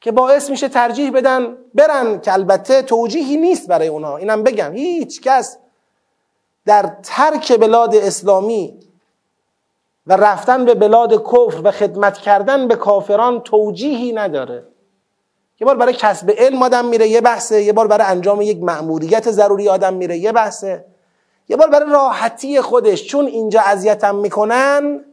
که 0.02 0.12
باعث 0.12 0.50
میشه 0.50 0.70
ترجیح 0.70 1.12
بدن 1.12 1.58
برن 1.74 2.22
که 2.22 2.34
البته 2.34 2.82
توجیهی 2.82 3.38
نیست 3.38 3.68
برای 3.68 3.88
اونها. 3.88 4.18
اینم 4.18 4.44
بگم 4.44 4.74
هیچ 4.74 5.22
کس 5.22 5.58
در 6.66 6.96
ترک 7.04 7.60
بلاد 7.60 7.96
اسلامی 7.96 8.80
و 10.08 10.16
رفتن 10.16 10.66
به 10.66 10.76
بلاد 10.76 11.24
کفر 11.24 11.62
و 11.64 11.72
خدمت 11.72 12.18
کردن 12.18 12.68
به 12.68 12.76
کافران 12.76 13.42
توجیهی 13.42 14.12
نداره. 14.12 14.64
یه 15.60 15.66
بار 15.66 15.78
برای 15.78 15.94
کسب 15.94 16.32
علم 16.38 16.64
آدم 16.64 16.86
میره 16.86 17.08
یه 17.08 17.22
بحثه. 17.22 17.64
یه 17.64 17.74
بار 17.74 17.88
برای 17.88 18.08
انجام 18.08 18.42
یک 18.42 18.64
مأموریت 18.64 19.32
ضروری 19.32 19.70
آدم 19.70 19.94
میره 19.94 20.18
یه 20.18 20.32
بحثه. 20.32 20.86
یه 21.50 21.58
بار 21.58 21.70
برای 21.70 21.92
راحتی 21.92 22.62
خودش 22.62 23.08
چون 23.08 23.26
اینجا 23.26 23.62
اذیتم 23.62 24.16
می‌کنن 24.16 25.06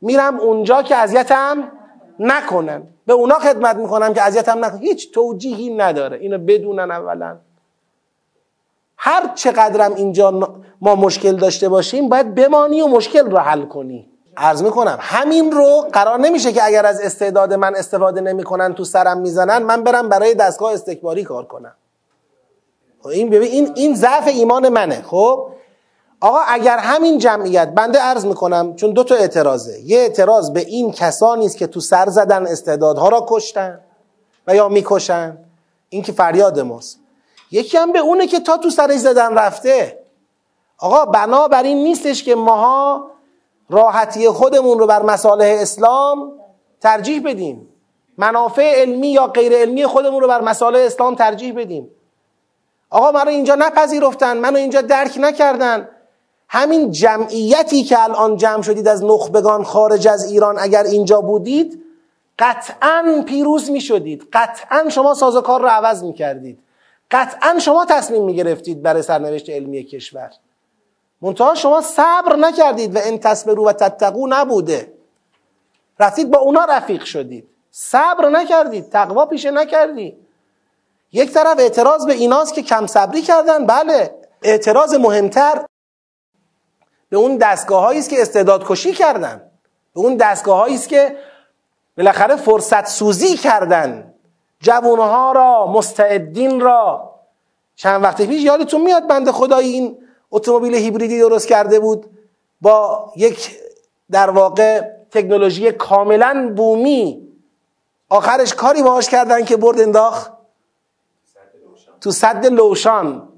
میرم 0.00 0.40
اونجا 0.40 0.82
که 0.82 0.96
اذیتم 0.96 1.72
نکنن. 2.18 2.82
به 3.10 3.14
اونا 3.14 3.38
خدمت 3.38 3.76
می‌کنم 3.76 4.14
که 4.14 4.22
اذیتم 4.22 4.64
نکنن. 4.64 4.80
هیچ 4.80 5.12
توجیهی 5.12 5.74
نداره. 5.74 6.16
اینو 6.16 6.38
بدونن 6.38 6.90
اولا. 6.90 7.36
هر 8.96 9.34
چقدرم 9.34 9.94
اینجا 9.94 10.30
ما 10.80 10.94
مشکل 10.94 11.36
داشته 11.36 11.68
باشیم 11.68 12.08
باید 12.08 12.34
بمانی 12.34 12.80
و 12.80 12.86
مشکل 12.86 13.30
رو 13.30 13.38
حل 13.38 13.62
کنی. 13.62 14.10
عرض 14.36 14.62
می‌کنم 14.62 14.98
همین 15.00 15.52
رو 15.52 15.88
قرار 15.92 16.18
نمیشه 16.18 16.52
که 16.52 16.64
اگر 16.64 16.86
از 16.86 17.00
استعداد 17.00 17.54
من 17.54 17.76
استفاده 17.76 18.20
نمی‌کنن 18.20 18.74
تو 18.74 18.84
سرم 18.84 19.18
می‌زنن 19.18 19.58
من 19.62 19.82
برم 19.84 20.08
برای 20.08 20.34
دستگاه 20.34 20.72
استکباری 20.72 21.24
کار 21.24 21.44
کنم. 21.44 21.74
خب 23.00 23.08
این 23.08 23.30
ببین 23.30 23.48
این 23.48 23.72
این 23.74 23.94
ضعف 23.94 24.26
ایمان 24.26 24.68
منه. 24.68 25.02
خب؟ 25.02 25.48
آقا 26.20 26.38
اگر 26.48 26.78
همین 26.78 27.18
جمعیت 27.18 27.68
بنده 27.68 27.98
عرض 27.98 28.26
می‌کنم 28.26 28.76
چون 28.76 28.90
دو 28.90 29.04
تا 29.04 29.14
اعتراضه. 29.14 29.80
یه 29.80 29.98
اعتراض 29.98 30.50
به 30.50 30.60
این 30.60 30.92
کسانی 30.92 31.46
است 31.46 31.56
که 31.56 31.66
تو 31.66 31.80
سر 31.80 32.08
زدن 32.08 32.46
استعدادها 32.46 33.08
را 33.08 33.26
کشتن 33.28 33.80
و 34.46 34.54
یا 34.54 34.68
می‌کشن. 34.68 35.38
این 35.88 36.02
که 36.02 36.12
فریاد 36.12 36.60
ماست. 36.60 36.98
یکی 37.50 37.76
هم 37.76 37.92
به 37.92 37.98
اونه 37.98 38.26
که 38.26 38.40
تا 38.40 38.56
تو 38.56 38.70
سرش 38.70 38.96
زدن 38.96 39.34
رفته. 39.34 39.98
آقا 40.78 41.04
بنابراین 41.04 41.76
نیستش 41.76 42.24
که 42.24 42.34
ماها 42.34 43.10
راحتی 43.70 44.28
خودمون 44.28 44.78
رو 44.78 44.86
بر 44.86 45.02
مصالح 45.02 45.56
اسلام 45.60 46.32
ترجیح 46.80 47.22
بدیم. 47.24 47.68
منافع 48.18 48.80
علمی 48.80 49.08
یا 49.08 49.26
غیر 49.26 49.52
علمی 49.52 49.86
خودمون 49.86 50.20
رو 50.20 50.28
بر 50.28 50.40
مصالح 50.40 50.78
اسلام 50.78 51.14
ترجیح 51.14 51.54
بدیم. 51.58 51.90
آقا 52.90 53.10
منو 53.10 53.28
اینجا 53.28 53.54
نپذیرفتن 53.54 54.36
منو 54.36 54.56
اینجا 54.56 54.80
درک 54.80 55.14
نکردن. 55.20 55.88
همین 56.52 56.90
جمعیتی 56.90 57.82
که 57.84 58.02
الان 58.02 58.36
جمع 58.36 58.62
شدید 58.62 58.88
از 58.88 59.04
نخبگان 59.04 59.64
خارج 59.64 60.08
از 60.08 60.30
ایران 60.30 60.58
اگر 60.58 60.82
اینجا 60.82 61.20
بودید 61.20 61.82
قطعا 62.38 63.24
پیروز 63.26 63.70
می 63.70 63.80
شدید 63.80 64.28
قطعا 64.32 64.88
شما 64.88 65.14
سازوکار 65.14 65.60
رو 65.60 65.68
عوض 65.68 66.04
می 66.04 66.12
کردید 66.12 66.58
قطعا 67.10 67.58
شما 67.58 67.84
تصمیم 67.84 68.24
می 68.24 68.34
گرفتید 68.34 68.82
برای 68.82 69.02
سرنوشت 69.02 69.50
علمی 69.50 69.84
کشور. 69.84 70.30
منتها 71.22 71.54
شما 71.54 71.80
صبر 71.80 72.36
نکردید 72.36 72.96
و 72.96 72.98
ان 73.02 73.18
تصبروا 73.18 73.64
و 73.64 73.72
تتقو 73.72 74.26
نبوده. 74.28 74.92
رفتید 76.00 76.30
با 76.30 76.38
اونا 76.38 76.64
رفیق 76.64 77.04
شدید. 77.04 77.48
صبر 77.70 78.28
نکردید 78.28 78.90
تقوا 78.90 79.26
پیشه 79.26 79.50
نکردید. 79.50 80.16
یک 81.12 81.30
طرف 81.30 81.58
اعتراض 81.58 82.06
به 82.06 82.12
ایناست 82.12 82.54
که 82.54 82.62
کم 82.62 82.86
صبری 82.86 83.22
کردن 83.22 83.66
بله. 83.66 84.14
اعتراض 84.42 84.94
مهمتر 84.94 85.64
به 87.10 87.16
اون 87.16 87.36
دستگاه 87.36 87.96
است 87.96 88.10
که 88.10 88.22
استعداد 88.22 88.64
کشی 88.66 88.92
کردن. 88.92 89.50
به 89.94 90.00
اون 90.00 90.16
دستگاه 90.16 90.72
است 90.72 90.88
که 90.88 91.16
بالاخره 91.96 92.36
فرصت 92.36 92.86
سوزی 92.86 93.36
کردن. 93.36 94.14
جوانها 94.60 95.32
را 95.32 95.66
مستعدین 95.66 96.60
را. 96.60 97.14
چند 97.76 98.02
وقت 98.02 98.22
پیش 98.22 98.42
یادتون 98.42 98.80
میاد 98.80 99.06
بند 99.06 99.30
خدای 99.30 99.68
این 99.68 99.98
اتومبیل 100.30 100.74
هیبریدی 100.74 101.18
درست 101.18 101.48
کرده 101.48 101.80
بود؟ 101.80 102.10
با 102.60 103.12
یک 103.16 103.58
در 104.10 104.30
واقع 104.30 104.80
تکنولوژی 105.10 105.72
کاملا 105.72 106.52
بومی. 106.56 107.28
آخرش 108.08 108.54
کاری 108.54 108.82
باهاش 108.82 109.08
کردن 109.08 109.44
که 109.44 109.56
برد 109.56 109.80
انداخت؟ 109.80 110.32
تو 112.00 112.10
صد 112.10 112.46
لوشان. 112.46 113.28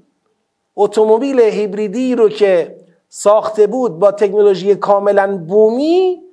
اتومبیل 0.75 1.39
هیبریدی 1.39 2.15
رو 2.15 2.29
که 2.29 2.82
ساخته 3.15 3.67
بود 3.67 3.99
با 3.99 4.11
تکنولوژی 4.11 4.75
کاملا 4.75 5.37
بومی 5.37 6.23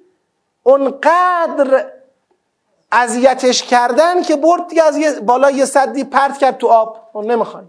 اونقدر 0.62 1.92
اذیتش 2.92 3.62
کردن 3.62 4.22
که 4.22 4.36
برد 4.36 4.68
دیگه 4.68 4.82
از 4.82 5.26
بالا 5.26 5.50
یه 5.50 5.64
صدی 5.64 6.04
پرت 6.04 6.38
کرد 6.38 6.58
تو 6.58 6.66
آب. 6.66 7.16
نمی‌خوای. 7.16 7.64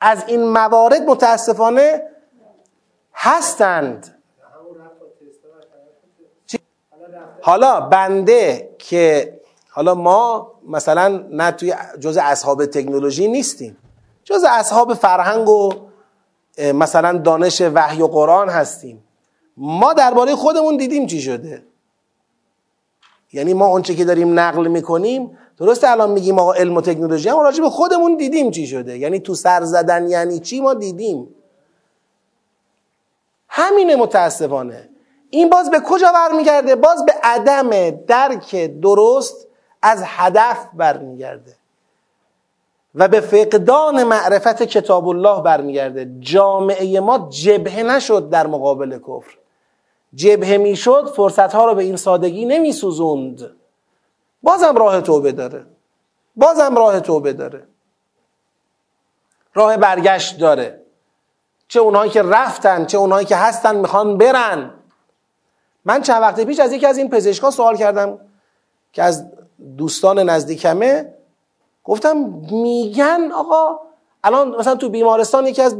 از 0.00 0.24
این 0.26 0.48
موارد 0.48 1.02
متاسفانه 1.02 2.02
هستند. 3.14 4.22
حالا 7.42 7.80
بنده 7.80 8.74
که 8.78 9.40
حالا 9.70 9.94
ما 9.94 10.52
مثلا 10.68 11.08
نه 11.30 11.50
توی 11.50 11.74
جز 12.00 12.16
اصحاب 12.16 12.66
تکنولوژی 12.66 13.28
نیستیم. 13.28 13.76
جز 14.24 14.44
اصحاب 14.48 14.94
فرهنگ 14.94 15.48
و 15.48 15.87
مثلا 16.58 17.18
دانش 17.18 17.60
وحی 17.60 18.02
و 18.02 18.06
قرآن 18.06 18.48
هستیم. 18.48 19.04
ما 19.56 19.92
درباره 19.92 20.34
خودمون 20.34 20.76
دیدیم 20.76 21.06
چی 21.06 21.20
شده. 21.20 21.62
یعنی 23.32 23.54
ما 23.54 23.66
اونچه 23.66 23.94
که 23.94 24.04
داریم 24.04 24.38
نقل 24.40 24.66
می‌کنیم 24.66 25.38
درسته 25.58 25.90
الان 25.90 26.10
میگیم 26.10 26.38
آقا 26.38 26.52
علم 26.52 26.76
و 26.76 26.80
تکنولوژی 26.80 27.28
اما 27.28 27.42
راجع 27.42 27.62
به 27.62 27.70
خودمون 27.70 28.16
دیدیم 28.16 28.50
چی 28.50 28.66
شده. 28.66 28.98
یعنی 28.98 29.20
تو 29.20 29.34
سر 29.34 29.64
زدن 29.64 30.08
یعنی 30.08 30.38
چی 30.38 30.60
ما 30.60 30.74
دیدیم. 30.74 31.34
همینه 33.48 33.96
متاسفانه. 33.96 34.88
این 35.30 35.50
باز 35.50 35.70
به 35.70 35.80
کجا 35.80 36.12
برمیگرده؟ 36.12 36.76
باز 36.76 37.04
به 37.04 37.12
عدم 37.22 37.90
درک 37.90 38.56
درست 38.80 39.46
از 39.82 40.02
هدف 40.04 40.66
برمیگرده. 40.74 41.56
و 42.94 43.08
به 43.08 43.20
فقدان 43.20 44.04
معرفت 44.04 44.62
کتاب 44.62 45.08
الله 45.08 45.42
برمیگرده. 45.42 46.10
جامعه 46.20 47.00
ما 47.00 47.28
جبهه 47.30 47.82
نشد 47.82 48.30
در 48.30 48.46
مقابل 48.46 48.98
کفر. 48.98 49.36
جبهه 50.14 50.56
می‌شد 50.56 51.12
فرصت 51.16 51.54
ها 51.54 51.66
رو 51.66 51.74
به 51.74 51.82
این 51.82 51.96
سادگی 51.96 52.44
نمیسوزوند. 52.44 53.50
بازم 54.42 54.76
راه 54.76 55.00
توبه 55.00 55.32
داره. 55.32 55.66
بازم 56.36 56.76
راه 56.76 57.00
توبه 57.00 57.32
داره. 57.32 57.66
راه 59.54 59.76
برگشت 59.76 60.38
داره. 60.38 60.80
چه 61.68 61.80
اونهایی 61.80 62.10
که 62.10 62.22
رفتن 62.22 62.84
چه 62.84 62.98
اونهایی 62.98 63.26
که 63.26 63.36
هستن 63.36 63.76
می‌خوان 63.76 64.18
برن. 64.18 64.70
من 65.84 66.02
چند 66.02 66.22
وقت 66.22 66.40
پیش 66.40 66.60
از 66.60 66.72
یکی 66.72 66.86
از 66.86 66.98
این 66.98 67.10
پزشکا 67.10 67.50
سوال 67.50 67.76
کردم 67.76 68.18
که 68.92 69.02
از 69.02 69.26
دوستان 69.76 70.18
نزدیکمه 70.18 71.14
گفتم 71.88 72.16
میگن 72.50 73.32
آقا 73.32 73.80
الان 74.24 74.56
مثلا 74.56 74.74
تو 74.74 74.88
بیمارستان 74.88 75.46
یکی 75.46 75.62
از 75.62 75.76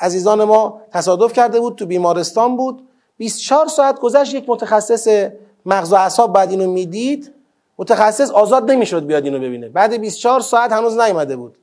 عزیزان 0.00 0.44
ما 0.44 0.80
تصادف 0.92 1.32
کرده 1.32 1.60
بود 1.60 1.74
تو 1.76 1.86
بیمارستان 1.86 2.56
بود. 2.56 2.88
24 3.16 3.66
ساعت 3.66 4.00
گذشت 4.00 4.34
یک 4.34 4.44
متخصص 4.48 5.28
مغز 5.66 5.92
و 5.92 5.96
اعصاب 5.96 6.32
بعد 6.32 6.50
اینو 6.50 6.70
می‌دید. 6.70 7.32
متخصص 7.78 8.30
آزاد 8.30 8.70
نمی‌شد 8.70 9.06
بیاد 9.06 9.24
اینو 9.24 9.38
ببینه. 9.38 9.68
بعد 9.68 9.94
24 9.94 10.40
ساعت 10.40 10.72
هنوز 10.72 10.98
نیومده 10.98 11.36
بود 11.36 11.58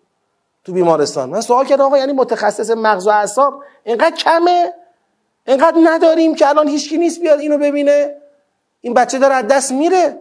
تو 0.64 0.74
بیمارستان. 0.74 1.30
من 1.30 1.42
سوال 1.42 1.66
کردم 1.66 1.84
آقا 1.84 1.98
یعنی 1.98 2.14
متخصص 2.14 2.70
مغز 2.70 3.08
و 3.08 3.10
اعصاب 3.10 3.64
اینقدر 3.84 4.16
کمه؟ 4.16 4.74
اینقدر 5.48 5.78
نداریم 5.84 6.36
که 6.36 6.50
الان 6.50 6.68
هیچکی 6.68 6.98
نیست 6.98 7.22
بیاد 7.22 7.40
اینو 7.40 7.58
ببینه؟ 7.58 8.16
این 8.82 8.94
بچه 8.94 9.20
داره 9.20 9.34
از 9.34 9.48
دست 9.48 9.72
میره؟ 9.72 10.20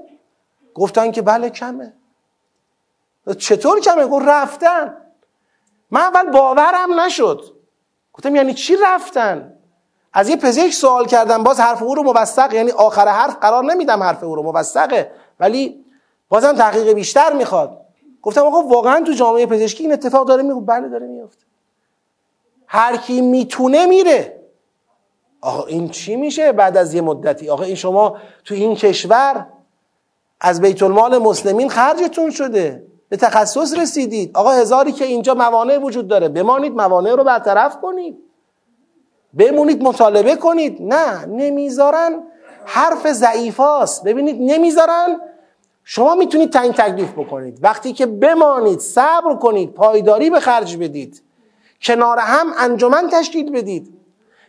گفتن 0.75 1.11
که 1.11 1.23
بله 1.23 1.51
کمه. 1.51 1.93
چطور 3.35 3.81
کمه؟ 3.81 4.07
گفت 4.07 4.27
رفتن. 4.29 4.97
من 5.91 6.01
اول 6.01 6.31
باورم 6.31 7.01
نشد. 7.01 7.43
گفتم 8.13 8.37
یعنی 8.37 8.55
چی 8.55 8.77
رفتن؟ 8.85 9.53
از 10.13 10.29
یه 10.29 10.37
پزشک 10.37 10.73
سوال 10.73 11.07
کردم 11.07 11.43
باز 11.43 11.61
حرف 11.61 11.83
او 11.83 11.95
رو 11.95 12.03
موثق 12.03 12.53
یعنی 12.53 12.71
آخر 12.71 13.09
حرف 13.09 13.37
قرار 13.37 13.65
نمیدم 13.65 14.03
حرف 14.03 14.25
او 14.25 14.35
رو 14.35 14.43
موثقه. 14.43 15.11
ولی 15.41 15.85
بازم 16.29 16.53
تحقیق 16.53 16.93
بیشتر 16.93 17.33
می‌خواد. 17.33 17.81
گفتم 18.23 18.41
آقا 18.41 18.63
واقعا 18.63 19.01
تو 19.01 19.13
جامعه 19.13 19.47
پزشکی 19.47 19.83
این 19.83 19.93
اتفاق 19.93 20.27
داره 20.29 20.43
میگه 20.43 20.61
بله 20.61 20.89
داره 20.89 21.07
میفته 21.07 21.45
هر 22.67 22.97
کی 22.97 23.21
می‌تونه 23.21 23.87
میره. 23.87 24.41
آقا 25.41 25.67
این 25.67 25.89
چی 25.89 26.17
میشه 26.17 26.53
بعد 26.53 26.77
از 26.77 26.95
یه 26.95 27.01
مدتی؟ 27.01 27.51
آقا 27.51 27.65
این 27.65 27.75
شما 27.75 28.19
تو 28.45 28.55
این 28.55 28.75
کشور 28.75 29.47
از 30.41 30.61
بیت 30.61 30.83
المال 30.83 31.19
مسلمین 31.19 31.69
خرجتون 31.69 32.31
شده. 32.31 32.86
به 33.09 33.17
تخصص 33.17 33.79
رسیدید. 33.79 34.31
آقا 34.37 34.51
هزاری 34.51 34.93
که 34.93 35.05
اینجا 35.05 35.35
موانع 35.35 35.79
وجود 35.79 36.09
داره 36.09 36.29
بمانید 36.29 36.73
موانع 36.73 37.15
رو 37.15 37.25
برطرف 37.25 37.81
کنید. 37.81 38.19
بمونید 39.39 39.83
مطالبه 39.83 40.37
کنید. 40.37 40.83
نه 40.83 41.27
نمی‌ذارن 41.27 42.23
حرف 42.65 43.13
ضعیفاست. 43.13 44.05
ببینید 44.05 44.37
نمی‌ذارن. 44.41 45.21
شما 45.85 46.15
می‌تونید 46.15 46.53
تعیین 46.53 46.73
تکلیف 46.73 47.13
بکنید. 47.13 47.59
وقتی 47.63 47.93
که 47.93 48.07
بمانید 48.07 48.81
صبر 48.81 49.35
کنید 49.35 49.75
پایداری 49.75 50.31
به 50.31 50.41
خرج 50.41 50.77
بدید. 50.77 51.23
کنار 51.83 52.19
هم 52.19 52.47
انجمن 52.59 53.09
تشکیل 53.13 53.53
بدید. 53.53 53.95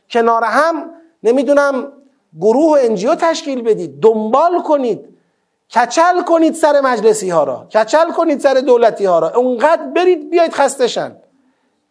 کنار 0.09 0.43
هم 0.43 0.89
نمی‌دونم 1.23 1.91
گروه 2.41 2.71
و 2.71 2.77
انجیو 2.81 3.15
تشکیل 3.15 3.61
بدید. 3.61 3.99
دنبال 3.99 4.61
کنید. 4.61 5.16
کچل 5.75 6.21
کنید 6.21 6.53
سر 6.53 6.81
مجلسی 6.81 7.29
ها 7.29 7.43
را. 7.43 7.67
کچل 7.73 8.11
کنید 8.11 8.39
سر 8.39 8.53
دولتی 8.53 9.05
ها 9.05 9.19
را. 9.19 9.35
اونقدر 9.35 9.83
برید 9.95 10.29
بیاید 10.29 10.53
خستشن 10.53 11.15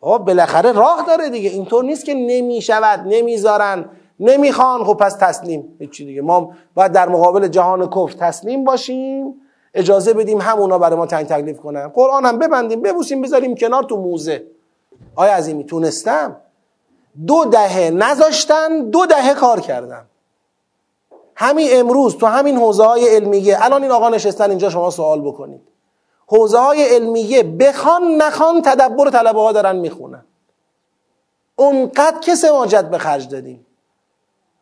آقا 0.00 0.18
بالاخره 0.18 0.72
راه 0.72 1.04
داره 1.06 1.30
دیگه. 1.30 1.50
اینطور 1.50 1.84
نیست 1.84 2.04
که 2.04 2.14
نمی‌شود 2.14 3.00
نمی‌ذارن 3.06 3.84
نمی‌خوان. 4.20 4.84
خب 4.84 4.94
پس 4.94 5.16
تسلیم. 5.20 5.76
هیچی 5.78 6.04
دیگه. 6.04 6.22
ما 6.22 6.50
باید 6.74 6.92
در 6.92 7.08
مقابل 7.08 7.48
جهان 7.48 7.86
کفر 7.90 8.12
تسلیم 8.20 8.64
باشیم. 8.64 9.34
اجازه 9.74 10.12
بدیم 10.12 10.40
همونا 10.40 10.78
برای 10.78 10.96
ما 10.96 11.06
تعیین 11.06 11.26
تکلیف 11.26 11.60
کنن. 11.60 11.88
قرآن 11.88 12.26
هم 12.26 12.38
ببندیم 12.38 12.82
ببوسیم 12.82 13.22
بذاریم 13.22 13.54
کنار 13.54 13.82
تو 13.82 13.96
موزه. 13.96 14.46
آیا 15.16 15.34
عظیمی 15.34 15.64
تونستم؟ 15.64 16.36
دو 17.26 17.44
دهه 17.44 17.90
نذاشتن 17.90 18.90
دو 18.90 19.06
دهه 19.06 19.34
کار 19.34 19.60
کردم. 19.60 20.06
همین 21.36 21.68
امروز 21.72 22.16
تو 22.16 22.26
همین 22.26 22.56
حوزه 22.56 22.84
های 22.84 23.08
علمیه 23.08 23.64
الان 23.64 23.82
این 23.82 23.92
آقا 23.92 24.08
نشستن 24.08 24.50
اینجا 24.50 24.70
شما 24.70 24.90
سوال 24.90 25.20
بکنید. 25.20 25.60
حوزه 26.26 26.58
های 26.58 26.94
علمیه 26.94 27.42
بخوان 27.42 28.02
نخوان 28.02 28.62
تدبر 28.62 29.10
طلبه 29.10 29.40
ها 29.40 29.52
دارن 29.52 29.76
می‌خونن. 29.76 30.24
اونقدر 31.56 32.18
که 32.20 32.34
سماجت 32.34 32.84
به 32.84 32.98
خرج 32.98 33.28
دادیم. 33.28 33.66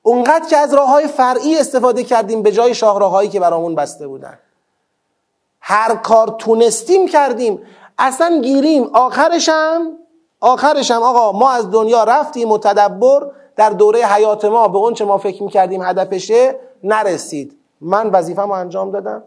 اونقدر 0.02 0.48
که 0.48 0.56
از 0.56 0.74
راه 0.74 0.88
های 0.88 1.06
فرعی 1.06 1.58
استفاده 1.58 2.04
کردیم 2.04 2.42
به 2.42 2.52
جای 2.52 2.74
شاهراهایی 2.74 3.28
که 3.28 3.40
برامون 3.40 3.74
بسته 3.74 4.08
بودن. 4.08 4.38
هر 5.60 5.96
کار 5.96 6.34
تونستیم 6.38 7.08
کردیم. 7.08 7.62
اصلا 7.98 8.40
گیریم. 8.42 8.90
آخرشم 8.92 9.92
آخرشم 10.40 11.02
آقا 11.02 11.32
ما 11.32 11.50
از 11.50 11.70
دنیا 11.70 12.04
رفتیم 12.04 12.52
و 12.52 12.58
تدبر 12.58 13.30
در 13.56 13.70
دوره 13.70 14.06
حیات 14.06 14.44
ما 14.44 14.68
به 14.68 14.78
اون 14.78 14.94
چه 14.94 15.04
ما 15.04 15.18
فکر 15.18 15.42
می‌کردیم 15.42 15.82
هدفشه 15.82 16.56
نرسید. 16.84 17.58
من 17.80 18.10
وظیفم 18.10 18.42
رو 18.42 18.52
انجام 18.52 18.90
دادم. 18.90 19.22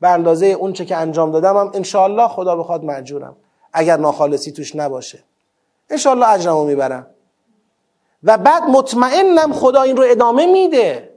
به 0.00 0.08
اندازه 0.08 0.46
اون 0.46 0.72
چه 0.72 0.84
که 0.84 0.96
انجام 0.96 1.32
دادم 1.32 1.56
هم 1.56 1.70
انشاءالله 1.74 2.28
خدا 2.28 2.56
بخواد 2.56 2.84
مجورم. 2.84 3.36
اگر 3.72 3.96
ناخالصی 3.96 4.52
توش 4.52 4.76
نباشه. 4.76 5.18
انشاءالله 5.90 6.28
اجرمو 6.28 6.64
می‌برم. 6.64 7.06
و 8.24 8.38
بعد 8.38 8.62
مطمئنم 8.62 9.52
خدا 9.52 9.82
این 9.82 9.96
رو 9.96 10.04
ادامه 10.08 10.46
میده. 10.46 11.10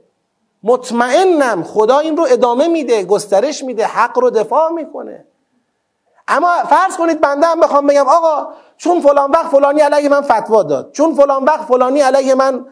مطمئنم 0.62 1.62
خدا 1.62 1.98
این 1.98 2.16
رو 2.16 2.26
ادامه 2.30 2.68
میده. 2.68 3.04
گسترش 3.04 3.64
میده. 3.64 3.86
حق 3.86 4.18
رو 4.18 4.30
دفاع 4.30 4.72
می‌کنه. 4.72 5.24
اما 6.28 6.52
فرض 6.68 6.96
کنید 6.96 7.20
بنده 7.20 7.46
هم 7.46 7.60
بخوام 7.60 7.86
بگم 7.86 8.08
آقا 8.08 8.48
چون 8.76 9.00
فلان 9.00 9.30
وقت 9.30 9.46
فلانی 9.46 9.80
علیه 9.80 10.08
من 10.08 10.20
فتوا 10.20 10.62
داد 10.62 10.90
چون 10.92 11.14
فلان 11.14 11.44
وقت 11.44 11.64
فلانی 11.64 12.00
علیه 12.00 12.34
من 12.34 12.66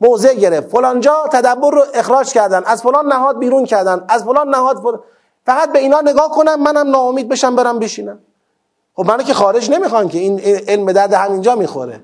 موضع 0.00 0.34
گرفت 0.34 0.68
فلان 0.68 1.00
جا 1.00 1.24
تدبر 1.32 1.70
رو 1.70 1.84
اخراج 1.94 2.32
کردن 2.32 2.62
از 2.66 2.82
فلان 2.82 3.06
نهاد 3.06 3.38
بیرون 3.38 3.64
کردن 3.64 4.04
از 4.08 4.24
فلان 4.24 4.48
نهاد 4.48 4.76
فلان... 4.76 5.00
فقط 5.46 5.72
به 5.72 5.78
اینا 5.78 6.00
نگاه 6.00 6.30
کنم 6.30 6.62
منم 6.62 6.90
ناامید 6.90 7.28
بشم 7.28 7.56
برم 7.56 7.78
بشینم. 7.78 8.18
خب 8.94 9.06
منو 9.06 9.22
که 9.22 9.34
خارج 9.34 9.70
نمی‌خوان 9.70 10.08
که 10.08 10.18
این 10.18 10.40
علم 10.68 10.92
درد 10.92 11.12
همینجا 11.12 11.54
می‌خوره. 11.54 12.00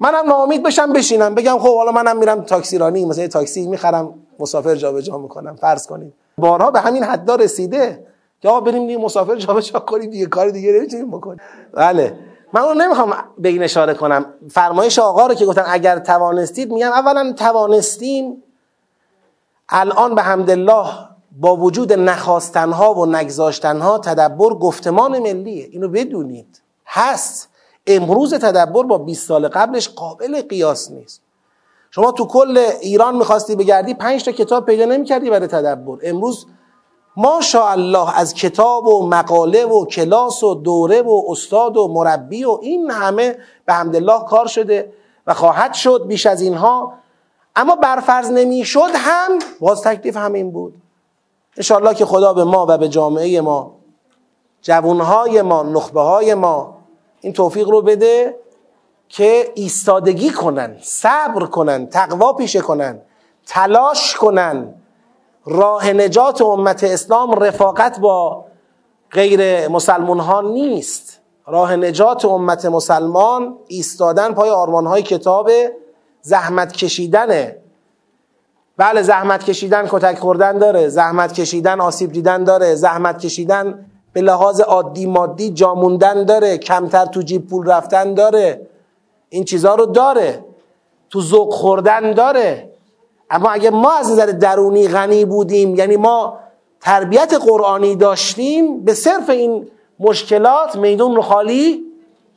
منم 0.00 0.26
ناامید 0.26 0.62
بشم 0.62 0.92
بشینم 0.92 1.34
بگم 1.34 1.58
خب 1.58 1.76
حالا 1.76 1.92
منم 1.92 2.16
میرم 2.16 2.40
تاکسی 2.42 2.78
رانی 2.78 3.04
مثلا 3.04 3.28
تاکسی 3.28 3.66
می‌خرم 3.66 4.14
مسافر 4.38 4.74
جابجا 4.74 5.18
می‌کنم 5.18 5.56
فرض 5.56 5.86
کنید. 5.86 6.14
بارها 6.38 6.70
به 6.70 6.80
همین 6.80 7.04
حدا 7.04 7.34
رسیده. 7.34 8.06
آقا 8.48 8.60
بریم 8.60 8.86
دیگه 8.86 8.98
مسافر 8.98 9.36
جابجا 9.36 9.78
کنیم 9.78 10.10
دیگه 10.10 10.26
کار 10.26 10.50
دیگه 10.50 10.72
نمی‌تونیم 10.72 11.10
بکنیم. 11.10 11.40
بله. 11.74 12.18
من 12.52 12.60
اون 12.60 12.80
نمی‌خوام 12.80 13.14
به 13.38 13.48
این 13.48 13.62
اشاره 13.62 13.94
کنم. 13.94 14.26
فرمایش 14.50 14.98
آقا 14.98 15.26
رو 15.26 15.34
که 15.34 15.46
گفتن 15.46 15.64
اگر 15.66 15.98
توانستید 15.98 16.72
میگم 16.72 16.92
اولا 16.92 17.32
توانستیم 17.32 18.42
الان 19.68 20.14
به 20.14 20.22
حمدالله 20.22 20.86
با 21.40 21.56
وجود 21.56 21.92
نخواستنها 21.92 22.94
و 22.94 23.06
نگذاشتنها 23.06 23.98
تدبر 23.98 24.54
گفتمان 24.54 25.18
ملیه. 25.18 25.68
اینو 25.70 25.88
بدونید. 25.88 26.62
هست. 26.86 27.48
امروز 27.86 28.34
تدبر 28.34 28.82
با 28.82 28.98
20 28.98 29.28
سال 29.28 29.48
قبلش 29.48 29.88
قابل 29.88 30.42
قیاس 30.42 30.90
نیست. 30.90 31.22
شما 31.90 32.12
تو 32.12 32.26
کل 32.26 32.58
ایران 32.80 33.16
می‌خواستی 33.16 33.56
بگردی 33.56 33.94
پنج 33.94 34.24
تا 34.24 34.32
کتاب 34.32 34.66
پیدا 34.66 34.84
نمی‌کردی 34.84 35.30
برای 35.30 35.46
تدبر. 35.46 35.98
امروز 36.02 36.46
الله 37.54 38.18
از 38.18 38.34
کتاب 38.34 38.86
و 38.86 39.06
مقاله 39.06 39.64
و 39.64 39.84
کلاس 39.84 40.42
و 40.42 40.54
دوره 40.54 41.02
و 41.02 41.22
استاد 41.28 41.76
و 41.76 41.88
مربی 41.88 42.44
و 42.44 42.58
این 42.62 42.90
همه 42.90 43.38
به 43.66 43.72
حمدالله 43.72 44.24
کار 44.24 44.46
شده 44.46 44.92
و 45.26 45.34
خواهد 45.34 45.74
شد 45.74 46.04
بیش 46.06 46.26
از 46.26 46.40
اینها. 46.40 46.92
اما 47.56 47.76
برفرض 47.76 48.30
نمی‌شد 48.30 48.90
هم 48.94 49.38
باز 49.60 49.82
تکلیف 49.82 50.16
همین 50.16 50.50
بود. 50.50 50.74
انشاءالله 51.56 51.94
که 51.94 52.04
خدا 52.04 52.34
به 52.34 52.44
ما 52.44 52.66
و 52.68 52.78
به 52.78 52.88
جامعه 52.88 53.40
ما 53.40 53.72
جوانهای 54.62 55.42
ما 55.42 55.62
نخبه 55.62 56.00
های 56.00 56.34
ما 56.34 56.76
این 57.20 57.32
توفیق 57.32 57.68
رو 57.68 57.82
بده 57.82 58.36
که 59.08 59.52
ایستادگی 59.54 60.30
کنن 60.30 60.76
صبر 60.82 61.46
کنن 61.46 61.86
تقوا 61.86 62.32
پیشه 62.32 62.60
کنن 62.60 63.00
تلاش 63.46 64.16
کنن. 64.16 64.74
راه 65.50 65.92
نجات 65.92 66.42
امت 66.42 66.84
اسلام 66.84 67.32
رفاقت 67.32 68.00
با 68.00 68.44
غیر 69.12 69.68
مسلمان 69.68 70.20
ها 70.20 70.40
نیست. 70.40 71.20
راه 71.46 71.76
نجات 71.76 72.24
امت 72.24 72.64
مسلمان 72.64 73.56
ایستادن 73.66 74.32
پای 74.32 74.50
آرمان 74.50 74.86
های 74.86 75.02
کتاب 75.02 75.50
زحمت 76.22 76.72
کشیدنه 76.72 77.56
بله 78.76 79.02
زحمت 79.02 79.44
کشیدن 79.44 79.86
کتک 79.90 80.18
خوردن 80.18 80.58
داره 80.58 80.88
زحمت 80.88 81.32
کشیدن 81.32 81.80
آسیب 81.80 82.12
دیدن 82.12 82.44
داره 82.44 82.74
زحمت 82.74 83.18
کشیدن 83.18 83.86
به 84.12 84.20
لحاظ 84.20 84.60
عادی 84.60 85.06
مادی 85.06 85.50
جاموندن 85.50 86.24
داره 86.24 86.58
کمتر 86.58 87.06
تو 87.06 87.22
جیب 87.22 87.46
پول 87.46 87.66
رفتن 87.66 88.14
داره. 88.14 88.66
این 89.28 89.44
چیزها 89.44 89.74
رو 89.74 89.86
داره. 89.86 90.44
تو 91.10 91.20
ذوق 91.20 91.52
خوردن 91.54 92.12
داره. 92.12 92.69
اما 93.30 93.50
اگه 93.50 93.70
ما 93.70 93.92
از 93.92 94.10
نظر 94.10 94.26
درونی 94.26 94.88
غنی 94.88 95.24
بودیم 95.24 95.74
یعنی 95.74 95.96
ما 95.96 96.38
تربیت 96.80 97.34
قرآنی 97.34 97.96
داشتیم 97.96 98.84
به 98.84 98.94
صرف 98.94 99.30
این 99.30 99.68
مشکلات 100.00 100.76
میدون 100.76 101.16
رو 101.16 101.22
خالی 101.22 101.84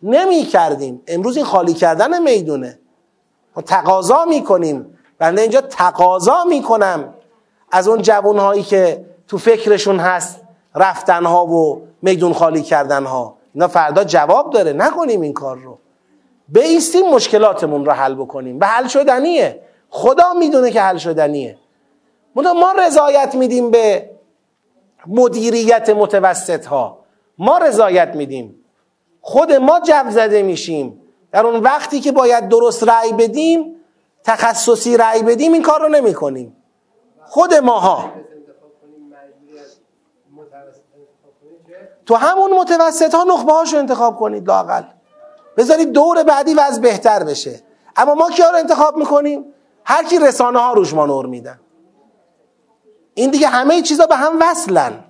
نمی 0.04 0.44
کردیم. 0.44 1.02
امروز 1.08 1.38
این 1.38 1.46
خالی 1.46 1.74
کردن 1.74 2.22
می‌دونه. 2.22 2.80
ما 3.56 3.62
تقاضا 3.62 4.26
می‌کنیم 4.26 4.98
بنده 5.20 5.42
اینجا 5.42 5.62
تقاضا 5.62 6.44
می‌کنم 6.44 7.14
از 7.72 7.88
اون 7.88 8.02
جوانهایی 8.02 8.64
که 8.64 9.06
تو 9.28 9.38
فکرشون 9.38 10.00
هست 10.00 10.40
رفتنها 10.76 11.46
و 11.46 11.82
میدون 12.02 12.34
خالی 12.34 12.62
کردنها. 12.62 13.36
اینا 13.54 13.68
فردا 13.68 14.04
جواب 14.04 14.50
داره. 14.50 14.74
نکنیم 14.74 15.22
این 15.22 15.34
کار 15.34 15.58
رو. 15.58 15.78
بیستیم 16.50 17.10
مشکلاتمون 17.10 17.86
رو 17.86 17.92
حل 17.92 18.16
بکنیم. 18.16 18.58
و 18.60 18.66
حل 18.66 18.88
شدنیه. 18.88 19.60
خدا 19.96 20.34
می‌دونه 20.34 20.72
که 20.72 20.82
حل 20.82 20.98
شدنیه. 20.98 21.58
ما 22.36 22.72
رضایت 22.78 23.36
میدیم 23.36 23.72
به 23.72 24.10
مدیریت 25.08 25.90
متوسط 25.90 26.66
ها 26.66 27.00
ما 27.38 27.58
رضایت 27.58 28.16
میدیم. 28.16 28.66
خود 29.22 29.54
ما 29.54 29.80
جو 29.80 30.10
زده 30.10 30.42
میشیم. 30.44 31.02
در 31.32 31.46
اون 31.46 31.60
وقتی 31.60 32.00
که 32.00 32.12
باید 32.12 32.50
درست 32.50 32.84
رأی 32.84 33.14
بدیم 33.14 33.76
تخصصی 34.24 34.98
رأی 34.98 35.24
بدیم 35.24 35.54
این 35.54 35.62
کار 35.62 35.82
رو 35.82 35.90
نمی 35.90 36.14
کنیم 36.14 36.56
خود 37.26 37.54
ماها. 37.54 38.10
تو 42.06 42.16
همون 42.16 42.54
متوسط 42.54 43.16
ها 43.16 43.24
نخبه 43.24 43.54
هاشو 43.54 43.78
انتخاب 43.78 44.18
کنید 44.18 44.48
لاقل 44.48 44.84
بذارید 45.58 45.92
دور 45.92 46.24
بعدی 46.24 46.54
وضع 46.54 46.82
بهتر 46.82 47.24
بشه. 47.24 47.62
اما 47.96 48.16
ما 48.16 48.30
کیا 48.30 48.50
رو 48.50 48.58
انتخاب 48.58 48.98
می‌کنیم؟ 48.98 49.46
هر 49.86 50.04
کی 50.04 50.20
رسانه 50.20 50.60
ها 50.60 50.74
روش 50.74 50.94
ما 50.94 51.06
نور 51.06 51.26
میدن. 51.26 51.60
این 53.14 53.32
دیگه 53.32 53.48
همه 53.48 53.82
چیزا 53.82 54.06
به 54.06 54.16
هم 54.16 54.40
وصلن. 54.42 55.04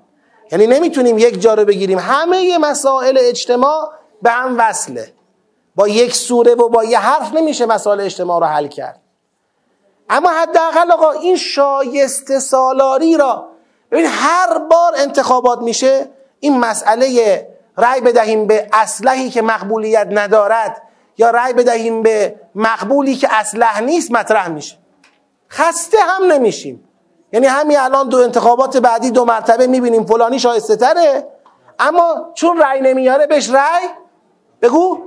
یعنی 0.51 0.67
نمی‌تونیم 0.67 1.17
یک 1.17 1.41
جا 1.41 1.53
رو 1.53 1.65
بگیریم. 1.65 1.99
همه 1.99 2.57
مسائل 2.57 3.17
اجتماع 3.21 3.91
به 4.21 4.29
هم 4.29 4.55
وصله. 4.59 5.13
با 5.75 5.87
یک 5.87 6.15
سوره 6.15 6.55
و 6.55 6.69
با 6.69 6.83
یه 6.83 6.99
حرف 6.99 7.33
نمیشه 7.33 7.65
مسائل 7.65 8.01
اجتماع 8.01 8.39
رو 8.39 8.45
حل 8.45 8.67
کرد. 8.67 9.01
اما 10.09 10.29
حداقل 10.29 10.91
آقا 10.91 11.11
این 11.11 11.35
شایسته 11.35 12.39
سالاری 12.39 13.17
را 13.17 13.49
ببین 13.91 14.05
هر 14.05 14.57
بار 14.57 14.93
انتخابات 14.97 15.59
میشه 15.59 16.09
این 16.39 16.59
مسئله 16.59 17.47
رأی 17.77 18.01
بدهیم 18.01 18.47
به 18.47 18.67
اسلحی 18.73 19.29
که 19.29 19.41
مقبولیت 19.41 20.07
ندارد. 20.11 20.81
یا 21.17 21.29
رأی 21.29 21.53
بدهیم 21.53 22.03
به 22.03 22.35
مقبولی 22.55 23.15
که 23.15 23.27
اسلح 23.31 23.81
نیست 23.81 24.11
مطرح 24.11 24.47
میشه. 24.47 24.77
خسته 25.49 25.97
هم 26.01 26.31
نمیشیم. 26.31 26.83
یعنی 27.33 27.45
همین 27.45 27.79
الان 27.79 28.09
دو 28.09 28.17
انتخابات 28.17 28.77
بعدی 28.77 29.11
دو 29.11 29.25
مرتبه 29.25 29.67
می‌بینیم. 29.67 30.05
فلانی 30.05 30.39
شایسته 30.39 30.75
تره. 30.75 31.27
اما 31.79 32.31
چون 32.33 32.57
رأی 32.57 32.81
نمیاره 32.81 33.27
بهش 33.27 33.49
رأی 33.49 33.87
بگو 34.61 34.97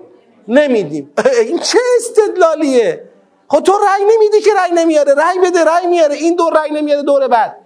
نمیدیم. 0.48 1.12
این 1.46 1.58
چه 1.58 1.78
استدلالیه؟ 1.96 3.08
خب 3.48 3.60
تو 3.60 3.72
رأی 3.72 4.04
نمیدی 4.14 4.40
که 4.40 4.50
رأی 4.56 4.72
نمیاره. 4.72 5.14
رأی 5.14 5.38
بده 5.38 5.64
رأی 5.64 5.86
میاره. 5.86 6.14
این 6.14 6.36
دور 6.36 6.52
رأی 6.60 6.70
نمیاره 6.70 7.02
دور 7.02 7.28
بعد. 7.28 7.56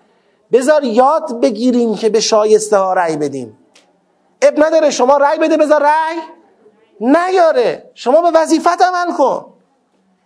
بذار 0.52 0.84
یاد 0.84 1.40
بگیریم 1.40 1.94
که 1.94 2.08
به 2.08 2.20
شایسته 2.20 2.76
ها 2.76 2.92
رأی 2.92 3.16
بدیم. 3.16 3.58
اب 4.42 4.64
نداره 4.64 4.90
شما 4.90 5.16
رأی 5.16 5.38
بده 5.38 5.56
بذار 5.56 5.82
رأی. 5.82 6.16
نیاره. 7.00 7.90
شما 7.94 8.30
به 8.30 8.38
وظیفت 8.40 8.82
عمل 8.82 9.12
کن. 9.16 9.46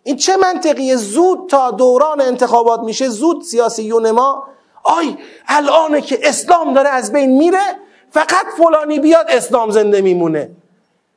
این 0.02 0.16
چه 0.16 0.36
منطقیه؟ 0.36 0.96
زود 0.96 1.48
تا 1.48 1.70
دوران 1.70 2.20
انتخابات 2.20 2.80
میشه 2.80 3.09
زود 3.09 3.42
سیاسیون 3.42 4.10
ما 4.10 4.44
آی 4.84 5.16
الانه 5.46 6.01
که 6.01 6.18
اسلام 6.22 6.74
داره 6.74 6.88
از 6.88 7.12
بین 7.12 7.38
میره 7.38 7.64
فقط 8.10 8.46
فلانی 8.59 9.01
بیاد 9.01 9.26
اسلام 9.28 9.70
زنده 9.70 10.01
میمونه. 10.01 10.51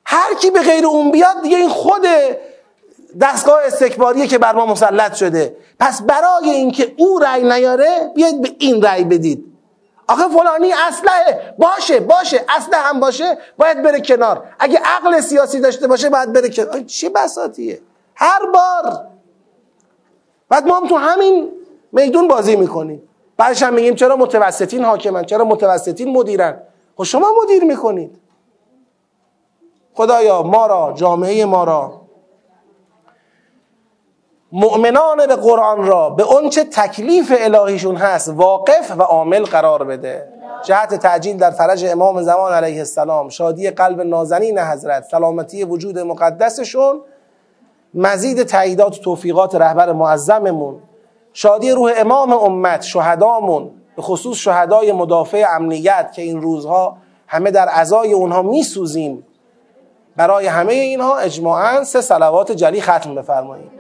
هر 0.06 0.34
کی 0.34 0.52
به 0.52 0.62
غیر 0.62 0.86
اون 0.86 1.12
بیاد 1.12 1.42
دیگه 1.44 1.58
این 1.58 1.70
خود 1.70 2.02
دستگاه 3.22 3.60
استکباریه 3.66 4.28
که 4.28 4.38
بر 4.38 4.56
ما 4.56 4.66
مسلط 4.66 5.14
شده. 5.16 5.58
پس 5.80 6.02
برای 6.02 6.50
اینکه 6.50 6.94
او 6.98 7.20
رأی 7.20 7.44
نیاره 7.44 8.12
بیاید 8.16 8.42
به 8.42 8.56
این 8.60 8.82
رأی 8.82 9.04
بدید. 9.04 9.57
آخه 10.08 10.24
فلانی 10.28 10.74
اسلحه. 10.74 11.56
باشه 11.58 12.00
باشه 12.00 12.46
اسلحه 12.50 12.82
هم 12.82 13.00
باشه 13.00 13.38
باید 13.58 13.82
بره 13.84 14.02
کنار. 14.02 14.44
اگه 14.60 14.80
عقل 14.86 15.22
سیاسی 15.22 15.60
داشته 15.60 15.88
باشه 15.88 16.10
باید 16.10 16.34
بره 16.34 16.50
کنار. 16.50 16.82
چه 16.82 17.10
بساتیه؟ 17.10 17.82
هر 18.16 18.46
بار. 18.54 19.08
بعد 20.50 20.68
ما 20.68 20.78
هم 20.78 20.88
تو 20.88 20.98
همین 20.98 21.52
میدون 21.92 22.28
بازی 22.28 22.56
می‌کنیم. 22.56 23.10
بعدش 23.38 23.64
هم 23.64 23.74
میگیم 23.74 23.96
چرا 23.96 24.16
متوسطین 24.16 24.86
حاکمن؟ 24.86 25.24
چرا 25.24 25.46
متوسطین 25.46 26.18
مدیرن؟ 26.18 26.62
خب 26.98 27.04
شما 27.04 27.28
مدیر 27.44 27.64
می‌کنید. 27.64 28.20
خدایا 29.94 30.44
ما 30.44 30.68
را 30.68 30.94
جامعه 30.96 31.46
ما 31.46 31.64
را 31.64 32.02
مؤمنان 34.52 35.28
به 35.28 35.36
قرآن 35.36 35.88
را 35.88 36.10
به 36.10 36.24
اونچه 36.24 36.64
تکلیف 36.64 37.34
الهیشون 37.40 37.96
هست 37.96 38.30
واقف 38.30 38.94
و 38.98 39.02
عامل 39.02 39.44
قرار 39.44 39.84
بده. 39.84 40.28
جهت 40.64 40.96
تعجیل 40.96 41.38
در 41.38 41.52
فرج 41.52 41.86
امام 41.86 42.22
زمان 42.22 42.54
علیه 42.54 42.80
السلام 42.80 43.30
شادی 43.30 43.70
قلب 43.70 44.02
نازنین 44.02 44.60
حضرت 44.60 45.04
سلامتی 45.04 45.64
وجود 45.64 46.00
مقدسشون 46.00 47.02
مزید 47.94 48.44
تاییدات 48.44 49.00
و 49.00 49.02
توفیقات 49.02 49.56
رهبر 49.56 49.92
معظممون 49.92 50.76
شادی 51.34 51.72
روح 51.72 51.94
امام 51.98 52.34
امت 52.34 52.82
شهدامون 52.82 53.72
به 53.96 54.02
خصوص 54.02 54.38
شهدای 54.38 54.92
مدافع 54.92 55.46
امنیت 55.56 56.12
که 56.16 56.22
این 56.22 56.42
روزها 56.42 56.98
همه 57.28 57.52
در 57.52 57.70
ازای 57.72 58.14
اونها 58.14 58.42
میسوزیم. 58.42 59.26
برای 60.16 60.46
همه 60.48 60.74
اینها 60.74 61.18
اجماعا 61.18 61.84
سه 61.84 62.02
صلوات 62.02 62.52
جلی 62.52 62.82
ختم 62.82 63.16
بفرمایید. 63.16 63.72